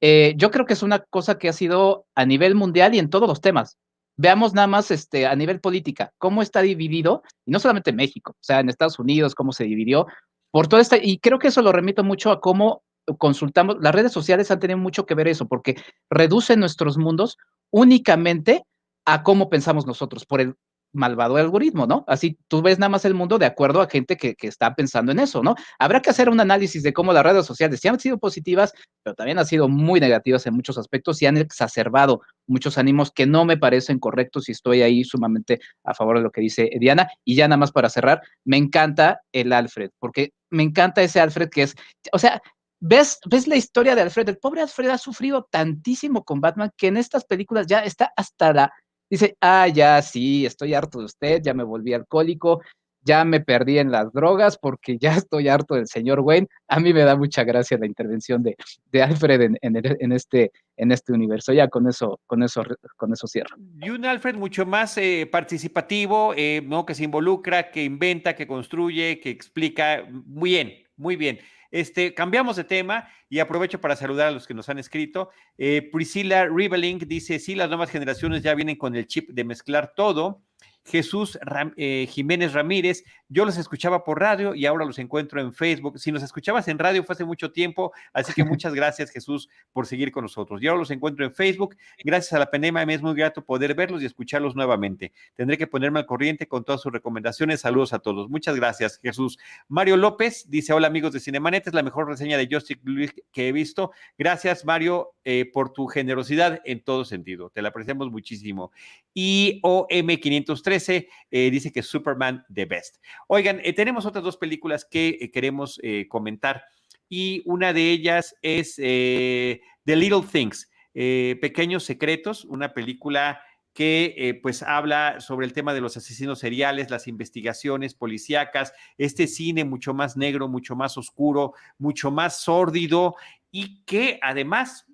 eh, 0.00 0.34
yo 0.36 0.50
creo 0.50 0.64
que 0.64 0.72
es 0.72 0.82
una 0.82 1.00
cosa 1.00 1.36
que 1.36 1.48
ha 1.48 1.52
sido 1.52 2.06
a 2.14 2.24
nivel 2.24 2.54
mundial 2.54 2.94
y 2.94 2.98
en 2.98 3.10
todos 3.10 3.28
los 3.28 3.40
temas. 3.40 3.76
Veamos 4.16 4.54
nada 4.54 4.66
más 4.66 4.90
este, 4.90 5.26
a 5.26 5.34
nivel 5.34 5.60
política, 5.60 6.12
cómo 6.18 6.42
está 6.42 6.62
dividido, 6.62 7.22
y 7.44 7.50
no 7.50 7.58
solamente 7.58 7.90
en 7.90 7.96
México, 7.96 8.32
o 8.32 8.42
sea, 8.42 8.60
en 8.60 8.68
Estados 8.68 8.98
Unidos, 8.98 9.34
cómo 9.34 9.52
se 9.52 9.64
dividió, 9.64 10.06
por 10.50 10.68
todo 10.68 10.80
este, 10.80 11.00
y 11.02 11.18
creo 11.18 11.38
que 11.38 11.48
eso 11.48 11.62
lo 11.62 11.72
remito 11.72 12.04
mucho 12.04 12.30
a 12.30 12.40
cómo 12.40 12.82
consultamos, 13.18 13.76
las 13.80 13.94
redes 13.94 14.12
sociales 14.12 14.50
han 14.50 14.60
tenido 14.60 14.78
mucho 14.78 15.06
que 15.06 15.14
ver 15.14 15.26
eso, 15.26 15.48
porque 15.48 15.76
reducen 16.10 16.60
nuestros 16.60 16.98
mundos 16.98 17.38
únicamente 17.70 18.64
a 19.06 19.22
cómo 19.22 19.48
pensamos 19.48 19.86
nosotros, 19.86 20.26
por 20.26 20.40
el 20.40 20.54
malvado 20.92 21.36
algoritmo, 21.36 21.86
¿no? 21.86 22.04
Así 22.06 22.38
tú 22.48 22.62
ves 22.62 22.78
nada 22.78 22.88
más 22.88 23.04
el 23.04 23.14
mundo 23.14 23.38
de 23.38 23.46
acuerdo 23.46 23.80
a 23.80 23.88
gente 23.88 24.16
que, 24.16 24.34
que, 24.34 24.48
está 24.48 24.74
pensando 24.74 25.12
en 25.12 25.20
eso, 25.20 25.42
¿no? 25.42 25.54
Habrá 25.78 26.00
que 26.02 26.10
hacer 26.10 26.28
un 26.28 26.40
análisis 26.40 26.82
de 26.82 26.92
cómo 26.92 27.12
las 27.12 27.22
redes 27.22 27.46
sociales 27.46 27.80
sí 27.80 27.88
han 27.88 28.00
sido 28.00 28.18
positivas, 28.18 28.72
pero 29.02 29.14
también 29.14 29.38
han 29.38 29.46
sido 29.46 29.68
muy 29.68 30.00
negativas 30.00 30.46
en 30.46 30.54
muchos 30.54 30.78
aspectos 30.78 31.20
y 31.22 31.26
han 31.26 31.36
exacerbado 31.36 32.22
muchos 32.46 32.78
ánimos 32.78 33.10
que 33.12 33.26
no 33.26 33.44
me 33.44 33.56
parecen 33.56 33.98
correctos 33.98 34.48
y 34.48 34.52
estoy 34.52 34.82
ahí 34.82 35.04
sumamente 35.04 35.60
a 35.84 35.94
favor 35.94 36.16
de 36.16 36.22
lo 36.22 36.30
que 36.30 36.40
dice 36.40 36.70
Diana. 36.80 37.08
Y 37.24 37.36
ya 37.36 37.46
nada 37.48 37.58
más 37.58 37.72
para 37.72 37.88
cerrar, 37.88 38.20
me 38.44 38.56
encanta 38.56 39.20
el 39.32 39.52
Alfred, 39.52 39.90
porque 39.98 40.32
me 40.50 40.62
encanta 40.62 41.02
ese 41.02 41.20
Alfred 41.20 41.48
que 41.48 41.62
es, 41.62 41.76
o 42.12 42.18
sea, 42.18 42.42
ves, 42.80 43.20
ves 43.26 43.46
la 43.46 43.56
historia 43.56 43.94
de 43.94 44.02
Alfred, 44.02 44.28
el 44.28 44.38
pobre 44.38 44.62
Alfred 44.62 44.88
ha 44.88 44.98
sufrido 44.98 45.46
tantísimo 45.50 46.24
con 46.24 46.40
Batman 46.40 46.72
que 46.76 46.88
en 46.88 46.96
estas 46.96 47.24
películas 47.24 47.66
ya 47.66 47.80
está 47.80 48.12
hasta 48.16 48.52
la 48.52 48.72
dice, 49.10 49.36
ah, 49.40 49.68
ya 49.68 50.00
sí, 50.02 50.46
estoy 50.46 50.74
harto 50.74 51.00
de 51.00 51.06
usted, 51.06 51.42
ya 51.42 51.52
me 51.52 51.64
volví 51.64 51.92
alcohólico. 51.92 52.62
ya 53.02 53.24
me 53.24 53.40
perdí 53.40 53.78
en 53.78 53.90
las 53.90 54.12
drogas 54.12 54.58
porque 54.58 54.98
ya 54.98 55.12
estoy 55.16 55.48
harto 55.48 55.74
del 55.74 55.86
señor 55.86 56.20
Wayne. 56.20 56.48
A 56.68 56.80
mí 56.80 56.92
me 56.92 57.02
da 57.02 57.16
mucha 57.16 57.44
gracia 57.44 57.78
la 57.78 57.86
intervención 57.86 58.42
de, 58.42 58.56
de 58.92 59.02
Alfred 59.02 59.40
en, 59.40 59.58
en, 59.62 60.12
este, 60.12 60.52
en 60.76 60.92
este 60.92 61.12
universo. 61.12 61.52
Ya 61.52 61.68
con 61.68 61.88
eso, 61.88 62.20
con 62.26 62.42
eso, 62.42 62.62
con 62.96 63.12
eso 63.12 63.26
cierro. 63.26 63.56
Y 63.80 63.90
un 63.90 64.04
Alfred 64.04 64.36
mucho 64.36 64.66
más 64.66 64.98
eh, 64.98 65.28
participativo, 65.30 66.34
eh, 66.36 66.62
¿no? 66.64 66.84
que 66.84 66.94
se 66.94 67.04
involucra, 67.04 67.70
que 67.70 67.84
inventa, 67.84 68.34
que 68.34 68.46
construye, 68.46 69.18
que 69.20 69.30
explica. 69.30 70.04
Muy 70.10 70.50
bien, 70.50 70.74
muy 70.96 71.16
bien. 71.16 71.40
Este, 71.70 72.14
cambiamos 72.14 72.56
de 72.56 72.64
tema 72.64 73.08
y 73.28 73.38
aprovecho 73.38 73.80
para 73.80 73.96
saludar 73.96 74.28
a 74.28 74.30
los 74.32 74.46
que 74.46 74.54
nos 74.54 74.68
han 74.68 74.78
escrito. 74.78 75.30
Eh, 75.58 75.88
Priscilla 75.92 76.46
Riveling 76.46 76.98
dice, 77.06 77.38
sí, 77.38 77.54
las 77.54 77.68
nuevas 77.68 77.90
generaciones 77.90 78.42
ya 78.42 78.54
vienen 78.54 78.76
con 78.76 78.96
el 78.96 79.06
chip 79.06 79.30
de 79.30 79.44
mezclar 79.44 79.92
todo. 79.94 80.42
Jesús 80.84 81.38
eh, 81.76 82.06
Jiménez 82.10 82.52
Ramírez. 82.52 83.04
Yo 83.28 83.44
los 83.44 83.56
escuchaba 83.56 84.02
por 84.02 84.18
radio 84.18 84.54
y 84.54 84.66
ahora 84.66 84.84
los 84.84 84.98
encuentro 84.98 85.40
en 85.40 85.52
Facebook. 85.52 85.98
Si 85.98 86.10
nos 86.10 86.22
escuchabas 86.22 86.66
en 86.68 86.78
radio 86.78 87.04
fue 87.04 87.12
hace 87.12 87.24
mucho 87.24 87.52
tiempo, 87.52 87.92
así 88.12 88.32
que 88.32 88.44
muchas 88.44 88.74
gracias 88.74 89.10
Jesús 89.10 89.48
por 89.72 89.86
seguir 89.86 90.10
con 90.10 90.24
nosotros. 90.24 90.60
Yo 90.60 90.70
ahora 90.70 90.80
los 90.80 90.90
encuentro 90.90 91.24
en 91.24 91.32
Facebook. 91.32 91.76
Gracias 92.02 92.32
a 92.32 92.38
la 92.38 92.50
Penema 92.50 92.84
me 92.84 92.94
es 92.94 93.02
muy 93.02 93.14
grato 93.14 93.44
poder 93.44 93.74
verlos 93.74 94.02
y 94.02 94.06
escucharlos 94.06 94.56
nuevamente. 94.56 95.12
Tendré 95.34 95.58
que 95.58 95.66
ponerme 95.66 96.00
al 96.00 96.06
corriente 96.06 96.48
con 96.48 96.64
todas 96.64 96.80
sus 96.80 96.92
recomendaciones. 96.92 97.60
Saludos 97.60 97.92
a 97.92 98.00
todos. 98.00 98.28
Muchas 98.28 98.56
gracias 98.56 98.98
Jesús. 99.02 99.38
Mario 99.68 99.96
López 99.96 100.46
dice, 100.48 100.72
hola 100.72 100.88
amigos 100.88 101.12
de 101.12 101.20
Cinemanet, 101.20 101.66
es 101.66 101.74
la 101.74 101.82
mejor 101.82 102.08
reseña 102.08 102.36
de 102.36 102.48
Justin 102.50 102.80
Luis 102.82 103.14
que 103.32 103.48
he 103.48 103.52
visto. 103.52 103.92
Gracias 104.18 104.64
Mario 104.64 105.14
eh, 105.24 105.48
por 105.52 105.72
tu 105.72 105.86
generosidad 105.86 106.60
en 106.64 106.82
todo 106.82 107.04
sentido. 107.04 107.50
Te 107.50 107.62
la 107.62 107.68
apreciamos 107.68 108.10
muchísimo. 108.10 108.72
IOM503 109.14 110.69
eh, 110.70 111.50
dice 111.50 111.72
que 111.72 111.82
Superman 111.82 112.44
the 112.52 112.64
best. 112.64 112.96
Oigan, 113.26 113.60
eh, 113.64 113.72
tenemos 113.72 114.06
otras 114.06 114.22
dos 114.22 114.36
películas 114.36 114.86
que 114.88 115.18
eh, 115.20 115.30
queremos 115.30 115.80
comentar 116.08 116.62
y 117.08 117.42
una 117.44 117.72
de 117.72 117.90
ellas 117.90 118.36
es 118.42 118.76
The 118.76 119.60
Little 119.84 120.22
Things, 120.30 120.70
Pequeños 120.92 121.84
Secretos, 121.84 122.44
una 122.44 122.72
película 122.72 123.42
que 123.72 124.38
pues 124.42 124.62
habla 124.62 125.20
sobre 125.20 125.46
el 125.46 125.52
tema 125.52 125.74
de 125.74 125.80
los 125.80 125.96
asesinos 125.96 126.38
seriales, 126.40 126.90
las 126.90 127.08
investigaciones 127.08 127.94
policíacas, 127.94 128.72
este 128.98 129.26
cine 129.26 129.64
mucho 129.64 129.94
más 129.94 130.16
negro, 130.16 130.48
mucho 130.48 130.76
más 130.76 130.96
oscuro, 130.96 131.54
mucho 131.78 132.10
más 132.10 132.42
sórdido 132.42 133.16
y 133.50 133.84
que 133.84 134.20
además, 134.22 134.86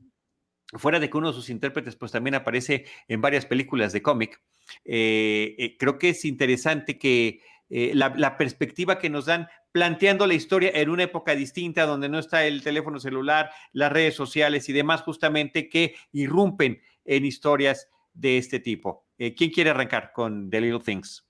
fuera 0.73 1.01
de 1.01 1.11
que 1.11 1.17
uno 1.19 1.29
de 1.29 1.35
sus 1.35 1.51
intérpretes 1.51 1.97
pues 1.97 2.13
también 2.13 2.35
aparece 2.35 2.87
en 3.09 3.21
varias 3.21 3.45
películas 3.45 3.93
de 3.93 4.03
cómic, 4.03 4.41
eh, 4.85 5.55
eh, 5.59 5.77
creo 5.79 5.99
que 5.99 6.11
es 6.11 6.25
interesante 6.25 6.99
que 6.99 7.41
eh, 7.69 7.93
la, 7.95 8.37
perspectiva 8.37 8.99
que 8.99 9.11
nos 9.11 9.27
dan 9.27 9.49
planteando 9.73 10.27
la 10.27 10.35
historia 10.35 10.71
en 10.75 10.89
una 10.89 11.03
época 11.03 11.35
distinta 11.35 11.85
donde 11.85 12.09
no 12.09 12.19
está 12.19 12.47
el 12.47 12.63
teléfono 12.63 13.01
celular, 13.01 13.51
las 13.73 13.93
redes 13.93 14.15
sociales 14.15 14.69
y 14.69 14.73
demás, 14.73 15.03
justamente 15.03 15.69
que 15.69 15.95
irrumpen 16.13 16.81
en 17.05 17.25
historias 17.25 17.89
de 18.15 18.39
este 18.39 18.61
tipo. 18.61 19.05
¿Quién 19.17 19.51
quiere 19.51 19.71
arrancar 19.71 20.13
con 20.13 20.49
The 20.51 20.61
Little 20.61 20.81
Things? 20.81 21.27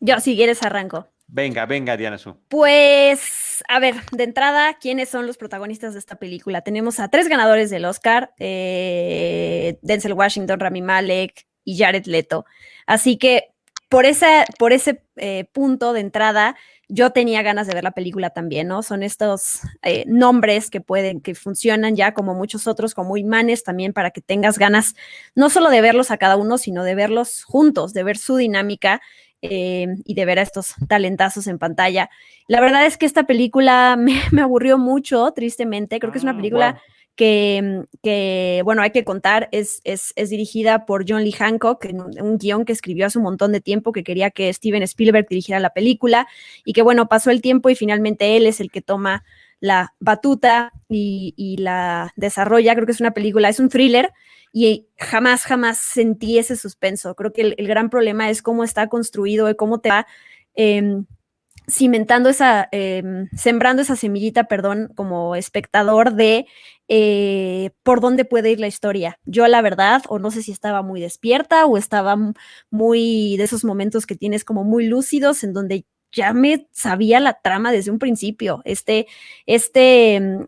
Yo, 0.00 0.18
si 0.20 0.34
quieres, 0.36 0.62
arranco. 0.62 1.08
Venga, 1.28 1.64
venga, 1.64 1.96
Diana 1.96 2.18
Su. 2.18 2.36
Pues, 2.48 3.64
a 3.68 3.78
ver, 3.78 3.94
de 4.10 4.24
entrada, 4.24 4.74
¿quiénes 4.74 5.08
son 5.08 5.26
los 5.26 5.38
protagonistas 5.38 5.94
de 5.94 6.00
esta 6.00 6.16
película? 6.16 6.60
Tenemos 6.60 7.00
a 7.00 7.08
tres 7.08 7.28
ganadores 7.28 7.70
del 7.70 7.86
Oscar: 7.86 8.34
Denzel 8.36 10.12
Washington, 10.12 10.60
Rami 10.60 10.82
Malek, 10.82 11.46
y 11.64 11.78
Jared 11.78 12.06
Leto. 12.06 12.44
Así 12.86 13.16
que 13.16 13.52
por, 13.88 14.06
por 14.58 14.72
ese 14.72 15.02
eh, 15.16 15.44
punto 15.52 15.92
de 15.92 16.00
entrada, 16.00 16.56
yo 16.88 17.10
tenía 17.10 17.42
ganas 17.42 17.66
de 17.66 17.74
ver 17.74 17.84
la 17.84 17.90
película 17.90 18.30
también, 18.30 18.68
¿no? 18.68 18.82
Son 18.82 19.02
estos 19.02 19.60
eh, 19.82 20.04
nombres 20.06 20.70
que 20.70 20.80
pueden, 20.80 21.20
que 21.20 21.34
funcionan 21.34 21.94
ya 21.94 22.14
como 22.14 22.34
muchos 22.34 22.66
otros, 22.66 22.94
como 22.94 23.16
imanes 23.16 23.64
también 23.64 23.92
para 23.92 24.10
que 24.10 24.20
tengas 24.20 24.58
ganas 24.58 24.94
no 25.34 25.50
solo 25.50 25.68
de 25.68 25.82
verlos 25.82 26.10
a 26.10 26.16
cada 26.16 26.36
uno, 26.36 26.58
sino 26.58 26.84
de 26.84 26.94
verlos 26.94 27.44
juntos, 27.44 27.92
de 27.92 28.02
ver 28.02 28.16
su 28.16 28.36
dinámica 28.36 29.02
eh, 29.42 29.88
y 30.04 30.14
de 30.14 30.24
ver 30.24 30.38
a 30.38 30.42
estos 30.42 30.74
talentazos 30.88 31.46
en 31.46 31.58
pantalla. 31.58 32.08
La 32.46 32.60
verdad 32.60 32.86
es 32.86 32.96
que 32.96 33.06
esta 33.06 33.24
película 33.24 33.96
me, 34.30 34.40
aburrió 34.40 34.78
mucho, 34.78 35.32
tristemente. 35.32 35.98
Creo 35.98 36.12
que 36.12 36.18
es 36.18 36.24
una 36.24 36.32
ah, 36.32 36.36
película 36.36 36.82
que, 37.14 38.62
bueno, 38.64 38.82
hay 38.82 38.90
que 38.90 39.04
contar, 39.04 39.48
es, 39.52 39.80
es, 39.84 40.12
dirigida 40.30 40.86
por 40.86 41.04
John 41.08 41.24
Lee 41.24 41.32
Hancock, 41.32 41.86
un 42.20 42.38
guion 42.38 42.64
que 42.64 42.72
escribió 42.72 43.06
hace 43.06 43.18
un 43.18 43.24
montón 43.24 43.52
de 43.52 43.60
tiempo, 43.60 43.92
que 43.92 44.02
quería 44.02 44.30
que 44.30 44.52
Steven 44.52 44.82
Spielberg 44.82 45.28
dirigiera 45.28 45.60
la 45.60 45.70
película, 45.70 46.26
y 46.64 46.72
que, 46.72 46.82
bueno, 46.82 47.08
pasó 47.08 47.30
el 47.30 47.42
tiempo 47.42 47.68
y 47.70 47.74
finalmente 47.74 48.36
él 48.36 48.46
es 48.46 48.60
el 48.60 48.70
que 48.70 48.82
toma 48.82 49.24
la 49.60 49.94
batuta 50.00 50.72
y, 50.88 51.56
la 51.58 52.12
desarrolla. 52.16 52.74
Creo 52.74 52.86
que 52.86 52.92
es 52.92 53.00
una 53.00 53.14
película, 53.14 53.48
es 53.48 53.60
un 53.60 53.68
thriller, 53.68 54.12
y 54.52 54.86
jamás, 54.98 55.44
jamás 55.44 55.78
sentí 55.78 56.38
ese 56.38 56.56
suspenso. 56.56 57.14
Creo 57.14 57.32
que 57.32 57.54
el, 57.56 57.66
gran 57.68 57.90
problema 57.90 58.30
es 58.30 58.42
cómo 58.42 58.64
está 58.64 58.88
construido 58.88 59.48
y 59.50 59.54
cómo 59.54 59.80
te 59.80 59.90
va... 59.90 60.06
Em, 60.54 61.06
cimentando 61.72 62.28
esa, 62.28 62.68
em, 62.70 63.28
sembrando 63.34 63.82
esa 63.82 63.96
semillita, 63.96 64.44
perdón, 64.44 64.92
como 64.94 65.34
espectador 65.34 66.14
de 66.14 66.46
eh, 66.88 67.70
por 67.82 68.00
dónde 68.00 68.24
puede 68.24 68.50
ir 68.50 68.60
la 68.60 68.66
historia. 68.66 69.18
Yo 69.24 69.46
la 69.48 69.62
verdad, 69.62 70.02
o 70.08 70.18
no 70.18 70.30
sé 70.30 70.42
si 70.42 70.52
estaba 70.52 70.82
muy 70.82 71.00
despierta 71.00 71.64
o 71.66 71.78
estaba 71.78 72.16
muy 72.70 73.36
de 73.38 73.44
esos 73.44 73.64
momentos 73.64 74.06
que 74.06 74.16
tienes 74.16 74.44
como 74.44 74.64
muy 74.64 74.86
lúcidos 74.86 75.42
en 75.44 75.54
donde 75.54 75.86
ya 76.12 76.34
me 76.34 76.68
sabía 76.72 77.20
la 77.20 77.40
trama 77.42 77.72
desde 77.72 77.90
un 77.90 77.98
principio. 77.98 78.60
Este, 78.64 79.06
este, 79.46 80.16
em, 80.16 80.46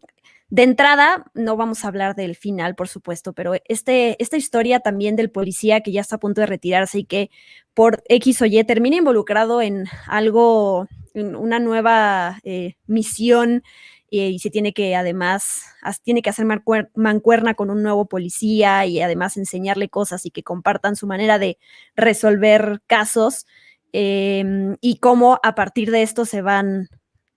de 0.51 0.63
entrada, 0.63 1.25
no 1.35 1.57
vamos 1.57 1.85
a 1.85 1.89
hablar 1.89 2.15
del 2.15 2.37
final, 2.37 2.75
por 2.75 2.89
supuesto, 2.89 3.33
pero 3.33 3.55
este, 3.67 4.23
esta 4.23 4.37
historia 4.37 4.81
también 4.81 5.17
del 5.17 5.31
policía 5.31 5.81
que 5.81 5.93
ya 5.93 6.03
está 6.03 6.17
a 6.17 6.21
punto 6.21 6.43
de 6.43 6.47
retirarse 6.47 6.99
y 7.01 7.05
que 7.05 7.31
por 7.73 8.03
X 8.09 8.43
o 8.43 8.47
Y 8.47 8.63
termina 8.65 8.97
involucrado 8.97 9.63
en 9.63 9.87
algo 10.07 10.87
una 11.15 11.59
nueva 11.59 12.41
eh, 12.43 12.77
misión 12.87 13.63
eh, 14.11 14.29
y 14.29 14.39
se 14.39 14.51
tiene 14.51 14.73
que 14.73 14.95
además, 14.95 15.65
tiene 16.05 16.23
que 16.23 16.31
hacer 16.31 16.47
mancuerna 16.95 17.55
con 17.55 17.71
un 17.71 17.83
nuevo 17.83 18.07
policía 18.07 18.87
y 18.87 19.01
además 19.01 19.37
enseñarle 19.37 19.89
cosas 19.89 20.25
y 20.27 20.31
que 20.31 20.43
compartan 20.43 20.95
su 20.95 21.07
manera 21.07 21.39
de 21.39 21.59
resolver 21.97 22.81
casos 22.87 23.47
em, 23.93 24.77
y 24.81 24.99
cómo 24.99 25.41
a 25.43 25.55
partir 25.55 25.91
de 25.91 26.03
esto 26.03 26.27
se 26.27 26.43
van, 26.43 26.89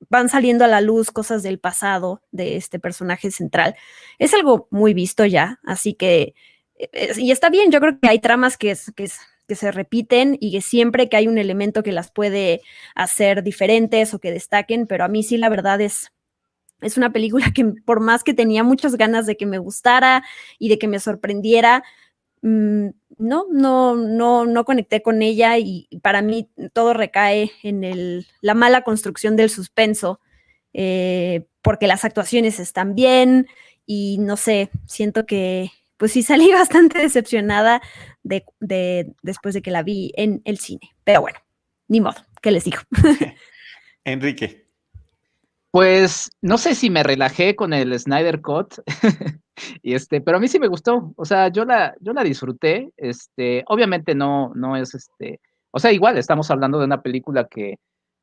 van 0.09 0.29
saliendo 0.29 0.65
a 0.65 0.67
la 0.67 0.81
luz 0.81 1.11
cosas 1.11 1.41
del 1.41 1.59
pasado 1.59 2.21
de 2.31 2.57
este 2.57 2.79
personaje 2.79 3.31
central. 3.31 3.75
Es 4.19 4.33
algo 4.35 4.67
muy 4.69 4.93
visto 4.93 5.25
ya, 5.25 5.59
así 5.65 5.93
que, 5.95 6.35
eh, 6.77 7.13
y 7.17 7.31
está 7.31 7.49
bien, 7.49 7.71
yo 7.71 7.79
creo 7.79 7.99
que 7.99 8.09
hay 8.09 8.19
tramas 8.19 8.57
que, 8.57 8.77
que 8.95 9.09
que 9.47 9.55
se 9.55 9.71
repiten 9.71 10.37
y 10.39 10.51
que 10.51 10.61
siempre 10.61 11.09
que 11.09 11.17
hay 11.17 11.27
un 11.27 11.37
elemento 11.37 11.83
que 11.83 11.91
las 11.91 12.11
puede 12.11 12.61
hacer 12.95 13.43
diferentes 13.43 14.13
o 14.13 14.19
que 14.19 14.31
destaquen, 14.31 14.87
pero 14.87 15.05
a 15.05 15.07
mí 15.07 15.23
sí 15.23 15.37
la 15.37 15.49
verdad 15.49 15.81
es, 15.81 16.11
es 16.81 16.97
una 16.97 17.11
película 17.11 17.51
que 17.55 17.65
por 17.85 17.99
más 17.99 18.23
que 18.23 18.33
tenía 18.33 18.63
muchas 18.63 18.95
ganas 18.95 19.25
de 19.25 19.37
que 19.37 19.45
me 19.45 19.57
gustara 19.57 20.23
y 20.59 20.69
de 20.69 20.77
que 20.77 20.87
me 20.87 20.99
sorprendiera, 20.99 21.83
mm, 22.41 22.87
no, 23.17 23.45
no, 23.51 23.95
no, 23.95 24.45
no 24.45 24.65
conecté 24.65 25.01
con 25.01 25.21
ella 25.21 25.57
y 25.57 25.87
para 26.01 26.21
mí 26.21 26.49
todo 26.73 26.93
recae 26.93 27.51
en 27.63 27.83
el, 27.83 28.27
la 28.41 28.53
mala 28.53 28.83
construcción 28.83 29.35
del 29.35 29.49
suspenso, 29.49 30.19
eh, 30.73 31.47
porque 31.61 31.87
las 31.87 32.05
actuaciones 32.05 32.59
están 32.59 32.93
bien 32.93 33.47
y 33.85 34.17
no 34.19 34.37
sé, 34.37 34.69
siento 34.85 35.25
que 35.25 35.71
pues 35.97 36.11
sí 36.11 36.21
salí 36.21 36.51
bastante 36.53 36.99
decepcionada 36.99 37.81
de, 38.27 39.13
después 39.21 39.53
de 39.55 39.61
que 39.61 39.71
la 39.71 39.83
vi 39.83 40.11
en 40.15 40.41
el 40.45 40.57
cine. 40.57 40.95
Pero 41.03 41.21
bueno, 41.21 41.39
ni 41.87 42.01
modo, 42.01 42.17
¿qué 42.41 42.51
les 42.51 42.63
digo? 42.63 42.79
Enrique. 44.03 44.67
Pues 45.71 46.31
no 46.41 46.57
sé 46.57 46.75
si 46.75 46.89
me 46.89 47.03
relajé 47.03 47.55
con 47.55 47.73
el 47.73 47.97
Snyder 47.99 48.41
Cut, 48.41 48.75
y 49.83 49.93
este, 49.93 50.21
pero 50.21 50.37
a 50.37 50.39
mí 50.39 50.47
sí 50.47 50.59
me 50.59 50.67
gustó. 50.67 51.13
O 51.15 51.25
sea, 51.25 51.49
yo 51.49 51.65
la, 51.65 51.95
yo 51.99 52.13
la 52.13 52.23
disfruté. 52.23 52.89
Este, 52.97 53.63
obviamente 53.67 54.15
no, 54.15 54.51
no 54.55 54.75
es 54.77 54.95
este. 54.95 55.39
O 55.71 55.79
sea, 55.79 55.91
igual 55.91 56.17
estamos 56.17 56.49
hablando 56.49 56.79
de 56.79 56.85
una 56.85 57.01
película 57.01 57.47
que, 57.47 57.75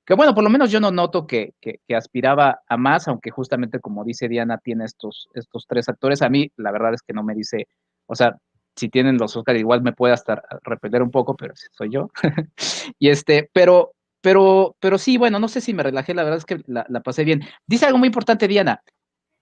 que 0.06 0.14
bueno, 0.14 0.34
por 0.34 0.42
lo 0.42 0.50
menos 0.50 0.70
yo 0.70 0.80
no 0.80 0.90
noto 0.90 1.26
que, 1.26 1.52
que, 1.60 1.80
que, 1.86 1.94
aspiraba 1.94 2.60
a 2.66 2.76
más, 2.76 3.06
aunque 3.08 3.30
justamente 3.30 3.78
como 3.78 4.04
dice 4.04 4.28
Diana, 4.28 4.58
tiene 4.58 4.84
estos, 4.84 5.28
estos 5.34 5.66
tres 5.68 5.88
actores. 5.88 6.22
A 6.22 6.28
mí, 6.28 6.50
la 6.56 6.72
verdad 6.72 6.94
es 6.94 7.02
que 7.02 7.12
no 7.12 7.22
me 7.22 7.34
dice, 7.34 7.68
o 8.06 8.14
sea, 8.14 8.36
si 8.76 8.88
tienen 8.88 9.18
los 9.18 9.36
Oscar 9.36 9.56
igual 9.56 9.82
me 9.82 9.92
puede 9.92 10.14
hasta 10.14 10.42
repeler 10.62 11.02
un 11.02 11.10
poco, 11.10 11.36
pero 11.36 11.54
soy 11.72 11.90
yo. 11.90 12.10
y 12.98 13.08
este, 13.08 13.50
pero, 13.52 13.92
pero, 14.20 14.76
pero 14.80 14.98
sí, 14.98 15.18
bueno, 15.18 15.38
no 15.38 15.48
sé 15.48 15.60
si 15.60 15.74
me 15.74 15.82
relajé, 15.82 16.14
la 16.14 16.24
verdad 16.24 16.38
es 16.38 16.44
que 16.44 16.62
la, 16.66 16.84
pasé 17.00 17.24
bien. 17.24 17.42
Dice 17.66 17.86
algo 17.86 17.98
muy 17.98 18.06
importante, 18.06 18.48
Diana, 18.48 18.82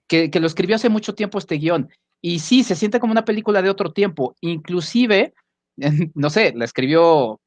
que, 0.09 0.31
que, 0.31 0.41
lo 0.41 0.47
escribió 0.47 0.77
hace 0.77 0.89
mucho 0.89 1.15
tiempo 1.15 1.39
este 1.39 1.57
guion. 1.57 1.91
Y 2.21 2.39
sí, 2.39 2.63
se 2.63 2.77
siente 2.77 3.01
como 3.01 3.13
una 3.13 3.25
película 3.25 3.63
de 3.63 3.71
otro 3.71 3.93
tiempo. 3.93 4.37
Inclusive, 4.41 5.35
no 6.15 6.31
sé, 6.31 6.53
la 6.55 6.65
escribió 6.65 7.41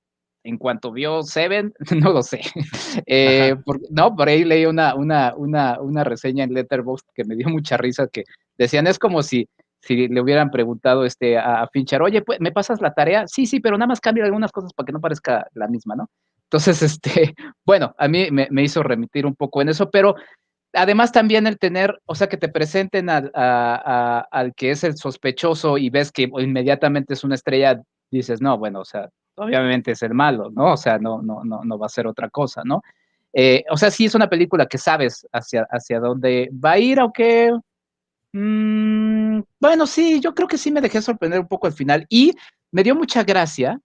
en 0.46 0.58
cuanto 0.58 0.92
vio 0.92 1.24
Seven, 1.24 1.74
no 2.00 2.14
lo 2.14 2.22
sé. 2.22 2.42
Eh, 3.06 3.56
no, 3.90 4.16
por 4.16 4.30
ahí 4.30 4.44
leí 4.44 4.66
una, 4.66 4.96
una, 4.96 5.34
una, 5.36 5.82
una 5.82 6.04
reseña 6.04 6.44
en 6.44 6.54
Letterboxd 6.54 7.08
que 7.14 7.26
me 7.26 7.36
dio 7.36 7.50
mucha 7.50 7.78
risa 7.78 8.08
que 8.08 8.24
decían, 8.58 8.88
es 8.88 9.00
como 9.00 9.24
si, 9.24 9.50
si 9.86 10.08
le 10.08 10.22
hubieran 10.22 10.52
preguntado 10.52 11.06
este, 11.06 11.38
a 11.38 11.68
Fincher, 11.72 12.02
oye, 12.02 12.22
pues, 12.22 12.40
¿me 12.40 12.52
pasas 12.52 12.82
la 12.82 12.94
tarea? 12.94 13.28
Sí, 13.28 13.46
sí, 13.46 13.60
pero 13.60 13.78
nada 13.78 13.88
más 13.88 14.02
cambia 14.02 14.26
algunas 14.26 14.52
cosas 14.52 14.74
para 14.74 14.86
que 14.86 14.94
no 14.94 15.00
parezca 15.00 15.48
la 15.54 15.68
misma, 15.68 15.96
¿no? 15.96 16.10
Entonces, 16.44 16.82
este, 16.82 17.36
bueno, 17.66 17.96
a 17.98 18.08
mí 18.08 18.30
me, 18.32 18.48
me 18.52 18.64
hizo 18.64 18.84
remitir 18.84 19.26
un 19.26 19.36
poco 19.36 19.62
en 19.62 19.70
eso, 19.70 19.90
pero 19.90 20.16
además 20.74 21.12
también 21.12 21.48
el 21.48 21.58
tener, 21.58 22.00
o 22.06 22.16
sea, 22.16 22.28
que 22.28 22.38
te 22.38 22.50
presenten 22.50 23.10
al, 23.10 23.32
al 23.34 24.54
que 24.56 24.72
es 24.72 24.84
el 24.84 24.98
sospechoso 24.98 25.78
y 25.78 25.90
ves 25.90 26.12
que 26.12 26.24
inmediatamente 26.24 27.14
es 27.14 27.24
una 27.24 27.36
estrella, 27.36 27.82
dices, 28.12 28.42
no, 28.42 28.58
bueno, 28.58 28.82
o 28.82 28.86
sea, 28.86 29.10
obviamente 29.36 29.92
es 29.92 30.02
el 30.04 30.14
malo, 30.14 30.50
¿no? 30.52 30.74
O 30.74 30.78
sea, 30.78 30.98
no, 31.00 31.22
no, 31.22 31.44
no, 31.44 31.64
no 31.64 31.80
va 31.80 31.88
a 31.88 31.90
ser 31.90 32.08
otra 32.08 32.30
cosa, 32.30 32.62
¿no? 32.66 32.82
Eh, 33.34 33.64
o 33.70 33.78
sea, 33.78 33.92
sí 33.92 34.06
es 34.06 34.16
una 34.16 34.30
película 34.30 34.66
que 34.66 34.78
sabes 34.78 35.28
hacia, 35.34 35.68
hacia 35.70 36.00
dónde 36.00 36.50
va 36.54 36.72
a 36.72 36.80
ir, 36.80 37.00
aunque, 37.00 37.52
mmm, 38.36 39.42
bueno, 39.60 39.88
sí, 39.88 40.20
yo 40.20 40.36
creo 40.36 40.48
que 40.48 40.58
sí 40.58 40.72
me 40.72 40.82
dejé 40.82 41.02
sorprender 41.02 41.40
un 41.40 41.48
poco 41.48 41.68
al 41.68 41.74
final 41.74 42.06
y 42.10 42.34
me 42.72 42.84
dio 42.84 42.96
mucha 42.96 43.24
gracia 43.24 43.80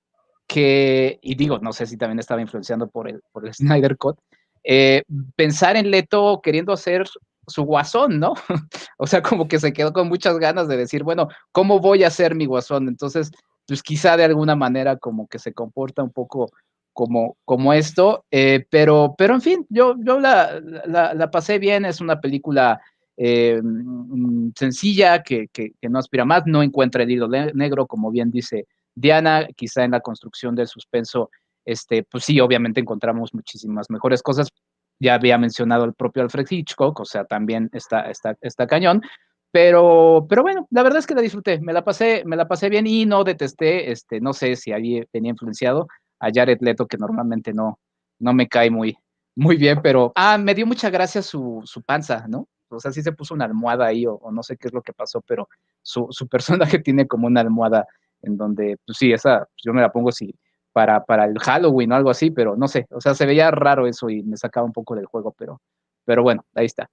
que, 0.48 1.20
y 1.22 1.36
digo, 1.36 1.58
no 1.60 1.72
sé 1.72 1.86
si 1.86 1.96
también 1.96 2.18
estaba 2.18 2.40
influenciando 2.40 2.88
por 2.88 3.08
el, 3.08 3.22
por 3.32 3.46
el 3.46 3.54
Snyder 3.54 3.96
Cut, 3.96 4.18
eh, 4.64 5.04
pensar 5.36 5.76
en 5.76 5.90
Leto 5.90 6.40
queriendo 6.42 6.72
hacer 6.72 7.06
su 7.46 7.62
guasón, 7.62 8.18
¿no? 8.18 8.34
o 8.98 9.06
sea, 9.06 9.22
como 9.22 9.46
que 9.46 9.60
se 9.60 9.72
quedó 9.72 9.92
con 9.92 10.08
muchas 10.08 10.38
ganas 10.38 10.68
de 10.68 10.76
decir, 10.76 11.04
bueno, 11.04 11.28
¿cómo 11.52 11.78
voy 11.78 12.04
a 12.04 12.08
hacer 12.08 12.34
mi 12.34 12.46
guasón? 12.46 12.88
Entonces, 12.88 13.30
pues 13.66 13.82
quizá 13.82 14.16
de 14.16 14.24
alguna 14.24 14.56
manera 14.56 14.96
como 14.96 15.28
que 15.28 15.38
se 15.38 15.52
comporta 15.52 16.02
un 16.02 16.10
poco 16.10 16.50
como, 16.92 17.36
como 17.44 17.72
esto, 17.72 18.24
eh, 18.32 18.66
pero, 18.68 19.14
pero 19.16 19.34
en 19.34 19.40
fin, 19.40 19.66
yo, 19.68 19.94
yo 20.04 20.18
la, 20.18 20.60
la, 20.60 21.30
pasé 21.30 21.60
bien, 21.60 21.84
es 21.84 22.00
una 22.00 22.20
película 22.20 22.80
eh, 23.22 23.60
mm, 23.62 24.52
sencilla 24.56 25.22
que, 25.22 25.48
que, 25.48 25.74
no 25.82 25.98
aspira 25.98 26.24
más, 26.24 26.44
no 26.46 26.62
encuentra 26.62 27.02
el 27.02 27.10
hilo 27.10 27.28
negro, 27.28 27.86
como 27.86 28.10
bien 28.10 28.30
dice 28.30 28.66
Diana, 28.94 29.46
quizá 29.54 29.84
en 29.84 29.90
la 29.90 30.00
construcción 30.00 30.54
del 30.54 30.68
suspenso 30.68 31.28
este, 31.66 32.02
pues 32.02 32.24
sí, 32.24 32.40
obviamente 32.40 32.80
encontramos 32.80 33.34
muchísimas 33.34 33.90
mejores 33.90 34.22
cosas. 34.22 34.48
Ya 34.98 35.14
había 35.14 35.36
mencionado 35.36 35.84
el 35.84 35.92
propio 35.92 36.22
Alfred 36.22 36.46
Hitchcock, 36.48 36.98
o 36.98 37.04
sea, 37.04 37.26
también 37.26 37.68
está, 37.74 38.10
está, 38.10 38.38
está 38.40 38.66
cañón. 38.66 39.02
Pero, 39.52 40.24
pero 40.26 40.40
bueno, 40.40 40.66
la 40.70 40.82
verdad 40.82 41.00
es 41.00 41.06
que 41.06 41.14
la 41.14 41.20
disfruté, 41.20 41.60
me 41.60 41.74
la 41.74 41.84
pasé, 41.84 42.22
me 42.24 42.36
la 42.36 42.48
pasé 42.48 42.70
bien 42.70 42.86
y 42.86 43.04
no 43.04 43.22
detesté, 43.22 43.90
este, 43.90 44.18
no 44.22 44.32
sé 44.32 44.56
si 44.56 44.72
ahí 44.72 45.04
tenía 45.12 45.32
influenciado 45.32 45.88
a 46.20 46.30
Jared 46.32 46.58
Leto, 46.62 46.86
que 46.86 46.96
normalmente 46.96 47.52
no, 47.52 47.78
no 48.18 48.32
me 48.32 48.48
cae 48.48 48.70
muy, 48.70 48.96
muy 49.36 49.58
bien, 49.58 49.80
pero, 49.82 50.12
ah, 50.14 50.38
me 50.38 50.54
dio 50.54 50.66
mucha 50.66 50.88
gracia 50.88 51.20
su, 51.20 51.60
su 51.64 51.82
panza, 51.82 52.26
¿no? 52.26 52.48
O 52.70 52.80
sea, 52.80 52.92
sí 52.92 53.02
se 53.02 53.12
puso 53.12 53.34
una 53.34 53.44
almohada 53.44 53.86
ahí, 53.86 54.06
o, 54.06 54.20
no 54.32 54.42
sé 54.42 54.56
qué 54.56 54.68
es 54.68 54.74
lo 54.74 54.82
que 54.82 54.92
pasó, 54.92 55.20
pero 55.22 55.48
su, 55.82 56.06
su 56.10 56.28
personaje 56.28 56.78
tiene 56.84 57.06
como 57.06 57.26
una 57.26 57.40
almohada 57.40 57.86
en 58.22 58.36
donde, 58.36 58.78
pues 58.84 58.98
sí, 58.98 59.12
esa, 59.12 59.40
pues 59.40 59.62
yo 59.64 59.72
me 59.72 59.80
la 59.80 59.92
pongo 59.92 60.12
si, 60.12 60.34
para, 60.72 61.04
para 61.04 61.24
el 61.24 61.38
Halloween 61.38 61.92
o 61.92 61.96
algo 61.96 62.10
así, 62.10 62.30
pero 62.30 62.56
no 62.56 62.68
sé, 62.68 62.86
o 62.90 63.00
sea, 63.00 63.14
se 63.14 63.26
veía 63.26 63.50
raro 63.50 63.86
eso 63.86 64.10
y 64.10 64.22
me 64.22 64.36
sacaba 64.36 64.66
un 64.66 64.72
poco 64.72 64.94
del 64.94 65.06
juego, 65.06 65.34
pero, 65.36 65.60
pero 66.04 66.22
bueno, 66.22 66.44
ahí 66.54 66.66
está. 66.66 66.90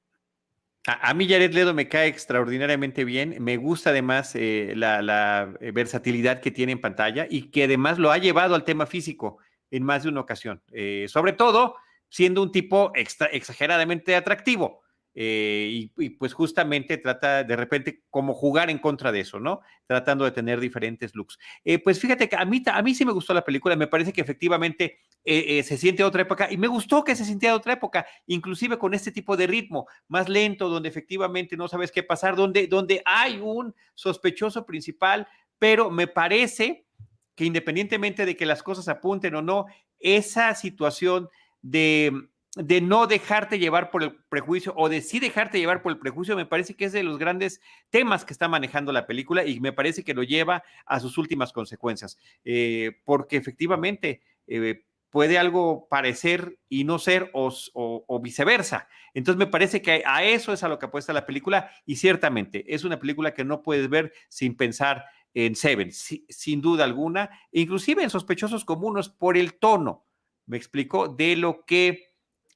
A, 0.87 1.13
mí 1.13 1.27
Jared 1.27 1.53
Ledo 1.53 1.73
me 1.73 1.89
cae 1.89 2.07
extraordinariamente 2.07 3.03
bien. 3.03 3.35
Me 3.41 3.57
gusta 3.57 3.89
además 3.89 4.33
eh, 4.35 4.71
la, 4.73 5.53
eh, 5.59 5.71
versatilidad 5.71 6.39
que 6.39 6.49
tiene 6.49 6.71
en 6.71 6.79
pantalla 6.79 7.27
y 7.29 7.51
que 7.51 7.65
además 7.65 7.99
lo 7.99 8.09
ha 8.09 8.17
llevado 8.17 8.55
al 8.55 8.63
tema 8.63 8.85
físico 8.85 9.39
en 9.69 9.83
más 9.83 10.03
de 10.03 10.09
una 10.09 10.21
ocasión. 10.21 10.61
Eh, 10.71 11.07
sobre 11.09 11.33
todo 11.33 11.75
siendo 12.07 12.41
un 12.41 12.53
tipo 12.53 12.93
exageradamente 12.95 14.15
atractivo. 14.15 14.81
Eh, 15.19 15.89
y, 15.97 16.09
pues 16.11 16.31
justamente 16.31 16.95
trata 16.99 17.43
de 17.43 17.55
repente 17.55 18.03
como 18.11 18.35
jugar 18.35 18.69
en 18.69 18.77
contra 18.77 19.11
de 19.11 19.21
eso, 19.21 19.39
¿no? 19.39 19.61
Tratando 19.87 20.25
de 20.25 20.29
tener 20.29 20.59
diferentes 20.59 21.15
looks. 21.15 21.39
Eh, 21.65 21.79
pues 21.79 21.99
fíjate 21.99 22.29
que 22.29 22.35
a 22.35 22.45
mí, 22.45 22.61
a 22.67 22.83
mí 22.83 22.93
sí 22.93 23.03
me 23.03 23.11
gustó 23.11 23.33
la 23.33 23.43
película, 23.43 23.75
me 23.75 23.87
parece 23.87 24.13
que 24.13 24.21
efectivamente 24.21 24.99
eh, 25.23 25.63
se 25.63 25.75
siente 25.75 26.03
otra 26.03 26.21
época 26.21 26.51
y 26.51 26.57
me 26.57 26.67
gustó 26.67 27.03
que 27.03 27.15
se 27.15 27.25
sintiera 27.25 27.55
otra 27.55 27.73
época, 27.73 28.05
inclusive 28.27 28.77
con 28.77 28.93
este 28.93 29.11
tipo 29.11 29.35
de 29.35 29.47
ritmo 29.47 29.87
más 30.07 30.29
lento, 30.29 30.69
donde 30.69 30.89
efectivamente 30.89 31.57
no 31.57 31.67
sabes 31.67 31.91
qué 31.91 32.03
pasar, 32.03 32.35
donde, 32.35 32.67
donde 32.67 33.01
hay 33.03 33.39
un 33.39 33.73
sospechoso 33.95 34.67
principal, 34.67 35.27
pero 35.57 35.89
me 35.89 36.05
parece 36.05 36.85
que 37.33 37.45
independientemente 37.45 38.23
de 38.23 38.37
que 38.37 38.45
las 38.45 38.61
cosas 38.61 38.87
apunten 38.87 39.33
o 39.33 39.41
no, 39.41 39.65
esa 39.99 40.53
situación 40.53 41.27
de 41.63 42.29
de 42.57 42.81
no 42.81 43.07
dejarte 43.07 43.59
llevar 43.59 43.91
por 43.91 44.03
el 44.03 44.15
prejuicio 44.29 44.73
o 44.75 44.89
de 44.89 45.01
sí 45.01 45.19
dejarte 45.19 45.59
llevar 45.59 45.81
por 45.81 45.91
el 45.91 45.99
prejuicio, 45.99 46.35
me 46.35 46.45
parece 46.45 46.75
que 46.75 46.85
es 46.85 46.91
de 46.91 47.03
los 47.03 47.17
grandes 47.17 47.61
temas 47.89 48.25
que 48.25 48.33
está 48.33 48.47
manejando 48.47 48.91
la 48.91 49.05
película 49.05 49.45
y 49.45 49.59
me 49.59 49.73
parece 49.73 50.03
que 50.03 50.13
lo 50.13 50.23
lleva 50.23 50.63
a 50.85 50.99
sus 50.99 51.17
últimas 51.17 51.53
consecuencias, 51.53 52.17
eh, 52.43 52.99
porque 53.05 53.37
efectivamente 53.37 54.21
eh, 54.47 54.83
puede 55.09 55.37
algo 55.37 55.87
parecer 55.89 56.59
y 56.67 56.83
no 56.83 56.99
ser 56.99 57.31
o, 57.33 58.19
viceversa. 58.21 58.87
Entonces 59.13 59.37
me 59.37 59.47
parece 59.47 59.81
que 59.81 60.03
a 60.05 60.23
eso 60.23 60.53
es 60.53 60.63
a 60.63 60.67
lo 60.67 60.79
que 60.79 60.87
apuesta 60.87 61.13
la 61.13 61.25
película 61.25 61.71
y 61.85 61.95
ciertamente 61.95 62.65
es 62.73 62.83
una 62.83 62.99
película 62.99 63.33
que 63.33 63.43
no 63.43 63.61
puedes 63.61 63.89
ver 63.89 64.13
sin 64.29 64.57
pensar 64.57 65.05
en 65.33 65.55
Seven, 65.55 65.91
sin 65.91 66.61
duda 66.61 66.83
alguna, 66.83 67.29
inclusive 67.51 68.01
en 68.01 68.09
sospechosos 68.09 68.65
comunes 68.65 69.09
por 69.09 69.37
el 69.37 69.53
tono, 69.53 70.07
me 70.47 70.57
explico, 70.57 71.09
de 71.09 71.35
lo 71.35 71.63
que 71.65 72.07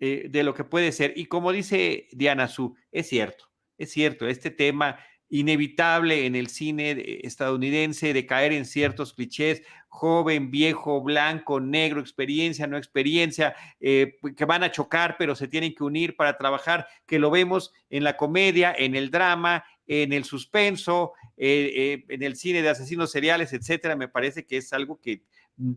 eh, 0.03 0.25
de 0.31 0.41
lo 0.41 0.55
que 0.55 0.63
puede 0.63 0.91
ser. 0.91 1.13
Y 1.15 1.27
como 1.27 1.51
dice 1.51 2.07
Diana 2.11 2.47
Su, 2.47 2.75
es 2.91 3.07
cierto, 3.07 3.51
es 3.77 3.91
cierto, 3.91 4.27
este 4.27 4.49
tema 4.49 4.97
inevitable 5.29 6.25
en 6.25 6.35
el 6.35 6.47
cine 6.47 7.19
estadounidense 7.21 8.11
de 8.11 8.25
caer 8.25 8.51
en 8.51 8.65
ciertos 8.65 9.13
clichés, 9.13 9.61
joven, 9.89 10.49
viejo, 10.49 11.03
blanco, 11.03 11.59
negro, 11.59 12.01
experiencia, 12.01 12.65
no 12.65 12.77
experiencia, 12.77 13.55
eh, 13.79 14.17
que 14.35 14.45
van 14.45 14.63
a 14.63 14.71
chocar, 14.71 15.17
pero 15.19 15.35
se 15.35 15.47
tienen 15.47 15.75
que 15.75 15.83
unir 15.83 16.15
para 16.15 16.35
trabajar, 16.35 16.87
que 17.05 17.19
lo 17.19 17.29
vemos 17.29 17.71
en 17.91 18.03
la 18.03 18.17
comedia, 18.17 18.73
en 18.75 18.95
el 18.95 19.11
drama, 19.11 19.63
en 19.85 20.13
el 20.13 20.23
suspenso, 20.23 21.13
eh, 21.37 22.05
en 22.09 22.23
el 22.23 22.35
cine 22.35 22.63
de 22.63 22.69
asesinos 22.69 23.11
seriales, 23.11 23.53
etcétera. 23.53 23.95
Me 23.95 24.07
parece 24.07 24.47
que 24.47 24.57
es 24.57 24.73
algo 24.73 24.99
que 24.99 25.21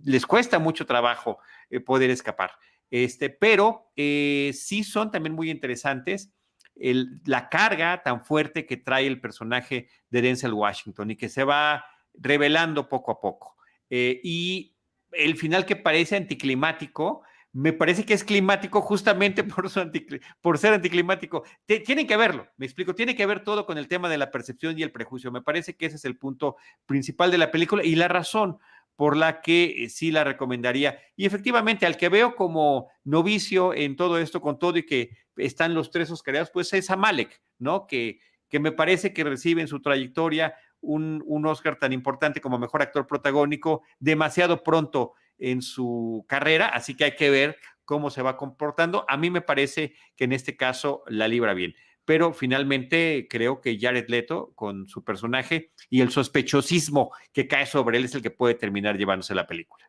les 0.03 0.25
cuesta 0.25 0.59
mucho 0.59 0.87
trabajo 0.87 1.41
poder 1.85 2.09
escapar. 2.09 2.53
Este, 2.91 3.31
pero 3.31 3.91
eh, 3.97 4.53
sí 4.55 4.85
son 4.85 5.11
también 5.11 5.35
muy 5.35 5.51
interesantes 5.51 6.33
la 6.77 7.49
carga 7.49 8.03
tan 8.03 8.25
fuerte 8.25 8.67
que 8.67 8.77
trae 8.77 9.07
el 9.07 9.21
personaje 9.21 9.89
de 10.11 10.23
Denzel 10.23 10.53
Washington 10.53 11.11
y 11.13 11.17
que 11.17 11.29
se 11.29 11.45
va 11.45 11.85
revelando 12.15 12.89
poco 12.89 13.13
a 13.13 13.21
poco. 13.21 13.57
Eh, 13.91 14.21
y 14.25 14.77
el 15.13 15.37
final 15.37 15.67
que 15.67 15.77
parece 15.77 16.17
anticlimático, 16.17 17.23
me 17.55 17.73
parece 17.73 18.05
que 18.05 18.15
es 18.15 18.25
climático 18.25 18.83
justamente 18.83 19.45
por, 20.43 20.59
ser 20.59 20.75
anticlimático. 20.75 21.45
tienen 21.87 22.07
que 22.07 22.17
verlo, 22.17 22.49
me 22.57 22.67
explico, 22.67 22.95
tiene 22.95 23.15
que 23.15 23.25
ver 23.25 23.45
todo 23.45 23.65
con 23.65 23.79
el 23.79 23.87
tema 23.87 24.09
de 24.09 24.19
la 24.19 24.31
percepción 24.31 24.77
y 24.77 24.83
el 24.83 24.91
prejuicio. 24.91 25.31
Me 25.31 25.41
parece 25.41 25.77
que 25.77 25.87
ese 25.87 25.97
es 25.97 26.05
el 26.05 26.19
punto 26.19 26.57
principal 26.85 27.31
de 27.31 27.39
la 27.39 27.53
película 27.53 27.85
y 27.85 27.95
la 27.95 28.09
razón 28.09 28.59
por 28.97 29.17
la 29.17 29.41
que 29.41 29.85
eh, 29.85 29.89
sí 29.89 30.11
la 30.11 30.25
recomendaría. 30.25 30.99
Y 31.17 31.27
efectivamente, 31.27 31.87
al 31.87 31.97
que 31.97 32.09
veo 32.09 32.35
como 32.35 32.91
novicio 33.05 33.73
en 33.73 33.95
todo 33.95 34.19
esto, 34.19 34.41
con 34.41 34.59
todo 34.59 34.77
y 34.77 34.85
que 34.85 35.11
están 35.37 35.75
los 35.75 35.91
tres 35.91 36.11
Oscarados, 36.11 36.51
pues 36.51 36.73
es 36.73 36.91
Amalek, 36.91 37.41
¿no? 37.59 37.87
Que, 37.87 38.19
que 38.49 38.59
me 38.59 38.73
parece 38.73 39.13
que 39.13 39.23
recibe 39.23 39.63
en 39.63 39.69
su 39.69 39.81
trayectoria 39.81 40.55
un, 40.81 41.23
un 41.25 41.47
Oscar 41.47 41.79
tan 41.79 41.93
importante 41.93 42.41
como 42.41 42.59
mejor 42.59 42.83
actor 42.83 43.07
protagónico 43.07 43.83
demasiado 44.01 44.63
pronto 44.63 45.15
en 45.39 45.63
su 45.63 46.25
carrera, 46.29 46.69
así 46.69 46.97
que 46.97 47.05
hay 47.05 47.17
que 47.17 47.31
ver 47.31 47.57
cómo 47.85 48.11
se 48.11 48.23
va 48.23 48.37
comportando. 48.37 49.05
A 49.09 49.17
mí 49.17 49.31
me 49.31 49.41
parece 49.43 49.95
que 50.17 50.25
en 50.25 50.33
este 50.33 50.57
caso 50.57 51.03
la 51.07 51.29
libra 51.29 51.55
bien 51.55 51.75
pero 52.05 52.33
finalmente 52.33 53.27
creo 53.31 53.61
que 53.61 53.79
Jared 53.79 54.09
Leto, 54.09 54.53
con 54.55 54.87
su 54.89 55.05
personaje 55.05 55.73
y 55.89 56.01
el 56.01 56.11
sospechosismo 56.11 57.13
que 57.33 57.49
cae 57.49 57.67
sobre 57.67 57.99
él, 57.99 58.05
es 58.05 58.15
el 58.15 58.23
que 58.23 58.31
puede 58.31 58.55
terminar 58.55 58.97
llevándose 58.97 59.35
la 59.35 59.47
película. 59.47 59.84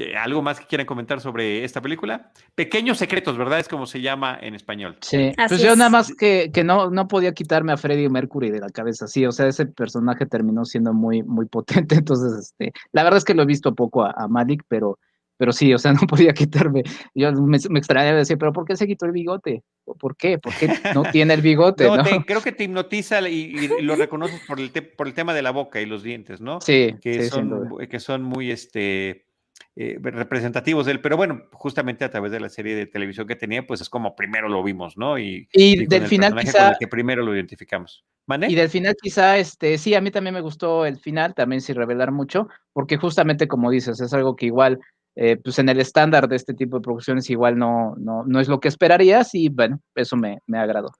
Eh, 0.00 0.16
¿Algo 0.16 0.40
más 0.40 0.58
que 0.58 0.66
quieran 0.66 0.86
comentar 0.86 1.20
sobre 1.20 1.64
esta 1.64 1.82
película? 1.82 2.32
Pequeños 2.54 2.98
secretos, 2.98 3.36
¿verdad? 3.36 3.58
Es 3.58 3.68
como 3.68 3.86
se 3.86 4.00
llama 4.00 4.38
en 4.40 4.54
español. 4.54 4.96
Sí, 5.02 5.32
pues 5.48 5.60
yo 5.60 5.76
nada 5.76 5.90
más 5.90 6.14
que, 6.14 6.50
que, 6.52 6.64
no, 6.64 6.90
no 6.90 7.06
podía 7.06 7.32
quitarme 7.32 7.72
a 7.72 7.76
Freddie 7.76 8.08
Mercury 8.08 8.50
de 8.50 8.60
la 8.60 8.70
cabeza, 8.70 9.06
sí, 9.06 9.26
o 9.26 9.32
sea, 9.32 9.46
ese 9.46 9.66
personaje 9.66 10.26
terminó 10.26 10.64
siendo 10.64 10.94
muy, 10.94 11.22
muy 11.22 11.46
potente, 11.46 11.94
entonces, 11.96 12.32
este, 12.38 12.72
la 12.92 13.04
verdad 13.04 13.18
es 13.18 13.24
que 13.24 13.34
lo 13.34 13.42
he 13.42 13.46
visto 13.46 13.74
poco 13.74 14.04
a, 14.04 14.14
a 14.16 14.26
Malik, 14.28 14.62
pero 14.68 14.98
pero 15.40 15.54
sí, 15.54 15.72
o 15.72 15.78
sea, 15.78 15.94
no 15.94 16.06
podía 16.06 16.34
quitarme. 16.34 16.82
Yo 17.14 17.32
me, 17.32 17.58
me 17.70 17.78
extrañaba 17.78 18.18
decir, 18.18 18.36
pero 18.36 18.52
¿por 18.52 18.66
qué 18.66 18.76
se 18.76 18.86
quitó 18.86 19.06
el 19.06 19.12
bigote? 19.12 19.62
¿Por 19.98 20.14
qué? 20.14 20.38
¿Por 20.38 20.52
qué 20.54 20.68
no 20.94 21.02
tiene 21.10 21.32
el 21.32 21.40
bigote? 21.40 21.84
no, 21.88 22.04
creo 22.26 22.42
que 22.42 22.52
te 22.52 22.64
hipnotiza 22.64 23.26
y, 23.26 23.68
lo 23.80 23.96
reconoces 23.96 24.38
por 24.46 24.60
el, 24.60 24.70
por 24.70 25.06
el 25.08 25.14
tema 25.14 25.32
de 25.32 25.40
la 25.40 25.50
boca 25.50 25.80
y 25.80 25.86
los 25.86 26.02
dientes, 26.02 26.42
¿no? 26.42 26.60
Sí, 26.60 26.94
que, 27.00 27.24
son, 27.24 27.78
que 27.88 28.00
son 28.00 28.22
muy 28.22 28.50
este, 28.50 29.29
eh, 29.76 29.98
representativos 30.02 30.86
de 30.86 30.92
él, 30.92 31.00
pero 31.00 31.16
bueno, 31.16 31.42
justamente 31.52 32.04
a 32.04 32.10
través 32.10 32.32
de 32.32 32.40
la 32.40 32.48
serie 32.48 32.74
de 32.74 32.86
televisión 32.86 33.26
que 33.26 33.36
tenía, 33.36 33.66
pues 33.66 33.80
es 33.80 33.88
como 33.88 34.14
primero 34.16 34.48
lo 34.48 34.62
vimos, 34.62 34.96
¿no? 34.96 35.18
Y, 35.18 35.48
del 35.52 36.06
final 36.06 36.34
quizá... 36.36 36.76
que 36.78 36.88
primero 36.88 37.22
lo 37.22 37.34
identificamos. 37.34 38.04
Y 38.48 38.54
del 38.54 38.68
final 38.68 38.94
quizá, 39.00 39.38
este, 39.38 39.76
sí, 39.78 39.94
a 39.94 40.00
mí 40.00 40.10
también 40.10 40.34
me 40.34 40.40
gustó 40.40 40.86
el 40.86 40.98
final, 40.98 41.34
también 41.34 41.60
sin 41.60 41.74
revelar 41.74 42.12
mucho, 42.12 42.48
porque 42.72 42.96
justamente 42.96 43.48
como 43.48 43.70
dices, 43.70 44.00
es 44.00 44.12
algo 44.12 44.36
que 44.36 44.46
igual 44.46 44.80
eh, 45.16 45.36
pues 45.36 45.58
en 45.58 45.68
el 45.68 45.80
estándar 45.80 46.28
de 46.28 46.36
este 46.36 46.54
tipo 46.54 46.76
de 46.76 46.82
producciones 46.82 47.28
igual 47.30 47.58
no, 47.58 47.94
no, 47.98 48.24
no 48.24 48.40
es 48.40 48.48
lo 48.48 48.60
que 48.60 48.68
esperarías 48.68 49.34
y 49.34 49.48
bueno, 49.48 49.80
eso 49.94 50.16
me, 50.16 50.38
me 50.46 50.58
agradó. 50.58 50.92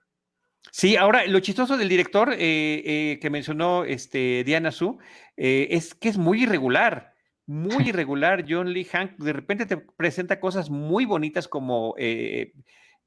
Sí, 0.71 0.95
ahora 0.95 1.25
lo 1.25 1.39
chistoso 1.39 1.77
del 1.77 1.89
director 1.89 2.33
eh, 2.33 2.37
eh, 2.39 3.19
que 3.19 3.29
mencionó 3.29 3.83
este, 3.83 4.43
Diana 4.43 4.71
Su 4.71 4.99
es 5.35 5.95
que 5.95 6.09
es 6.09 6.17
muy 6.17 6.43
irregular, 6.43 7.10
muy 7.45 7.89
irregular. 7.89 8.45
John 8.47 8.71
Lee 8.71 8.85
Hank 8.85 9.17
de 9.17 9.33
repente 9.33 9.65
te 9.65 9.77
presenta 9.77 10.39
cosas 10.39 10.69
muy 10.69 11.05
bonitas 11.05 11.47
como 11.47 11.95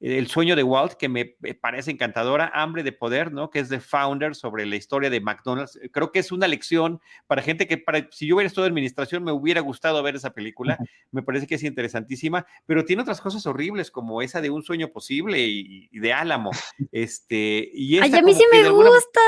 el 0.01 0.27
sueño 0.27 0.55
de 0.55 0.63
Walt, 0.63 0.93
que 0.93 1.07
me 1.07 1.35
parece 1.61 1.89
encantadora, 1.89 2.51
Hambre 2.53 2.83
de 2.83 2.91
Poder, 2.91 3.31
¿no? 3.31 3.49
Que 3.49 3.59
es 3.59 3.69
de 3.69 3.79
Founder 3.79 4.35
sobre 4.35 4.65
la 4.65 4.75
historia 4.75 5.09
de 5.09 5.21
McDonald's. 5.21 5.79
Creo 5.91 6.11
que 6.11 6.19
es 6.19 6.31
una 6.31 6.47
lección 6.47 6.99
para 7.27 7.41
gente 7.41 7.65
que, 7.65 7.77
para, 7.77 8.07
si 8.11 8.27
yo 8.27 8.35
hubiera 8.35 8.47
estado 8.47 8.67
en 8.67 8.73
administración, 8.73 9.23
me 9.23 9.31
hubiera 9.31 9.61
gustado 9.61 10.03
ver 10.03 10.15
esa 10.15 10.31
película. 10.31 10.77
Me 11.11 11.23
parece 11.23 11.47
que 11.47 11.55
es 11.55 11.63
interesantísima, 11.63 12.45
pero 12.65 12.83
tiene 12.83 13.03
otras 13.03 13.21
cosas 13.21 13.45
horribles, 13.45 13.89
como 13.89 14.21
esa 14.21 14.41
de 14.41 14.49
Un 14.49 14.63
sueño 14.63 14.89
posible 14.89 15.39
y, 15.39 15.87
de 15.97 16.13
Álamo. 16.13 16.51
Este, 16.91 17.69
y 17.73 17.99
Ay, 17.99 18.13
a 18.13 18.21
mí 18.21 18.33
sí 18.33 18.43
me 18.51 18.69
gusta. 18.69 19.21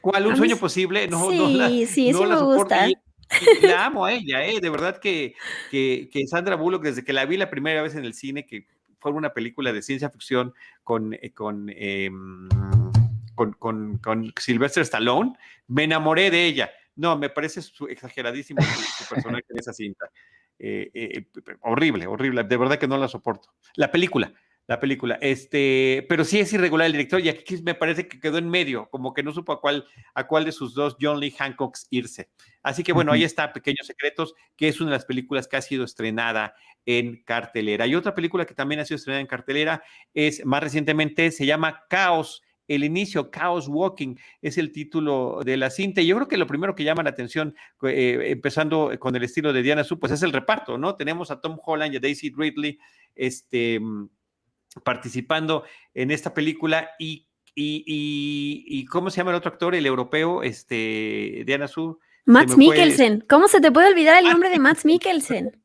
¿Cuál? 0.00 0.26
¿Un 0.26 0.36
sueño 0.36 0.56
posible? 0.56 1.08
No, 1.08 1.30
sí, 1.30 1.38
no 1.38 1.68
sí, 1.68 1.86
sí 1.86 2.12
me 2.12 2.40
gusta. 2.42 2.88
Y, 2.88 2.94
la 3.62 3.86
amo 3.86 4.04
a 4.04 4.12
ella, 4.12 4.44
¿eh? 4.44 4.60
De 4.60 4.70
verdad 4.70 4.98
que, 4.98 5.34
que, 5.70 6.08
que 6.12 6.26
Sandra 6.26 6.56
Bullock, 6.56 6.82
desde 6.82 7.04
que 7.04 7.12
la 7.12 7.24
vi 7.24 7.36
la 7.36 7.50
primera 7.50 7.82
vez 7.82 7.94
en 7.94 8.04
el 8.04 8.14
cine, 8.14 8.46
que 8.46 8.66
fue 9.00 9.12
una 9.12 9.32
película 9.32 9.72
de 9.72 9.82
ciencia 9.82 10.10
ficción 10.10 10.54
con, 10.84 11.14
eh, 11.14 11.32
em, 12.04 12.48
con, 13.34 13.52
con, 13.54 13.98
con, 13.98 14.32
Sylvester 14.38 14.82
Stallone, 14.82 15.32
me 15.68 15.84
enamoré 15.84 16.30
de 16.30 16.44
ella. 16.44 16.70
No, 16.96 17.16
me 17.16 17.30
parece 17.30 17.60
exageradísimo 17.88 18.60
su, 18.62 19.14
personaje 19.14 19.44
en 19.48 19.58
esa 19.58 19.72
cinta. 19.72 20.10
Eh, 20.58 20.90
eh, 20.92 21.26
horrible, 21.62 22.06
horrible, 22.06 22.44
de 22.44 22.56
verdad 22.56 22.78
que 22.78 22.88
no 22.88 22.98
la 22.98 23.08
soporto. 23.08 23.54
La 23.74 23.90
película, 23.90 24.32
la 24.70 24.78
película. 24.78 25.18
Este, 25.20 26.06
pero 26.08 26.24
sí 26.24 26.38
es 26.38 26.52
irregular 26.52 26.86
el 26.86 26.92
director 26.92 27.20
y 27.20 27.28
aquí 27.28 27.60
me 27.64 27.74
parece 27.74 28.06
que 28.06 28.20
quedó 28.20 28.38
en 28.38 28.48
medio, 28.48 28.88
como 28.88 29.12
que 29.12 29.24
no 29.24 29.32
supo 29.32 29.50
a 29.50 29.60
cuál, 29.60 29.84
a 30.14 30.28
cuál 30.28 30.44
de 30.44 30.52
sus 30.52 30.74
dos 30.74 30.96
John 31.00 31.18
Lee 31.18 31.34
Hancocks 31.36 31.88
irse. 31.90 32.30
Así 32.62 32.84
que 32.84 32.92
bueno, 32.92 33.10
ahí 33.10 33.24
está 33.24 33.52
Pequeños 33.52 33.88
Secretos, 33.88 34.32
que 34.56 34.68
es 34.68 34.80
una 34.80 34.90
de 34.90 34.96
las 34.98 35.06
películas 35.06 35.48
que 35.48 35.56
ha 35.56 35.60
sido 35.60 35.82
estrenada 35.82 36.54
en 36.86 37.20
cartelera. 37.24 37.88
Y 37.88 37.96
otra 37.96 38.14
película 38.14 38.46
que 38.46 38.54
también 38.54 38.80
ha 38.80 38.84
sido 38.84 38.94
estrenada 38.94 39.20
en 39.20 39.26
cartelera 39.26 39.82
es 40.14 40.46
más 40.46 40.62
recientemente, 40.62 41.32
se 41.32 41.46
llama 41.46 41.86
Caos. 41.88 42.40
El 42.68 42.84
inicio, 42.84 43.28
Chaos 43.34 43.66
Walking, 43.66 44.14
es 44.40 44.56
el 44.56 44.70
título 44.70 45.40
de 45.44 45.56
la 45.56 45.70
cinta. 45.70 46.00
Y 46.00 46.06
yo 46.06 46.14
creo 46.14 46.28
que 46.28 46.36
lo 46.36 46.46
primero 46.46 46.76
que 46.76 46.84
llama 46.84 47.02
la 47.02 47.10
atención, 47.10 47.56
eh, 47.82 48.26
empezando 48.26 48.92
con 49.00 49.16
el 49.16 49.24
estilo 49.24 49.52
de 49.52 49.62
Diana 49.62 49.82
Su, 49.82 49.98
pues 49.98 50.12
es 50.12 50.22
el 50.22 50.30
reparto, 50.30 50.78
¿no? 50.78 50.94
Tenemos 50.94 51.32
a 51.32 51.40
Tom 51.40 51.58
Holland 51.60 51.94
y 51.94 51.96
a 51.96 52.00
Daisy 52.00 52.32
Ridley, 52.32 52.78
este 53.16 53.80
participando 54.84 55.64
en 55.94 56.10
esta 56.10 56.34
película 56.34 56.90
y, 56.98 57.26
y, 57.54 58.84
¿cómo 58.86 59.10
se 59.10 59.18
llama 59.18 59.30
el 59.30 59.36
otro 59.36 59.50
actor, 59.50 59.74
el 59.74 59.86
europeo, 59.86 60.42
este, 60.42 61.42
Diana 61.46 61.68
Su? 61.68 61.98
Max 62.26 62.56
Mikkelsen. 62.56 63.24
¿Cómo 63.28 63.48
se 63.48 63.60
te 63.60 63.72
puede 63.72 63.88
olvidar 63.88 64.22
el 64.22 64.30
nombre 64.30 64.50
de 64.50 64.58
Max 64.58 64.84
Mikkelsen? 64.84 65.60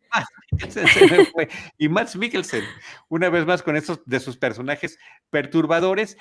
y 1.78 1.90
Max 1.90 2.16
Mikkelsen, 2.16 2.64
una 3.10 3.30
vez 3.30 3.46
más 3.46 3.62
con 3.62 3.76
estos 3.76 4.02
de 4.06 4.20
sus 4.20 4.38
personajes 4.38 4.98
perturbadores. 5.30 6.18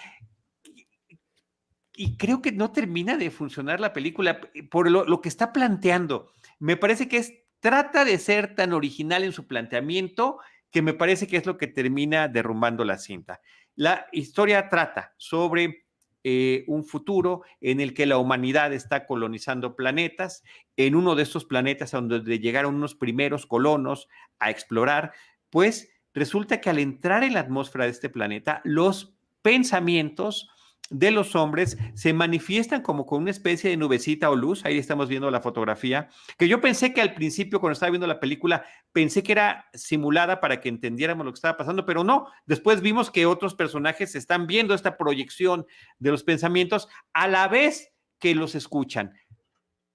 Y 1.96 2.16
creo 2.16 2.42
que 2.42 2.50
no 2.50 2.72
termina 2.72 3.16
de 3.16 3.30
funcionar 3.30 3.78
la 3.80 3.92
película 3.92 4.40
por 4.70 4.90
lo, 4.90 5.04
lo 5.04 5.20
que 5.20 5.28
está 5.28 5.52
planteando. 5.52 6.32
Me 6.58 6.76
parece 6.76 7.08
que 7.08 7.18
es, 7.18 7.32
trata 7.60 8.04
de 8.04 8.18
ser 8.18 8.56
tan 8.56 8.72
original 8.72 9.22
en 9.22 9.32
su 9.32 9.46
planteamiento 9.46 10.40
que 10.74 10.82
me 10.82 10.92
parece 10.92 11.28
que 11.28 11.36
es 11.36 11.46
lo 11.46 11.56
que 11.56 11.68
termina 11.68 12.26
derrumbando 12.26 12.84
la 12.84 12.98
cinta. 12.98 13.40
La 13.76 14.08
historia 14.10 14.68
trata 14.68 15.14
sobre 15.18 15.84
eh, 16.24 16.64
un 16.66 16.84
futuro 16.84 17.42
en 17.60 17.78
el 17.78 17.94
que 17.94 18.06
la 18.06 18.18
humanidad 18.18 18.72
está 18.72 19.06
colonizando 19.06 19.76
planetas. 19.76 20.42
En 20.76 20.96
uno 20.96 21.14
de 21.14 21.22
estos 21.22 21.44
planetas 21.44 21.94
a 21.94 22.00
donde 22.00 22.40
llegaron 22.40 22.74
unos 22.74 22.96
primeros 22.96 23.46
colonos 23.46 24.08
a 24.40 24.50
explorar, 24.50 25.12
pues 25.48 25.92
resulta 26.12 26.60
que 26.60 26.70
al 26.70 26.80
entrar 26.80 27.22
en 27.22 27.34
la 27.34 27.40
atmósfera 27.40 27.84
de 27.84 27.92
este 27.92 28.08
planeta, 28.08 28.60
los 28.64 29.14
pensamientos 29.42 30.50
de 30.90 31.10
los 31.10 31.34
hombres 31.34 31.78
se 31.94 32.12
manifiestan 32.12 32.82
como 32.82 33.06
con 33.06 33.22
una 33.22 33.30
especie 33.30 33.70
de 33.70 33.76
nubecita 33.76 34.30
o 34.30 34.36
luz. 34.36 34.64
Ahí 34.64 34.78
estamos 34.78 35.08
viendo 35.08 35.30
la 35.30 35.40
fotografía, 35.40 36.08
que 36.38 36.48
yo 36.48 36.60
pensé 36.60 36.92
que 36.92 37.00
al 37.00 37.14
principio, 37.14 37.60
cuando 37.60 37.72
estaba 37.72 37.90
viendo 37.90 38.06
la 38.06 38.20
película, 38.20 38.64
pensé 38.92 39.22
que 39.22 39.32
era 39.32 39.68
simulada 39.72 40.40
para 40.40 40.60
que 40.60 40.68
entendiéramos 40.68 41.24
lo 41.24 41.32
que 41.32 41.38
estaba 41.38 41.56
pasando, 41.56 41.86
pero 41.86 42.04
no. 42.04 42.26
Después 42.46 42.80
vimos 42.80 43.10
que 43.10 43.26
otros 43.26 43.54
personajes 43.54 44.14
están 44.14 44.46
viendo 44.46 44.74
esta 44.74 44.96
proyección 44.96 45.66
de 45.98 46.10
los 46.10 46.22
pensamientos 46.22 46.88
a 47.12 47.28
la 47.28 47.48
vez 47.48 47.92
que 48.18 48.34
los 48.34 48.54
escuchan. 48.54 49.14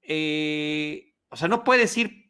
Eh, 0.01 1.13
o 1.29 1.35
sea, 1.35 1.47
no 1.47 1.63
puedes 1.63 1.95
ir 1.97 2.28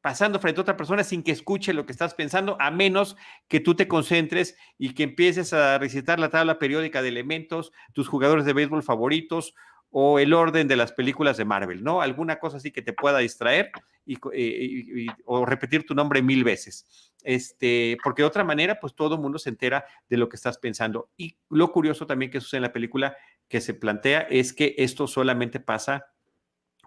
pasando 0.00 0.38
frente 0.38 0.60
a 0.60 0.62
otra 0.62 0.76
persona 0.76 1.04
sin 1.04 1.22
que 1.22 1.32
escuche 1.32 1.72
lo 1.72 1.86
que 1.86 1.92
estás 1.92 2.14
pensando, 2.14 2.56
a 2.60 2.70
menos 2.70 3.16
que 3.48 3.60
tú 3.60 3.74
te 3.74 3.88
concentres 3.88 4.56
y 4.78 4.94
que 4.94 5.04
empieces 5.04 5.52
a 5.52 5.78
recitar 5.78 6.18
la 6.18 6.30
tabla 6.30 6.58
periódica 6.58 7.02
de 7.02 7.08
elementos, 7.08 7.72
tus 7.92 8.08
jugadores 8.08 8.44
de 8.44 8.52
béisbol 8.52 8.82
favoritos 8.82 9.54
o 9.90 10.18
el 10.18 10.32
orden 10.32 10.68
de 10.68 10.76
las 10.76 10.92
películas 10.92 11.36
de 11.36 11.44
Marvel, 11.44 11.82
¿no? 11.82 12.00
Alguna 12.00 12.38
cosa 12.38 12.58
así 12.58 12.70
que 12.70 12.82
te 12.82 12.92
pueda 12.92 13.18
distraer 13.18 13.72
y, 14.06 14.18
eh, 14.32 15.06
o 15.24 15.44
repetir 15.44 15.84
tu 15.84 15.94
nombre 15.94 16.22
mil 16.22 16.44
veces. 16.44 17.12
Este, 17.22 17.96
porque 18.02 18.22
de 18.22 18.28
otra 18.28 18.44
manera, 18.44 18.78
pues 18.78 18.94
todo 18.94 19.16
el 19.16 19.20
mundo 19.20 19.38
se 19.38 19.50
entera 19.50 19.84
de 20.08 20.16
lo 20.16 20.28
que 20.28 20.36
estás 20.36 20.58
pensando. 20.58 21.10
Y 21.16 21.36
lo 21.50 21.72
curioso 21.72 22.06
también 22.06 22.30
que 22.30 22.40
sucede 22.40 22.58
en 22.58 22.62
la 22.62 22.72
película 22.72 23.16
que 23.48 23.60
se 23.60 23.74
plantea 23.74 24.20
es 24.20 24.52
que 24.52 24.74
esto 24.78 25.06
solamente 25.08 25.58
pasa 25.58 26.06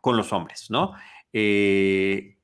con 0.02 0.16
los 0.18 0.32
hombres, 0.32 0.70
¿no? 0.70 0.94
Eh, 1.34 2.38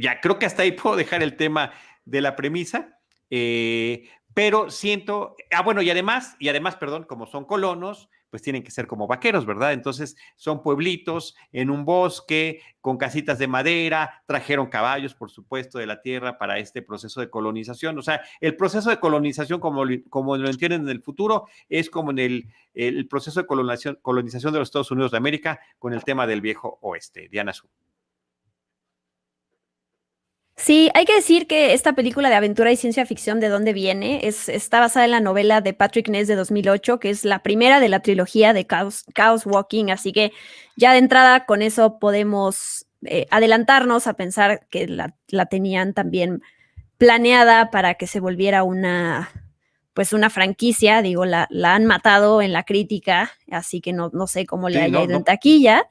ya 0.00 0.20
creo 0.20 0.38
que 0.38 0.46
hasta 0.46 0.62
ahí 0.62 0.72
puedo 0.82 0.96
dejar 0.96 1.22
el 1.22 1.36
tema 1.36 1.72
de 2.04 2.20
la 2.20 2.36
premisa, 2.36 2.98
eh, 3.30 4.08
pero 4.34 4.70
siento, 4.70 5.36
ah, 5.52 5.62
bueno, 5.62 5.80
y 5.80 5.90
además, 5.90 6.36
y 6.38 6.48
además, 6.48 6.76
perdón, 6.76 7.04
como 7.04 7.26
son 7.26 7.44
colonos, 7.44 8.10
pues 8.34 8.42
tienen 8.42 8.64
que 8.64 8.72
ser 8.72 8.88
como 8.88 9.06
vaqueros, 9.06 9.46
¿verdad? 9.46 9.72
Entonces 9.72 10.16
son 10.34 10.60
pueblitos 10.60 11.36
en 11.52 11.70
un 11.70 11.84
bosque 11.84 12.60
con 12.80 12.96
casitas 12.96 13.38
de 13.38 13.46
madera, 13.46 14.24
trajeron 14.26 14.66
caballos, 14.66 15.14
por 15.14 15.30
supuesto, 15.30 15.78
de 15.78 15.86
la 15.86 16.02
tierra 16.02 16.36
para 16.36 16.58
este 16.58 16.82
proceso 16.82 17.20
de 17.20 17.30
colonización. 17.30 17.96
O 17.96 18.02
sea, 18.02 18.22
el 18.40 18.56
proceso 18.56 18.90
de 18.90 18.98
colonización, 18.98 19.60
como, 19.60 19.84
como 20.10 20.36
lo 20.36 20.50
entienden 20.50 20.82
en 20.82 20.88
el 20.88 21.00
futuro, 21.00 21.46
es 21.68 21.88
como 21.88 22.10
en 22.10 22.18
el, 22.18 22.52
el 22.74 23.06
proceso 23.06 23.40
de 23.40 23.46
colonización, 23.46 24.00
colonización 24.02 24.52
de 24.52 24.58
los 24.58 24.66
Estados 24.66 24.90
Unidos 24.90 25.12
de 25.12 25.18
América 25.18 25.60
con 25.78 25.92
el 25.94 26.02
tema 26.02 26.26
del 26.26 26.40
viejo 26.40 26.80
oeste. 26.82 27.28
Diana 27.28 27.52
Su. 27.52 27.68
Sí, 30.56 30.88
hay 30.94 31.04
que 31.04 31.14
decir 31.14 31.48
que 31.48 31.74
esta 31.74 31.94
película 31.94 32.28
de 32.28 32.36
aventura 32.36 32.70
y 32.70 32.76
ciencia 32.76 33.04
ficción, 33.06 33.40
¿de 33.40 33.48
dónde 33.48 33.72
viene? 33.72 34.20
Es, 34.22 34.48
está 34.48 34.78
basada 34.78 35.04
en 35.04 35.10
la 35.10 35.20
novela 35.20 35.60
de 35.60 35.74
Patrick 35.74 36.08
Ness 36.08 36.28
de 36.28 36.36
2008, 36.36 37.00
que 37.00 37.10
es 37.10 37.24
la 37.24 37.42
primera 37.42 37.80
de 37.80 37.88
la 37.88 38.00
trilogía 38.00 38.52
de 38.52 38.64
Chaos, 38.64 39.46
Walking, 39.46 39.90
así 39.90 40.12
que 40.12 40.32
ya 40.76 40.92
de 40.92 40.98
entrada 40.98 41.44
con 41.44 41.60
eso 41.60 41.98
podemos 41.98 42.86
eh, 43.04 43.26
adelantarnos 43.30 44.06
a 44.06 44.14
pensar 44.14 44.66
que 44.70 44.86
la, 44.86 45.12
tenían 45.46 45.92
también 45.92 46.40
planeada 46.98 47.72
para 47.72 47.94
que 47.94 48.06
se 48.06 48.20
volviera 48.20 48.62
una, 48.62 49.30
pues 49.92 50.12
una 50.12 50.30
franquicia, 50.30 51.02
digo, 51.02 51.24
la, 51.24 51.48
la 51.50 51.74
han 51.74 51.84
matado 51.84 52.40
en 52.40 52.52
la 52.52 52.62
crítica, 52.62 53.32
así 53.50 53.80
que 53.80 53.92
no, 53.92 54.10
no 54.12 54.28
sé 54.28 54.46
cómo 54.46 54.68
le 54.68 54.80
haya 54.80 55.02
ido 55.02 55.16
en 55.16 55.24
taquilla 55.24 55.88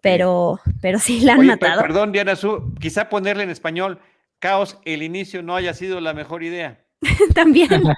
pero, 0.00 0.60
pero 0.80 0.98
sí 0.98 1.20
la 1.20 1.34
han 1.34 1.58
Perdón, 1.58 2.12
Diana 2.12 2.36
Su, 2.36 2.74
quizá 2.80 3.08
ponerle 3.08 3.42
en 3.42 3.50
español, 3.50 4.00
caos, 4.38 4.78
el 4.84 5.02
inicio 5.02 5.42
no 5.42 5.56
haya 5.56 5.74
sido 5.74 6.00
la 6.00 6.14
mejor 6.14 6.42
idea. 6.42 6.80
también. 7.34 7.68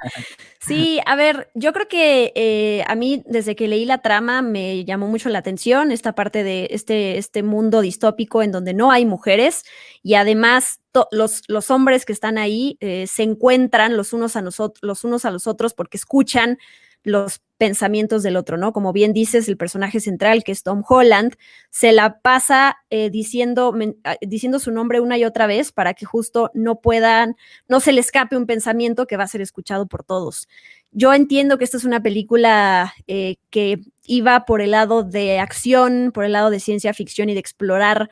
Sí, 0.64 1.00
a 1.06 1.16
ver, 1.16 1.50
yo 1.54 1.72
creo 1.72 1.88
que 1.88 2.32
eh, 2.36 2.84
a 2.86 2.94
mí 2.94 3.24
desde 3.26 3.56
que 3.56 3.66
leí 3.66 3.84
la 3.84 3.98
trama 3.98 4.42
me 4.42 4.84
llamó 4.84 5.08
mucho 5.08 5.28
la 5.28 5.40
atención 5.40 5.90
esta 5.90 6.14
parte 6.14 6.44
de 6.44 6.68
este, 6.70 7.18
este 7.18 7.42
mundo 7.42 7.80
distópico 7.80 8.44
en 8.44 8.52
donde 8.52 8.72
no 8.72 8.92
hay 8.92 9.04
mujeres 9.04 9.64
y 10.04 10.14
además 10.14 10.78
los, 11.10 11.42
los, 11.48 11.70
hombres 11.72 12.04
que 12.04 12.12
están 12.12 12.38
ahí 12.38 12.76
eh, 12.78 13.08
se 13.08 13.24
encuentran 13.24 13.96
los 13.96 14.12
unos, 14.12 14.36
a 14.36 14.42
los 14.42 15.04
unos 15.04 15.24
a 15.24 15.32
los 15.32 15.48
otros 15.48 15.74
porque 15.74 15.96
escuchan 15.96 16.58
los 17.02 17.40
pensamientos 17.62 18.24
del 18.24 18.36
otro, 18.36 18.56
¿no? 18.56 18.72
Como 18.72 18.93
bien 18.93 19.12
dices, 19.12 19.47
el 19.47 19.56
personaje 19.56 20.01
central, 20.01 20.43
que 20.43 20.51
es 20.51 20.64
Tom 20.64 20.82
Holland, 20.84 21.36
se 21.70 21.93
la 21.93 22.18
pasa 22.18 22.78
eh, 22.90 23.09
diciendo, 23.09 23.72
ah, 24.02 24.16
diciendo 24.20 24.59
su 24.59 24.72
nombre 24.72 24.98
una 24.98 25.16
y 25.16 25.24
otra 25.24 25.47
vez 25.47 25.70
para 25.70 25.94
que 25.94 26.05
justo 26.05 26.51
no 26.55 26.80
puedan, 26.80 27.36
no 27.68 27.78
se 27.78 27.93
le 27.93 28.01
escape 28.01 28.36
un 28.36 28.47
pensamiento 28.47 29.06
que 29.06 29.16
va 29.16 29.22
a 29.22 29.28
ser 29.28 29.43
escuchado 29.43 29.86
por 29.86 30.02
todos. 30.02 30.48
Yo 30.90 31.14
entiendo 31.14 31.56
que 31.56 31.62
esta 31.62 31.76
es 31.76 31.84
una 31.84 32.02
película 32.02 32.94
eh, 33.06 33.36
que 33.48 33.78
iba 34.06 34.44
por 34.44 34.60
el 34.60 34.72
lado 34.72 35.05
de 35.05 35.39
acción, 35.39 36.10
por 36.12 36.24
el 36.24 36.32
lado 36.32 36.51
de 36.51 36.59
ciencia 36.59 36.93
ficción 36.93 37.28
y 37.28 37.34
de 37.34 37.39
explorar 37.39 38.10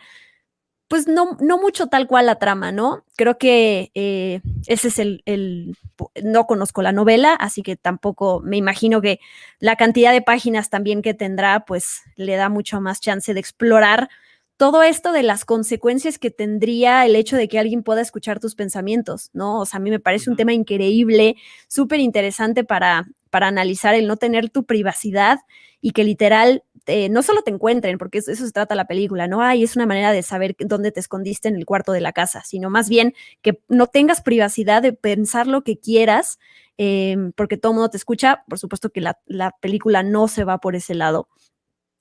pues 0.90 1.06
no, 1.06 1.36
no 1.40 1.56
mucho 1.56 1.86
tal 1.86 2.08
cual 2.08 2.26
la 2.26 2.40
trama, 2.40 2.72
¿no? 2.72 3.04
Creo 3.14 3.38
que 3.38 3.92
eh, 3.94 4.40
ese 4.66 4.88
es 4.88 4.98
el, 4.98 5.22
el, 5.24 5.76
no 6.24 6.48
conozco 6.48 6.82
la 6.82 6.90
novela, 6.90 7.34
así 7.34 7.62
que 7.62 7.76
tampoco 7.76 8.40
me 8.40 8.56
imagino 8.56 9.00
que 9.00 9.20
la 9.60 9.76
cantidad 9.76 10.10
de 10.10 10.20
páginas 10.20 10.68
también 10.68 11.00
que 11.00 11.14
tendrá, 11.14 11.64
pues 11.64 12.02
le 12.16 12.34
da 12.34 12.48
mucho 12.48 12.80
más 12.80 13.00
chance 13.00 13.32
de 13.32 13.38
explorar 13.38 14.08
todo 14.56 14.82
esto 14.82 15.12
de 15.12 15.22
las 15.22 15.44
consecuencias 15.44 16.18
que 16.18 16.32
tendría 16.32 17.06
el 17.06 17.14
hecho 17.14 17.36
de 17.36 17.46
que 17.46 17.60
alguien 17.60 17.84
pueda 17.84 18.00
escuchar 18.00 18.40
tus 18.40 18.56
pensamientos, 18.56 19.30
¿no? 19.32 19.60
O 19.60 19.66
sea, 19.66 19.78
a 19.78 19.80
mí 19.80 19.90
me 19.90 20.00
parece 20.00 20.28
un 20.28 20.34
tema 20.34 20.52
increíble, 20.54 21.36
súper 21.68 22.00
interesante 22.00 22.64
para, 22.64 23.06
para 23.30 23.46
analizar 23.46 23.94
el 23.94 24.08
no 24.08 24.16
tener 24.16 24.50
tu 24.50 24.64
privacidad 24.64 25.38
y 25.80 25.92
que 25.92 26.02
literal 26.02 26.64
eh, 26.90 27.08
no 27.08 27.22
solo 27.22 27.42
te 27.42 27.50
encuentren, 27.50 27.98
porque 27.98 28.18
eso, 28.18 28.34
se 28.34 28.52
trata 28.52 28.74
la 28.74 28.86
película, 28.86 29.28
no 29.28 29.40
hay, 29.42 29.62
es 29.62 29.76
una 29.76 29.86
manera 29.86 30.12
de 30.12 30.22
saber 30.22 30.56
dónde 30.58 30.92
te 30.92 31.00
escondiste 31.00 31.48
en 31.48 31.56
el 31.56 31.64
cuarto 31.64 31.92
de 31.92 32.00
la 32.00 32.12
casa, 32.12 32.42
sino 32.44 32.70
más 32.70 32.88
bien 32.88 33.14
que 33.42 33.62
no 33.68 33.86
tengas 33.86 34.20
privacidad 34.20 34.82
de 34.82 34.92
pensar 34.92 35.46
lo 35.46 35.62
que 35.62 35.78
quieras, 35.78 36.38
em, 36.76 37.32
porque 37.32 37.56
todo 37.56 37.72
el 37.72 37.76
mundo 37.76 37.90
te 37.90 37.96
escucha, 37.96 38.44
por 38.48 38.58
supuesto 38.58 38.90
que 38.90 39.00
la, 39.00 39.16
película 39.60 40.02
no 40.02 40.28
se 40.28 40.44
va 40.44 40.58
por 40.58 40.74
ese 40.76 40.94
lado. 40.94 41.28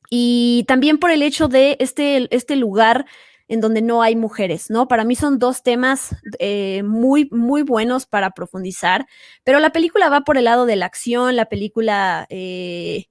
Y 0.09 0.65
también 0.67 0.97
por 0.97 1.11
el 1.11 1.21
hecho 1.21 1.47
de 1.47 1.77
este, 1.79 2.27
este 2.35 2.55
lugar 2.55 3.05
en 3.49 3.61
donde 3.61 3.81
no 3.81 4.01
hay 4.01 4.15
mujeres, 4.15 4.69
¿no? 4.69 4.87
Para 4.87 5.03
mí 5.03 5.15
son 5.15 5.39
dos 5.39 5.63
temas 5.63 6.15
eh, 6.39 6.83
muy, 6.83 7.27
muy 7.31 7.63
buenos 7.63 8.05
para 8.05 8.31
profundizar, 8.31 9.07
pero 9.43 9.59
la 9.59 9.71
película 9.71 10.09
va 10.09 10.21
por 10.21 10.37
el 10.37 10.45
lado 10.45 10.65
de 10.65 10.75
la 10.75 10.85
acción, 10.85 11.35
la 11.35 11.45
película 11.45 12.27
eh, 12.29 13.07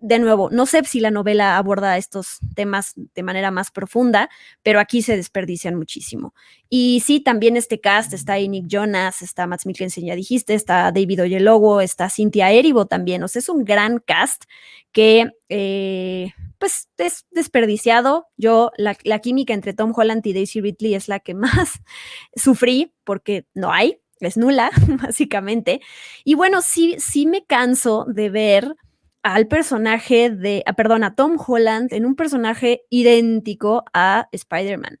de 0.00 0.18
nuevo, 0.18 0.48
no 0.50 0.66
sé 0.66 0.82
si 0.84 1.00
la 1.00 1.10
novela 1.10 1.56
aborda 1.56 1.96
estos 1.96 2.38
temas 2.54 2.92
de 2.96 3.22
manera 3.22 3.50
más 3.50 3.70
profunda, 3.70 4.30
pero 4.62 4.80
aquí 4.80 5.02
se 5.02 5.16
desperdician 5.16 5.74
muchísimo. 5.74 6.34
Y 6.68 7.02
sí, 7.04 7.20
también 7.20 7.56
este 7.56 7.80
cast, 7.80 8.12
está 8.12 8.34
ahí 8.34 8.48
Nick 8.48 8.66
Jonas, 8.66 9.22
está 9.22 9.46
Matt 9.46 9.66
Mikkelsen, 9.66 10.06
ya 10.06 10.14
dijiste, 10.14 10.54
está 10.54 10.90
David 10.92 11.22
Oyelowo, 11.22 11.80
está 11.80 12.08
Cynthia 12.08 12.50
Erivo 12.50 12.86
también, 12.86 13.22
o 13.22 13.28
sea, 13.28 13.40
es 13.40 13.48
un 13.48 13.64
gran 13.64 13.98
cast 13.98 14.44
que, 14.92 15.30
eh, 15.48 16.32
pues, 16.58 16.88
es 16.98 17.26
desperdiciado. 17.30 18.28
Yo, 18.36 18.70
la, 18.76 18.96
la 19.02 19.18
química 19.18 19.52
entre 19.52 19.74
Tom 19.74 19.92
Holland 19.94 20.26
y 20.26 20.32
Daisy 20.32 20.60
Ridley 20.60 20.94
es 20.94 21.08
la 21.08 21.20
que 21.20 21.34
más 21.34 21.80
sufrí 22.36 22.94
porque 23.04 23.46
no 23.54 23.72
hay, 23.72 23.98
es 24.20 24.36
nula, 24.36 24.70
básicamente. 25.02 25.80
Y 26.24 26.34
bueno, 26.34 26.62
sí, 26.62 26.96
sí 26.98 27.26
me 27.26 27.44
canso 27.44 28.06
de 28.08 28.30
ver 28.30 28.76
al 29.24 29.48
personaje 29.48 30.30
de, 30.30 30.62
ah, 30.66 30.74
perdón, 30.74 31.02
a 31.02 31.14
Tom 31.16 31.36
Holland 31.44 31.92
en 31.92 32.04
un 32.06 32.14
personaje 32.14 32.82
idéntico 32.90 33.84
a 33.94 34.28
Spider-Man. 34.32 35.00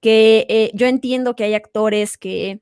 Que 0.00 0.46
eh, 0.48 0.70
yo 0.74 0.86
entiendo 0.86 1.34
que 1.34 1.44
hay 1.44 1.54
actores 1.54 2.18
que 2.18 2.60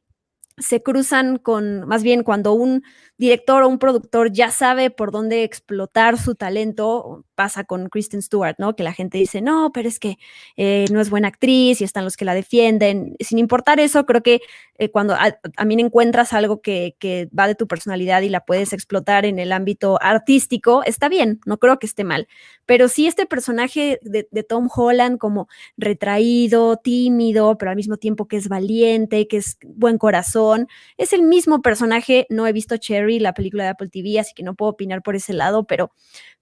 se 0.61 0.83
cruzan 0.83 1.39
con, 1.39 1.87
más 1.89 2.03
bien 2.03 2.23
cuando 2.23 2.53
un 2.53 2.83
director 3.19 3.63
o 3.63 3.69
un 3.69 3.79
productor 3.79 4.33
ya 4.33 4.51
sabe 4.51 4.91
por 4.91 5.11
dónde 5.11 5.45
explotar 5.45 6.17
su 6.17 6.35
talento, 6.35 7.27
pasa 7.35 7.65
con 7.65 7.89
Kristen 7.91 8.23
Stewart, 8.23 8.57
¿no? 8.59 8.75
Que 8.77 8.83
la 8.83 8.95
gente 8.95 9.19
dice, 9.19 9.43
no, 9.43 9.73
pero 9.75 9.89
es 9.89 9.99
que 9.99 10.17
eh, 10.57 10.87
no 10.91 11.01
es 11.01 11.11
buena 11.11 11.29
actriz 11.29 11.81
y 11.81 11.85
están 11.85 12.05
los 12.05 12.17
que 12.17 12.25
la 12.25 12.35
defienden. 12.35 13.17
Sin 13.21 13.39
importar 13.39 13.79
eso, 13.79 14.07
creo 14.07 14.23
que 14.23 14.41
eh, 14.79 14.91
cuando 14.91 15.15
también 15.55 15.81
encuentras 15.81 16.33
algo 16.33 16.63
que, 16.63 16.97
que, 16.99 17.29
va 17.39 17.47
de 17.47 17.55
tu 17.55 17.67
personalidad 17.67 18.23
y 18.23 18.31
la 18.31 18.45
puedes 18.45 18.73
explotar 18.73 19.27
en 19.27 19.39
el 19.39 19.53
ámbito 19.53 19.99
artístico, 20.01 20.83
está 20.85 21.11
bien, 21.11 21.41
no 21.45 21.59
creo 21.59 21.79
que 21.79 21.87
esté 21.87 22.05
mal. 22.05 22.27
Pero 22.65 22.89
sí 22.89 23.07
este 23.07 23.27
personaje 23.27 23.99
de, 24.03 24.29
de 24.31 24.43
Tom 24.43 24.69
Holland 24.75 25.19
como 25.19 25.49
retraído, 25.77 26.79
tímido, 26.79 27.59
pero 27.59 27.71
al 27.71 27.77
mismo 27.77 27.99
tiempo 27.99 28.29
que 28.29 28.39
es 28.39 28.49
valiente, 28.49 29.29
que 29.29 29.37
es 29.37 29.59
buen 29.63 29.99
corazón, 29.99 30.50
es 30.97 31.13
el 31.13 31.23
mismo 31.23 31.63
personaje, 31.63 32.27
no 32.31 32.47
he 32.47 32.53
visto 32.53 32.77
Cherry 32.77 33.19
la 33.19 33.35
película 33.35 33.65
de 33.65 33.71
Apple 33.71 33.89
TV, 33.89 34.19
así 34.19 34.33
que 34.35 34.43
no 34.43 34.55
puedo 34.55 34.73
opinar 34.73 35.03
por 35.03 35.17
ese 35.17 35.33
lado, 35.33 35.65
pero, 35.65 35.93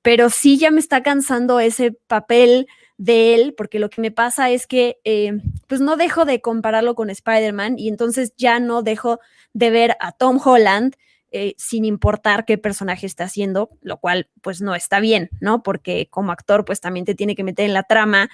pero 0.03 0.31
sí 0.31 0.59
ya 0.59 0.71
me 0.71 0.81
está 0.81 1.03
cansando 1.03 1.61
ese 1.61 1.93
papel 1.93 2.67
de 2.99 3.35
él, 3.35 3.55
porque 3.57 3.79
lo 3.79 3.91
que 3.91 4.01
me 4.01 4.11
pasa 4.11 4.51
es 4.51 4.67
que 4.67 4.99
eh, 5.05 5.33
pues 5.69 5.81
no 5.81 5.97
dejo 5.97 6.25
de 6.25 6.41
compararlo 6.41 6.95
con 6.95 7.11
Spider-Man 7.11 7.79
y 7.79 7.89
entonces 7.89 8.35
ya 8.37 8.59
no 8.59 8.83
dejo 8.83 9.21
de 9.53 9.71
ver 9.71 9.97
a 10.01 10.13
Tom 10.13 10.41
Holland 10.45 10.97
eh, 11.31 11.55
sin 11.59 11.85
importar 11.85 12.47
qué 12.47 12.57
personaje 12.57 13.05
está 13.05 13.25
haciendo, 13.25 13.69
lo 13.83 13.99
cual 13.99 14.31
pues 14.41 14.63
no 14.63 14.75
está 14.75 14.99
bien, 14.99 15.29
¿no? 15.41 15.63
Porque 15.63 16.09
como 16.09 16.33
actor 16.33 16.65
pues 16.65 16.81
también 16.81 17.05
te 17.05 17.15
tiene 17.15 17.37
que 17.37 17.45
meter 17.45 17.67
en 17.67 17.75
la 17.75 17.83
trama 17.83 18.31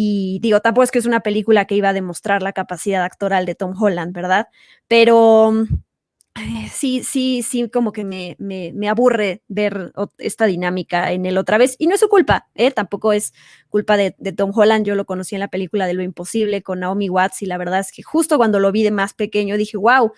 y 0.00 0.38
digo, 0.38 0.60
tampoco 0.60 0.84
es 0.84 0.92
que 0.92 1.00
es 1.00 1.06
una 1.06 1.24
película 1.24 1.64
que 1.64 1.74
iba 1.74 1.88
a 1.88 1.92
demostrar 1.92 2.40
la 2.40 2.52
capacidad 2.52 3.02
actoral 3.02 3.46
de 3.46 3.56
Tom 3.56 3.74
Holland, 3.76 4.14
¿verdad? 4.14 4.46
Pero 4.86 5.66
sí, 6.72 7.02
sí, 7.02 7.42
sí, 7.42 7.68
como 7.68 7.90
que 7.90 8.04
me, 8.04 8.36
me, 8.38 8.88
aburre 8.88 9.42
ver 9.48 9.92
esta 10.18 10.46
dinámica 10.46 11.10
en 11.10 11.26
él 11.26 11.36
otra 11.36 11.58
vez. 11.58 11.74
Y 11.80 11.88
no 11.88 11.94
es 11.94 12.00
su 12.00 12.08
culpa, 12.08 12.46
¿eh? 12.54 12.70
tampoco 12.70 13.12
es 13.12 13.34
culpa 13.70 13.96
de, 13.96 14.12
Tom 14.36 14.52
Holland. 14.54 14.86
Yo 14.86 14.94
lo 14.94 15.04
conocí 15.04 15.34
en 15.34 15.40
la 15.40 15.48
película 15.48 15.88
de 15.88 15.94
Lo 15.94 16.04
Imposible 16.04 16.62
con 16.62 16.78
Naomi 16.78 17.08
Watts 17.10 17.42
y 17.42 17.46
la 17.46 17.58
verdad 17.58 17.80
es 17.80 17.90
que 17.90 18.04
justo 18.04 18.36
cuando 18.36 18.60
lo 18.60 18.70
vi 18.70 18.84
de 18.84 18.92
más 18.92 19.14
pequeño 19.14 19.56
dije, 19.56 19.78
wow, 19.78 20.12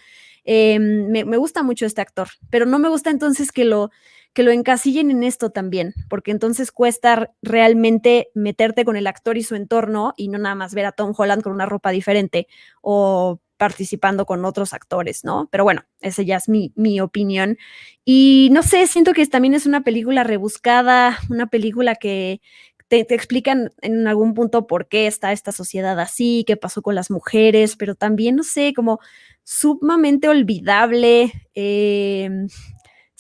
em, 0.44 1.08
me, 1.08 1.24
me, 1.24 1.38
gusta 1.38 1.62
mucho 1.62 1.86
este 1.86 2.02
actor, 2.02 2.28
pero 2.50 2.66
no 2.66 2.78
me 2.78 2.90
gusta 2.90 3.08
entonces 3.08 3.50
que 3.50 3.64
lo, 3.64 3.90
que 4.32 4.42
lo 4.42 4.52
encasillen 4.52 5.10
en 5.10 5.24
esto 5.24 5.50
también, 5.50 5.94
porque 6.08 6.30
entonces 6.30 6.70
cuesta 6.70 7.32
realmente 7.42 8.30
meterte 8.34 8.84
con 8.84 8.96
el 8.96 9.06
actor 9.06 9.36
y 9.36 9.42
su 9.42 9.54
entorno 9.54 10.14
y 10.16 10.28
no 10.28 10.38
nada 10.38 10.54
más 10.54 10.74
ver 10.74 10.86
a 10.86 10.92
Tom 10.92 11.12
Holland 11.16 11.42
con 11.42 11.52
una 11.52 11.66
ropa 11.66 11.90
diferente 11.90 12.46
o 12.80 13.40
participando 13.56 14.24
con 14.24 14.44
otros 14.46 14.72
actores, 14.72 15.22
¿no? 15.22 15.48
Pero 15.52 15.64
bueno, 15.64 15.84
esa 16.00 16.22
ya 16.22 16.36
es 16.36 16.48
mi, 16.48 16.72
mi 16.76 16.98
opinión. 17.00 17.58
Y 18.06 18.48
no 18.52 18.62
sé, 18.62 18.86
siento 18.86 19.12
que 19.12 19.26
también 19.26 19.52
es 19.52 19.66
una 19.66 19.82
película 19.82 20.24
rebuscada, 20.24 21.18
una 21.28 21.48
película 21.48 21.94
que 21.94 22.40
te, 22.88 23.14
explican 23.14 23.70
en 23.82 24.08
algún 24.08 24.34
punto 24.34 24.66
por 24.66 24.88
qué 24.88 25.06
está 25.06 25.30
esta 25.32 25.52
sociedad 25.52 26.00
así, 26.00 26.44
qué 26.46 26.56
pasó 26.56 26.82
con 26.82 26.94
las 26.94 27.10
mujeres, 27.10 27.76
pero 27.76 27.94
también, 27.94 28.34
no 28.36 28.42
sé, 28.42 28.72
como 28.74 28.98
sumamente 29.44 30.28
olvidable. 30.28 31.32
Eh, 31.54 32.30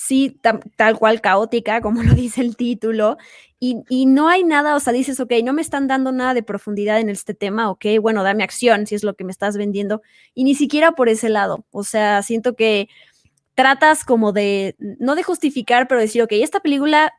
sí, 0.00 0.40
tal 0.76 0.98
cual 0.98 1.20
caótica, 1.20 1.80
como 1.82 2.02
lo 2.02 2.14
dice 2.14 2.40
el 2.40 2.56
título, 2.56 3.18
y, 3.62 4.06
no 4.06 4.28
hay 4.30 4.42
nada, 4.42 4.74
o 4.74 4.80
sea, 4.80 4.94
dices, 4.94 5.20
ok, 5.20 5.32
no 5.44 5.52
me 5.52 5.60
están 5.60 5.86
dando 5.86 6.12
nada 6.12 6.32
de 6.32 6.42
profundidad 6.42 6.98
en 6.98 7.10
este 7.10 7.34
tema, 7.34 7.68
ok, 7.70 7.84
bueno, 8.00 8.22
dame 8.22 8.42
acción 8.42 8.86
si 8.86 8.94
es 8.94 9.04
lo 9.04 9.14
que 9.14 9.24
me 9.24 9.32
estás 9.32 9.58
vendiendo, 9.58 10.00
y 10.34 10.44
ni 10.44 10.54
siquiera 10.54 10.92
por 10.92 11.10
ese 11.10 11.28
lado, 11.28 11.66
o 11.70 11.84
sea, 11.84 12.22
siento 12.22 12.56
que 12.56 12.88
tratas 13.54 14.04
como 14.04 14.32
de, 14.32 14.74
no 14.78 15.14
de 15.14 15.22
justificar, 15.22 15.86
pero 15.86 16.00
decir, 16.00 16.22
ok, 16.22 16.32
esta 16.32 16.60
película 16.60 17.12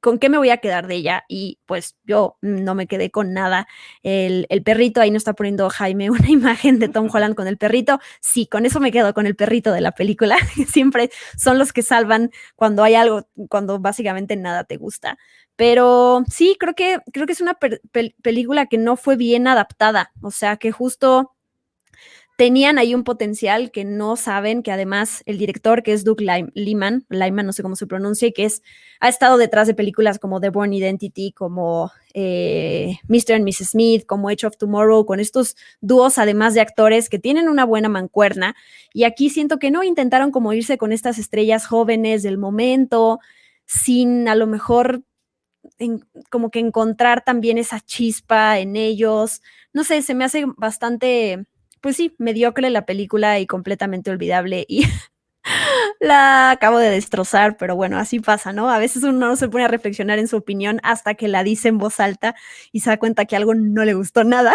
¿con 0.00 0.18
qué 0.18 0.28
me 0.28 0.38
voy 0.38 0.50
a 0.50 0.58
quedar 0.58 0.86
de 0.86 0.96
ella? 0.96 1.24
Y 1.28 1.58
pues 1.66 1.96
yo 2.04 2.36
no 2.40 2.74
me 2.74 2.86
quedé 2.86 3.10
con 3.10 3.32
nada. 3.32 3.66
El, 4.02 4.46
perrito, 4.64 5.00
ahí 5.00 5.10
no 5.10 5.16
está 5.16 5.34
poniendo 5.34 5.68
Jaime 5.70 6.10
una 6.10 6.30
imagen 6.30 6.78
de 6.78 6.88
Tom 6.88 7.08
Holland 7.12 7.34
con 7.34 7.46
el 7.46 7.58
perrito. 7.58 8.00
Sí, 8.20 8.46
con 8.46 8.66
eso 8.66 8.80
me 8.80 8.92
quedo 8.92 9.14
con 9.14 9.26
el 9.26 9.36
perrito 9.36 9.72
de 9.72 9.80
la 9.80 9.92
película. 9.92 10.36
Siempre 10.68 11.10
son 11.36 11.58
los 11.58 11.72
que 11.72 11.82
salvan 11.82 12.30
cuando 12.56 12.82
hay 12.82 12.94
algo, 12.94 13.28
cuando 13.48 13.78
básicamente 13.78 14.36
nada 14.36 14.64
te 14.64 14.76
gusta. 14.76 15.18
Pero 15.56 16.24
sí, 16.30 16.56
creo 16.58 16.74
que, 16.74 16.98
creo 17.12 17.26
que 17.26 17.32
es 17.32 17.40
una 17.40 17.58
película 18.22 18.66
que 18.66 18.78
no 18.78 18.96
fue 18.96 19.16
bien 19.16 19.46
adaptada. 19.46 20.12
O 20.20 20.30
sea, 20.30 20.56
que 20.56 20.72
justo 20.72 21.33
tenían 22.36 22.78
ahí 22.78 22.94
un 22.94 23.04
potencial 23.04 23.70
que 23.70 23.84
no 23.84 24.16
saben, 24.16 24.62
que 24.62 24.72
además 24.72 25.22
el 25.26 25.38
director, 25.38 25.82
que 25.82 25.92
es 25.92 26.04
Doug 26.04 26.20
Lyman, 26.20 27.06
Lyman, 27.08 27.46
no 27.46 27.52
sé 27.52 27.62
cómo 27.62 27.76
se 27.76 27.86
pronuncia, 27.86 28.28
y 28.28 28.32
que 28.32 28.44
es, 28.44 28.62
ha 29.00 29.08
estado 29.08 29.36
detrás 29.36 29.66
de 29.68 29.74
películas 29.74 30.18
como 30.18 30.40
The 30.40 30.50
Born 30.50 30.72
Identity, 30.72 31.32
como 31.32 31.92
eh, 32.12 32.96
Mr. 33.08 33.34
and 33.34 33.44
Mrs. 33.44 33.70
Smith, 33.70 34.06
como 34.06 34.30
Edge 34.30 34.46
of 34.46 34.56
Tomorrow, 34.56 35.06
con 35.06 35.20
estos 35.20 35.56
dúos, 35.80 36.18
además 36.18 36.54
de 36.54 36.60
actores 36.60 37.08
que 37.08 37.20
tienen 37.20 37.48
una 37.48 37.64
buena 37.64 37.88
mancuerna. 37.88 38.56
Y 38.92 39.04
aquí 39.04 39.30
siento 39.30 39.58
que 39.58 39.70
no 39.70 39.84
intentaron 39.84 40.32
como 40.32 40.52
irse 40.52 40.76
con 40.76 40.92
estas 40.92 41.18
estrellas 41.18 41.66
jóvenes 41.66 42.22
del 42.24 42.38
momento, 42.38 43.20
sin 43.64 44.28
a 44.28 44.34
lo 44.34 44.46
mejor 44.46 45.04
como 46.30 46.50
que 46.50 46.58
encontrar 46.58 47.24
también 47.24 47.58
esa 47.58 47.80
chispa 47.80 48.58
en 48.58 48.76
ellos. 48.76 49.40
No 49.72 49.84
sé, 49.84 50.02
se 50.02 50.14
me 50.14 50.24
hace 50.24 50.44
bastante 50.56 51.46
pues 51.84 51.96
sí, 51.96 52.14
mediocre 52.16 52.70
la 52.70 52.86
película 52.86 53.38
y 53.40 53.46
completamente 53.46 54.10
olvidable 54.10 54.64
y 54.66 54.86
la 56.00 56.50
acabo 56.50 56.78
de 56.78 56.88
destrozar, 56.88 57.58
pero 57.58 57.76
bueno, 57.76 57.98
así 57.98 58.20
pasa, 58.20 58.54
¿no? 58.54 58.70
A 58.70 58.78
veces 58.78 59.02
uno 59.02 59.28
no 59.28 59.36
se 59.36 59.50
pone 59.50 59.66
a 59.66 59.68
reflexionar 59.68 60.18
en 60.18 60.26
su 60.26 60.38
opinión 60.38 60.80
hasta 60.82 61.12
que 61.12 61.28
la 61.28 61.44
dice 61.44 61.68
en 61.68 61.76
voz 61.76 62.00
alta 62.00 62.36
y 62.72 62.80
se 62.80 62.88
da 62.88 62.96
cuenta 62.96 63.26
que 63.26 63.36
algo 63.36 63.54
no 63.54 63.84
le 63.84 63.92
gustó 63.92 64.24
nada. 64.24 64.54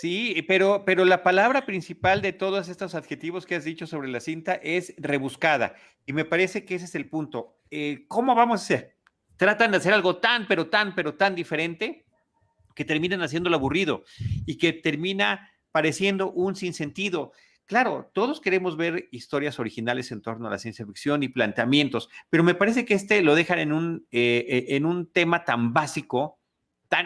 Sí, 0.00 0.44
pero, 0.46 0.84
pero 0.84 1.06
la 1.06 1.22
palabra 1.22 1.64
principal 1.64 2.20
de 2.20 2.34
todos 2.34 2.68
estos 2.68 2.94
adjetivos 2.94 3.46
que 3.46 3.54
has 3.54 3.64
dicho 3.64 3.86
sobre 3.86 4.08
la 4.08 4.20
cinta 4.20 4.52
es 4.56 4.92
rebuscada. 4.98 5.76
Y 6.04 6.12
me 6.12 6.26
parece 6.26 6.66
que 6.66 6.74
ese 6.74 6.84
es 6.84 6.94
el 6.94 7.08
punto. 7.08 7.56
Eh, 7.70 8.04
¿Cómo 8.06 8.34
vamos 8.34 8.60
a 8.60 8.64
hacer? 8.64 8.96
Tratan 9.38 9.70
de 9.70 9.78
hacer 9.78 9.94
algo 9.94 10.18
tan, 10.18 10.46
pero 10.46 10.68
tan, 10.68 10.94
pero 10.94 11.14
tan 11.14 11.34
diferente 11.34 12.04
que 12.74 12.84
terminan 12.84 13.22
haciéndolo 13.22 13.56
aburrido 13.56 14.04
y 14.44 14.58
que 14.58 14.74
termina 14.74 15.51
pareciendo 15.72 16.30
un 16.30 16.54
sinsentido. 16.54 17.32
Claro, 17.64 18.10
todos 18.12 18.40
queremos 18.40 18.76
ver 18.76 19.08
historias 19.12 19.58
originales 19.58 20.12
en 20.12 20.20
torno 20.20 20.46
a 20.48 20.50
la 20.50 20.58
ciencia 20.58 20.84
ficción 20.86 21.22
y 21.22 21.28
planteamientos, 21.28 22.08
pero 22.28 22.44
me 22.44 22.54
parece 22.54 22.84
que 22.84 22.94
este 22.94 23.22
lo 23.22 23.34
dejan 23.34 23.58
en 23.58 23.72
un, 23.72 24.06
eh, 24.10 24.44
eh, 24.48 24.76
en 24.76 24.84
un 24.84 25.10
tema 25.10 25.44
tan 25.44 25.72
básico 25.72 26.38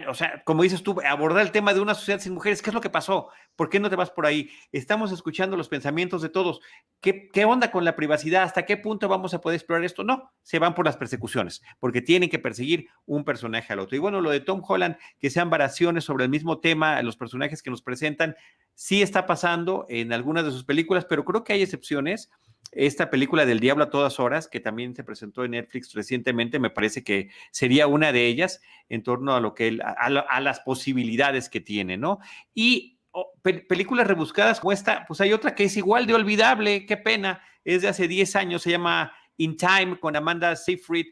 o 0.08 0.14
sea, 0.14 0.42
como 0.44 0.62
dices 0.62 0.82
tú, 0.82 0.96
abordar 1.06 1.42
el 1.42 1.52
tema 1.52 1.72
de 1.72 1.80
una 1.80 1.94
sociedad 1.94 2.20
sin 2.20 2.34
mujeres, 2.34 2.60
¿qué 2.60 2.70
es 2.70 2.74
lo 2.74 2.80
que 2.80 2.90
pasó? 2.90 3.28
¿Por 3.54 3.68
qué 3.68 3.78
no 3.78 3.88
te 3.88 3.96
vas 3.96 4.10
por 4.10 4.26
ahí? 4.26 4.50
Estamos 4.72 5.12
escuchando 5.12 5.56
los 5.56 5.68
pensamientos 5.68 6.22
de 6.22 6.28
todos. 6.28 6.60
¿Qué, 7.00 7.28
¿Qué, 7.28 7.44
onda 7.44 7.70
con 7.70 7.84
la 7.84 7.94
privacidad? 7.94 8.42
¿Hasta 8.42 8.66
qué 8.66 8.76
punto 8.76 9.08
vamos 9.08 9.32
a 9.34 9.40
poder 9.40 9.56
explorar 9.56 9.84
esto? 9.84 10.02
No, 10.02 10.32
se 10.42 10.58
van 10.58 10.74
por 10.74 10.84
las 10.84 10.96
persecuciones, 10.96 11.62
porque 11.78 12.02
tienen 12.02 12.28
que 12.28 12.38
perseguir 12.38 12.88
un 13.06 13.24
personaje 13.24 13.72
al 13.72 13.78
otro. 13.78 13.96
Y 13.96 14.00
bueno, 14.00 14.20
lo 14.20 14.30
de 14.30 14.40
Tom 14.40 14.62
Holland, 14.66 14.96
que 15.20 15.30
sean 15.30 15.50
variaciones 15.50 16.04
sobre 16.04 16.24
el 16.24 16.30
mismo 16.30 16.58
tema, 16.58 17.00
los 17.02 17.16
personajes 17.16 17.62
que 17.62 17.70
nos 17.70 17.82
presentan, 17.82 18.34
sí 18.74 19.02
está 19.02 19.26
pasando 19.26 19.86
en 19.88 20.12
algunas 20.12 20.44
de 20.44 20.50
sus 20.50 20.64
películas, 20.64 21.04
pero 21.04 21.24
creo 21.24 21.44
que 21.44 21.52
hay 21.52 21.62
excepciones 21.62 22.30
esta 22.72 23.10
película 23.10 23.46
del 23.46 23.60
Diablo 23.60 23.84
a 23.84 23.90
todas 23.90 24.20
horas, 24.20 24.48
que 24.48 24.60
también 24.60 24.94
se 24.94 25.04
presentó 25.04 25.44
en 25.44 25.52
Netflix 25.52 25.94
recientemente, 25.94 26.58
me 26.58 26.70
parece 26.70 27.02
que 27.02 27.30
sería 27.50 27.86
una 27.86 28.12
de 28.12 28.26
ellas 28.26 28.60
en 28.88 29.02
torno 29.02 29.34
a 29.34 29.40
lo 29.40 29.54
que 29.54 29.78
a, 29.82 30.40
las 30.40 30.60
posibilidades 30.60 31.48
que 31.48 31.60
tiene, 31.60 31.96
¿no? 31.96 32.18
Y 32.54 32.98
oh, 33.12 33.32
películas 33.42 34.06
rebuscadas 34.06 34.60
como 34.60 34.72
esta, 34.72 35.06
pues 35.06 35.20
hay 35.20 35.32
otra 35.32 35.54
que 35.54 35.64
es 35.64 35.76
igual 35.76 36.06
de 36.06 36.14
olvidable, 36.14 36.86
qué 36.86 36.96
pena, 36.96 37.42
es 37.64 37.82
de 37.82 37.88
hace 37.88 38.08
10 38.08 38.36
años, 38.36 38.62
se 38.62 38.70
llama 38.70 39.12
In 39.36 39.56
Time 39.56 39.98
con 39.98 40.16
Amanda 40.16 40.54
Seyfried 40.54 41.06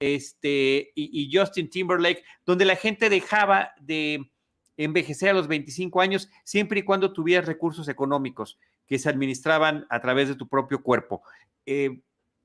este, 0.00 0.92
y, 0.94 1.30
Justin 1.32 1.68
Timberlake, 1.68 2.24
donde 2.46 2.64
la 2.64 2.76
gente 2.76 3.10
dejaba 3.10 3.72
de 3.80 4.32
envejecer 4.78 5.28
a 5.28 5.34
los 5.34 5.46
25 5.46 6.00
años 6.00 6.30
siempre 6.42 6.80
y 6.80 6.84
cuando 6.84 7.12
tuvieras 7.12 7.46
recursos 7.46 7.86
económicos 7.88 8.58
que 8.90 8.98
se 8.98 9.08
administraban 9.08 9.86
a 9.88 10.00
través 10.00 10.26
de 10.26 10.34
tu 10.34 10.48
propio 10.48 10.82
cuerpo. 10.82 11.22
Eh, 11.64 12.02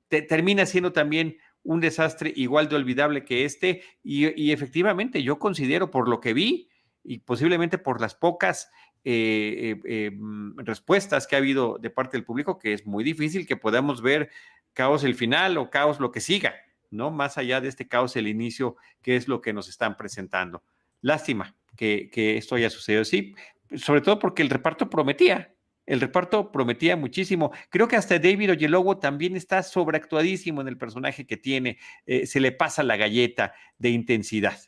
termina 0.08 0.64
siendo 0.64 0.92
también 0.92 1.38
un 1.64 1.80
desastre 1.80 2.32
igual 2.36 2.68
de 2.68 2.76
olvidable 2.76 3.24
que 3.24 3.44
este 3.44 3.82
y, 4.04 4.52
efectivamente 4.52 5.24
yo 5.24 5.40
considero 5.40 5.90
por 5.90 6.08
lo 6.08 6.20
que 6.20 6.34
vi 6.34 6.68
y 7.02 7.18
posiblemente 7.18 7.78
por 7.78 8.00
las 8.00 8.14
pocas 8.14 8.70
eh, 9.02 9.80
eh, 9.84 10.12
mm, 10.14 10.58
respuestas 10.58 11.26
que 11.26 11.34
ha 11.34 11.38
habido 11.38 11.78
de 11.80 11.90
parte 11.90 12.16
del 12.16 12.24
público 12.24 12.60
que 12.60 12.74
es 12.74 12.86
muy 12.86 13.02
difícil 13.02 13.44
que 13.44 13.56
podamos 13.56 14.00
ver 14.00 14.30
caos 14.72 15.02
el 15.02 15.16
final 15.16 15.58
o 15.58 15.68
caos 15.68 15.98
lo 15.98 16.12
que 16.12 16.20
siga, 16.20 16.54
¿no? 16.92 17.10
Más 17.10 17.38
allá 17.38 17.60
de 17.60 17.66
este 17.66 17.88
caos 17.88 18.14
el 18.14 18.28
inicio, 18.28 18.76
que 19.02 19.16
es 19.16 19.26
lo 19.26 19.40
que 19.40 19.52
nos 19.52 19.68
están 19.68 19.96
presentando. 19.96 20.62
Lástima 21.00 21.56
que, 21.76 22.08
que 22.08 22.36
esto 22.36 22.54
haya 22.54 22.70
sucedido 22.70 23.02
así, 23.02 23.34
sobre 23.74 24.00
todo 24.00 24.20
porque 24.20 24.42
el 24.42 24.50
reparto 24.50 24.88
prometía, 24.88 25.55
el 25.86 26.00
reparto 26.00 26.50
prometía 26.50 26.96
muchísimo. 26.96 27.52
Creo 27.70 27.88
que 27.88 27.96
hasta 27.96 28.18
David 28.18 28.52
Oyelowo 28.52 28.98
también 28.98 29.36
está 29.36 29.62
sobreactuadísimo 29.62 30.60
en 30.60 30.68
el 30.68 30.76
personaje 30.76 31.26
que 31.26 31.36
tiene. 31.36 31.78
Eh, 32.04 32.26
se 32.26 32.40
le 32.40 32.52
pasa 32.52 32.82
la 32.82 32.96
galleta 32.96 33.54
de 33.78 33.90
intensidad. 33.90 34.58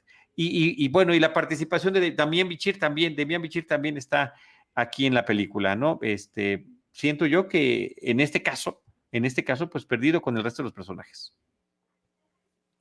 Y, 0.41 0.87
bueno, 0.91 1.15
y 1.15 1.19
la 1.19 1.33
participación 1.33 1.95
de 1.95 2.13
Damián 2.13 2.49
Bichir 2.49 2.79
también, 2.79 3.17
Damián 3.17 3.43
Bichir 3.43 3.67
también 3.67 3.97
está 3.97 4.35
aquí 4.73 5.05
en 5.05 5.13
la 5.13 5.25
película, 5.25 5.75
¿no? 5.75 5.99
Este, 6.01 6.65
siento 6.93 7.27
yo 7.27 7.49
que 7.49 7.97
en 8.03 8.21
este 8.21 8.41
caso, 8.41 8.85
en 9.11 9.25
este 9.25 9.43
caso, 9.43 9.69
pues 9.69 9.85
perdido 9.85 10.23
con 10.23 10.37
el 10.37 10.45
resto 10.45 10.63
de 10.63 10.69
los 10.69 10.73
personajes. 10.73 11.35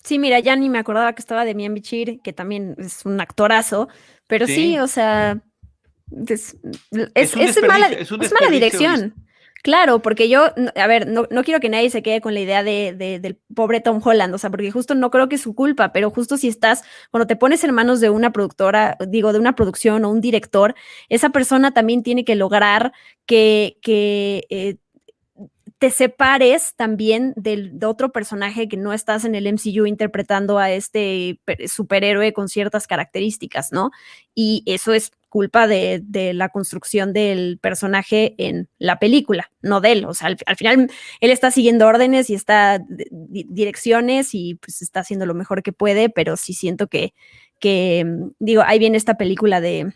Sí, 0.03 0.19
mira, 0.19 0.39
ya 0.39 0.55
ni 0.55 0.69
me 0.69 0.77
acordaba 0.77 1.13
que 1.13 1.21
estaba 1.21 1.45
Demian 1.45 1.73
Bichir, 1.73 2.21
que 2.21 2.31
también 2.31 2.75
es 2.77 3.03
un 3.07 3.19
actorazo, 3.19 3.89
pero 4.27 4.45
sí 4.45 4.77
o 4.77 4.85
sea, 4.85 5.41
es, 6.25 6.55
mala, 7.67 7.89
dirección. 8.49 9.13
Claro, 9.63 10.01
porque 10.01 10.29
yo, 10.29 10.45
a 10.75 10.87
ver, 10.87 11.07
no, 11.07 11.27
quiero 11.43 11.59
que 11.59 11.69
nadie 11.69 11.89
se 11.89 12.01
quede 12.01 12.21
con 12.21 12.33
la 12.33 12.39
idea 12.39 12.63
de, 12.63 12.93
del 13.21 13.35
pobre 13.53 13.81
Tom 13.81 13.99
Holland, 14.03 14.33
o 14.33 14.37
sea, 14.37 14.49
porque 14.49 14.71
justo 14.71 14.95
no 14.95 15.11
creo 15.11 15.27
que 15.27 15.35
es 15.35 15.41
su 15.41 15.55
culpa, 15.55 15.91
pero 15.91 16.09
justo 16.09 16.37
si 16.37 16.47
estás, 16.47 16.83
cuando 17.11 17.27
te 17.27 17.35
pones 17.35 17.63
en 17.63 17.73
manos 17.73 17.99
de 17.99 18.09
una 18.09 18.31
productora, 18.31 18.97
digo, 19.07 19.33
de 19.33 19.39
una 19.39 19.55
producción 19.55 20.05
o 20.05 20.11
un 20.11 20.21
director, 20.21 20.75
esa 21.09 21.31
persona 21.31 21.73
también 21.73 22.03
tiene 22.03 22.23
que 22.23 22.35
lograr 22.35 22.93
que, 23.25 23.77
que 23.81 24.45
eh, 24.49 24.77
te 25.79 25.91
separes 25.91 26.73
también 26.75 27.33
del, 27.35 27.77
de 27.77 27.85
otro 27.85 28.11
personaje 28.11 28.67
que 28.67 28.77
no 28.77 28.93
estás 28.93 29.25
en 29.25 29.35
el 29.35 29.51
MCU 29.51 29.85
interpretando 29.85 30.57
a 30.57 30.71
este 30.71 31.39
superhéroe 31.67 32.33
con 32.33 32.49
ciertas 32.49 32.87
características, 32.87 33.71
¿no? 33.71 33.91
Y 34.33 34.63
eso 34.65 34.93
es 34.93 35.11
culpa 35.29 35.67
de, 35.67 36.03
la 36.33 36.49
construcción 36.49 37.13
del 37.13 37.59
personaje 37.59 38.33
en 38.39 38.69
la 38.79 38.97
película, 38.97 39.51
no 39.61 39.79
de 39.79 39.91
él. 39.91 40.05
O 40.05 40.15
sea, 40.15 40.29
al, 40.45 40.55
final 40.55 40.89
él 41.19 41.31
está 41.31 41.51
siguiendo 41.51 41.85
órdenes 41.85 42.29
y 42.31 42.33
está 42.33 42.83
direcciones 43.09 44.33
y 44.33 44.55
pues 44.55 44.81
está 44.81 45.01
haciendo 45.01 45.27
lo 45.27 45.35
mejor 45.35 45.61
que 45.61 45.73
puede, 45.73 46.09
pero 46.09 46.37
sí 46.37 46.53
siento 46.53 46.87
que, 46.87 47.13
que 47.59 48.05
digo, 48.39 48.63
ahí 48.65 48.79
viene 48.79 48.97
esta 48.97 49.15
película 49.15 49.61
de 49.61 49.93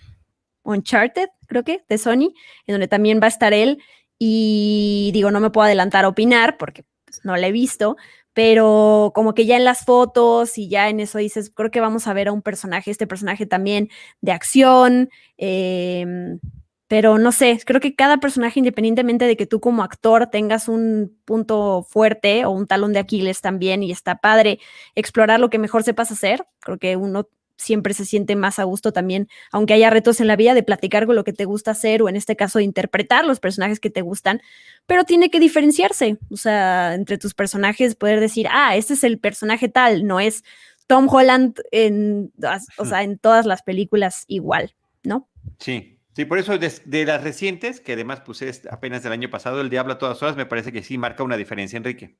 Uncharted, 0.63 1.29
creo 1.47 1.63
que, 1.63 1.83
de 1.89 1.97
Sony, 1.97 2.33
en 2.67 2.73
donde 2.73 2.87
también 2.87 3.19
va 3.19 3.25
a 3.25 3.29
estar 3.29 3.53
él 3.53 3.79
y 4.23 5.09
digo, 5.15 5.31
no 5.31 5.39
me 5.39 5.49
puedo 5.49 5.65
adelantar 5.65 6.05
a 6.05 6.07
opinar 6.07 6.57
porque 6.59 6.83
pues, 7.05 7.21
no 7.25 7.35
la 7.37 7.47
he 7.47 7.51
visto, 7.51 7.97
pero 8.33 9.11
como 9.15 9.33
que 9.33 9.47
ya 9.47 9.57
en 9.57 9.63
las 9.63 9.83
fotos 9.83 10.59
y 10.59 10.69
ya 10.69 10.89
en 10.89 10.99
eso 10.99 11.17
dices, 11.17 11.49
creo 11.49 11.71
que 11.71 11.81
vamos 11.81 12.05
a 12.05 12.13
ver 12.13 12.27
a 12.27 12.31
un 12.31 12.43
personaje, 12.43 12.91
este 12.91 13.07
personaje 13.07 13.47
también 13.47 13.89
de 14.21 14.31
acción, 14.31 15.09
em, 15.37 16.39
pero 16.87 17.17
no 17.17 17.31
sé, 17.31 17.59
creo 17.65 17.81
que 17.81 17.95
cada 17.95 18.17
personaje, 18.17 18.59
independientemente 18.59 19.25
de 19.25 19.35
que 19.35 19.47
tú 19.47 19.59
como 19.59 19.81
actor 19.81 20.27
tengas 20.27 20.67
un 20.67 21.17
punto 21.25 21.83
fuerte 21.89 22.45
o 22.45 22.51
un 22.51 22.67
talón 22.67 22.93
de 22.93 22.99
Aquiles 22.99 23.41
también, 23.41 23.81
y 23.81 23.91
está 23.91 24.17
padre 24.19 24.59
explorar 24.93 25.39
lo 25.39 25.49
que 25.49 25.57
mejor 25.57 25.81
sepas 25.81 26.11
hacer, 26.11 26.45
creo 26.59 26.77
que 26.77 26.95
uno 26.95 27.27
siempre 27.61 27.93
se 27.93 28.05
siente 28.05 28.35
más 28.35 28.59
a 28.59 28.63
gusto 28.63 28.91
también, 28.91 29.27
aunque 29.51 29.73
haya 29.73 29.89
retos 29.89 30.19
en 30.19 30.27
la 30.27 30.35
vida, 30.35 30.53
de 30.53 30.63
platicar 30.63 31.05
con 31.05 31.15
lo 31.15 31.23
que 31.23 31.33
te 31.33 31.45
gusta 31.45 31.71
hacer 31.71 32.01
o 32.01 32.09
en 32.09 32.15
este 32.15 32.35
caso 32.35 32.59
de 32.59 32.65
interpretar 32.65 33.25
los 33.25 33.39
personajes 33.39 33.79
que 33.79 33.89
te 33.89 34.01
gustan, 34.01 34.41
pero 34.85 35.03
tiene 35.03 35.29
que 35.29 35.39
diferenciarse, 35.39 36.17
o 36.29 36.37
sea, 36.37 36.93
entre 36.95 37.17
tus 37.17 37.33
personajes 37.33 37.95
poder 37.95 38.19
decir, 38.19 38.47
ah, 38.49 38.75
este 38.75 38.93
es 38.93 39.03
el 39.03 39.19
personaje 39.19 39.69
tal, 39.69 40.05
no 40.05 40.19
es 40.19 40.43
Tom 40.87 41.07
Holland 41.09 41.59
en, 41.71 42.31
o 42.77 42.85
sea, 42.85 43.03
en 43.03 43.17
todas 43.17 43.45
las 43.45 43.61
películas 43.63 44.25
igual, 44.27 44.75
¿no? 45.03 45.29
Sí. 45.59 45.97
Sí, 46.13 46.25
por 46.25 46.39
eso 46.39 46.57
de, 46.57 47.05
las 47.05 47.23
recientes, 47.23 47.79
que 47.79 47.93
además 47.93 48.19
puse 48.19 48.51
apenas 48.69 49.01
del 49.01 49.13
año 49.13 49.29
pasado, 49.29 49.61
El 49.61 49.69
Diablo 49.69 49.93
a 49.93 49.97
todas 49.97 50.21
horas, 50.21 50.35
me 50.35 50.45
parece 50.45 50.73
que 50.73 50.83
sí 50.83 50.97
marca 50.97 51.23
una 51.23 51.37
diferencia, 51.37 51.77
Enrique. 51.77 52.17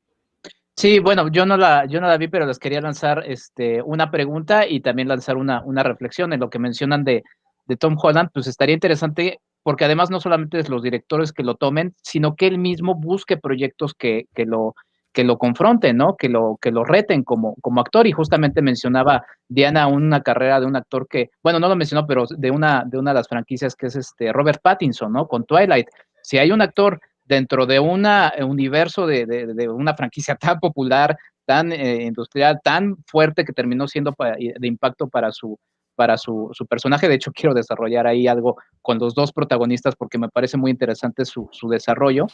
Sí, 0.76 0.99
bueno, 0.99 1.27
yo 1.30 1.45
no 1.45 1.57
la, 1.57 1.85
yo 1.85 2.02
no 2.02 2.07
la 2.07 2.18
vi, 2.18 2.27
pero 2.27 2.45
les 2.45 2.57
quería 2.57 2.81
lanzar 2.81 3.23
este, 3.27 3.81
una 3.81 4.10
pregunta 4.10 4.65
y 4.68 4.80
también 4.80 5.07
lanzar 5.07 5.38
una, 5.38 5.61
una 5.64 5.84
reflexión 5.84 6.34
en 6.34 6.39
lo 6.39 6.49
que 6.49 6.60
mencionan 6.60 7.03
de, 7.03 7.23
de 7.65 7.77
Tom 7.77 7.98
Holland, 8.02 8.30
pues 8.34 8.48
estaría 8.48 8.73
interesante 8.73 9.39
porque 9.64 9.85
además 9.85 10.10
no 10.10 10.19
solamente 10.19 10.60
es 10.60 10.69
los 10.69 10.81
directores 10.81 11.34
que 11.34 11.43
lo 11.43 11.56
tomen, 11.56 11.93
sino 12.02 12.35
que 12.35 12.48
él 12.48 12.57
mismo 12.57 12.95
busque 12.95 13.38
proyectos 13.38 13.93
que, 13.93 14.26
que, 14.34 14.45
lo, 14.45 14.76
que 15.14 15.23
lo 15.23 15.38
confronten, 15.38 15.98
¿no? 15.98 16.15
Que 16.15 16.30
lo, 16.30 16.57
que 16.60 16.72
lo 16.72 16.84
reten 16.84 17.23
como, 17.23 17.56
como 17.61 17.81
actor. 17.81 18.07
Y 18.07 18.11
justamente 18.11 18.61
mencionaba 18.61 19.23
Diana 19.48 19.88
una 19.88 20.22
carrera 20.22 20.60
de 20.60 20.65
un 20.65 20.76
actor 20.76 21.07
que, 21.07 21.30
bueno, 21.43 21.60
no 21.60 21.68
lo 21.68 21.76
mencionó, 21.76 22.07
pero 22.07 22.26
de 22.30 22.49
una, 22.49 22.84
de 22.85 22.98
una 22.98 23.11
de 23.11 23.15
las 23.15 23.27
franquicias 23.27 23.76
que 23.76 23.88
es 23.88 23.95
este 23.95 24.34
Robert 24.34 24.61
Pattinson, 24.64 25.14
¿no? 25.14 25.27
Con 25.27 25.45
Twilight. 25.45 25.88
Si 26.23 26.38
hay 26.38 26.52
un 26.52 26.61
actor 26.61 26.99
dentro 27.32 27.66
de 27.66 27.80
un 27.80 28.06
universo 28.41 29.08
de, 29.08 29.70
una 29.70 29.95
franquicia 29.95 30.36
tan 30.40 30.60
popular, 30.60 31.18
tan 31.45 31.72
eh, 31.72 32.03
industrial, 32.03 32.60
tan 32.62 32.98
fuerte 33.08 33.45
que 33.45 33.53
terminó 33.53 33.88
siendo 33.88 34.14
de 34.18 34.68
impacto 34.68 35.08
para 35.08 35.32
su 35.32 35.58
para 35.95 36.18
su, 36.18 36.49
su, 36.53 36.66
personaje. 36.66 37.08
De 37.08 37.16
hecho, 37.16 37.32
quiero 37.36 37.53
desarrollar 37.53 38.08
ahí 38.08 38.28
algo 38.28 38.58
con 38.82 38.98
los 38.98 39.14
dos 39.14 39.32
protagonistas 39.32 39.95
porque 39.95 40.18
me 40.18 40.30
parece 40.30 40.58
muy 40.58 40.72
interesante 40.72 41.26
su, 41.26 41.48
su 41.52 41.70
desarrollo. 41.70 42.28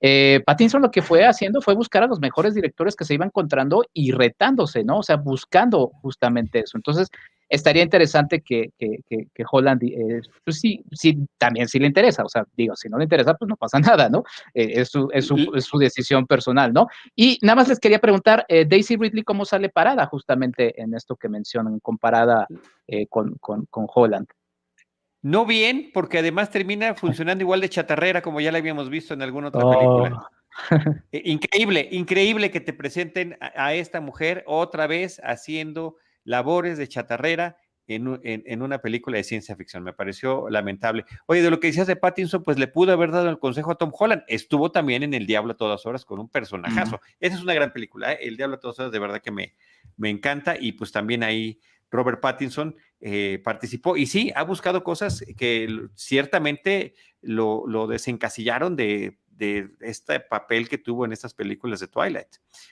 Eh, 0.00 0.42
Pattinson 0.44 0.82
lo 0.82 0.90
que 0.90 1.02
fue 1.02 1.24
haciendo 1.24 1.60
fue 1.62 1.74
buscar 1.74 2.02
a 2.02 2.06
los 2.06 2.20
mejores 2.20 2.54
directores 2.54 2.94
que 2.94 3.04
se 3.04 3.14
iba 3.14 3.24
encontrando 3.24 3.84
y 3.92 4.12
retándose, 4.12 4.84
¿no? 4.84 4.98
O 4.98 5.02
sea, 5.02 5.16
buscando 5.16 5.92
justamente 6.02 6.60
eso. 6.60 6.76
Entonces, 6.76 7.08
estaría 7.48 7.82
interesante 7.82 8.40
que, 8.40 8.70
que, 8.78 8.98
que, 9.08 9.44
Holland, 9.50 9.82
eh, 9.84 10.20
pues 10.44 10.60
sí, 10.60 10.82
sí, 10.92 11.18
también 11.38 11.68
sí 11.68 11.78
le 11.78 11.86
interesa, 11.86 12.24
o 12.24 12.28
sea, 12.28 12.44
digo, 12.56 12.76
si 12.76 12.88
no 12.88 12.98
le 12.98 13.04
interesa, 13.04 13.34
pues 13.34 13.48
no 13.48 13.56
pasa 13.56 13.78
nada, 13.98 14.08
¿no? 14.08 14.24
Eh, 14.54 14.80
es, 14.80 14.88
su, 14.88 15.08
es, 15.12 15.26
su, 15.26 15.52
es, 15.54 15.64
su, 15.64 15.78
decisión 15.78 16.26
personal, 16.26 16.72
¿no? 16.72 16.86
Y 17.14 17.38
nada 17.42 17.56
más 17.56 17.68
les 17.68 17.80
quería 17.80 17.98
preguntar, 17.98 18.44
eh, 18.48 18.64
Daisy 18.64 18.96
Ridley, 18.96 19.22
¿cómo 19.22 19.44
sale 19.44 19.68
parada 19.68 20.06
justamente 20.06 20.80
en 20.80 20.94
esto 20.94 21.16
que 21.16 21.28
mencionan, 21.28 21.80
comparada 21.80 22.46
con, 23.08 23.34
con, 23.36 23.66
con 23.66 23.86
Holland? 23.92 24.26
No 25.22 25.46
bien, 25.46 25.90
porque 25.94 26.18
además 26.18 26.50
termina 26.50 26.94
funcionando 26.94 27.42
igual 27.42 27.62
de 27.62 27.70
chatarrera 27.70 28.20
como 28.20 28.42
ya 28.42 28.52
la 28.52 28.58
habíamos 28.58 28.90
visto 28.90 29.14
en 29.14 29.22
alguna 29.22 29.48
otra 29.48 29.62
película. 29.62 30.18
Oh. 30.20 30.44
increíble, 31.12 31.88
increíble 31.90 32.50
que 32.50 32.60
te 32.60 32.72
presenten 32.72 33.36
a, 33.40 33.74
esta 33.74 34.00
mujer 34.00 34.44
otra 34.46 34.86
vez 34.86 35.20
haciendo 35.24 35.96
labores 36.24 36.78
de 36.78 36.88
chatarrera 36.88 37.56
en, 37.86 38.62
una 38.62 38.78
película 38.78 39.18
de 39.18 39.24
ciencia 39.24 39.56
ficción. 39.56 39.82
Me 39.82 39.92
pareció 39.92 40.48
lamentable. 40.48 41.04
Oye, 41.26 41.42
de 41.42 41.50
lo 41.50 41.60
que 41.60 41.66
decías 41.66 41.86
de 41.86 41.96
Pattinson, 41.96 42.42
pues 42.42 42.58
le 42.58 42.66
pudo 42.66 42.92
haber 42.92 43.10
dado 43.10 43.28
el 43.28 43.38
consejo 43.38 43.72
a 43.72 43.74
Tom 43.76 43.92
Holland. 43.96 44.22
Estuvo 44.26 44.72
también 44.72 45.02
en 45.02 45.14
El 45.14 45.26
Diablo 45.26 45.52
a 45.52 45.56
todas 45.56 45.84
horas 45.86 46.04
con 46.04 46.18
un 46.18 46.28
personajazo. 46.28 47.00
Esa 47.20 47.36
es 47.36 47.42
una 47.42 47.54
gran 47.54 47.72
película. 47.72 48.12
¿eh? 48.12 48.18
El 48.22 48.36
Diablo 48.36 48.56
a 48.56 48.60
todas 48.60 48.78
horas, 48.78 48.92
de 48.92 48.98
verdad 48.98 49.20
que 49.20 49.30
me, 49.30 49.54
me 49.96 50.08
encanta. 50.08 50.56
Y 50.58 50.72
pues 50.72 50.92
también 50.92 51.22
ahí 51.22 51.60
Robert 51.90 52.20
Pattinson 52.20 52.74
eh, 53.00 53.40
participó. 53.44 53.96
Y 53.96 54.06
sí, 54.06 54.32
ha 54.34 54.44
buscado 54.44 54.82
cosas 54.82 55.24
que 55.36 55.68
ciertamente 55.94 56.94
lo, 57.20 57.64
lo 57.66 57.86
desencasillaron 57.86 58.76
de 58.76 59.18
de 59.36 59.70
este 59.80 60.20
papel 60.20 60.68
que 60.68 60.78
tuvo 60.78 61.04
en 61.04 61.12
estas 61.12 61.34
películas 61.34 61.80
de 61.80 61.88
Twilight. 61.88 62.28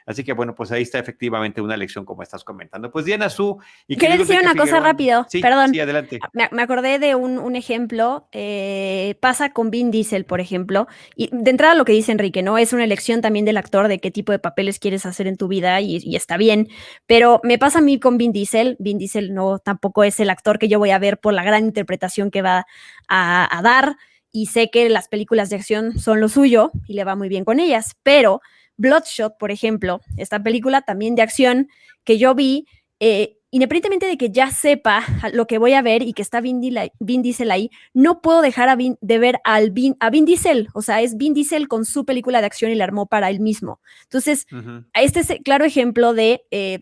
Así 0.07 0.25
que 0.25 0.33
bueno, 0.33 0.55
pues 0.55 0.71
ahí 0.73 0.83
está 0.83 0.99
efectivamente 0.99 1.61
una 1.61 1.77
lección 1.77 2.05
como 2.05 2.23
estás 2.23 2.45
comentando. 2.45 2.91
Pues 2.91 3.05
Diana 3.05 3.29
Su. 3.29 3.59
Y 3.87 3.97
Quería 3.97 4.17
decir 4.17 4.39
una 4.41 4.55
cosa 4.55 4.81
rápido, 4.81 5.27
sí, 5.29 5.41
perdón. 5.41 5.71
Sí, 5.71 5.81
adelante. 5.81 6.21
Me, 6.33 6.63
acordé 6.63 6.99
de 6.99 7.15
un, 7.15 7.57
ejemplo, 7.57 8.29
eh, 8.33 9.17
pasa 9.21 9.53
con 9.53 9.71
Vin 9.71 9.91
Diesel, 9.91 10.25
por 10.25 10.41
ejemplo, 10.41 10.87
y 11.17 11.29
de 11.33 11.51
entrada 11.51 11.75
lo 11.75 11.85
que 11.85 11.93
dice 11.93 12.13
Enrique, 12.13 12.43
¿no? 12.43 12.59
Es 12.59 12.73
una 12.73 12.85
elección 12.85 13.21
también 13.21 13.45
del 13.45 13.57
actor 13.57 13.89
de 13.89 13.99
qué 13.99 14.11
tipo 14.11 14.33
de 14.33 14.39
papeles 14.39 14.79
quieres 14.79 15.07
hacer 15.07 15.27
en 15.27 15.37
tu 15.37 15.49
vida 15.49 15.81
y, 15.81 16.17
está 16.17 16.37
bien, 16.37 16.69
pero 17.07 17.41
me 17.43 17.59
pasa 17.59 17.79
a 17.79 17.83
mí 17.83 17.99
con 17.99 18.19
Vin 18.19 18.33
Diesel, 18.33 18.77
Vin 18.79 18.99
Diesel 18.99 19.35
no 19.35 19.59
tampoco 19.59 20.05
es 20.05 20.21
el 20.21 20.31
actor 20.31 20.59
que 20.59 20.69
yo 20.69 20.79
voy 20.79 20.91
a 20.91 20.99
ver 20.99 21.19
por 21.19 21.35
la 21.35 21.45
gran 21.45 21.65
interpretación 21.65 22.31
que 22.31 22.43
va 22.43 22.67
a 23.09 23.61
dar 23.63 23.97
y 24.33 24.47
sé 24.47 24.71
que 24.71 24.89
las 24.89 25.09
películas 25.09 25.51
de 25.51 25.57
acción 25.57 25.99
son 25.99 26.21
lo 26.21 26.29
suyo 26.29 26.73
y 26.89 26.95
le 26.95 27.05
va 27.05 27.15
muy 27.15 27.29
bien 27.29 27.45
con 27.45 27.61
ellas, 27.61 27.97
pero 28.03 28.41
Bloodshot, 28.79 29.37
por 29.39 29.51
ejemplo, 29.51 30.01
esta 30.17 30.43
película 30.43 30.83
también 30.83 31.15
de 31.15 31.23
acción 31.23 31.69
que 32.05 32.19
yo 32.19 32.35
vi, 32.35 32.67
eh, 32.99 33.37
independientemente 33.51 34.07
de 34.07 34.17
que 34.17 34.31
ya 34.31 34.51
sepa 34.51 35.05
lo 35.33 35.47
que 35.47 35.59
voy 35.59 35.75
a 35.75 35.83
ver 35.83 36.03
y 36.03 36.15
que 36.15 36.23
está 36.23 36.41
Vin, 36.41 36.61
Diesel 36.61 37.51
ahí, 37.51 37.71
no 37.93 38.23
puedo 38.23 38.41
dejar 38.41 38.77
de 38.79 39.19
ver 39.19 39.41
al 39.45 39.71
Vin, 39.71 39.97
a 40.01 40.09
Vin 40.09 40.25
Diesel, 40.25 40.69
o 40.73 40.81
sea, 40.81 41.03
es 41.03 41.17
Vin 41.17 41.35
Diesel 41.35 41.69
con 41.69 41.85
su 41.85 42.05
película 42.05 42.41
de 42.41 42.47
acción 42.47 42.71
y 42.71 42.75
la 42.75 42.85
armó 42.85 43.07
para 43.07 43.29
él 43.29 43.41
mismo. 43.41 43.81
Entonces, 44.05 44.47
este 44.95 45.21
es 45.21 45.33
claro 45.45 45.65
ejemplo 45.65 46.15
de... 46.15 46.43
Eh, 46.51 46.81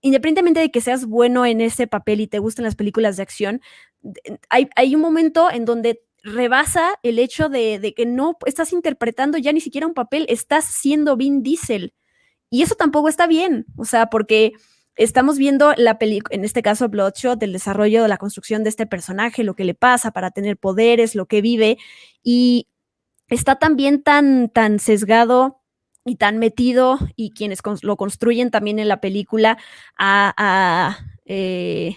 independientemente 0.00 0.60
de 0.60 0.70
que 0.70 0.80
seas 0.80 1.06
bueno 1.06 1.44
en 1.44 1.60
ese 1.60 1.88
papel 1.88 2.20
y 2.20 2.28
te 2.28 2.38
gusten 2.38 2.64
las 2.64 2.76
películas 2.76 3.16
de 3.16 3.24
acción, 3.24 3.60
hay, 4.48 4.68
hay, 4.76 4.94
un 4.94 5.00
momento 5.00 5.50
en 5.50 5.64
donde 5.64 6.02
rebasa 6.22 6.98
el 7.02 7.18
hecho 7.18 7.48
de, 7.48 7.94
que 7.96 8.06
no 8.06 8.36
estás 8.46 8.72
interpretando 8.72 9.38
ya 9.38 9.52
ni 9.52 9.60
siquiera 9.60 9.86
un 9.86 9.94
papel, 9.94 10.26
estás 10.28 10.64
siendo 10.64 11.16
Vin 11.16 11.42
Diesel. 11.42 11.94
Y 12.50 12.62
eso 12.62 12.74
tampoco 12.74 13.08
está 13.08 13.26
bien, 13.26 13.66
o 13.76 13.84
sea, 13.84 14.06
porque 14.06 14.52
estamos 14.96 15.38
viendo 15.38 15.74
la 15.76 15.98
película, 15.98 16.34
en 16.34 16.44
este 16.44 16.62
caso 16.62 16.88
Bloodshot, 16.88 17.42
el 17.42 17.52
desarrollo 17.52 18.02
de 18.02 18.08
la 18.08 18.16
construcción 18.16 18.64
de 18.64 18.70
este 18.70 18.86
personaje, 18.86 19.44
lo 19.44 19.54
que 19.54 19.64
le 19.64 19.74
pasa 19.74 20.12
para 20.12 20.30
tener 20.30 20.56
poderes, 20.56 21.14
lo 21.14 21.26
que 21.26 21.42
vive, 21.42 21.78
y 22.22 22.68
está 23.28 23.56
también 23.56 24.02
tan, 24.02 24.48
tan 24.48 24.78
sesgado 24.78 25.60
y 26.04 26.16
tan 26.16 26.38
metido, 26.38 26.98
y 27.16 27.32
quienes 27.32 27.60
lo 27.82 27.96
construyen 27.96 28.50
también 28.50 28.78
en 28.78 28.88
la 28.88 29.00
película, 29.00 29.58
a, 29.98 30.98
eh, 31.30 31.94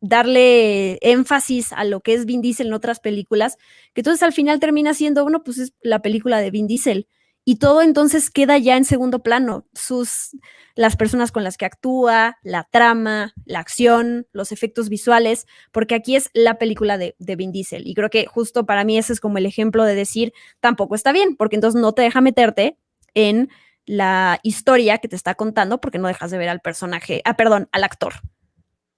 darle 0.00 0.98
énfasis 1.00 1.72
a 1.72 1.84
lo 1.84 2.00
que 2.00 2.14
es 2.14 2.26
Vin 2.26 2.42
Diesel 2.42 2.66
en 2.66 2.72
otras 2.74 2.98
películas, 3.00 3.56
que 3.94 4.00
entonces 4.00 4.22
al 4.22 4.32
final 4.32 4.58
termina 4.60 4.92
siendo, 4.92 5.24
uno, 5.24 5.44
pues 5.44 5.58
es 5.58 5.72
la 5.80 6.02
película 6.02 6.40
de 6.40 6.50
Vin 6.50 6.66
Diesel. 6.66 7.08
Y 7.46 7.56
todo 7.56 7.82
entonces 7.82 8.30
queda 8.30 8.56
ya 8.56 8.76
en 8.76 8.86
segundo 8.86 9.22
plano. 9.22 9.66
Sus, 9.74 10.30
las 10.74 10.96
personas 10.96 11.30
con 11.30 11.44
las 11.44 11.58
que 11.58 11.66
actúa, 11.66 12.38
la 12.42 12.66
trama, 12.70 13.34
la 13.44 13.60
acción, 13.60 14.26
los 14.32 14.50
efectos 14.50 14.88
visuales, 14.88 15.46
porque 15.70 15.94
aquí 15.94 16.16
es 16.16 16.30
la 16.32 16.58
película 16.58 16.98
de, 16.98 17.14
de 17.18 17.36
Vin 17.36 17.52
Diesel. 17.52 17.86
Y 17.86 17.94
creo 17.94 18.10
que 18.10 18.26
justo 18.26 18.66
para 18.66 18.82
mí 18.82 18.98
ese 18.98 19.12
es 19.12 19.20
como 19.20 19.38
el 19.38 19.46
ejemplo 19.46 19.84
de 19.84 19.94
decir, 19.94 20.32
tampoco 20.60 20.94
está 20.94 21.12
bien, 21.12 21.36
porque 21.36 21.56
entonces 21.56 21.80
no 21.80 21.92
te 21.92 22.02
deja 22.02 22.20
meterte 22.20 22.78
en 23.12 23.50
la 23.86 24.40
historia 24.42 24.98
que 24.98 25.08
te 25.08 25.16
está 25.16 25.34
contando, 25.34 25.80
porque 25.80 25.98
no 25.98 26.08
dejas 26.08 26.30
de 26.30 26.38
ver 26.38 26.48
al 26.48 26.60
personaje, 26.60 27.22
ah, 27.24 27.36
perdón, 27.36 27.68
al 27.72 27.84
actor. 27.84 28.14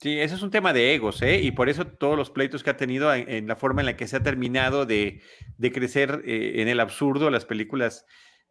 Sí, 0.00 0.20
eso 0.20 0.34
es 0.34 0.42
un 0.42 0.50
tema 0.50 0.72
de 0.72 0.94
egos, 0.94 1.22
¿eh? 1.22 1.40
Y 1.40 1.52
por 1.52 1.68
eso 1.68 1.86
todos 1.86 2.16
los 2.16 2.30
pleitos 2.30 2.62
que 2.62 2.70
ha 2.70 2.76
tenido 2.76 3.12
en, 3.14 3.46
la 3.46 3.56
forma 3.56 3.80
en 3.80 3.86
la 3.86 3.96
que 3.96 4.06
se 4.06 4.16
ha 4.16 4.22
terminado 4.22 4.84
de, 4.84 5.22
crecer 5.72 6.22
eh, 6.26 6.60
en 6.60 6.68
el 6.68 6.80
absurdo 6.80 7.30
las 7.30 7.46
películas 7.46 8.04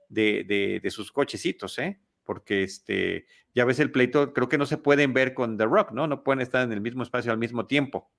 de, 0.10 0.82
sus 0.90 1.12
cochecitos, 1.12 1.78
¿eh? 1.78 2.00
Porque 2.24 2.64
este, 2.64 3.28
ya 3.54 3.64
ves 3.64 3.80
el 3.80 3.92
pleito, 3.92 4.34
creo 4.34 4.50
que 4.50 4.58
no 4.58 4.66
se 4.66 4.78
pueden 4.78 5.14
ver 5.14 5.36
con 5.36 5.58
The 5.58 5.66
Rock, 5.66 5.92
¿no? 5.92 6.08
No 6.08 6.24
pueden 6.24 6.42
estar 6.42 6.64
en 6.64 6.72
el 6.72 6.82
mismo 6.82 7.04
espacio 7.04 7.32
al 7.32 7.38
mismo 7.38 7.68
tiempo. 7.68 8.12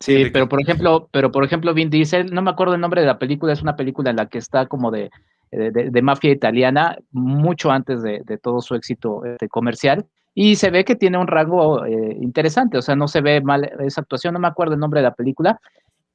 Sí, 0.00 0.30
pero 0.32 0.48
por 0.48 0.60
ejemplo, 0.60 1.08
pero 1.12 1.32
por 1.32 1.44
ejemplo, 1.44 1.72
Vin 1.74 1.90
Diesel, 1.90 2.32
no 2.32 2.42
me 2.42 2.50
acuerdo 2.50 2.74
el 2.74 2.80
nombre 2.80 3.00
de 3.00 3.06
la 3.06 3.18
película, 3.18 3.52
es 3.52 3.62
una 3.62 3.76
película 3.76 4.10
en 4.10 4.16
la 4.16 4.28
que 4.28 4.38
está 4.38 4.66
como 4.66 4.90
de, 4.90 5.10
de, 5.50 6.02
mafia 6.02 6.30
italiana, 6.30 6.98
mucho 7.10 7.70
antes 7.70 8.02
de, 8.02 8.38
todo 8.42 8.60
su 8.60 8.74
éxito 8.74 9.24
este, 9.24 9.48
comercial 9.48 10.06
y 10.34 10.56
se 10.56 10.70
ve 10.70 10.84
que 10.84 10.96
tiene 10.96 11.18
un 11.18 11.26
rango 11.26 11.84
eh, 11.84 12.16
interesante, 12.20 12.78
o 12.78 12.82
sea, 12.82 12.94
no 12.94 13.08
se 13.08 13.20
ve 13.20 13.40
mal 13.40 13.70
esa 13.80 14.00
actuación, 14.00 14.34
no 14.34 14.40
me 14.40 14.48
acuerdo 14.48 14.74
el 14.74 14.80
nombre 14.80 15.00
de 15.00 15.04
la 15.04 15.14
película, 15.14 15.60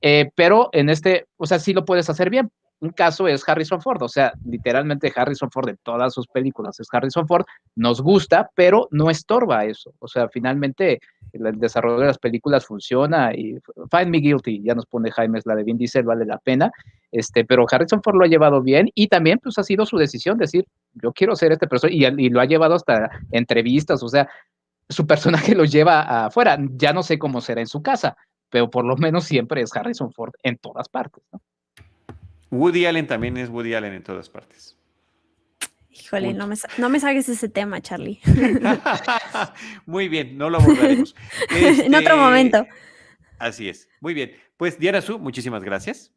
eh, 0.01 0.31
pero 0.35 0.69
en 0.71 0.89
este, 0.89 1.27
o 1.37 1.45
sea, 1.45 1.59
sí 1.59 1.73
lo 1.73 1.85
puedes 1.85 2.09
hacer 2.09 2.29
bien. 2.29 2.51
Un 2.81 2.89
caso 2.89 3.27
es 3.27 3.47
Harrison 3.47 3.81
Ford, 3.81 4.01
o 4.03 4.09
sea, 4.09 4.33
literalmente 4.43 5.11
Harrison 5.15 5.49
Ford 5.49 5.69
en 5.69 5.77
todas 5.81 6.13
sus 6.13 6.27
películas 6.27 6.77
es 6.79 6.87
Harrison 6.91 7.25
Ford, 7.25 7.45
nos 7.75 8.01
gusta, 8.01 8.49
pero 8.53 8.89
no 8.91 9.09
estorba 9.09 9.63
eso, 9.63 9.93
o 9.99 10.07
sea, 10.09 10.27
finalmente 10.27 10.99
el 11.31 11.57
desarrollo 11.57 11.99
de 11.99 12.07
las 12.07 12.17
películas 12.17 12.65
funciona 12.65 13.33
y 13.33 13.57
Find 13.89 14.09
Me 14.09 14.17
Guilty, 14.17 14.61
ya 14.61 14.75
nos 14.75 14.85
pone 14.85 15.09
Jaime, 15.09 15.39
es 15.39 15.45
la 15.45 15.55
de 15.55 15.63
Vin 15.63 15.77
Diesel, 15.77 16.03
vale 16.03 16.25
la 16.25 16.37
pena, 16.37 16.69
este, 17.11 17.45
pero 17.45 17.65
Harrison 17.69 18.03
Ford 18.03 18.17
lo 18.17 18.25
ha 18.25 18.27
llevado 18.27 18.61
bien 18.61 18.89
y 18.93 19.07
también 19.07 19.39
pues 19.41 19.57
ha 19.57 19.63
sido 19.63 19.85
su 19.85 19.97
decisión 19.97 20.37
decir, 20.37 20.65
yo 20.95 21.13
quiero 21.13 21.35
ser 21.35 21.53
este 21.53 21.67
personaje 21.67 21.95
y, 22.17 22.29
lo 22.29 22.41
ha 22.41 22.45
llevado 22.45 22.75
hasta 22.75 23.09
entrevistas, 23.31 24.03
o 24.03 24.09
sea, 24.09 24.27
su 24.89 25.07
personaje 25.07 25.55
lo 25.55 25.63
lleva 25.63 26.25
afuera, 26.25 26.57
ya 26.71 26.91
no 26.91 27.03
sé 27.03 27.17
cómo 27.17 27.39
será 27.39 27.61
en 27.61 27.67
su 27.67 27.81
casa, 27.81 28.17
pero 28.49 28.69
por 28.69 28.85
lo 28.85 28.97
menos 28.97 29.23
siempre 29.23 29.61
es 29.61 29.75
Harrison 29.75 30.11
Ford 30.11 30.33
en 30.43 30.57
todas 30.57 30.89
partes. 30.89 31.23
Woody 32.55 32.85
Allen 32.85 33.07
también 33.07 33.37
es 33.37 33.49
Woody 33.49 33.73
Allen 33.73 33.93
en 33.93 34.03
todas 34.03 34.29
partes. 34.29 34.77
Híjole, 35.89 36.33
no 36.33 36.47
me, 36.47 36.55
no 36.77 36.89
me 36.89 36.99
saques 36.99 37.27
ese 37.29 37.49
tema, 37.49 37.81
Charlie. 37.81 38.19
Muy 39.85 40.09
bien, 40.09 40.37
no 40.37 40.49
lo 40.49 40.59
abordaremos. 40.59 41.15
en 41.49 41.95
otro 41.95 41.99
este, 41.99 42.15
momento. 42.15 42.67
Así 43.39 43.69
es. 43.69 43.87
Muy 44.01 44.13
bien. 44.13 44.33
Pues 44.57 44.77
Diana 44.77 45.01
Su, 45.01 45.19
muchísimas 45.19 45.63
gracias. 45.63 46.13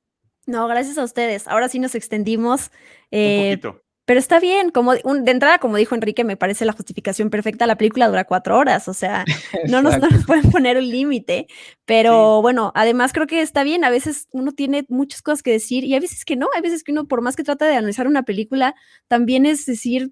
No, 0.46 0.66
gracias 0.66 0.98
a 0.98 1.04
ustedes. 1.04 1.46
Ahora 1.46 1.68
sí 1.68 1.78
nos 1.78 1.94
extendimos. 1.94 2.70
Un 3.10 3.18
eh, 3.18 3.58
poquito. 3.60 3.84
Pero 4.08 4.20
está 4.20 4.40
bien, 4.40 4.70
como 4.70 4.94
de 4.94 5.30
entrada, 5.30 5.58
como 5.58 5.76
dijo 5.76 5.94
Enrique, 5.94 6.24
me 6.24 6.38
parece 6.38 6.64
la 6.64 6.72
justificación 6.72 7.28
perfecta. 7.28 7.66
La 7.66 7.76
película 7.76 8.08
dura 8.08 8.24
cuatro 8.24 8.56
horas, 8.56 8.88
o 8.88 8.94
sea, 8.94 9.26
no 9.68 9.82
nos, 9.82 9.96
pueden 10.26 10.50
poner 10.50 10.78
un 10.78 10.88
límite. 10.88 11.46
Pero 11.84 12.40
bueno, 12.40 12.72
además 12.74 13.12
creo 13.12 13.26
que 13.26 13.42
está 13.42 13.64
bien. 13.64 13.84
A 13.84 13.90
veces 13.90 14.26
uno 14.32 14.52
tiene 14.52 14.86
muchas 14.88 15.20
cosas 15.20 15.42
que 15.42 15.50
decir 15.50 15.84
y 15.84 15.94
a 15.94 16.00
veces 16.00 16.24
que 16.24 16.36
no. 16.36 16.48
Hay 16.56 16.62
veces 16.62 16.84
que 16.84 16.92
uno, 16.92 17.06
por 17.06 17.20
más 17.20 17.36
que 17.36 17.44
trata 17.44 17.66
de 17.66 17.76
analizar 17.76 18.06
una 18.06 18.22
película, 18.22 18.74
también 19.08 19.44
es 19.44 19.66
decir, 19.66 20.10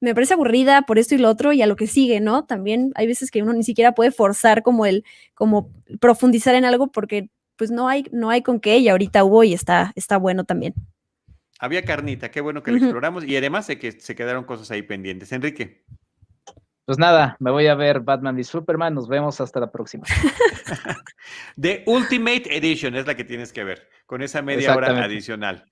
me 0.00 0.14
parece 0.14 0.34
aburrida 0.34 0.82
por 0.82 0.98
esto 0.98 1.14
y 1.14 1.18
lo 1.18 1.28
otro 1.28 1.52
y 1.52 1.62
a 1.62 1.66
lo 1.66 1.76
que 1.76 1.86
sigue, 1.86 2.18
¿no? 2.18 2.44
También 2.44 2.90
hay 2.96 3.06
veces 3.06 3.30
que 3.30 3.44
uno 3.44 3.52
ni 3.52 3.62
siquiera 3.62 3.94
puede 3.94 4.10
forzar 4.10 4.64
como 4.64 4.84
el, 4.84 5.04
como 5.34 5.70
profundizar 6.00 6.56
en 6.56 6.64
algo 6.64 6.88
porque 6.90 7.30
pues 7.54 7.70
no 7.70 7.86
hay, 7.86 8.04
no 8.10 8.30
hay 8.30 8.42
con 8.42 8.58
qué 8.58 8.78
y 8.78 8.88
ahorita 8.88 9.22
hubo 9.22 9.44
y 9.44 9.54
está, 9.54 9.92
está 9.94 10.16
bueno 10.16 10.42
también. 10.42 10.74
Había 11.58 11.82
carnita, 11.82 12.30
qué 12.30 12.40
bueno 12.40 12.62
que 12.62 12.70
lo 12.70 12.78
exploramos 12.78 13.24
y 13.24 13.36
además 13.36 13.66
de 13.66 13.78
que 13.78 13.92
se 13.92 14.14
quedaron 14.14 14.44
cosas 14.44 14.70
ahí 14.70 14.82
pendientes. 14.82 15.32
Enrique. 15.32 15.84
Pues 16.84 16.98
nada, 16.98 17.36
me 17.38 17.50
voy 17.50 17.66
a 17.66 17.74
ver 17.74 18.00
Batman 18.00 18.38
y 18.38 18.44
Superman. 18.44 18.94
Nos 18.94 19.08
vemos 19.08 19.40
hasta 19.40 19.60
la 19.60 19.70
próxima. 19.70 20.04
The 21.60 21.84
Ultimate 21.86 22.56
Edition 22.56 22.96
es 22.96 23.06
la 23.06 23.14
que 23.14 23.24
tienes 23.24 23.52
que 23.52 23.62
ver, 23.62 23.88
con 24.06 24.22
esa 24.22 24.40
media 24.40 24.74
hora 24.74 25.04
adicional. 25.04 25.66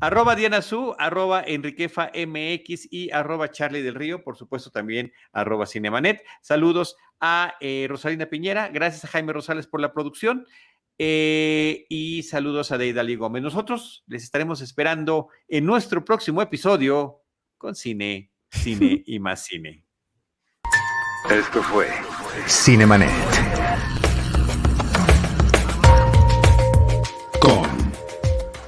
Arroba 0.00 0.34
Diana 0.34 0.62
Su, 0.62 0.94
arroba 0.98 1.42
Enriquefa 1.46 2.10
MX 2.14 2.88
y 2.90 3.10
arroba 3.10 3.50
Charlie 3.50 3.82
del 3.82 3.94
Río, 3.94 4.22
por 4.24 4.36
supuesto 4.36 4.70
también 4.70 5.12
arroba 5.32 5.66
Cinemanet. 5.66 6.24
Saludos 6.40 6.96
a 7.20 7.54
eh, 7.60 7.86
Rosalina 7.88 8.26
Piñera, 8.26 8.68
gracias 8.68 9.04
a 9.04 9.08
Jaime 9.08 9.32
Rosales 9.32 9.66
por 9.66 9.80
la 9.80 9.92
producción. 9.92 10.46
Eh, 11.02 11.86
y 11.88 12.24
saludos 12.24 12.72
a 12.72 12.76
Deidali 12.76 13.16
Gómez. 13.16 13.42
Nosotros 13.42 14.04
les 14.06 14.22
estaremos 14.22 14.60
esperando 14.60 15.28
en 15.48 15.64
nuestro 15.64 16.04
próximo 16.04 16.42
episodio 16.42 17.22
con 17.56 17.74
cine, 17.74 18.32
cine 18.50 19.02
y 19.06 19.18
más 19.18 19.42
cine. 19.46 19.86
Esto 21.30 21.62
fue 21.62 21.88
Cinemanet. 22.46 23.08
Con 27.40 27.66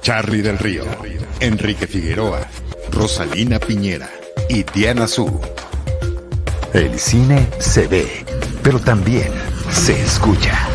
Charlie 0.01 0.41
del 0.41 0.57
Río, 0.57 0.85
Enrique 1.39 1.85
Figueroa, 1.85 2.47
Rosalina 2.91 3.59
Piñera 3.59 4.09
y 4.49 4.63
Diana 4.63 5.05
Su. 5.05 5.39
El 6.73 6.97
cine 6.97 7.47
se 7.59 7.87
ve, 7.87 8.25
pero 8.63 8.79
también 8.79 9.31
se 9.69 10.01
escucha. 10.01 10.72